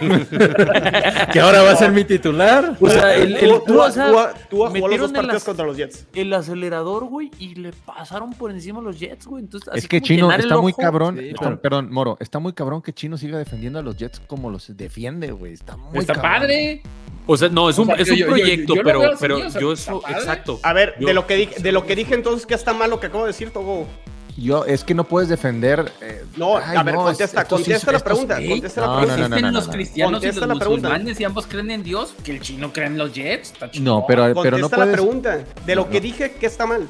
Que 1.32 1.40
ahora 1.40 1.62
va 1.62 1.72
a 1.72 1.76
ser 1.76 1.92
mi 1.92 2.04
titular. 2.04 2.76
O 2.80 2.88
sea, 2.88 3.14
el, 3.14 3.36
el 3.36 3.50
Tua- 3.50 3.64
Tua, 3.64 3.86
o 3.86 3.90
sea, 3.90 4.10
Tua- 4.10 4.34
Tua 4.50 4.70
jugó 4.70 4.88
los 4.88 5.00
dos 5.00 5.12
partidos 5.12 5.44
contra 5.44 5.66
los 5.66 5.76
Jets. 5.76 6.06
el 6.14 6.32
acelerador, 6.32 7.04
güey, 7.06 7.30
y 7.38 7.54
le 7.54 7.72
pasaron 7.72 8.32
por 8.32 8.50
encima 8.50 8.80
a 8.80 8.82
los 8.82 8.98
Jets, 8.98 9.26
güey. 9.26 9.42
Entonces, 9.44 9.68
así 9.68 9.78
Es 9.78 9.88
que 9.88 10.00
Chino 10.00 10.30
está 10.32 10.58
muy 10.58 10.72
ojo, 10.72 10.80
cabrón. 10.82 11.16
sí, 11.18 11.28
está- 11.28 11.44
pero- 11.44 11.60
Perdón, 11.62 11.92
Moro, 11.92 12.16
está 12.20 12.38
muy 12.38 12.52
cabrón 12.52 12.82
que 12.82 12.92
Chino 12.92 13.16
siga 13.16 13.38
defendiendo 13.38 13.78
a 13.78 13.82
los 13.82 13.96
Jets 13.96 14.20
como 14.26 14.50
los 14.50 14.74
defiende, 14.76 15.30
güey. 15.32 15.52
Está 15.52 15.76
muy 15.76 15.98
Está 16.00 16.14
cabrón. 16.14 16.32
padre. 16.32 16.82
O 17.26 17.36
sea, 17.36 17.48
no, 17.48 17.70
es 17.70 17.78
un, 17.78 17.84
O 17.90 17.94
sea, 17.94 18.02
es 18.02 18.10
un 18.10 18.16
yo- 18.16 18.26
proyecto, 18.26 18.74
yo 18.74 18.82
pero, 18.82 19.02
así, 19.04 19.16
pero 19.20 19.36
o 19.46 19.50
sea, 19.50 19.60
yo 19.60 19.72
eso, 19.72 20.02
exacto. 20.08 20.58
A 20.64 20.72
ver, 20.72 20.94
Yo- 20.98 21.06
de 21.06 21.14
lo 21.14 21.26
que 21.26 21.36
dije, 21.36 21.60
de 21.62 21.72
lo 21.72 21.86
que 21.86 21.94
dije 21.94 22.14
entonces, 22.14 22.46
¿qué 22.46 22.54
está 22.54 22.72
mal 22.72 22.90
lo 22.90 22.98
que 22.98 23.06
acabo 23.06 23.24
de 23.24 23.28
decir, 23.28 23.50
Togo? 23.50 23.86
Yo, 24.36 24.64
es 24.64 24.82
que 24.82 24.94
no 24.94 25.04
puedes 25.04 25.28
defender. 25.28 25.92
eh, 26.00 26.24
No, 26.36 26.56
ay, 26.56 26.76
a 26.76 26.82
ver, 26.82 26.94
no, 26.94 27.02
contesta, 27.04 27.44
contesta 27.44 27.92
la 27.92 27.98
pregunta, 28.00 28.36
contesta 28.36 28.80
la 28.80 28.86
no, 28.86 28.96
pregunta. 29.00 29.28
no, 29.28 29.28
no, 29.28 29.40
no, 29.42 29.50
los 29.52 29.66
no. 29.66 29.72
cristianos 29.72 30.10
y 30.12 30.14
Contesta 30.14 30.40
los 30.46 30.48
la 30.48 30.54
pregunta. 30.60 30.88
musulmanes 30.88 31.20
y 31.20 31.24
ambos 31.24 31.46
creen 31.46 31.70
en 31.70 31.82
Dios, 31.82 32.14
que 32.24 32.30
el 32.32 32.40
chino 32.40 32.72
cree 32.72 32.86
en 32.86 32.96
los 32.98 33.12
Jets. 33.12 33.52
No, 33.80 34.04
pero, 34.08 34.22
pero 34.42 34.56
no 34.58 34.70
Contesta 34.70 34.76
la 34.78 34.82
puedes. 34.84 34.92
pregunta. 34.94 35.44
De 35.66 35.74
lo 35.74 35.82
No, 35.84 35.90
que 35.90 35.98
no. 35.98 36.02
dije, 36.02 36.32
¿qué 36.40 36.46
está 36.46 36.64
mal? 36.66 36.88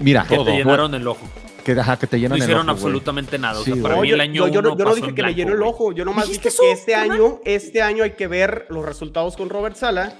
Mira, 0.00 0.26
Que 0.28 0.34
Todo. 0.36 0.46
te 0.46 0.52
llenaron 0.56 0.94
el 0.94 1.06
ojo. 1.06 1.20
que, 1.64 1.72
ajá, 1.72 1.96
que 1.96 2.06
te 2.06 2.16
No 2.16 2.22
llenan 2.22 2.36
el 2.38 2.42
hicieron 2.42 2.68
ojo, 2.68 2.72
absolutamente 2.76 3.38
nada. 3.38 3.60
O 3.60 3.64
sea, 3.64 3.74
Sí, 3.74 3.80
para 3.80 3.96
mí 4.00 4.08
yo, 4.08 4.16
el 4.16 4.20
año 4.20 4.34
yo- 4.34 4.48
yo 4.54 4.62
no- 4.62 4.70
uno 4.72 4.78
yo 4.78 4.84
no 4.84 4.94
dije 4.96 5.06
que 5.14 5.22
me 5.22 5.28
blanco, 5.32 5.36
llenó 5.36 5.52
el 5.54 5.62
ojo, 5.62 5.92
yo 5.92 6.04
nomás 6.04 6.26
¿Dijiste 6.26 6.50
dije 6.50 6.60
que 6.60 6.72
este 6.72 6.94
año, 6.94 7.38
este 7.44 7.80
año 7.82 8.04
hay 8.04 8.10
que 8.10 8.26
ver 8.26 8.66
los 8.68 8.84
resultados 8.84 9.34
con 9.36 9.48
Robert 9.48 9.76
Sala 9.76 10.12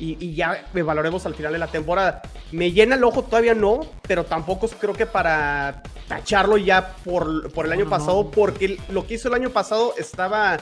y, 0.00 0.16
y 0.18 0.34
ya 0.34 0.64
evaluaremos 0.74 1.24
al 1.26 1.34
final 1.34 1.52
de 1.52 1.58
la 1.58 1.66
temporada. 1.68 2.22
Me 2.52 2.72
llena 2.72 2.96
el 2.96 3.04
ojo 3.04 3.22
todavía 3.22 3.54
no, 3.54 3.80
pero 4.08 4.24
tampoco 4.24 4.66
creo 4.68 4.94
que 4.94 5.06
para 5.06 5.82
tacharlo 6.08 6.56
ya 6.56 6.96
por, 7.04 7.52
por 7.52 7.66
el 7.66 7.72
año 7.72 7.84
no, 7.84 7.90
pasado, 7.90 8.24
no. 8.24 8.30
porque 8.30 8.78
lo 8.88 9.06
que 9.06 9.14
hizo 9.14 9.28
el 9.28 9.34
año 9.34 9.50
pasado 9.50 9.94
estaba 9.96 10.58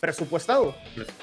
presupuestado. 0.00 0.74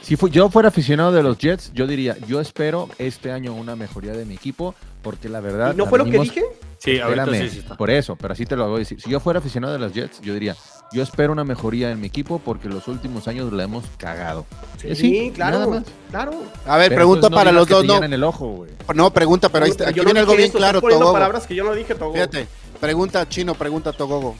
Si 0.01 0.15
fu- 0.15 0.27
yo 0.29 0.49
fuera 0.49 0.69
aficionado 0.69 1.11
de 1.11 1.23
los 1.23 1.37
Jets, 1.37 1.71
yo 1.73 1.87
diría, 1.87 2.17
yo 2.27 2.39
espero 2.41 2.89
este 2.97 3.31
año 3.31 3.53
una 3.53 3.75
mejoría 3.75 4.13
de 4.13 4.25
mi 4.25 4.35
equipo, 4.35 4.75
porque 5.01 5.29
la 5.29 5.39
verdad... 5.39 5.73
¿Y 5.73 5.77
no 5.77 5.83
la 5.85 5.89
fue 5.89 5.99
lo 5.99 6.05
que 6.05 6.19
dije? 6.19 6.43
Sí, 6.77 6.99
ahorita 6.99 7.23
Espérame, 7.23 7.49
sí, 7.49 7.53
sí 7.55 7.59
está. 7.59 7.75
Por 7.75 7.89
eso, 7.89 8.15
pero 8.15 8.33
así 8.33 8.45
te 8.45 8.55
lo 8.55 8.67
voy 8.67 8.77
a 8.77 8.79
decir. 8.79 9.01
Si 9.01 9.09
yo 9.09 9.19
fuera 9.19 9.39
aficionado 9.39 9.73
de 9.73 9.79
los 9.79 9.93
Jets, 9.93 10.21
yo 10.21 10.33
diría, 10.33 10.55
yo 10.91 11.03
espero 11.03 11.31
una 11.31 11.43
mejoría 11.43 11.91
en 11.91 11.99
mi 12.01 12.07
equipo 12.07 12.39
porque 12.39 12.67
los 12.67 12.87
últimos 12.87 13.27
años 13.27 13.51
la 13.53 13.63
hemos 13.63 13.85
cagado. 13.97 14.45
Eh, 14.83 14.95
Sí, 14.95 15.31
claro, 15.35 15.59
nada 15.59 15.71
más. 15.71 15.83
claro. 16.09 16.31
A 16.65 16.77
ver, 16.77 16.89
Pero 16.89 16.99
pregunta 16.99 17.29
no 17.29 17.35
para 17.35 17.51
los 17.51 17.67
dos, 17.67 17.85
no. 17.85 17.95
llenan 17.95 18.13
el 18.13 18.23
ojo, 18.23 18.47
güey. 18.47 18.71
No, 18.95 19.11
pregunta, 19.11 19.49
pero 19.49 19.65
ahí 19.65 19.71
está- 19.71 19.85
aquí 19.89 19.97
Yo 19.97 20.03
no 20.03 20.07
viene 20.07 20.19
algo 20.21 20.35
bien 20.35 20.49
eso, 20.49 20.57
claro, 20.57 20.81
Togogo. 20.81 21.13
palabras 21.13 21.45
que 21.45 21.55
yo 21.55 21.63
no 21.63 21.73
dije, 21.73 21.95
Togo. 21.95 22.13
Fíjate, 22.13 22.47
pregunta 22.79 23.27
Chino, 23.29 23.53
pregunta 23.55 23.93
Togogo. 23.93 24.35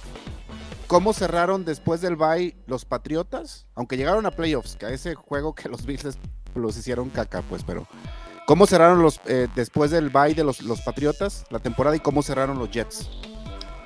¿Cómo 0.87 1.13
cerraron 1.13 1.65
después 1.65 2.01
del 2.01 2.15
bye 2.15 2.55
los 2.65 2.83
Patriotas? 2.85 3.67
Aunque 3.75 3.95
llegaron 3.95 4.25
a 4.25 4.31
playoffs, 4.31 4.75
que 4.75 4.87
a 4.87 4.89
ese 4.89 5.13
juego 5.13 5.53
que 5.53 5.69
los 5.69 5.85
Bills 5.85 6.17
los 6.55 6.77
hicieron 6.77 7.09
caca, 7.09 7.43
pues, 7.47 7.63
pero... 7.63 7.85
¿Cómo 8.47 8.65
cerraron 8.65 9.03
los 9.03 9.21
eh, 9.27 9.47
después 9.53 9.91
del 9.91 10.09
bye 10.09 10.33
de 10.33 10.43
los, 10.43 10.61
los 10.61 10.81
Patriotas 10.81 11.45
la 11.51 11.59
temporada 11.59 11.95
y 11.95 11.99
cómo 11.99 12.23
cerraron 12.23 12.57
los 12.57 12.71
Jets? 12.71 13.07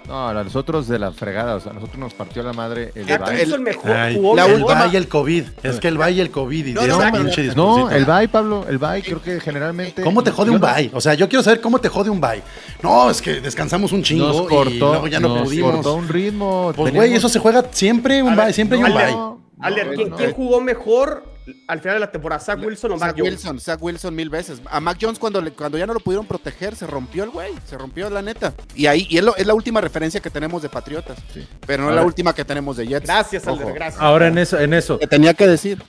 No, 0.08 0.28
a 0.28 0.34
nosotros 0.43 0.88
de 0.88 0.99
la 0.99 1.12
fregada, 1.12 1.56
o 1.56 1.60
sea, 1.60 1.72
a 1.72 1.76
nosotros 1.76 1.97
nos 1.97 2.14
partió 2.14 2.43
la 2.43 2.51
madre 2.54 2.91
el 2.95 3.06
bye. 3.06 3.43
hizo 3.43 3.56
el 3.56 3.62
mejor, 3.62 3.91
Ay, 3.91 4.20
la 4.36 4.45
el 4.45 4.93
y 4.93 4.95
el 4.97 5.08
COVID. 5.08 5.43
Es 5.64 5.80
que 5.80 5.88
el 5.88 5.97
bye 5.97 6.12
y 6.12 6.20
el 6.20 6.30
COVID. 6.30 6.66
Y 6.68 6.74
No, 6.74 6.86
no, 6.86 6.97
no, 6.99 7.12
pinche 7.12 7.43
No, 7.56 7.76
discursita. 7.88 7.97
el 7.97 8.06
bye, 8.06 8.28
Pablo, 8.28 8.66
el 8.68 8.78
bye, 8.78 9.01
creo 9.01 9.22
que 9.22 9.39
generalmente... 9.39 10.01
¿Cómo 10.01 10.24
te 10.24 10.32
jode 10.32 10.51
un 10.51 10.60
bye? 10.60 10.91
O 10.93 10.99
sea, 10.99 11.14
yo 11.14 11.30
quiero 11.30 11.41
saber 11.43 11.62
cómo 11.62 11.80
te 11.80 11.88
jode 11.89 12.10
un 12.10 12.20
bye. 12.20 12.41
No, 12.82 13.10
es 13.10 13.22
que 13.22 13.39
descansamos 13.39 13.91
un 13.93 14.04
chingo 14.04 14.28
Nos 14.28 14.41
y 14.43 14.47
cortó, 14.47 14.89
luego 14.91 15.08
ya 15.08 15.20
no 15.20 15.30
nos 15.30 15.43
pudimos. 15.43 15.72
cortó 15.76 15.95
un 15.95 16.08
ritmo. 16.10 16.74
Pues 16.76 16.93
güey, 16.93 17.14
eso 17.14 17.30
se 17.30 17.39
juega 17.39 17.64
siempre 17.72 18.22
un 18.22 18.36
bye, 18.36 18.51
siempre 18.51 18.78
hay 18.78 18.84
un 18.84 18.89
no, 18.89 19.41
Ale, 19.62 19.88
¿quién, 19.95 20.10
no. 20.10 20.18
quién 20.18 20.34
jugó 20.34 20.60
mejor 20.60 21.24
al 21.67 21.79
final 21.79 21.95
de 21.95 21.99
la 21.99 22.11
temporada? 22.11 22.39
¿Zach 22.39 22.59
Wilson 22.63 22.91
o 22.91 22.97
Mac 22.97 23.09
Zach 23.09 23.15
Jones? 23.17 23.31
Wilson, 23.33 23.59
Zach 23.59 23.81
Wilson 23.81 24.15
mil 24.15 24.29
veces. 24.29 24.61
A 24.69 24.79
Mac 24.79 24.97
Jones 25.01 25.19
cuando, 25.19 25.41
le- 25.41 25.51
cuando 25.51 25.77
ya 25.77 25.85
no 25.85 25.93
lo 25.93 25.99
pudieron 25.99 26.25
proteger, 26.25 26.75
se 26.75 26.87
rompió 26.87 27.23
el 27.23 27.29
güey, 27.31 27.51
se 27.67 27.77
rompió 27.77 28.09
la 28.09 28.21
neta. 28.21 28.53
Y 28.75 28.85
ahí 28.85 29.05
y 29.09 29.17
es, 29.17 29.23
lo- 29.23 29.35
es 29.35 29.45
la 29.45 29.53
última 29.53 29.81
referencia 29.81 30.19
que 30.21 30.29
tenemos 30.29 30.61
de 30.61 30.69
Patriotas, 30.69 31.17
Sí. 31.33 31.45
pero 31.65 31.83
no 31.83 31.89
es 31.89 31.95
la 31.95 32.03
última 32.03 32.33
que 32.33 32.45
tenemos 32.45 32.77
de 32.77 32.87
Jets. 32.87 33.05
Gracias, 33.05 33.47
Ojo. 33.47 33.59
Alder, 33.61 33.73
gracias. 33.73 34.01
Ahora 34.01 34.27
en 34.27 34.37
eso, 34.37 34.59
en 34.59 34.73
eso, 34.73 34.97
Te 34.97 35.07
tenía 35.07 35.33
que 35.33 35.47
decir. 35.47 35.81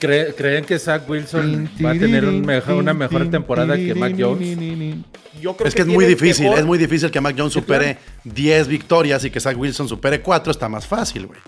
¿cree- 0.00 0.34
¿creen 0.34 0.64
que 0.64 0.78
Zach 0.80 1.08
Wilson 1.08 1.70
va 1.84 1.90
a 1.90 1.94
tener 1.94 2.24
un 2.24 2.40
mejor- 2.44 2.74
una 2.74 2.92
mejor 2.94 3.30
temporada 3.30 3.76
que 3.76 3.94
Mac 3.94 4.14
Jones? 4.18 4.58
Yo 5.40 5.56
creo 5.56 5.66
Es 5.68 5.74
que 5.74 5.82
es 5.82 5.88
muy 5.88 6.04
difícil, 6.04 6.44
mejor- 6.44 6.58
es 6.60 6.64
muy 6.66 6.78
difícil 6.78 7.10
que 7.10 7.20
Mac 7.20 7.34
Jones 7.36 7.52
supere 7.52 7.98
10 8.24 8.68
victorias 8.68 9.24
y 9.24 9.30
que 9.30 9.40
Zach 9.40 9.56
Wilson 9.56 9.88
supere 9.88 10.20
4, 10.20 10.50
está 10.50 10.68
más 10.68 10.86
fácil, 10.86 11.26
güey. 11.26 11.40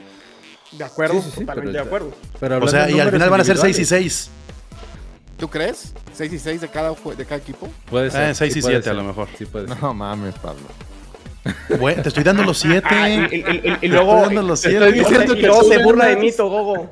De 0.79 0.85
acuerdo, 0.85 1.14
Sí, 1.14 1.20
sí, 1.22 1.31
sí, 1.31 1.41
totalmente 1.41 1.72
pero- 1.72 1.85
de 1.85 1.89
acuerdo. 1.89 2.12
Pero 2.41 2.59
O 2.64 2.68
sea, 2.68 2.91
y 2.91 2.99
al 3.01 3.11
final 3.11 3.31
van 3.31 3.41
a 3.41 3.45
ser 3.45 3.57
6 3.59 3.79
y 3.79 3.83
individuales, 3.83 4.14
6. 4.14 4.31
¿Tú 5.39 5.49
crees? 5.49 5.93
6 6.14 6.33
y 6.33 6.39
6 6.39 6.61
de 6.61 6.68
cada, 6.68 6.91
jue- 6.93 7.14
de 7.16 7.25
cada 7.25 7.37
equipo. 7.41 7.68
Puede 7.91 8.11
ser. 8.11 8.31
Eh, 8.31 8.35
seis 8.35 8.53
sí 8.53 8.59
y 8.61 8.62
puede 8.62 8.75
siete 8.77 8.89
a 8.91 8.93
ser, 8.93 9.03
lo 9.03 9.05
mejor. 9.09 9.29
Sí 9.37 9.47
puede 9.47 9.68
ser. 9.68 9.81
No 9.83 9.93
mames, 9.95 10.35
Pablo. 10.37 10.62
Güey, 11.79 12.01
te 12.01 12.09
estoy 12.09 12.22
dando 12.25 12.43
los 12.43 12.59
7. 12.59 12.87
Ah, 12.91 13.09
y, 13.11 13.14
y- 13.14 13.37
y- 13.37 13.79
y 13.83 13.89
luego, 13.89 14.16
Estoy 14.18 14.35
dando 14.37 14.43
los 14.49 14.61
te 14.62 14.70
siete. 14.70 14.87
estoy 14.89 14.99
diciendo 15.01 15.35
Y 15.35 15.39
y 15.39 15.43
luego 15.43 15.61
tú 15.62 15.68
se 15.68 15.83
burla 15.83 16.07
de 16.07 16.16
mí, 16.16 16.33
Togogo. 16.33 16.89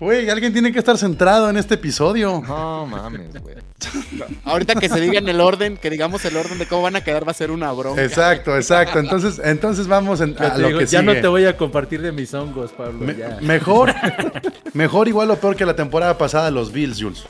Güey, 0.00 0.28
alguien 0.30 0.52
tiene 0.52 0.72
que 0.72 0.78
estar 0.80 0.96
centrado 0.98 1.48
en 1.50 1.56
este 1.56 1.74
episodio. 1.74 2.42
No 2.46 2.86
mames, 2.86 3.40
güey. 3.40 3.54
Ahorita 4.44 4.74
que 4.74 4.88
se 4.88 5.00
digan 5.00 5.28
el 5.28 5.40
orden, 5.40 5.76
que 5.76 5.88
digamos 5.90 6.24
el 6.24 6.36
orden 6.36 6.58
de 6.58 6.66
cómo 6.66 6.82
van 6.82 6.96
a 6.96 7.00
quedar, 7.02 7.26
va 7.26 7.30
a 7.30 7.34
ser 7.34 7.50
una 7.50 7.70
bronca. 7.72 8.02
Exacto, 8.02 8.56
exacto. 8.56 8.98
Entonces, 8.98 9.40
entonces 9.44 9.86
vamos 9.86 10.20
en- 10.20 10.34
a 10.42 10.56
lo 10.58 10.66
digo, 10.68 10.78
que 10.80 10.86
ya 10.86 11.02
no 11.02 11.12
te 11.14 11.26
voy 11.28 11.44
a 11.44 11.56
compartir 11.56 12.02
de 12.02 12.10
mis 12.12 12.34
hongos, 12.34 12.72
Pablo. 12.72 12.94
Me- 13.06 13.14
ya. 13.14 13.38
mejor, 13.40 13.94
mejor 14.74 15.06
igual 15.08 15.30
o 15.30 15.36
peor 15.36 15.54
que 15.56 15.64
la 15.64 15.76
temporada 15.76 16.18
pasada 16.18 16.50
los 16.50 16.72
Bills, 16.72 17.00
Jules. 17.00 17.24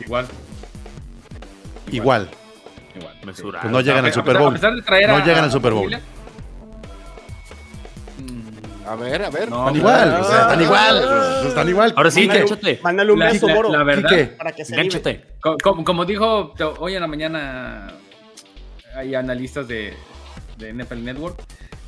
Igual. 0.00 0.26
Igual. 1.90 2.28
Igual. 2.96 3.14
Mesurado. 3.24 3.62
Pues 3.62 3.72
no 3.72 3.80
llegan 3.80 4.04
al 4.04 4.12
Super 4.12 4.38
Bowl. 4.38 4.50
a 4.50 4.52
pesar 4.54 4.74
de 4.74 4.82
traer 4.82 5.08
No 5.08 5.16
a- 5.16 5.24
llegan 5.24 5.44
al 5.44 5.52
Super 5.52 5.72
Bowl. 5.72 5.96
A 8.88 8.96
ver, 8.96 9.22
a 9.24 9.30
ver. 9.30 9.50
No, 9.50 9.58
Están 9.66 9.76
igual, 9.76 10.14
o 10.20 10.24
sea, 10.24 10.40
están 10.42 10.58
Ah. 10.58 10.62
igual. 10.62 11.46
Están 11.48 11.68
igual. 11.68 11.92
Ahora 11.96 12.10
sí, 12.10 12.26
Mándale-. 12.26 12.80
Mándale 12.82 13.12
un 13.12 13.18
beso, 13.18 13.46
la- 13.48 13.54
Moro. 13.54 13.70
la 13.70 13.82
verdad, 13.84 14.08
Quique. 14.08 14.24
Para 14.26 14.52
que 14.52 14.64
se 14.64 15.20
Como, 15.62 15.84
como 15.84 16.04
dijo 16.04 16.54
hoy 16.78 16.94
en 16.94 17.00
la 17.00 17.06
mañana, 17.06 17.88
hay 18.94 19.14
analistas 19.14 19.68
de, 19.68 19.94
de 20.56 20.72
NFL 20.72 21.04
Network. 21.04 21.38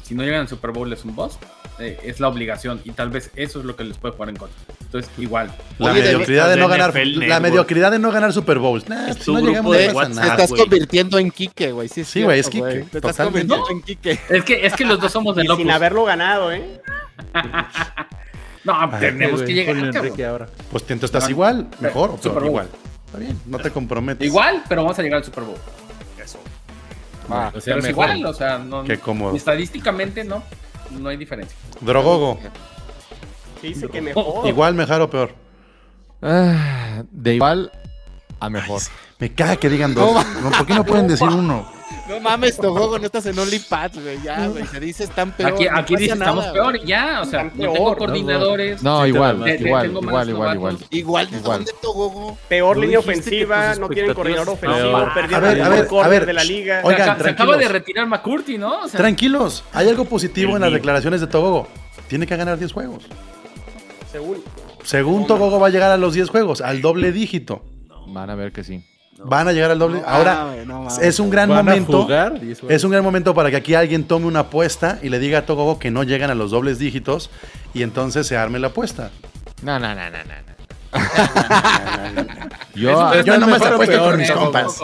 Si 0.03 0.15
no 0.15 0.23
llegan 0.25 0.41
al 0.43 0.49
Super 0.49 0.73
Bowl 0.73 0.93
es 0.93 1.05
un 1.05 1.15
boss. 1.17 1.39
eh, 1.79 1.99
es 2.05 2.21
la 2.21 2.29
obligación. 2.29 2.83
Y 2.85 2.91
tal 2.91 3.09
vez 3.09 3.31
eso 3.37 3.61
es 3.61 3.65
lo 3.65 3.75
que 3.75 3.85
les 3.85 3.97
puede 3.97 4.13
jugar 4.15 4.29
en 4.29 4.37
contra. 4.37 4.59
Entonces, 4.93 5.11
igual. 5.19 5.55
La 5.79 5.93
Oye, 5.93 6.03
mediocridad 6.03 6.49
de 6.51 6.57
no 6.57 6.67
ganar, 6.67 6.91
NFL 6.91 7.29
la 7.29 7.39
mediocridad 7.39 7.91
de 7.93 8.01
no 8.01 8.11
ganar 8.11 8.33
Super 8.33 8.59
Bowls. 8.59 8.89
Nah, 8.89 9.09
Es 9.11 9.19
si 9.19 9.25
tu 9.27 9.35
no 9.35 9.41
llegamos 9.41 9.77
de 9.77 9.87
no 9.87 9.95
pasa 9.95 10.09
Te 10.09 10.15
nada. 10.17 10.35
estás 10.43 10.59
convirtiendo 10.59 11.19
en 11.21 11.31
Quique, 11.31 11.71
güey. 11.71 11.89
Sí, 11.89 12.01
es 12.01 12.09
Sí, 12.09 12.23
güey, 12.25 12.41
es 12.41 12.49
Quique, 12.51 12.67
Te 12.91 12.99
estás 12.99 13.17
totalmente. 13.17 13.55
convirtiendo 13.55 13.71
en 13.71 13.83
Quique. 13.83 14.19
Es 14.29 14.45
que, 14.45 14.67
es 14.67 14.73
que 14.75 14.85
los 14.85 14.99
dos 15.01 15.13
somos 15.13 15.37
de 15.37 15.45
locos. 15.45 15.59
sin 15.63 15.71
haberlo 15.71 16.05
ganado, 16.05 16.51
¿eh? 16.53 16.81
No, 18.65 18.75
Ay, 18.79 18.89
tenemos 19.01 19.43
que 19.43 19.55
llegar. 19.55 19.75
Cabrón. 19.77 19.97
Enrique 19.97 20.27
ahora. 20.27 20.47
Pues 20.73 20.83
tú 20.85 20.93
estás 21.07 21.25
No, 21.25 21.31
igual, 21.31 21.69
mejor 21.79 22.11
o 22.11 22.17
Super 22.17 22.31
peor, 22.33 22.35
Bowl. 22.41 22.47
igual. 22.49 22.69
Está 23.07 23.19
bien, 23.19 23.41
no 23.47 23.59
te 23.59 23.71
comprometes. 23.71 24.27
Igual, 24.27 24.65
pero 24.69 24.83
vamos 24.83 24.99
a 24.99 25.03
llegar 25.03 25.19
al 25.19 25.25
Super 25.25 25.45
Bowl. 25.45 25.57
O 27.29 27.61
sea, 27.61 27.75
pero 27.75 27.79
es 27.79 27.89
igual, 27.91 28.27
o 28.27 28.35
sea, 28.35 28.59
no, 28.59 28.83
Qué 28.83 28.99
cómodo. 28.99 29.37
estadísticamente 29.37 30.25
no, 30.25 30.43
no 30.91 31.09
hay 31.09 31.17
diferencia. 31.17 31.57
Drogogo, 31.81 32.41
Que 33.61 33.69
dice 33.69 33.89
que 33.89 34.01
mejor. 34.01 34.47
igual, 34.47 34.75
mejor 34.75 35.01
o 35.03 35.11
peor. 35.11 35.35
Ah, 36.23 37.03
de 37.11 37.35
igual 37.35 37.73
a 38.39 38.51
mejor. 38.51 38.81
Me 39.19 39.33
caga 39.35 39.57
que 39.57 39.69
digan 39.69 39.95
dos. 39.95 40.25
No, 40.43 40.51
¿Por 40.51 40.67
qué 40.67 40.75
no 40.75 40.85
pueden 40.85 41.07
decir 41.09 41.29
uno? 41.29 41.71
No 42.09 42.19
mames, 42.21 42.57
Togogo, 42.57 42.99
no 42.99 43.07
estás 43.07 43.27
en 43.27 43.39
OnlyPads, 43.39 44.03
güey. 44.03 44.21
Ya, 44.23 44.47
güey. 44.49 44.67
Se 44.67 44.81
dice 44.81 45.07
tan 45.09 45.31
peor. 45.33 45.53
Aquí, 45.53 45.65
no 45.67 45.77
aquí 45.79 45.97
dices, 45.97 46.17
nada, 46.19 46.31
estamos 46.33 46.53
peor 46.53 46.77
y 46.77 46.87
ya, 46.87 47.21
o 47.23 47.25
sea, 47.25 47.43
Están 47.43 47.59
no 47.59 47.73
tengo 47.73 47.75
peor, 47.85 47.99
coordinadores. 47.99 48.83
No, 48.83 49.07
igual, 49.07 49.45
te- 49.45 49.57
igual, 49.61 49.83
tengo 49.87 50.01
igual, 50.01 50.29
igual, 50.31 50.55
igual. 50.57 50.79
Igual, 50.91 51.31
¿de 51.31 51.37
Igual. 51.39 51.59
dónde, 51.59 51.73
Togogo? 51.81 52.39
Peor 52.49 52.77
No 52.77 52.83
línea 52.83 52.99
ofensiva, 52.99 53.75
no 53.77 53.89
tienen 53.89 54.15
coordinador 54.15 54.49
expectativas 54.55 54.83
ofensivo, 54.85 54.99
estaban- 54.99 55.15
perdieron 55.15 55.45
A 55.45 55.49
ver, 55.49 55.57
el 55.59 55.63
a 55.65 55.69
ver, 55.69 55.85
a 55.85 55.89
corner 55.89 56.11
ver, 56.11 56.27
de 56.27 56.33
la 56.33 56.45
liga. 56.45 56.81
oigan, 56.85 56.97
se, 57.05 57.11
acaba 57.11 57.23
tranquilos. 57.35 57.59
de 57.59 57.69
retirar 57.69 58.07
McCurty, 58.07 58.59
¿no? 58.59 58.81
O 58.83 58.89
sea, 58.89 58.99
Tranquilos, 58.99 59.65
hay 59.73 59.89
algo 59.89 60.05
positivo 60.05 60.57
en 60.57 60.63
las 60.63 60.73
declaraciones 60.73 61.21
de 61.21 61.27
Togogo. 61.29 61.69
Tiene 62.09 62.27
que 62.27 62.37
ganar 62.37 62.59
10 62.59 62.73
juegos. 62.73 63.05
Según. 64.11 64.43
Según 64.83 65.27
Togogo 65.27 65.61
va 65.61 65.69
a 65.69 65.71
llegar 65.71 65.91
a 65.91 65.97
los 65.97 66.15
10 66.15 66.31
juegos, 66.31 66.61
al 66.61 66.81
doble 66.81 67.13
dígito. 67.13 67.65
Van 68.09 68.31
a 68.31 68.35
ver 68.35 68.53
que 68.53 68.65
sí. 68.65 68.85
Van 69.23 69.47
a 69.49 69.53
llegar 69.53 69.71
al 69.71 69.79
doble. 69.79 70.03
Ahora, 70.07 70.55
no 70.67 70.89
es 71.01 71.21
un 71.21 71.29
gran 71.31 71.49
¿Van 71.51 71.59
a 71.59 71.63
momento. 71.63 72.03
jugar? 72.03 72.41
Es 72.69 72.85
un 72.85 72.91
gran 72.91 73.05
momento 73.05 73.35
para 73.35 73.51
que 73.51 73.57
aquí 73.57 73.75
alguien 73.75 74.05
tome 74.05 74.27
una 74.27 74.41
apuesta 74.41 74.99
y 75.03 75.11
le 75.11 75.19
diga 75.19 75.41
a 75.41 75.47
Togogo 75.47 75.79
que 75.79 75.91
no 75.91 76.05
llegan 76.05 76.31
a 76.31 76.35
los 76.35 76.51
dobles 76.51 76.79
dígitos 76.79 77.31
y 77.75 77.83
entonces 77.83 78.27
se 78.27 78.37
arme 78.37 78.59
la 78.59 78.69
apuesta. 78.69 79.11
No, 79.63 79.79
no, 79.79 79.95
no, 79.95 80.01
no, 80.11 80.19
no. 80.25 80.51
Yo, 82.75 83.23
yo 83.23 83.39
nomás 83.39 83.63
apuesto 83.63 83.99
con 84.03 84.17
mis 84.17 84.31
compas. 84.33 84.81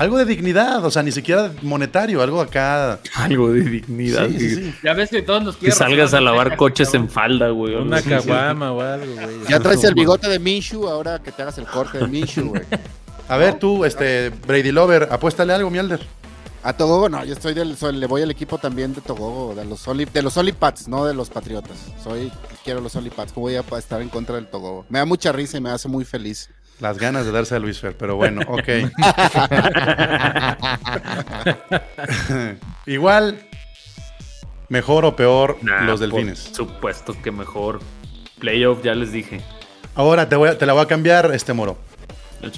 Algo 0.00 0.16
de 0.16 0.24
dignidad, 0.24 0.82
o 0.82 0.90
sea, 0.90 1.02
ni 1.02 1.12
siquiera 1.12 1.52
monetario, 1.60 2.22
algo 2.22 2.40
acá. 2.40 2.98
Algo 3.16 3.52
de 3.52 3.60
dignidad. 3.60 4.28
Sí, 4.28 4.38
sí, 4.40 4.54
sí. 4.54 4.74
Ya 4.82 4.94
ves 4.94 5.10
que 5.10 5.20
todos 5.20 5.42
nos 5.44 5.56
Que 5.56 5.60
quieren 5.66 5.76
salgas 5.76 6.14
a 6.14 6.22
lavar 6.22 6.56
coches 6.56 6.94
en 6.94 7.10
falda, 7.10 7.50
güey. 7.50 7.74
Una 7.74 8.00
caguama 8.00 8.72
o 8.72 8.80
algo, 8.80 9.12
güey. 9.14 9.40
Ya 9.46 9.60
traes 9.60 9.84
el 9.84 9.92
bigote 9.92 10.26
de 10.30 10.38
Minshu, 10.38 10.88
ahora 10.88 11.18
que 11.22 11.30
te 11.32 11.42
hagas 11.42 11.58
el 11.58 11.66
corte 11.66 11.98
de 11.98 12.06
Minshu, 12.06 12.48
güey. 12.48 12.62
A 13.28 13.36
ver, 13.36 13.58
tú, 13.58 13.84
este, 13.84 14.30
Brady 14.30 14.72
Lover, 14.72 15.06
apuéstale 15.10 15.52
algo, 15.52 15.68
Mielder. 15.68 16.00
A 16.62 16.72
Togogo 16.74 17.08
no, 17.10 17.22
yo 17.24 17.32
estoy 17.34 17.52
del, 17.54 17.76
soy- 17.76 17.96
le 17.96 18.06
voy 18.06 18.22
al 18.22 18.30
equipo 18.30 18.56
también 18.58 18.94
de 18.94 19.00
Togogo, 19.02 19.54
de 19.54 19.64
los 19.66 19.86
Oli, 19.88 20.04
de 20.06 20.22
los 20.22 20.36
Olipats, 20.36 20.88
no 20.88 21.04
de 21.06 21.12
los 21.14 21.28
Patriotas. 21.30 21.76
Soy, 22.02 22.32
quiero 22.64 22.80
los 22.80 22.96
Olipats, 22.96 23.34
voy 23.34 23.54
a 23.56 23.64
estar 23.78 24.00
en 24.02 24.08
contra 24.08 24.34
del 24.36 24.46
Togogo. 24.46 24.84
Me 24.88 24.98
da 24.98 25.04
mucha 25.04 25.30
risa 25.32 25.56
y 25.58 25.60
me 25.60 25.70
hace 25.70 25.88
muy 25.88 26.04
feliz. 26.04 26.48
Las 26.80 26.98
ganas 26.98 27.26
de 27.26 27.32
darse 27.32 27.54
a 27.54 27.58
Luis 27.58 27.78
Fer, 27.78 27.94
pero 27.96 28.16
bueno, 28.16 28.40
ok. 28.48 28.66
Igual, 32.86 33.38
mejor 34.68 35.04
o 35.04 35.16
peor 35.16 35.58
Nah, 35.62 35.82
los 35.84 36.00
delfines. 36.00 36.40
Por 36.48 36.56
supuesto 36.56 37.16
que 37.22 37.30
mejor. 37.30 37.80
Playoff, 38.38 38.82
ya 38.82 38.94
les 38.94 39.12
dije. 39.12 39.40
Ahora 39.94 40.28
te, 40.28 40.36
voy 40.36 40.48
a- 40.48 40.58
te 40.58 40.66
la 40.66 40.72
voy 40.72 40.82
a 40.82 40.86
cambiar, 40.86 41.30
este 41.34 41.52
moro. 41.52 41.76
Eh, 42.42 42.50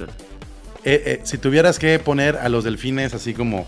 eh, 0.84 1.20
si 1.24 1.38
tuvieras 1.38 1.78
que 1.78 1.98
poner 1.98 2.36
a 2.36 2.48
los 2.48 2.64
delfines 2.64 3.14
así 3.14 3.34
como 3.34 3.66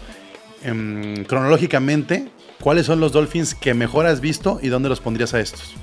em, 0.63 1.25
cronológicamente, 1.25 2.29
¿cuáles 2.61 2.87
son 2.87 3.01
los 3.01 3.13
Dolphins 3.13 3.55
que 3.55 3.75
mejor 3.75 4.07
has 4.07 4.21
visto 4.21 4.59
y 4.63 4.69
dónde 4.69 4.89
los 4.89 5.01
pondrías 5.01 5.35
a 5.35 5.41
estos? 5.41 5.75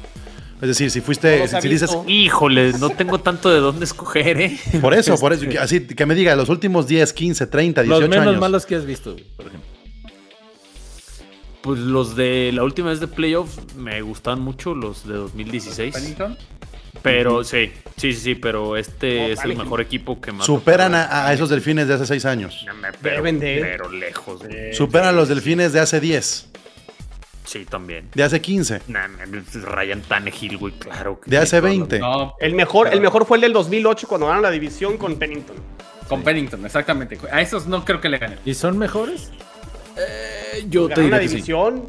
Es 0.62 0.68
decir, 0.68 0.92
si 0.92 1.02
fuiste, 1.02 1.40
los 1.40 1.50
si, 1.62 1.68
dices. 1.68 1.90
Híjole, 2.08 2.74
no 2.74 2.92
tengo 2.92 3.20
tanto 3.20 3.50
de 3.50 3.60
dónde 3.60 3.86
escoger, 3.86 4.40
¿eh? 4.40 4.60
por 4.80 4.94
eso, 4.94 5.18
por 5.18 5.34
eso, 5.34 5.46
así 5.60 5.88
que 5.88 6.06
me 6.06 6.14
diga, 6.14 6.36
los 6.36 6.50
últimos 6.50 6.88
10, 6.88 7.12
15, 7.14 7.48
30, 7.48 7.82
18 7.82 8.00
Los 8.02 8.10
menos 8.10 8.28
años. 8.28 8.40
malos 8.40 8.66
que 8.68 8.76
has 8.76 8.86
visto, 8.86 9.16
por 9.38 9.48
ejemplo. 9.48 9.68
Pues 11.62 11.80
los 11.80 12.16
de 12.16 12.52
la 12.54 12.64
última 12.64 12.90
vez 12.90 13.00
de 13.00 13.08
playoff 13.08 13.58
me 13.76 14.02
gustaban 14.02 14.40
mucho, 14.42 14.74
los 14.74 15.08
de 15.08 15.14
2016. 15.16 15.94
Pennington. 15.94 16.38
Pero 17.04 17.44
sí, 17.44 17.72
sí, 17.98 18.14
sí, 18.14 18.20
sí, 18.20 18.36
pero 18.36 18.78
este 18.78 19.22
Oh, 19.22 19.28
es 19.30 19.44
el 19.44 19.56
mejor 19.56 19.82
equipo 19.82 20.20
que 20.22 20.32
más. 20.32 20.46
Superan 20.46 20.94
a, 20.94 21.28
a 21.28 21.34
esos 21.34 21.50
delfines 21.50 21.88
de 21.88 21.94
hace 21.96 22.06
seis 22.06 22.26
años. 22.26 22.66
Pero, 23.02 23.16
Deben 23.16 23.40
de. 23.40 23.60
pero 23.62 23.90
lejos. 23.90 24.40
güey. 24.44 24.74
Superan 24.74 25.08
a 25.10 25.12
los 25.12 25.30
delfines 25.30 25.72
de 25.74 25.80
hace 25.80 26.00
10, 26.00 26.50
Sí, 27.52 27.66
también. 27.66 28.08
de 28.16 28.24
hace 28.24 28.40
15, 28.40 28.82
Nah, 28.88 29.08
Ryan 29.66 30.02
Tannehill, 30.04 30.58
güey, 30.58 30.74
claro. 30.74 31.20
que 31.20 31.30
de 31.30 31.38
hace 31.38 31.58
toda 31.58 31.62
la- 31.70 31.78
20. 31.78 32.00
No, 32.00 32.36
El 32.40 32.54
mejor, 32.56 32.88
el 32.88 33.02
mejor 33.02 33.26
fue 33.26 33.38
el 33.38 33.42
del 33.42 33.52
2008 33.54 34.08
cuando 34.08 34.28
ganaron 34.28 34.44
la 34.44 34.52
división 34.52 34.98
con 34.98 35.16
Pennington. 35.18 35.58
con 36.08 36.24
Pennington, 36.24 36.66
exactamente. 36.66 37.18
A 37.32 37.42
esos 37.42 37.68
no 37.68 37.84
creo 37.86 38.00
que 38.02 38.10
le 38.10 38.18
ganen. 38.18 38.38
¿Y 38.46 38.54
son 38.54 38.78
mejores? 38.78 39.32
Eh, 39.98 40.66
Yo 40.70 40.88
te 40.88 40.96
Ganaron 40.96 41.12
la 41.12 41.20
sí. 41.20 41.28
división. 41.28 41.84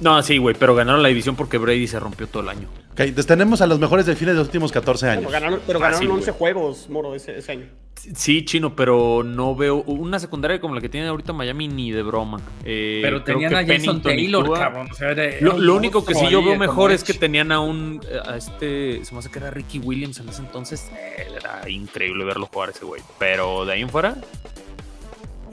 No, 0.00 0.22
sí, 0.22 0.38
güey, 0.38 0.54
pero 0.58 0.74
ganaron 0.74 1.02
la 1.02 1.08
división 1.08 1.36
porque 1.36 1.56
Brady 1.58 1.86
se 1.86 2.00
rompió 2.00 2.26
todo 2.26 2.42
el 2.42 2.48
año. 2.48 2.68
Ok, 2.92 3.00
entonces 3.00 3.26
tenemos 3.26 3.60
a 3.60 3.66
los 3.66 3.78
mejores 3.78 4.06
delfines 4.06 4.34
de 4.34 4.38
los 4.38 4.48
últimos 4.48 4.72
14 4.72 5.08
años. 5.08 5.24
Pero 5.26 5.30
ganaron, 5.32 5.60
pero 5.66 5.78
Fácil, 5.80 5.94
ganaron 6.00 6.16
11 6.16 6.30
güey. 6.32 6.38
juegos, 6.38 6.88
Moro, 6.88 7.14
ese, 7.14 7.38
ese 7.38 7.52
año. 7.52 7.66
Sí, 8.14 8.44
chino, 8.44 8.74
pero 8.76 9.22
no 9.24 9.54
veo 9.56 9.76
una 9.84 10.18
secundaria 10.18 10.60
como 10.60 10.74
la 10.74 10.80
que 10.80 10.88
tiene 10.88 11.06
ahorita 11.08 11.32
Miami 11.32 11.68
ni 11.68 11.90
de 11.90 12.02
broma. 12.02 12.40
Eh, 12.64 13.00
Pero 13.02 13.22
tenían 13.22 13.54
a 13.54 13.58
Jason 13.58 13.68
Pennington 13.76 14.02
Taylor, 14.02 14.44
Tua- 14.44 14.58
cabrón. 14.58 14.88
o 14.90 14.94
sea, 14.94 15.10
era- 15.12 15.22
Lo, 15.40 15.52
era 15.52 15.58
lo 15.58 15.72
un 15.72 15.78
único 15.78 16.04
que 16.04 16.14
sí 16.14 16.26
yo 16.30 16.44
veo 16.44 16.56
mejor 16.58 16.92
es 16.92 17.02
que 17.02 17.14
tenían 17.14 17.50
a 17.52 17.60
un 17.60 18.00
a 18.26 18.36
este, 18.36 19.04
se 19.04 19.12
me 19.14 19.20
hace 19.20 19.30
que 19.30 19.38
era 19.38 19.50
Ricky 19.50 19.78
Williams 19.78 20.18
en 20.20 20.28
ese 20.28 20.42
entonces, 20.42 20.90
eh, 20.94 21.28
era 21.36 21.68
increíble 21.70 22.24
verlo 22.24 22.46
jugar 22.52 22.70
ese 22.70 22.84
güey. 22.84 23.00
Pero 23.18 23.64
de 23.64 23.72
ahí 23.72 23.80
en 23.82 23.88
fuera, 23.88 24.16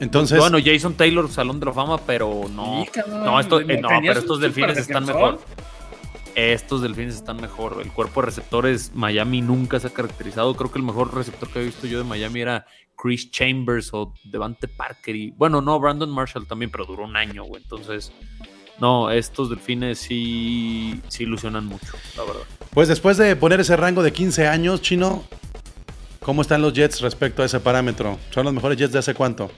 Entonces, 0.00 0.38
bueno, 0.38 0.58
Jason 0.64 0.94
Taylor, 0.94 1.28
Salón 1.30 1.60
de 1.60 1.66
la 1.66 1.72
Fama, 1.72 1.98
pero 2.06 2.42
no. 2.52 2.82
Sí, 2.84 2.90
cabrón, 2.90 3.24
no, 3.24 3.38
esto- 3.40 3.60
eh, 3.60 3.78
no, 3.80 3.88
pero 4.00 4.18
estos 4.18 4.40
delfines 4.40 4.76
están 4.76 5.06
mejor. 5.06 5.38
Estos 6.34 6.80
delfines 6.82 7.14
están 7.14 7.36
mejor. 7.40 7.78
El 7.82 7.92
cuerpo 7.92 8.20
de 8.20 8.26
receptores, 8.26 8.92
Miami 8.94 9.42
nunca 9.42 9.78
se 9.80 9.88
ha 9.88 9.90
caracterizado. 9.90 10.54
Creo 10.56 10.70
que 10.72 10.78
el 10.78 10.84
mejor 10.84 11.14
receptor 11.14 11.48
que 11.50 11.60
he 11.60 11.64
visto 11.64 11.86
yo 11.86 11.98
de 11.98 12.04
Miami 12.04 12.40
era 12.40 12.64
Chris 12.96 13.30
Chambers 13.30 13.90
o 13.92 14.14
Devante 14.24 14.66
Parker. 14.68 15.14
Y, 15.14 15.30
bueno, 15.32 15.60
no, 15.60 15.78
Brandon 15.78 16.08
Marshall 16.10 16.46
también, 16.46 16.70
pero 16.70 16.84
duró 16.86 17.04
un 17.04 17.16
año, 17.16 17.44
güey. 17.44 17.62
Entonces, 17.62 18.12
no, 18.80 19.10
estos 19.10 19.50
delfines 19.50 19.98
sí, 19.98 21.00
sí 21.08 21.24
ilusionan 21.24 21.66
mucho, 21.66 21.92
la 22.16 22.24
verdad. 22.24 22.42
pues 22.70 22.88
después 22.88 23.16
de 23.18 23.36
poner 23.36 23.60
ese 23.60 23.76
rango 23.76 24.02
de 24.02 24.12
15 24.12 24.48
años, 24.48 24.80
Chino, 24.80 25.24
¿cómo 26.20 26.40
están 26.42 26.62
los 26.62 26.72
Jets 26.72 27.00
respecto 27.02 27.42
a 27.42 27.46
ese 27.46 27.60
parámetro? 27.60 28.18
¿Son 28.30 28.44
los 28.44 28.54
mejores 28.54 28.78
Jets 28.78 28.92
de 28.92 28.98
hace 29.00 29.12
cuánto? 29.14 29.50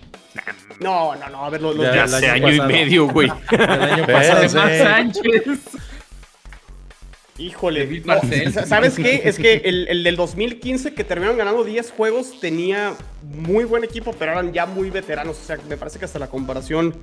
No, 0.80 1.14
no, 1.14 1.28
no, 1.30 1.44
a 1.44 1.50
ver, 1.50 1.62
los, 1.62 1.76
los 1.76 1.86
Ya, 1.86 2.04
Jets- 2.06 2.14
hace 2.14 2.28
año 2.30 2.48
año 2.48 2.64
y 2.64 2.66
medio, 2.66 3.06
güey. 3.08 3.30
El 3.52 3.60
año 3.70 4.06
pasado. 4.06 4.48
Sánchez. 4.48 5.60
Híjole, 7.36 8.02
no, 8.04 8.14
¿sabes 8.64 8.94
qué? 8.94 9.22
Es 9.24 9.38
que 9.38 9.62
el, 9.64 9.88
el 9.88 10.04
del 10.04 10.14
2015 10.14 10.94
que 10.94 11.02
terminaron 11.02 11.36
ganando 11.36 11.64
10 11.64 11.90
juegos 11.90 12.38
tenía 12.40 12.94
muy 13.22 13.64
buen 13.64 13.82
equipo, 13.82 14.14
pero 14.16 14.32
eran 14.32 14.52
ya 14.52 14.66
muy 14.66 14.90
veteranos. 14.90 15.38
O 15.40 15.44
sea, 15.44 15.58
me 15.68 15.76
parece 15.76 15.98
que 15.98 16.04
hasta 16.04 16.20
la 16.20 16.28
comparación 16.28 16.94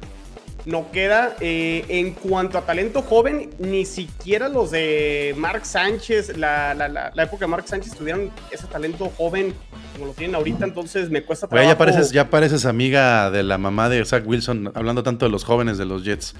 no 0.66 0.91
queda. 0.91 1.36
Eh, 1.39 1.86
en 1.89 2.12
cuanto 2.14 2.57
a 2.57 2.62
talento 2.62 3.01
joven, 3.01 3.49
ni 3.59 3.86
siquiera 3.86 4.47
los 4.49 4.72
de 4.72 5.34
Mark 5.38 5.66
Sánchez, 5.66 6.38
la, 6.38 6.74
la- 6.74 6.88
la- 6.88 7.12
la 7.14 7.24
época 7.24 7.45
de 7.45 7.47
Mark 7.51 7.66
Sánchez, 7.68 7.95
tuvieron 7.95 8.30
ese 8.51 8.68
talento 8.68 9.12
joven 9.18 9.53
como 9.93 10.05
lo 10.05 10.14
tienen 10.14 10.36
ahorita, 10.36 10.64
entonces 10.66 11.09
me 11.09 11.22
cuesta 11.24 11.47
trabajo. 11.47 11.70
ya 11.70 11.78
pareces, 11.78 12.12
ya 12.12 12.30
pareces 12.30 12.66
amiga 12.66 13.30
de 13.30 13.43
la 13.43 13.57
mamá 13.57 13.89
de 13.89 14.03
Zach 14.05 14.24
Wilson, 14.26 14.72
hablando 14.74 15.03
tanto 15.03 15.26
de 15.26 15.32
los 15.32 15.43
jóvenes 15.43 15.78
de 15.78 15.86
los 15.86 16.05
Jets. 16.05 16.34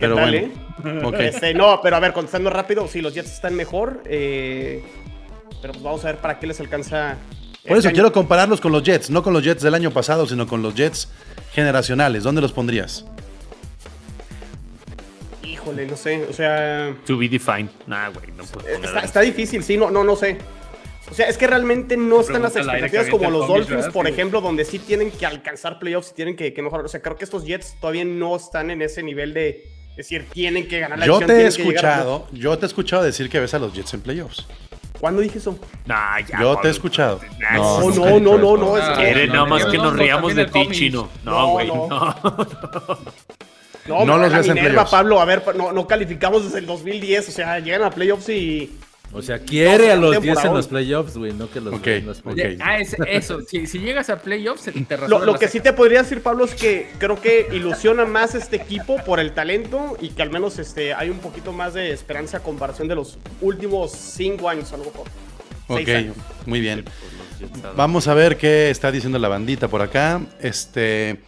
Pero 0.00 0.16
tal, 0.16 0.50
bueno, 0.82 1.08
ok. 1.08 1.14
Este, 1.20 1.54
no, 1.54 1.80
pero 1.82 1.96
a 1.96 2.00
ver, 2.00 2.12
contestando 2.12 2.50
rápido, 2.50 2.88
sí, 2.88 3.00
los 3.00 3.14
Jets 3.14 3.32
están 3.34 3.54
mejor. 3.54 4.02
eh, 4.06 4.82
pero 5.60 5.72
pues 5.72 5.82
vamos 5.84 6.04
a 6.04 6.08
ver 6.08 6.16
para 6.18 6.38
qué 6.38 6.46
les 6.46 6.58
alcanza. 6.60 7.16
Por 7.62 7.76
este 7.76 7.78
eso 7.78 7.88
año. 7.88 7.94
quiero 7.94 8.12
compararlos 8.12 8.60
con 8.60 8.72
los 8.72 8.82
Jets, 8.82 9.10
no 9.10 9.22
con 9.22 9.32
los 9.32 9.42
Jets 9.44 9.62
del 9.62 9.74
año 9.74 9.90
pasado, 9.90 10.26
sino 10.26 10.46
con 10.46 10.62
los 10.62 10.74
Jets 10.74 11.08
generacionales. 11.52 12.22
¿Dónde 12.22 12.40
los 12.40 12.52
pondrías? 12.52 13.04
Híjole, 15.68 15.86
no 15.86 15.96
sé, 15.96 16.24
o 16.28 16.32
sea. 16.32 16.94
To 17.06 17.18
be 17.18 17.28
defined. 17.28 17.70
Nah, 17.86 18.08
güey, 18.10 18.28
no 18.36 18.44
puedo 18.44 18.66
poner 18.66 19.04
Está, 19.04 19.20
difícil, 19.20 19.62
sí, 19.62 19.76
no, 19.76 19.90
no, 19.90 20.02
no 20.04 20.16
sé. 20.16 20.38
O 21.10 21.14
sea, 21.14 21.26
es 21.28 21.38
que 21.38 21.46
realmente 21.46 21.96
no 21.96 22.20
están 22.20 22.42
las 22.42 22.54
expectativas 22.54 23.08
como 23.08 23.30
los 23.30 23.48
Dolphins, 23.48 23.76
¿verdad? 23.76 23.92
por 23.92 24.06
Sí. 24.06 24.12
ejemplo, 24.12 24.40
donde 24.42 24.64
sí 24.64 24.78
tienen 24.78 25.10
que 25.10 25.24
alcanzar 25.24 25.78
playoffs 25.78 26.10
y 26.10 26.14
tienen 26.14 26.36
que, 26.36 26.52
que 26.52 26.62
mejorar. 26.62 26.84
O 26.84 26.88
sea, 26.88 27.00
creo 27.00 27.16
que 27.16 27.24
estos 27.24 27.44
Jets 27.46 27.76
todavía 27.80 28.04
no 28.04 28.36
están 28.36 28.70
en 28.70 28.82
ese 28.82 29.02
nivel 29.02 29.32
de 29.32 29.64
decir, 29.96 30.26
tienen 30.32 30.68
que 30.68 30.80
ganar 30.80 30.98
la 30.98 31.06
Yo 31.06 31.18
te 31.20 31.40
he 31.40 31.44
a 31.46 31.48
escuchado, 31.48 32.26
yo 32.32 32.58
te 32.58 32.66
he 32.66 32.68
escuchado 32.68 33.02
decir 33.02 33.30
que 33.30 33.40
ves 33.40 33.54
a 33.54 33.58
los 33.58 33.72
Jets 33.72 33.94
en 33.94 34.00
playoffs. 34.02 34.46
¿Cuándo 35.00 35.22
dije 35.22 35.38
eso? 35.38 35.56
Nah, 35.86 36.18
ya, 36.20 36.40
Yo 36.40 36.56
te 36.58 36.68
he 36.68 36.70
escuchado. 36.72 37.20
No, 37.54 37.90
no, 37.90 38.20
no, 38.20 38.36
no, 38.36 38.56
no, 38.56 38.76
es 38.76 38.84
que- 38.90 38.94
Quiere 39.04 39.26
no, 39.28 39.32
nada 39.32 39.44
no, 39.44 39.50
más 39.50 39.64
no, 39.64 39.70
que 39.70 39.76
no, 39.78 39.84
nos 39.84 39.92
no, 39.94 40.02
riamos 40.02 40.34
de 40.34 40.46
ti, 40.46 40.68
chino. 40.72 41.08
No, 41.24 41.30
No, 41.32 41.48
güey, 41.52 41.68
no. 41.68 41.88
no. 43.88 44.04
No, 44.04 44.18
los 44.18 44.32
ves 44.32 44.46
en 44.48 44.54
Minerva, 44.54 44.70
playoffs. 44.74 44.90
Pablo, 44.90 45.20
a 45.20 45.24
ver, 45.24 45.42
no, 45.56 45.72
no 45.72 45.86
calificamos 45.86 46.44
desde 46.44 46.58
el 46.58 46.66
2010, 46.66 47.28
o 47.28 47.32
sea, 47.32 47.58
llegan 47.60 47.82
a 47.82 47.90
playoffs 47.90 48.28
y... 48.28 48.70
O 49.10 49.22
sea, 49.22 49.38
quiere 49.38 49.90
a 49.90 49.96
los 49.96 50.20
10 50.20 50.44
en 50.44 50.52
los 50.52 50.66
playoffs, 50.68 51.16
güey, 51.16 51.32
no 51.32 51.50
que 51.50 51.62
los 51.62 51.72
Ok, 51.76 51.84
ve 51.86 51.96
en 51.96 52.06
los 52.06 52.18
ok. 52.18 52.24
playoffs. 52.34 52.60
Ah, 52.62 52.78
es 52.78 52.94
eso. 53.08 53.40
Si, 53.40 53.66
si 53.66 53.78
llegas 53.78 54.10
a 54.10 54.18
playoffs, 54.20 54.64
te 54.64 54.98
Lo, 55.08 55.24
lo 55.24 55.38
que 55.38 55.48
sí 55.48 55.60
te 55.60 55.72
podría 55.72 56.02
decir, 56.02 56.22
Pablo, 56.22 56.44
es 56.44 56.54
que 56.54 56.90
creo 56.98 57.18
que 57.18 57.48
ilusiona 57.52 58.04
más 58.04 58.34
este 58.34 58.56
equipo 58.56 59.02
por 59.06 59.18
el 59.18 59.32
talento 59.32 59.96
y 59.98 60.10
que 60.10 60.20
al 60.20 60.28
menos 60.28 60.58
este, 60.58 60.92
hay 60.92 61.08
un 61.08 61.20
poquito 61.20 61.52
más 61.52 61.72
de 61.72 61.90
esperanza 61.90 62.36
a 62.36 62.40
comparación 62.40 62.86
de 62.86 62.96
los 62.96 63.16
últimos 63.40 63.92
cinco 63.92 64.46
años, 64.50 64.70
a 64.74 64.76
lo 64.76 64.84
mejor. 64.84 65.06
Seis 65.68 65.88
Ok, 65.88 65.94
años. 65.94 66.16
muy 66.44 66.60
bien. 66.60 66.84
Vamos 67.76 68.08
a 68.08 68.14
ver 68.14 68.36
qué 68.36 68.68
está 68.68 68.90
diciendo 68.92 69.18
la 69.18 69.28
bandita 69.28 69.68
por 69.68 69.80
acá. 69.80 70.20
Este. 70.40 71.20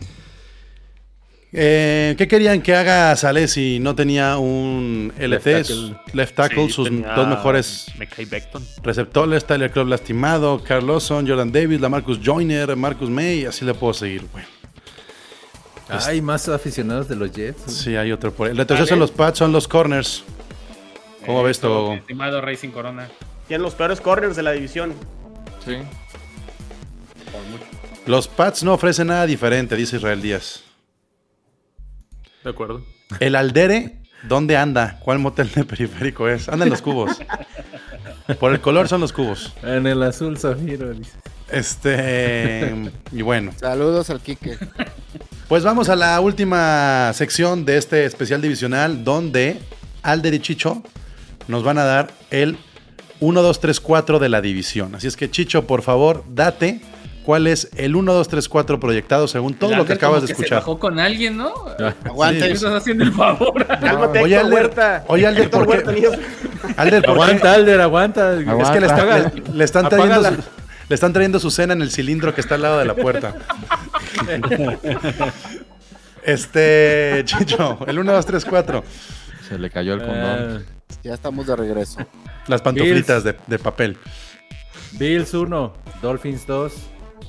Eh, 1.53 2.14
¿Qué 2.16 2.28
querían 2.28 2.62
que 2.62 2.74
haga 2.74 3.14
Sale 3.16 3.48
si 3.48 3.78
no 3.80 3.94
tenía 3.94 4.38
un 4.38 5.12
LT, 5.18 5.28
Left 5.28 5.44
tackle. 5.68 5.96
left 6.12 6.34
tackle, 6.36 6.66
Sí, 6.66 6.72
sus 6.72 6.88
tenía 6.88 7.14
dos 7.14 7.26
mejores 7.28 7.86
receptores, 8.82 9.44
Tyler 9.44 9.70
Club 9.70 9.88
lastimado, 9.88 10.62
Carl 10.62 10.86
Lawson, 10.86 11.26
Jordan 11.26 11.51
Davis, 11.51 11.80
Lamarcus 11.80 12.20
Joyner, 12.24 12.76
Marcus 12.76 13.11
May, 13.11 13.44
así 13.46 13.64
le 13.64 13.74
puedo 13.74 13.92
seguir. 13.94 14.24
Bueno, 14.32 14.46
Hay 16.07 16.20
más 16.22 16.48
aficionados 16.48 17.09
de 17.09 17.16
los 17.16 17.32
Jets. 17.32 17.64
güey. 17.64 17.76
sí, 17.76 17.96
hay 17.96 18.12
otro 18.12 18.32
por 18.32 18.46
ahí. 18.46 18.53
El 18.53 18.59
retroceso 18.59 18.86
son 18.90 18.98
los 19.01 19.11
pads, 19.11 19.38
son 19.38 19.53
los 19.53 19.66
corners. 19.66 20.22
¿Cómo 21.26 21.42
ves 21.42 21.59
Eso, 21.59 21.66
todo? 21.68 21.94
Estimado 21.94 22.40
Racing 22.40 22.70
Corona. 22.70 23.09
Tienen 23.48 23.62
los 23.62 23.74
peores 23.74 24.01
corners 24.01 24.36
de 24.36 24.42
la 24.44 24.53
división. 24.53 24.94
Sí. 25.64 25.74
Por 27.32 27.42
mucho. 27.51 27.64
Los 28.07 28.28
pads 28.28 28.62
no 28.62 28.72
ofrecen 28.74 29.09
nada 29.09 29.26
diferente, 29.26 29.74
dice 29.76 29.96
Israel 29.96 30.22
Díaz. 30.22 30.62
De 32.45 32.51
acuerdo. 32.51 32.82
El 33.18 33.36
Aldere, 33.36 33.97
¿dónde 34.28 34.57
anda? 34.57 34.99
¿Cuál 35.03 35.18
motel 35.18 35.51
de 35.51 35.64
periférico 35.64 36.28
es? 36.28 36.49
Anda 36.49 36.64
en 36.64 36.70
los 36.70 36.82
cubos. 36.82 37.18
Por 38.38 38.53
el 38.53 38.61
color 38.61 38.88
son 38.88 39.01
los 39.01 39.12
cubos. 39.12 39.53
En 39.62 39.86
el 39.86 40.03
azul 40.03 40.38
zafiro, 40.38 40.93
dice. 40.95 41.12
Este. 41.51 42.93
Y 43.12 43.22
bueno, 43.22 43.53
Saludos 43.57 44.09
al 44.11 44.20
Quique. 44.20 44.57
pues 45.49 45.64
vamos 45.64 45.88
a 45.88 45.97
la 45.97 46.20
última 46.20 47.12
sección 47.12 47.64
de 47.64 47.76
este 47.76 48.05
especial 48.05 48.41
divisional, 48.41 49.03
donde 49.05 49.59
Alder 50.03 50.34
y 50.34 50.38
Chicho 50.41 50.82
nos 51.49 51.64
van 51.64 51.78
a 51.78 51.84
dar 51.84 52.12
el 52.30 52.57
1, 53.18 53.43
2, 53.43 53.61
3, 53.61 53.80
4 53.80 54.18
de 54.20 54.28
la 54.28 54.41
división. 54.41 54.95
Así 54.95 55.09
es 55.09 55.16
que, 55.16 55.30
Chicho, 55.30 55.66
por 55.66 55.82
favor, 55.82 56.24
date 56.28 56.80
cuál 57.31 57.47
es 57.47 57.68
el 57.76 57.95
1, 57.95 58.12
2, 58.12 58.26
3, 58.26 58.49
4 58.49 58.81
proyectado 58.81 59.28
según 59.28 59.55
todo 59.55 59.76
lo 59.76 59.87
que 59.87 59.93
acabas 59.93 60.16
como 60.16 60.26
de 60.26 60.33
que 60.33 60.35
Se 60.35 60.43
escuchar. 60.43 60.59
bajó 60.59 60.81
con 60.81 60.99
alguien, 60.99 61.37
¿no? 61.37 61.53
Aguante. 62.05 62.41
Me 62.41 62.51
estás 62.51 62.72
haciendo 62.74 63.05
el 63.05 63.12
favor. 63.12 63.64
Cálmate, 63.81 64.18
oye, 64.18 64.37
Alder, 64.37 64.53
Huerta. 64.53 65.05
oye, 65.07 65.26
Alder, 65.28 65.49
¿por 65.49 65.64
qué? 65.68 65.74
Alder, 66.76 67.03
¿por 67.05 67.14
qué? 67.14 67.22
Aguanta, 67.22 67.55
Alder, 67.55 67.81
aguanta. 67.81 68.33
Es 68.35 68.70
que 68.70 68.81
le, 68.81 68.87
está- 68.89 69.18
le- 69.31 69.43
le 69.55 69.64
están 69.64 69.89
trayendo 69.89 70.24
su, 70.24 70.37
le 70.89 70.95
están 70.97 71.12
trayendo 71.12 71.39
su 71.39 71.51
cena 71.53 71.72
en 71.74 71.83
el 71.83 71.93
cilindro 71.93 72.35
que 72.35 72.41
está 72.41 72.57
al 72.57 72.62
lado 72.62 72.78
de 72.81 72.85
la 72.87 72.95
puerta. 72.97 73.33
Este, 76.24 77.22
Chicho, 77.24 77.78
el 77.87 77.99
1, 77.99 78.12
2, 78.12 78.26
3, 78.26 78.45
4. 78.45 78.85
Se 79.49 79.59
le 79.59 79.70
cayó 79.70 79.95
el 79.95 80.01
condón. 80.01 80.64
Ah, 80.68 80.93
Ya 81.03 81.14
estamos 81.14 81.47
de 81.47 81.55
regreso. 81.57 82.01
Las 82.47 82.61
pantuflitas 82.61 83.24
de, 83.24 83.37
de 83.47 83.59
papel. 83.59 83.97
Bills 84.93 85.33
1, 85.33 85.72
Dolphins 86.03 86.47
2, 86.47 86.72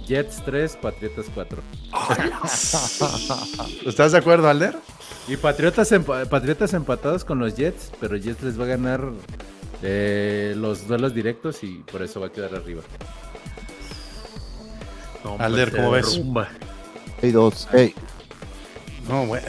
Jets 0.08 0.42
3, 0.46 0.78
Patriotas 0.78 1.26
4. 1.34 1.62
¿Estás 3.86 4.12
de 4.12 4.18
acuerdo, 4.18 4.50
Alder? 4.50 4.76
Y 5.28 5.38
Patriotas, 5.38 5.92
empa- 5.92 6.28
Patriotas 6.28 6.74
empatados 6.74 7.24
con 7.26 7.40
los 7.40 7.56
Jets, 7.56 7.92
pero 8.00 8.18
Jets 8.18 8.42
les 8.44 8.60
va 8.60 8.64
a 8.66 8.68
ganar 8.68 9.02
eh, 9.84 10.54
los 10.58 10.88
duelos 10.88 11.14
directos 11.14 11.64
y 11.64 11.76
por 11.92 12.02
eso 12.02 12.20
va 12.20 12.28
a 12.28 12.32
quedar 12.32 12.54
arriba. 12.56 12.82
No, 15.24 15.38
Alder, 15.40 15.72
¿cómo 15.72 15.92
ves? 15.92 16.20
Hey, 17.22 17.32
dos. 17.32 17.68
Hey. 17.72 17.94
No, 19.08 19.26
güey. 19.28 19.42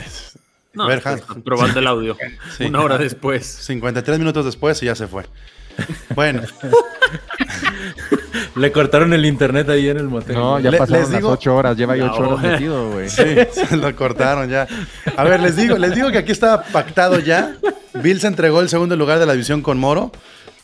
No, 0.74 0.84
A 0.84 0.88
ver, 0.88 1.02
probando 1.44 1.78
el 1.80 1.86
audio. 1.86 2.16
Sí. 2.56 2.64
Una 2.64 2.80
hora 2.80 2.98
después. 2.98 3.46
53 3.46 4.18
minutos 4.18 4.44
después 4.44 4.82
y 4.82 4.86
ya 4.86 4.94
se 4.94 5.06
fue. 5.06 5.24
Bueno, 6.14 6.42
Le 8.54 8.70
cortaron 8.70 9.12
el 9.14 9.24
internet 9.24 9.68
ahí 9.70 9.88
en 9.88 9.96
el 9.96 10.08
motel. 10.08 10.36
No, 10.36 10.60
ya 10.60 10.70
Le- 10.70 10.78
pasaron 10.78 11.02
les 11.10 11.22
las 11.22 11.24
ocho 11.24 11.54
horas, 11.56 11.76
lleva 11.76 11.94
ahí 11.94 12.00
No, 12.00 12.12
ocho 12.12 12.28
horas 12.28 12.42
metido, 12.42 12.90
güey. 12.90 13.08
sí, 13.08 13.22
se 13.52 13.76
lo 13.76 13.94
cortaron 13.96 14.48
ya. 14.50 14.66
A 15.16 15.24
ver, 15.24 15.40
les 15.40 15.56
digo, 15.56 15.78
les 15.78 15.94
digo 15.94 16.10
que 16.10 16.18
aquí 16.18 16.32
estaba 16.32 16.62
pactado 16.62 17.18
ya. 17.18 17.56
Bill 17.94 18.20
se 18.20 18.26
entregó 18.26 18.60
el 18.60 18.68
segundo 18.68 18.94
lugar 18.96 19.18
de 19.18 19.26
la 19.26 19.32
división 19.32 19.62
con 19.62 19.78
Moro, 19.78 20.12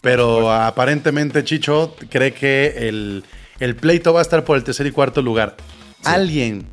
pero 0.03 0.53
aparentemente 0.53 1.45
Chicho 1.45 1.95
cree 2.11 2.33
que 2.35 2.89
el, 2.89 3.25
el 3.59 3.75
pleito 3.77 4.13
va 4.13 4.21
a 4.21 4.23
estar 4.23 4.45
por 4.45 4.57
el 4.59 4.65
tercer 4.65 4.87
y 4.87 4.91
cuarto 4.93 5.23
lugar. 5.23 5.57
¿Alguien, 6.05 6.67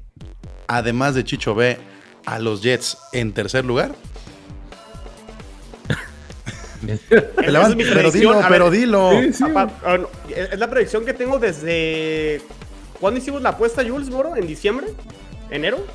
además 0.67 1.15
de 1.15 1.23
Chicho, 1.23 1.55
ve 1.55 1.77
a 2.25 2.39
los 2.39 2.61
Jets 2.61 2.97
en 3.13 3.31
tercer 3.33 3.63
lugar? 3.65 3.93
Esa 6.89 7.67
es 7.69 7.75
mi 7.75 7.83
pero 7.83 8.11
dilo, 8.11 8.41
pero 8.47 8.71
dilo. 8.71 9.09
ah, 9.55 9.97
no, 9.97 10.09
es 10.29 10.53
es 10.53 10.59
la 10.59 10.69
predicción 10.69 11.05
que 11.05 11.13
tengo 11.13 11.39
desde. 11.39 12.41
¿Cuándo 12.99 13.19
hicimos 13.19 13.41
la 13.41 13.49
apuesta, 13.49 13.83
Jules 13.87 14.09
Moro? 14.09 14.35
¿En 14.35 14.47
diciembre? 14.47 14.87
¿Enero? 15.49 15.85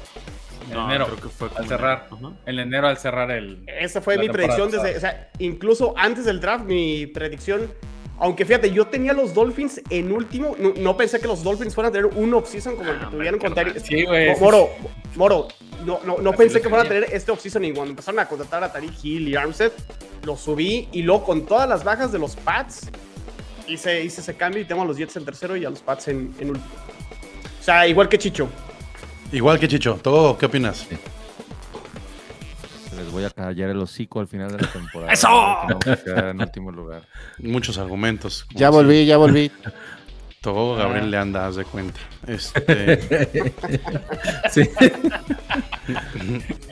En 0.69 0.75
No, 0.75 0.85
enero, 0.87 1.07
creo 1.07 1.21
que 1.21 1.29
fue 1.29 1.49
al 1.57 1.67
cerrar. 1.67 2.09
En 2.47 2.59
enero 2.59 2.87
al 2.87 2.99
cerrar 2.99 3.31
el. 3.31 3.63
Esa 3.67 4.01
fue 4.01 4.19
mi 4.19 4.29
predicción 4.29 4.71
desde. 4.71 4.97
O 4.97 5.01
sea, 5.01 5.31
incluso 5.39 5.95
antes 5.97 6.25
del 6.25 6.41
draft, 6.41 6.65
mi 6.65 7.07
predicción. 7.07 7.73
Aunque 8.21 8.45
fíjate, 8.45 8.71
yo 8.71 8.87
tenía 8.87 9.15
los 9.15 9.33
Dolphins 9.33 9.81
en 9.89 10.13
último. 10.13 10.55
No, 10.59 10.73
no 10.77 10.97
pensé 10.97 11.19
que 11.21 11.27
los 11.27 11.43
Dolphins 11.43 11.75
fueran 11.75 11.91
a 11.91 11.93
tener 11.95 12.07
un 12.15 12.33
offseason 12.35 12.77
como 12.77 12.91
el 12.91 12.99
que 12.99 13.05
Ah, 13.07 13.11
tuvieron 13.11 13.41
con. 13.41 13.55
Sí, 13.83 14.05
güey. 14.05 14.39
Moro, 14.39 14.69
Moro, 15.17 15.49
no, 15.87 16.01
no, 16.05 16.19
no 16.19 16.33
pensé 16.33 16.61
que 16.61 16.69
fueran 16.69 16.87
a 16.87 16.89
tener 16.89 17.09
este 17.13 17.33
offseason 17.33 17.65
y 17.65 17.73
cuando 17.73 17.91
empezaron 17.91 18.21
a 18.21 18.27
contratar 18.27 18.63
a 18.63 18.71
Tariq 18.71 18.93
Hill 19.03 19.29
y 19.29 19.35
Armstead, 19.37 19.73
lo 20.25 20.37
subí 20.37 20.89
y 20.93 21.03
luego 21.03 21.25
con 21.25 21.47
todas 21.47 21.67
las 21.67 21.83
bajas 21.83 22.13
de 22.13 22.19
los 22.19 22.37
Pats, 22.37 22.91
hice, 23.67 24.05
hice 24.05 24.21
ese 24.21 24.35
cambio 24.37 24.61
y 24.61 24.67
tengo 24.67 24.83
a 24.83 24.85
los 24.85 24.99
Jets 24.99 25.17
en 25.17 25.25
tercero 25.25 25.57
y 25.57 25.65
a 25.65 25.71
los 25.71 25.81
Pats 25.81 26.09
en, 26.09 26.35
en 26.39 26.51
último. 26.51 26.71
O 27.59 27.63
sea, 27.63 27.87
igual 27.89 28.09
que 28.11 28.19
Chicho. 28.19 28.49
Igual 29.33 29.59
que 29.59 29.67
Chicho. 29.67 29.99
¿Tú 30.03 30.37
qué 30.39 30.45
opinas? 30.47 30.87
Les 33.01 33.11
voy 33.11 33.25
a 33.25 33.31
callar 33.31 33.71
el 33.71 33.79
hocico 33.79 34.21
al 34.21 34.29
final 34.29 34.53
de 34.55 34.59
la 34.63 34.71
temporada. 34.71 35.11
¡Eso! 35.13 35.29
Vamos 35.29 35.87
a 35.87 35.97
quedar 35.97 36.25
en 36.27 36.41
último 36.41 36.71
lugar. 36.71 37.03
Muchos 37.39 37.79
argumentos. 37.79 38.47
Ya 38.55 38.69
volví, 38.69 39.07
ya 39.07 39.17
volví. 39.17 39.51
Todo 40.43 40.77
Gabriel 40.77 41.11
le 41.11 41.17
anda, 41.17 41.47
haz 41.47 41.57
de 41.57 41.65
cuenta. 41.65 41.99
Este, 42.27 42.99
Sí. 44.51 44.61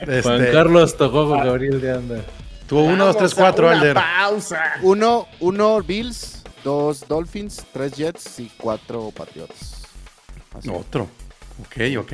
este, 0.01 0.21
Juan 0.21 0.45
Carlos 0.51 0.97
tocó 0.97 1.27
con 1.29 1.39
Gabriel 1.39 1.81
de 1.81 1.91
Anda. 1.91 2.21
tuvo 2.67 2.83
uno, 2.83 3.05
dos, 3.05 3.17
tres, 3.17 3.33
Vamos 3.35 3.39
a 3.39 3.41
cuatro, 3.41 3.67
una 3.67 3.77
Alder. 3.79 3.93
pausa. 3.95 4.63
Uno, 4.83 5.27
uno 5.39 5.81
Bills, 5.81 6.43
dos 6.63 7.07
Dolphins, 7.07 7.65
tres 7.73 7.93
Jets 7.93 8.39
y 8.39 8.51
cuatro 8.57 9.11
Patriots. 9.15 9.83
Así. 10.55 10.69
Otro. 10.69 11.07
Ok, 11.61 11.97
ok. 11.99 12.13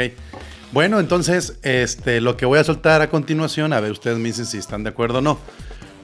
Bueno, 0.72 1.00
entonces, 1.00 1.58
este, 1.62 2.20
lo 2.22 2.36
que 2.38 2.46
voy 2.46 2.60
a 2.60 2.64
soltar 2.64 3.02
a 3.02 3.10
continuación, 3.10 3.72
a 3.74 3.80
ver, 3.80 3.92
ustedes 3.92 4.18
me 4.18 4.26
dicen 4.30 4.46
si 4.46 4.58
están 4.58 4.84
de 4.84 4.90
acuerdo 4.90 5.20
o 5.20 5.22
no. 5.22 5.40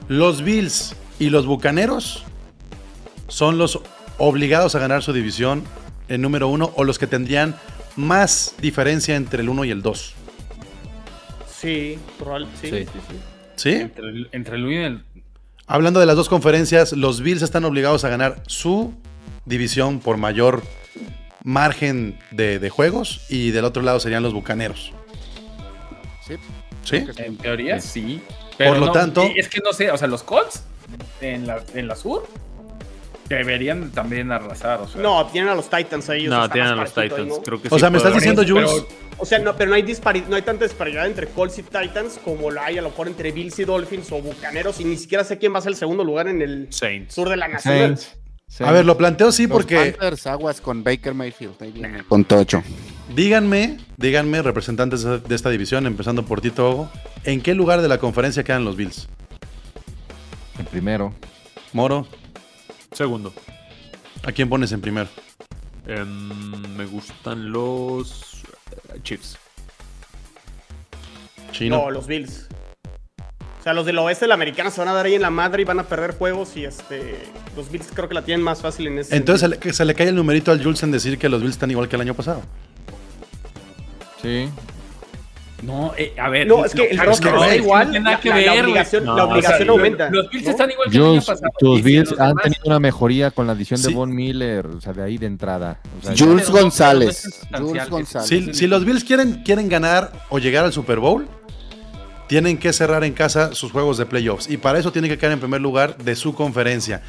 Los 0.08 0.42
Bills 0.42 0.94
y 1.18 1.30
los 1.30 1.46
Bucaneros 1.46 2.24
son 3.28 3.58
los 3.58 3.80
obligados 4.18 4.74
a 4.74 4.78
ganar 4.78 5.02
su 5.02 5.12
división 5.12 5.64
en 6.08 6.22
número 6.22 6.48
uno 6.48 6.72
o 6.76 6.84
los 6.84 6.98
que 6.98 7.06
tendrían 7.06 7.54
más 7.96 8.54
diferencia 8.60 9.16
entre 9.16 9.42
el 9.42 9.48
uno 9.48 9.64
y 9.64 9.70
el 9.70 9.82
dos. 9.82 10.14
Sí, 11.60 11.98
probable, 12.18 12.48
sí, 12.60 12.68
Sí. 12.68 12.76
sí, 12.84 13.00
sí. 13.08 13.16
¿Sí? 13.56 13.70
Entre 13.74 14.08
el, 14.08 14.28
entre 14.32 14.56
el 14.56 14.62
uno 14.64 14.72
y 14.72 14.76
el. 14.76 15.04
Hablando 15.66 16.00
de 16.00 16.06
las 16.06 16.16
dos 16.16 16.28
conferencias, 16.28 16.92
los 16.92 17.20
Bills 17.20 17.42
están 17.42 17.64
obligados 17.64 18.04
a 18.04 18.08
ganar 18.08 18.42
su 18.46 18.94
división 19.44 20.00
por 20.00 20.16
mayor 20.16 20.62
margen 21.44 22.18
de, 22.30 22.58
de 22.58 22.70
juegos 22.70 23.24
y 23.28 23.50
del 23.50 23.64
otro 23.64 23.82
lado 23.82 24.00
serían 24.00 24.22
los 24.22 24.32
Bucaneros. 24.32 24.92
Sí. 26.26 26.34
¿Sí? 26.84 27.04
En 27.18 27.36
teoría, 27.36 27.80
sí. 27.80 28.20
Por 28.58 28.78
lo 28.78 28.86
no, 28.86 28.92
tanto- 28.92 29.28
Es 29.36 29.48
que 29.48 29.60
no 29.64 29.72
sé, 29.72 29.90
o 29.90 29.96
sea, 29.98 30.08
los 30.08 30.22
Colts 30.22 30.64
en 31.20 31.46
la, 31.46 31.62
en 31.74 31.88
la 31.88 31.96
sur 31.96 32.26
deberían 33.28 33.90
también 33.92 34.30
arrasar. 34.30 34.80
O 34.80 34.88
sea, 34.88 35.00
No, 35.00 35.26
tienen 35.26 35.50
a 35.50 35.54
los 35.54 35.70
Titans 35.70 36.08
ahí. 36.10 36.26
o 36.26 36.30
sea, 36.30 36.38
No, 36.40 36.50
tienen 36.50 36.72
a 36.72 36.76
los 36.76 36.96
ahí, 36.98 37.08
Titans. 37.08 37.28
¿no? 37.28 37.42
Creo 37.42 37.62
que 37.62 37.68
O 37.68 37.74
sí 37.76 37.80
sea, 37.80 37.90
me 37.90 37.98
estás 37.98 38.14
diciendo, 38.14 38.42
pero- 38.44 38.68
Jules, 38.68 38.84
O 39.18 39.24
sea, 39.24 39.38
no, 39.38 39.56
pero 39.56 39.70
no 39.70 39.76
hay, 39.76 39.82
dispari- 39.82 40.26
no 40.26 40.34
hay 40.36 40.42
tanta 40.42 40.64
disparidad 40.64 41.06
entre 41.06 41.28
Colts 41.28 41.58
y 41.58 41.62
Titans 41.62 42.18
como 42.24 42.50
la 42.50 42.66
hay 42.66 42.78
a 42.78 42.82
lo 42.82 42.90
mejor 42.90 43.06
entre 43.06 43.30
Bills 43.30 43.58
y 43.60 43.64
Dolphins 43.64 44.10
o 44.10 44.20
Bucaneros 44.20 44.80
y 44.80 44.84
ni 44.84 44.96
siquiera 44.96 45.22
sé 45.22 45.38
quién 45.38 45.54
va 45.54 45.58
a 45.58 45.62
ser 45.62 45.70
el 45.72 45.76
segundo 45.76 46.02
lugar 46.04 46.26
en 46.28 46.42
el 46.42 46.66
Saints. 46.70 47.14
sur 47.14 47.28
de 47.28 47.36
la 47.36 47.46
nación. 47.48 47.96
Saints. 47.96 48.16
A 48.60 48.72
ver, 48.72 48.84
lo 48.84 48.96
planteo 48.96 49.32
sí 49.32 49.46
Los 49.46 49.52
porque 49.52 49.76
Panthers, 49.92 50.26
aguas 50.26 50.60
con 50.60 50.84
Baker 50.84 51.14
Mayfield. 51.14 51.60
Ahí 51.60 51.72
viene. 51.72 52.04
Con 52.04 52.24
Tocho. 52.24 52.62
díganme, 53.14 53.78
díganme, 53.96 54.42
representantes 54.42 55.02
de 55.02 55.18
de 55.18 55.34
esta 55.34 55.50
división, 55.50 55.86
empezando 55.86 56.24
por 56.24 56.40
Tito 56.40 56.70
Ogo, 56.70 56.90
¿en 57.24 57.40
qué 57.40 57.54
lugar 57.54 57.82
de 57.82 57.88
la 57.88 57.98
conferencia 57.98 58.44
quedan 58.44 58.64
los 58.64 58.76
Bills? 58.76 59.08
El 60.58 60.66
primero. 60.66 61.14
Moro, 61.72 62.06
Segundo. 62.92 63.32
¿a 64.22 64.32
quién 64.32 64.48
pones 64.48 64.70
en 64.72 64.80
primero? 64.80 65.08
Em, 65.86 66.76
me 66.76 66.84
gustan 66.86 67.50
los 67.50 68.42
eh, 68.94 69.00
Chiefs. 69.02 69.36
Chino. 71.52 71.78
No, 71.78 71.90
los 71.90 72.06
Bills. 72.06 72.48
O 73.62 73.64
sea, 73.64 73.72
los 73.74 73.86
del 73.86 73.96
oeste 73.98 74.24
de 74.24 74.28
la 74.28 74.34
americana 74.34 74.72
se 74.72 74.80
van 74.80 74.88
a 74.88 74.92
dar 74.92 75.06
ahí 75.06 75.14
en 75.14 75.22
la 75.22 75.30
madre 75.30 75.62
y 75.62 75.64
van 75.64 75.78
a 75.78 75.84
perder 75.84 76.16
juegos 76.18 76.56
y 76.56 76.64
este 76.64 77.16
los 77.56 77.70
Bills 77.70 77.86
creo 77.94 78.08
que 78.08 78.14
la 78.14 78.22
tienen 78.22 78.42
más 78.42 78.60
fácil 78.60 78.88
en 78.88 78.98
ese 78.98 79.14
Entonces 79.16 79.40
se 79.42 79.48
le, 79.48 79.58
que 79.58 79.72
se 79.72 79.84
le 79.84 79.94
cae 79.94 80.08
el 80.08 80.16
numerito 80.16 80.50
al 80.50 80.60
Jules 80.60 80.82
en 80.82 80.90
decir 80.90 81.16
que 81.16 81.28
los 81.28 81.40
Bills 81.40 81.54
están 81.54 81.70
igual 81.70 81.88
que 81.88 81.94
el 81.94 82.02
año 82.02 82.14
pasado. 82.14 82.42
Sí. 84.20 84.48
No, 85.62 85.92
eh, 85.96 86.12
a 86.20 86.28
ver. 86.28 86.44
No, 86.48 86.64
es 86.64 86.74
que 86.74 86.86
el 86.88 86.98
roster 86.98 87.32
no, 87.32 87.44
está 87.44 87.54
igual, 87.54 87.86
No 87.86 87.90
tiene 87.92 88.04
nada 88.04 88.16
la- 88.16 88.20
que 88.20 88.28
la- 88.30 88.34
la 88.34 88.40
ver, 88.40 88.50
güey. 88.50 88.60
obligación- 88.72 89.04
No, 89.04 89.16
la 89.16 89.22
o 89.22 89.26
sea, 89.28 89.34
obligación 89.36 89.70
aumenta. 89.70 90.10
Los 90.10 90.28
Bills 90.28 90.44
¿no? 90.44 90.50
están 90.50 90.70
igual 90.72 90.90
que 90.90 90.96
el 90.96 91.04
año 91.04 91.20
pasado. 91.22 91.52
tus 91.60 91.82
Bills 91.84 92.10
han 92.18 92.28
demás- 92.30 92.42
tenido 92.42 92.62
una 92.64 92.80
mejoría 92.80 93.30
con 93.30 93.46
la 93.46 93.52
adición 93.52 93.78
Sí. 93.78 93.86
de 93.88 93.94
Von 93.94 94.12
Miller, 94.12 94.66
o 94.66 94.80
sea, 94.80 94.92
de 94.92 95.04
ahí 95.04 95.18
de 95.18 95.26
entrada. 95.26 95.78
O 96.00 96.04
sea, 96.04 96.16
Jules 96.18 96.50
González. 96.50 97.46
Jules 97.56 97.82
es- 97.84 97.88
González. 97.90 98.28
Si, 98.28 98.54
si 98.54 98.66
los 98.66 98.84
Bills 98.84 99.04
quieren, 99.04 99.44
quieren 99.44 99.68
ganar 99.68 100.10
o 100.30 100.40
llegar 100.40 100.64
al 100.64 100.72
Super 100.72 100.98
Bowl, 100.98 101.28
tienen 102.32 102.56
que 102.56 102.72
cerrar 102.72 103.04
en 103.04 103.12
casa 103.12 103.54
sus 103.54 103.72
juegos 103.72 103.98
de 103.98 104.06
playoffs. 104.06 104.48
Y 104.48 104.56
para 104.56 104.78
eso 104.78 104.90
tienen 104.90 105.10
que 105.10 105.18
quedar 105.18 105.32
en 105.32 105.38
primer 105.40 105.60
lugar 105.60 105.98
de 105.98 106.16
su 106.16 106.32
conferencia. 106.34 107.02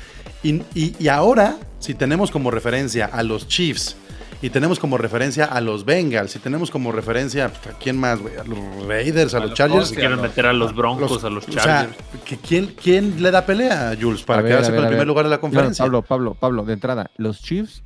Y, 0.43 0.55
y- 0.75 0.97
y 0.99 1.07
ahora, 1.07 1.55
si 1.79 1.93
tenemos 1.93 2.29
como 2.29 2.51
referencia 2.51 3.05
a 3.05 3.23
los 3.23 3.47
Chiefs, 3.47 3.95
y 4.41 4.49
tenemos 4.49 4.79
como 4.79 4.97
referencia 4.97 5.45
a 5.45 5.61
los 5.61 5.85
Bengals, 5.85 6.35
y 6.35 6.39
tenemos 6.39 6.69
como 6.71 6.91
referencia, 6.91 7.45
¿a 7.45 7.77
quién 7.79 7.97
más, 7.97 8.19
güey? 8.19 8.35
A 8.35 8.43
los 8.43 8.59
Raiders, 8.85 9.33
a, 9.33 9.37
A 9.37 9.39
los 9.39 9.49
los 9.51 9.57
Chargers. 9.57 9.87
Si 9.87 9.95
quieren 9.95 10.19
meter 10.21 10.45
a 10.45 10.51
los 10.51 10.75
Broncos, 10.75 11.23
a 11.23 11.29
los 11.29 11.47
O 11.47 11.51
sea, 11.53 11.63
Chargers. 11.63 11.95
que 12.25 12.35
¿quién, 12.39 12.75
¿quién 12.83 13.23
le 13.23 13.31
da 13.31 13.45
pelea, 13.45 13.95
Jules, 13.97 14.23
para 14.23 14.39
a 14.39 14.41
ver, 14.43 14.51
quedarse 14.51 14.71
a 14.71 14.71
ver, 14.71 14.77
con 14.79 14.83
el 14.83 14.87
a 14.87 14.89
primer 14.89 15.07
lugar 15.07 15.23
de 15.23 15.29
la 15.31 15.39
conferencia? 15.39 15.85
Pablo, 15.85 16.01
Pablo, 16.01 16.33
Pablo, 16.37 16.65
de 16.65 16.73
entrada, 16.73 17.09
los 17.15 17.41
Chiefs, 17.41 17.81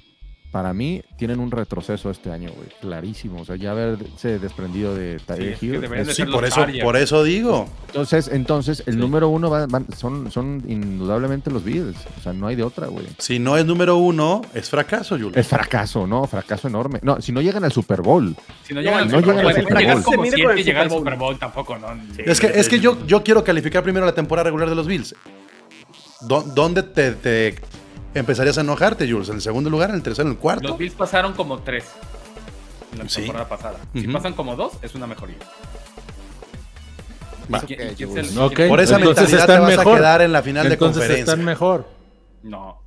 para 0.58 0.74
mí, 0.74 1.04
tienen 1.18 1.40
un 1.40 1.52
retroceso 1.52 2.10
este 2.10 2.32
año, 2.32 2.50
güey. 2.56 2.68
Clarísimo. 2.82 3.42
O 3.42 3.46
sea, 3.46 3.58
ya 3.58 3.70
haberse 3.74 4.40
desprendido 4.40 4.96
de 4.96 5.20
Sí, 5.20 5.26
Tyreek 5.28 5.54
es 5.54 5.60
que 5.60 5.66
Hill. 5.68 6.14
Sí, 6.16 6.26
por 6.26 6.46
eso, 6.46 6.66
por 6.82 6.98
eso 6.98 7.24
digo. 7.24 7.70
Entonces, 7.86 8.28
entonces, 8.34 8.82
el 8.88 8.98
número 8.98 9.30
uno 9.30 9.52
va- 9.52 9.68
van- 9.68 9.86
son, 9.96 10.32
son 10.32 10.64
indudablemente 10.68 11.52
los 11.52 11.64
Bills. 11.64 11.96
O 12.18 12.22
sea, 12.24 12.34
no 12.34 12.48
hay 12.48 12.56
de 12.56 12.64
otra, 12.64 12.88
güey. 12.88 13.06
Si 13.20 13.38
no 13.38 13.56
es 13.56 13.68
número 13.68 13.98
uno, 13.98 14.42
es 14.56 14.68
fracaso, 14.68 15.16
Jules. 15.16 15.38
Es 15.38 15.48
fracaso, 15.48 16.08
¿no? 16.08 16.26
Fracaso 16.26 16.68
enorme. 16.68 16.98
No, 17.04 17.22
si 17.22 17.32
no 17.32 17.40
llegan 17.42 17.64
al 17.64 17.72
Super 17.72 18.02
Bowl. 18.02 18.36
Si 18.64 18.74
no 18.74 18.82
No, 18.82 18.82
llegan 18.82 19.00
al 19.02 19.12
no 19.12 19.20
Super 19.20 19.26
llegan 19.36 19.36
Bowl, 19.44 19.46
al 19.46 19.62
Super 19.62 19.78
llegar 19.78 19.96
Bowl. 20.02 20.16
llegar 20.64 20.82
al 20.86 20.90
Super 20.90 20.98
Super 20.98 21.16
Bowl. 21.20 21.38
Tampoco, 21.38 21.78
¿no? 21.78 21.88
Es 22.18 22.40
que, 22.40 22.48
es 22.48 22.68
que 22.68 22.80
yo, 22.80 22.98
yo 23.06 23.22
quiero 23.22 23.44
calificar 23.44 23.84
primero 23.84 24.08
la 24.08 24.16
temporada 24.16 24.46
regular 24.46 24.68
de 24.68 24.74
los 24.76 24.88
Bills. 24.88 25.14
¿Dó- 26.22 26.42
¿Dónde 26.42 26.82
te, 26.82 27.12
te 27.12 27.56
empezarías 28.14 28.58
a 28.58 28.62
enojarte, 28.62 29.10
Jules? 29.12 29.30
¿En 29.30 29.36
el 29.36 29.42
segundo 29.42 29.70
lugar, 29.70 29.90
en 29.90 29.96
el 29.98 30.04
tercero, 30.04 30.28
en 30.28 30.34
el 30.36 30.40
cuarto? 30.40 30.68
Los 30.68 30.78
Bills 30.78 30.94
pasaron 30.96 31.34
como 31.34 31.60
tres 31.60 31.86
en 32.94 33.00
la 33.00 33.10
Sí. 33.10 33.22
temporada 33.22 33.48
pasada. 33.50 33.80
Si 33.94 34.08
pasan 34.08 34.34
como 34.34 34.56
dos, 34.56 34.74
es 34.82 34.96
una 34.96 35.08
mejoría. 35.08 35.38
Va. 37.54 37.62
¿Quién- 37.62 37.80
Ok, 37.90 37.96
quién 37.96 38.10
Jules. 38.10 38.26
es 38.28 38.32
el- 38.38 38.68
Por 38.68 38.80
esa 38.82 38.96
Entonces 38.98 39.24
mentalidad 39.24 39.40
están 39.40 39.56
te 39.56 39.60
vas 39.62 39.70
mejor. 39.78 39.94
a 39.94 39.98
quedar 39.98 40.22
en 40.22 40.32
la 40.34 40.42
final 40.42 40.68
de 40.68 40.74
Entonces 40.74 40.98
conferencia. 41.02 41.32
están 41.34 41.46
mejor. 41.46 41.88
No. 42.44 42.82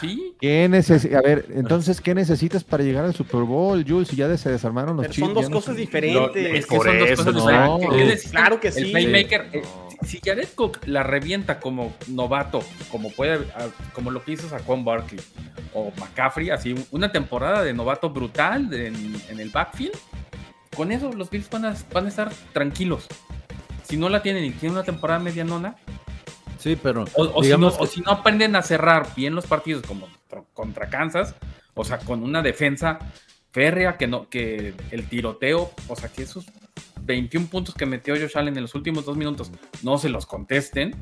¿Sí? 0.00 0.36
¿Qué 0.40 0.68
necesi- 0.70 1.12
a 1.16 1.20
ver, 1.20 1.46
entonces, 1.52 2.00
¿qué 2.00 2.14
necesitas 2.14 2.62
para 2.62 2.84
llegar 2.84 3.04
al 3.04 3.12
Super 3.14 3.40
Bowl, 3.42 3.84
Jules? 3.86 4.08
Si 4.08 4.14
ya 4.16 4.28
de- 4.28 4.38
se 4.38 4.48
desarmaron 4.50 4.96
los 4.96 5.02
Pero 5.04 5.14
Chiefs. 5.14 5.26
son 5.26 5.34
dos 5.34 5.50
cosas 5.50 5.76
diferentes. 5.76 6.46
es 6.54 6.66
que 6.66 6.76
Por 6.76 6.86
son 6.86 6.98
dos 7.00 7.08
cosas 7.10 7.34
diferentes. 7.34 8.28
Claro 8.30 8.60
que 8.60 8.68
El 8.68 8.74
sí. 8.74 8.84
playmaker, 8.92 9.48
eh, 9.52 9.62
si 10.02 10.20
Jared 10.24 10.48
Cook 10.54 10.78
la 10.86 11.02
revienta 11.02 11.60
como 11.60 11.94
novato, 12.08 12.60
como 12.90 13.10
puede, 13.10 13.46
ah, 13.54 13.68
como 13.92 14.10
lo 14.10 14.24
que 14.24 14.32
hizo 14.32 14.48
Saquon 14.48 14.84
Barkley 14.84 15.20
o 15.74 15.92
McCaffrey, 15.98 16.50
así 16.50 16.74
una 16.90 17.12
temporada 17.12 17.62
de 17.62 17.72
novato 17.72 18.10
brutal 18.10 18.72
en, 18.72 19.20
en 19.28 19.40
el 19.40 19.50
backfield, 19.50 19.96
con 20.74 20.92
eso 20.92 21.12
los 21.12 21.30
Bills 21.30 21.50
van 21.50 21.66
a, 21.66 21.76
van 21.92 22.06
a 22.06 22.08
estar 22.08 22.30
tranquilos. 22.52 23.06
si 23.82 23.96
no 23.96 24.08
la 24.08 24.22
tienen 24.22 24.44
y 24.44 24.50
tienen 24.50 24.76
una 24.76 24.84
temporada 24.84 25.20
medianona, 25.20 25.76
Sí, 26.60 26.76
pero 26.76 27.06
o, 27.14 27.22
o 27.22 27.42
si 27.42 27.56
no, 27.56 27.68
o 27.68 27.86
si 27.86 28.02
no 28.02 28.12
aprenden 28.12 28.54
a 28.54 28.60
cerrar 28.60 29.14
bien 29.16 29.34
los 29.34 29.46
partidos 29.46 29.82
como 29.86 30.08
contra 30.52 30.90
Kansas, 30.90 31.34
o 31.72 31.84
sea, 31.84 31.98
con 31.98 32.22
una 32.22 32.42
defensa 32.42 32.98
férrea 33.50 33.96
que 33.96 34.06
no, 34.06 34.28
que 34.28 34.74
el 34.90 35.08
tiroteo, 35.08 35.72
o 35.88 35.96
sea, 35.96 36.10
que 36.10 36.22
esos 36.22 36.44
21 37.02 37.46
puntos 37.46 37.74
que 37.74 37.86
metió 37.86 38.14
Josh 38.14 38.36
Allen 38.36 38.56
en 38.56 38.62
los 38.62 38.74
últimos 38.74 39.04
dos 39.04 39.16
minutos 39.16 39.50
no 39.82 39.98
se 39.98 40.08
los 40.08 40.26
contesten, 40.26 40.94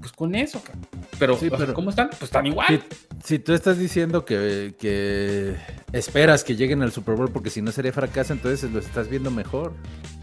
pues 0.00 0.12
con 0.12 0.34
eso, 0.34 0.62
cabrón. 0.62 0.86
Pero, 1.18 1.36
Sí, 1.36 1.48
pero- 1.50 1.74
¿cómo 1.74 1.90
están? 1.90 2.08
Pues 2.10 2.22
están 2.22 2.46
igual. 2.46 2.82
Si, 3.22 3.34
si 3.34 3.38
tú 3.38 3.52
estás 3.54 3.78
diciendo 3.78 4.24
que, 4.24 4.74
que 4.78 5.54
esperas 5.92 6.42
que 6.44 6.56
lleguen 6.56 6.82
al 6.82 6.92
Super 6.92 7.14
Bowl 7.14 7.30
porque 7.30 7.50
si 7.50 7.62
no 7.62 7.70
sería 7.72 7.92
fracaso, 7.92 8.32
entonces 8.32 8.70
lo 8.70 8.78
estás 8.80 9.08
viendo 9.08 9.30
mejor. 9.30 9.74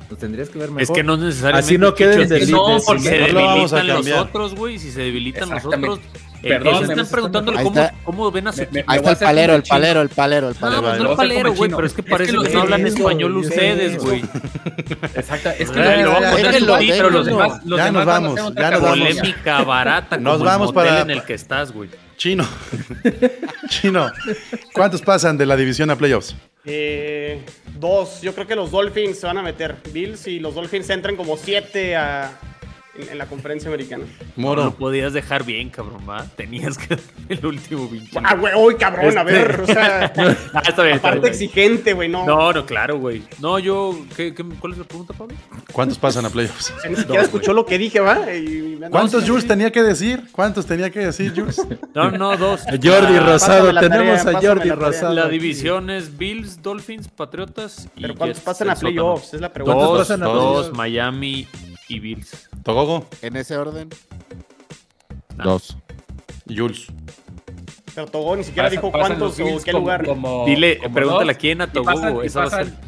Lo 0.09 0.17
tendrías 0.17 0.49
que 0.49 0.57
ver 0.57 0.69
mejor. 0.69 0.81
Es 0.81 0.89
que 0.89 1.03
no 1.03 1.17
necesariamente. 1.17 1.65
Así 1.67 1.77
no 1.77 1.93
queden 1.93 2.27
no, 2.49 2.79
porque 2.85 3.01
se 3.03 3.27
lo 3.31 3.41
vamos 3.45 3.71
a 3.73 3.77
debilitan 3.77 4.11
los 4.11 4.19
otros, 4.27 4.55
güey. 4.55 4.79
Si 4.79 4.91
se 4.91 5.01
debilitan 5.01 5.49
los 5.49 5.65
otros. 5.65 5.99
Perdón, 6.41 6.89
están 6.89 7.07
preguntándole 7.07 7.57
Ahí 7.59 7.63
cómo, 7.65 7.79
está. 7.79 7.95
cómo 8.03 8.31
ven 8.31 8.47
a 8.47 8.53
su 8.53 8.61
equipo. 8.63 8.83
Ahí 8.87 8.97
está 8.97 9.11
el 9.11 9.17
palero, 9.17 9.55
el 9.55 9.63
palero, 9.63 10.01
el 10.01 10.09
palero, 10.09 10.47
el 10.49 10.53
No, 10.55 10.59
palero. 10.59 10.81
pues 10.81 10.97
Lo 10.97 11.03
no 11.03 11.11
el 11.11 11.17
palero, 11.17 11.53
güey, 11.53 11.69
pero 11.71 11.85
es 11.87 11.93
que 11.93 12.01
Es 12.01 12.05
que 12.05 12.11
parece 12.11 12.31
lo- 12.33 12.43
que 12.43 12.49
no 12.53 12.61
hablan 12.61 12.85
eso, 12.87 12.97
español 12.97 13.31
eso, 13.39 13.49
ustedes, 13.49 13.97
güey. 14.03 14.23
Exacto, 15.15 15.49
es 15.57 15.69
que 15.71 15.79
Ya, 15.79 15.95
le 15.97 16.07
voy 16.07 16.23
a 16.23 16.31
poner 16.31 16.63
beat, 16.65 16.79
pero 16.89 17.09
los 17.09 17.25
demás. 17.25 17.65
los 17.65 17.77
Ya 17.77 17.85
demás 17.85 17.93
nos 17.93 18.05
van 18.05 18.25
a 18.25 18.27
vamos, 18.29 18.55
ya 18.55 18.71
nos 18.71 18.81
vamos. 18.81 18.99
Polémica 18.99 19.63
barata 19.63 20.17
Nos 20.17 20.33
como 20.33 20.45
vamos 20.45 20.69
el 20.69 20.73
para- 20.75 21.01
en 21.01 21.09
el 21.11 21.23
que 21.23 21.33
estás, 21.33 21.71
güey. 21.71 21.89
Chino. 22.17 22.45
Chino. 23.69 24.11
¿Cuántos 24.73 25.01
pasan 25.01 25.37
de 25.37 25.45
la 25.45 25.55
división 25.55 25.89
a 25.89 25.95
playoffs? 25.97 26.35
Eh, 26.65 27.41
dos. 27.79 28.21
Yo 28.21 28.33
creo 28.33 28.45
que 28.47 28.55
los 28.55 28.71
Dolphins 28.71 29.19
se 29.19 29.27
van 29.27 29.37
a 29.37 29.41
meter. 29.41 29.77
Bills 29.93 30.27
y 30.27 30.39
los 30.39 30.55
Dolphins 30.55 30.89
entran 30.89 31.15
como 31.15 31.37
siete 31.37 31.95
a- 31.95 32.31
en, 33.01 33.09
en 33.09 33.17
la 33.17 33.25
conferencia 33.27 33.69
americana. 33.69 34.03
No 34.35 34.47
Moro. 34.47 34.63
lo 34.65 34.75
podías 34.75 35.13
dejar 35.13 35.43
bien, 35.45 35.69
cabrón, 35.69 36.01
¿va? 36.09 36.25
Tenías 36.35 36.77
que 36.77 36.97
el 37.29 37.45
último 37.45 37.89
pinche. 37.89 38.19
Ah, 38.23 38.35
güey, 38.35 38.53
uy, 38.55 38.75
cabrón, 38.75 39.17
a 39.17 39.23
ver, 39.23 39.61
o 39.61 39.65
sea, 39.65 40.11
Ah, 40.53 40.61
está 40.67 40.83
bien, 40.83 40.95
está 40.95 41.07
aparte 41.09 41.19
bien. 41.21 41.33
exigente, 41.33 41.93
güey, 41.93 42.09
no. 42.09 42.25
No, 42.25 42.51
no, 42.53 42.65
claro, 42.65 42.97
güey. 42.99 43.23
No, 43.39 43.59
yo. 43.59 43.97
¿qué, 44.15 44.33
qué, 44.33 44.43
cuál 44.59 44.73
es 44.73 44.79
la 44.79 44.83
pregunta, 44.85 45.13
Pablo? 45.13 45.35
¿Cuántos 45.71 45.97
pasan 45.97 46.25
a 46.25 46.29
playoffs? 46.29 46.73
Ni 46.89 46.95
siquiera 46.97 47.21
escuchó 47.23 47.53
lo 47.53 47.65
que 47.65 47.77
dije, 47.77 47.99
¿va? 47.99 48.33
Y 48.35 48.75
me 48.79 48.85
anda- 48.85 48.89
¿Cuántos 48.89 49.21
No, 49.23 49.27
Jules 49.29 49.47
tenía 49.47 49.71
que 49.71 49.81
decir? 49.83 50.23
¿Cuántos 50.31 50.65
tenía 50.65 50.89
que 50.89 50.99
decir 50.99 51.33
Jules? 51.35 51.61
No, 51.95 52.11
no, 52.11 52.37
dos. 52.37 52.61
Jordi 52.65 53.15
Ah, 53.17 53.25
Rosado, 53.25 53.73
tenemos 53.79 54.23
tarea, 54.23 54.39
a 54.39 54.41
Jordi. 54.41 54.69
Rosado. 54.69 55.13
La 55.13 55.27
división 55.27 55.89
es 55.89 56.17
Bills, 56.17 56.61
Dolphins, 56.61 57.07
Patriotas 57.09 57.89
y 57.95 58.01
Pero 58.01 58.15
¿cuántos 58.15 58.37
Jets, 58.37 58.45
pasan 58.45 58.69
a 58.69 58.75
playoffs? 58.75 59.33
Es 59.33 59.41
la 59.41 59.51
pregunta. 59.51 59.75
¿Cuántos 59.75 59.97
Dos, 59.97 60.07
pasan 60.07 60.23
a 60.23 60.25
dos, 60.27 60.53
playoffs? 60.67 60.77
Miami 60.77 61.47
y 61.89 61.99
Bills. 61.99 62.49
Togogo, 62.63 63.05
En 63.21 63.35
ese 63.35 63.57
orden. 63.57 63.89
Dos. 65.43 65.75
Jules. 66.47 66.87
Pero 67.95 68.07
Togo 68.07 68.35
ni 68.35 68.43
siquiera 68.43 68.69
dijo 68.69 68.91
cuántos 68.91 69.33
o 69.39 69.43
qué 69.63 69.71
como- 69.71 69.79
lugar. 69.79 70.05
como- 70.05 70.45
Dile, 70.45 70.77
como 70.77 70.93
pregúntale 70.93 71.33
dos, 71.33 71.35
a 71.35 71.39
quién 71.39 71.61
a 71.61 71.65
y 71.65 71.67
Togo, 71.67 71.85
pasan- 71.85 72.15
y 72.23 72.25
esa 72.27 72.39
va 72.39 72.45
a 72.45 72.49
ser. 72.49 72.59
pasan- 72.73 72.79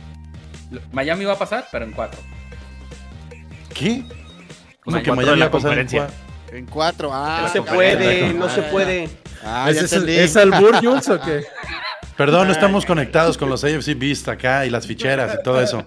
Miami 0.93 1.25
va 1.25 1.33
a 1.33 1.37
pasar, 1.39 1.67
pero 1.71 1.85
en 1.85 1.91
cuatro. 1.91 2.19
¿Qué? 3.73 4.03
¿Cómo 4.83 4.95
sea, 4.97 5.03
que 5.03 5.11
Miami 5.11 5.39
va 5.41 5.47
a 5.47 5.51
pasar 5.51 5.77
en 6.51 6.65
cuatro. 6.67 7.09
Ah, 7.13 7.39
No 7.43 7.49
se 7.49 7.61
puede, 7.61 8.33
no 8.33 8.49
se 8.49 8.61
Ah, 8.61 8.69
puede. 8.71 9.09
Ah, 9.43 9.67
¿Es, 9.69 9.81
entendí. 9.91 10.13
¿Es 10.17 10.35
albur, 10.37 10.75
Jules, 10.83 11.09
o 11.09 11.19
qué? 11.21 11.45
Perdón, 12.21 12.45
no 12.45 12.53
estamos 12.53 12.85
conectados 12.85 13.35
con 13.35 13.49
los 13.49 13.63
AFC 13.63 13.97
Beast 13.97 14.27
acá 14.27 14.63
y 14.67 14.69
las 14.69 14.85
ficheras 14.85 15.39
y 15.39 15.43
todo 15.43 15.59
eso. 15.59 15.83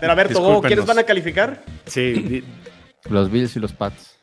Pero 0.00 0.12
a 0.12 0.14
ver, 0.14 0.28
Togo, 0.28 0.46
Discúlpenos. 0.46 0.66
¿quiénes 0.66 0.86
van 0.86 0.98
a 0.98 1.02
calificar? 1.02 1.62
Sí, 1.84 2.42
Los 3.10 3.30
Bills 3.30 3.54
y 3.56 3.60
los 3.60 3.74
Pats. 3.74 4.16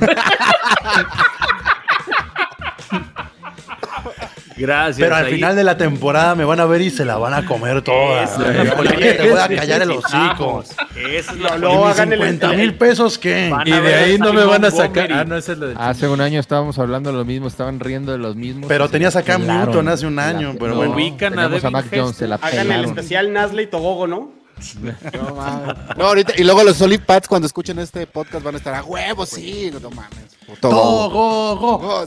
gracias. 4.56 4.98
Pero 4.98 5.14
al 5.16 5.26
ahí- 5.26 5.34
final 5.34 5.56
de 5.56 5.64
la 5.64 5.76
temporada 5.76 6.34
me 6.34 6.44
van 6.44 6.60
a 6.60 6.64
ver 6.66 6.80
y 6.82 6.90
se 6.90 7.04
la 7.04 7.16
van 7.16 7.34
a 7.34 7.44
comer 7.46 7.82
toda. 7.82 8.22
Esa 8.24 8.50
es 8.50 8.68
la 8.68 8.74
polémica 8.76 8.98
Oye, 8.98 9.12
te 9.14 9.30
voy 9.30 9.38
a 9.40 9.48
callar 9.48 9.82
el 9.82 9.90
hocico. 9.92 10.64
Esa 10.96 11.32
es 11.32 11.38
No, 11.38 11.56
¿Y 11.56 11.60
no, 11.60 11.86
mis 11.86 11.94
hagan 11.94 12.12
el 12.12 12.18
50 12.18 12.52
mil 12.52 12.74
pesos 12.74 13.18
qué? 13.18 13.52
Y 13.64 13.70
de 13.70 13.94
ahí 13.94 14.18
no 14.18 14.32
me 14.32 14.44
van 14.44 14.64
a 14.64 14.70
sacar. 14.70 15.12
Ah, 15.12 15.24
no, 15.24 15.36
es 15.36 15.48
la 15.48 15.54
de 15.66 15.74
Hace 15.78 16.08
un 16.08 16.20
año 16.20 16.40
estábamos 16.40 16.78
hablando 16.78 17.10
de 17.10 17.16
los 17.16 17.26
mismos, 17.26 17.52
estaban 17.52 17.80
riendo 17.80 18.12
de 18.12 18.18
los 18.18 18.36
mismos. 18.36 18.66
Pero 18.68 18.88
tenías 18.88 19.16
acá 19.16 19.34
a. 19.34 19.38
Newton 19.38 19.88
hace 19.88 20.06
un 20.06 20.12
Se 20.14 20.16
la 20.16 20.28
año, 20.28 20.48
pero 20.58 20.58
pelaron. 20.74 20.76
bueno. 20.78 20.94
Ubican 20.94 21.32
a 21.32 21.36
Tenemos 21.48 21.62
Devin 21.62 21.72
Mac 21.72 21.86
Jones, 21.94 22.16
se 22.16 22.26
la 22.28 22.34
Hester. 22.36 22.60
Hagan 22.60 22.72
el 22.72 22.84
especial 22.84 23.32
Nasle 23.32 23.62
y 23.62 23.66
Togogo, 23.66 24.06
¿no? 24.06 24.41
No, 24.80 25.34
mames. 25.34 25.76
No, 25.96 26.06
ahorita, 26.06 26.34
y 26.36 26.44
luego 26.44 26.62
los 26.64 26.76
Solid 26.76 27.00
Pats 27.00 27.28
cuando 27.28 27.46
escuchen 27.46 27.78
este 27.78 28.06
podcast 28.06 28.44
van 28.44 28.54
a 28.54 28.58
estar 28.58 28.74
a 28.74 28.84
huevo, 28.84 29.26
sí, 29.26 29.70
no 29.80 29.90
mames. 29.90 30.32
Así 30.52 30.60
todo. 30.60 32.06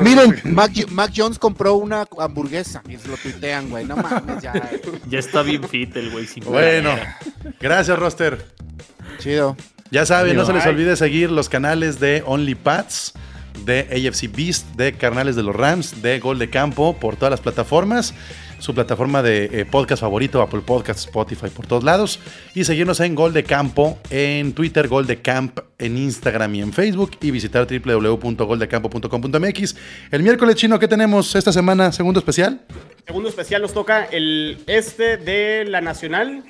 Miren, 0.00 0.40
Mac, 0.44 0.72
Mac 0.90 1.12
Jones 1.14 1.38
compró 1.38 1.74
una 1.74 2.06
hamburguesa 2.18 2.82
y 2.88 2.96
se 2.96 3.08
lo 3.08 3.16
tuitean, 3.16 3.70
güey. 3.70 3.84
No 3.84 3.96
mames, 3.96 4.42
ya. 4.42 4.52
Ya 5.08 5.18
está 5.18 5.42
bien 5.42 5.66
fit 5.68 5.96
el 5.96 6.10
güey. 6.10 6.26
Bueno, 6.44 6.90
gracias, 7.60 7.98
Roster. 7.98 8.46
Chido. 9.18 9.56
Ya 9.90 10.06
saben, 10.06 10.36
no 10.36 10.46
se 10.46 10.54
les 10.54 10.64
olvide 10.66 10.96
seguir 10.96 11.30
los 11.30 11.48
canales 11.50 12.00
de 12.00 12.22
OnlyPats, 12.26 13.12
de 13.66 13.80
AFC 13.80 14.34
Beast, 14.34 14.66
de 14.74 14.94
Carnales 14.94 15.36
de 15.36 15.42
los 15.42 15.54
Rams, 15.54 16.00
de 16.00 16.18
Gol 16.18 16.38
de 16.38 16.48
Campo, 16.48 16.96
por 16.98 17.16
todas 17.16 17.30
las 17.30 17.40
plataformas. 17.40 18.14
Su 18.62 18.74
plataforma 18.74 19.22
de 19.24 19.46
eh, 19.46 19.64
podcast 19.64 20.02
favorito, 20.02 20.40
Apple 20.40 20.60
Podcasts, 20.60 21.06
Spotify, 21.06 21.48
por 21.48 21.66
todos 21.66 21.82
lados. 21.82 22.20
Y 22.54 22.62
seguirnos 22.62 23.00
en 23.00 23.16
Gol 23.16 23.32
de 23.32 23.42
Campo, 23.42 23.98
en 24.08 24.52
Twitter, 24.52 24.86
Gol 24.86 25.08
de 25.08 25.20
Camp, 25.20 25.58
en 25.78 25.98
Instagram 25.98 26.54
y 26.54 26.60
en 26.60 26.72
Facebook. 26.72 27.10
Y 27.20 27.32
visitar 27.32 27.66
www.goldecampo.com.mx. 27.66 29.76
El 30.12 30.22
miércoles 30.22 30.54
chino, 30.54 30.78
¿qué 30.78 30.86
tenemos 30.86 31.34
esta 31.34 31.52
semana? 31.52 31.90
Segundo 31.90 32.20
especial. 32.20 32.60
Segundo 33.04 33.28
especial 33.28 33.62
nos 33.62 33.74
toca 33.74 34.04
el 34.04 34.62
este 34.68 35.16
de 35.16 35.64
la 35.64 35.80
Nacional. 35.80 36.44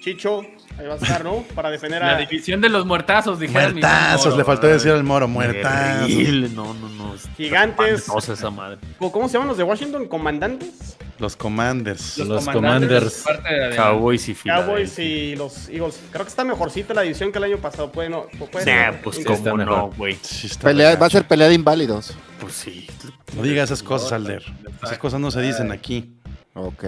Chicho, 0.00 0.46
ahí 0.78 0.86
va 0.86 0.94
a 0.94 0.96
estar, 0.96 1.24
¿no? 1.24 1.44
Para 1.54 1.70
defender 1.70 2.00
La 2.02 2.16
a. 2.16 2.18
división 2.18 2.60
de 2.60 2.68
los 2.68 2.86
muertazos, 2.86 3.38
dijeron. 3.40 3.72
Muertazos, 3.72 4.26
Moro. 4.26 4.36
le 4.38 4.44
faltó 4.44 4.66
decir 4.66 4.92
al 4.92 5.04
moro, 5.04 5.26
muertazos. 5.28 6.06
Terrible, 6.08 6.48
no, 6.50 6.74
no, 6.74 6.88
no. 6.88 7.14
Gigantes. 7.36 8.08
esa 8.28 8.50
madre. 8.50 8.78
¿Cómo 8.98 9.10
cómo 9.12 9.28
se 9.28 9.34
llaman 9.34 9.48
los 9.48 9.56
de 9.58 9.64
Washington? 9.64 10.06
¿Comandantes? 10.08 10.96
Los 11.18 11.34
Commanders. 11.34 12.18
Los 12.18 12.44
Commanders. 12.48 13.22
parte 13.26 13.52
de 13.52 13.70
la- 13.70 13.76
Cowboys 13.76 14.28
y 14.28 14.34
Cowboys 14.36 14.98
y 15.00 15.34
los 15.34 15.68
Eagles. 15.68 16.00
Creo 16.12 16.24
que 16.24 16.28
está 16.30 16.44
mejorcita 16.44 16.94
la 16.94 17.02
división 17.02 17.32
que 17.32 17.38
el 17.38 17.44
año 17.44 17.56
pasado. 17.58 17.90
Puede, 17.90 18.08
no, 18.08 18.26
puede 18.52 18.64
Nah, 18.66 18.92
ser 18.92 19.02
pues 19.02 19.18
cómo 19.24 19.34
Está 19.36 19.50
no, 19.50 19.56
mejor. 19.56 19.96
güey. 19.96 20.16
Sí, 20.22 20.48
va 20.62 21.06
a 21.06 21.10
ser 21.10 21.26
pelea 21.26 21.48
de 21.48 21.54
inválidos. 21.54 22.16
Pues 22.40 22.52
sí. 22.54 22.86
No 23.34 23.42
diga 23.42 23.64
esas 23.64 23.82
cosas, 23.82 24.12
Alder. 24.12 24.44
Esas 24.82 24.98
cosas 24.98 25.18
no 25.18 25.32
se 25.32 25.40
dicen 25.42 25.72
aquí. 25.72 26.14
Ok. 26.54 26.84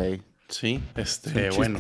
Sí, 0.51 0.81
este, 0.97 1.51
bueno. 1.51 1.79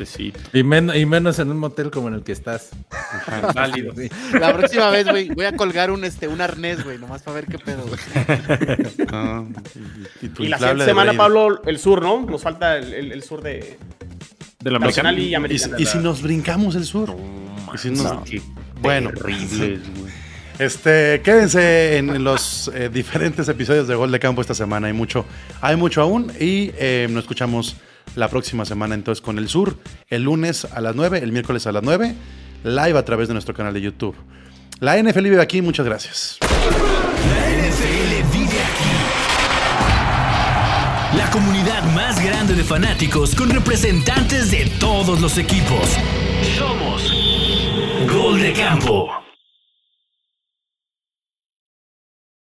Y, 0.52 0.62
men- 0.62 0.92
y 0.94 1.04
menos 1.04 1.38
en 1.40 1.50
un 1.50 1.58
motel 1.58 1.90
como 1.90 2.08
en 2.08 2.14
el 2.14 2.22
que 2.22 2.32
estás. 2.32 2.70
Válido. 3.54 3.92
La 4.38 4.56
próxima 4.56 4.90
vez, 4.90 5.06
güey, 5.08 5.28
voy 5.30 5.44
a 5.44 5.56
colgar 5.56 5.90
un, 5.90 6.04
este, 6.04 6.28
un 6.28 6.40
arnés, 6.40 6.84
güey, 6.84 6.96
nomás 6.98 7.22
para 7.22 7.34
ver 7.36 7.46
qué 7.46 7.58
pedo, 7.58 7.84
güey. 7.86 8.00
Y, 10.22 10.26
y 10.26 10.28
tu 10.28 10.42
Y 10.44 10.48
la 10.48 10.58
siguiente 10.58 10.84
semana. 10.84 11.12
Pablo, 11.14 11.62
el 11.64 11.78
sur, 11.78 12.02
¿no? 12.02 12.20
Nos 12.24 12.42
falta 12.42 12.76
el, 12.78 12.94
el- 12.94 13.12
el 13.12 13.22
sur 13.22 13.42
de 13.42 13.76
De 14.60 14.70
la 14.70 14.78
Nacional 14.78 15.18
y 15.18 15.34
Americana. 15.34 15.76
y 15.78 15.86
si 15.86 15.98
nos 15.98 16.22
brincamos 16.22 16.74
el 16.76 16.84
sur. 16.84 17.14
Y 17.74 17.78
si 17.78 17.90
nos- 17.90 18.12
Bueno, 18.80 19.10
Terribles, 19.12 19.82
güey. 19.98 20.12
este, 20.58 21.20
quédense 21.24 21.96
en, 21.98 22.10
en 22.10 22.24
los 22.24 22.70
eh, 22.74 22.88
diferentes 22.92 23.48
episodios 23.48 23.88
de 23.88 23.94
Gol 23.94 24.10
de 24.12 24.18
Campo 24.20 24.40
esta 24.40 24.54
semana. 24.54 24.86
Hay 24.86 24.92
mucho, 24.92 25.24
hay 25.60 25.76
mucho 25.76 26.02
aún. 26.02 26.30
Y 26.38 26.70
eh, 26.78 27.08
nos 27.10 27.24
escuchamos 27.24 27.76
la 28.16 28.28
próxima 28.28 28.64
semana 28.64 28.94
entonces 28.94 29.22
con 29.22 29.38
el 29.38 29.48
sur. 29.48 29.76
El 30.08 30.24
lunes 30.24 30.64
a 30.64 30.80
las 30.80 30.94
9, 30.94 31.20
el 31.22 31.32
miércoles 31.32 31.66
a 31.66 31.72
las 31.72 31.82
9. 31.82 32.14
Live 32.64 32.98
a 32.98 33.04
través 33.04 33.28
de 33.28 33.34
nuestro 33.34 33.54
canal 33.54 33.72
de 33.72 33.80
YouTube. 33.80 34.14
La 34.80 35.00
NFL 35.00 35.22
vive 35.24 35.42
aquí. 35.42 35.62
Muchas 35.62 35.86
gracias. 35.86 36.38
La 36.40 37.68
NFL 37.68 38.32
vive 38.32 38.60
aquí. 38.62 38.90
La 41.16 41.30
comunidad 41.30 41.82
más 41.94 42.24
grande 42.24 42.54
de 42.54 42.64
fanáticos 42.64 43.34
con 43.34 43.50
representantes 43.50 44.50
de 44.50 44.66
todos 44.78 45.20
los 45.20 45.38
equipos. 45.38 45.96
Somos 46.56 47.12
Gol 48.10 48.40
de 48.40 48.52
Campo. 48.52 49.29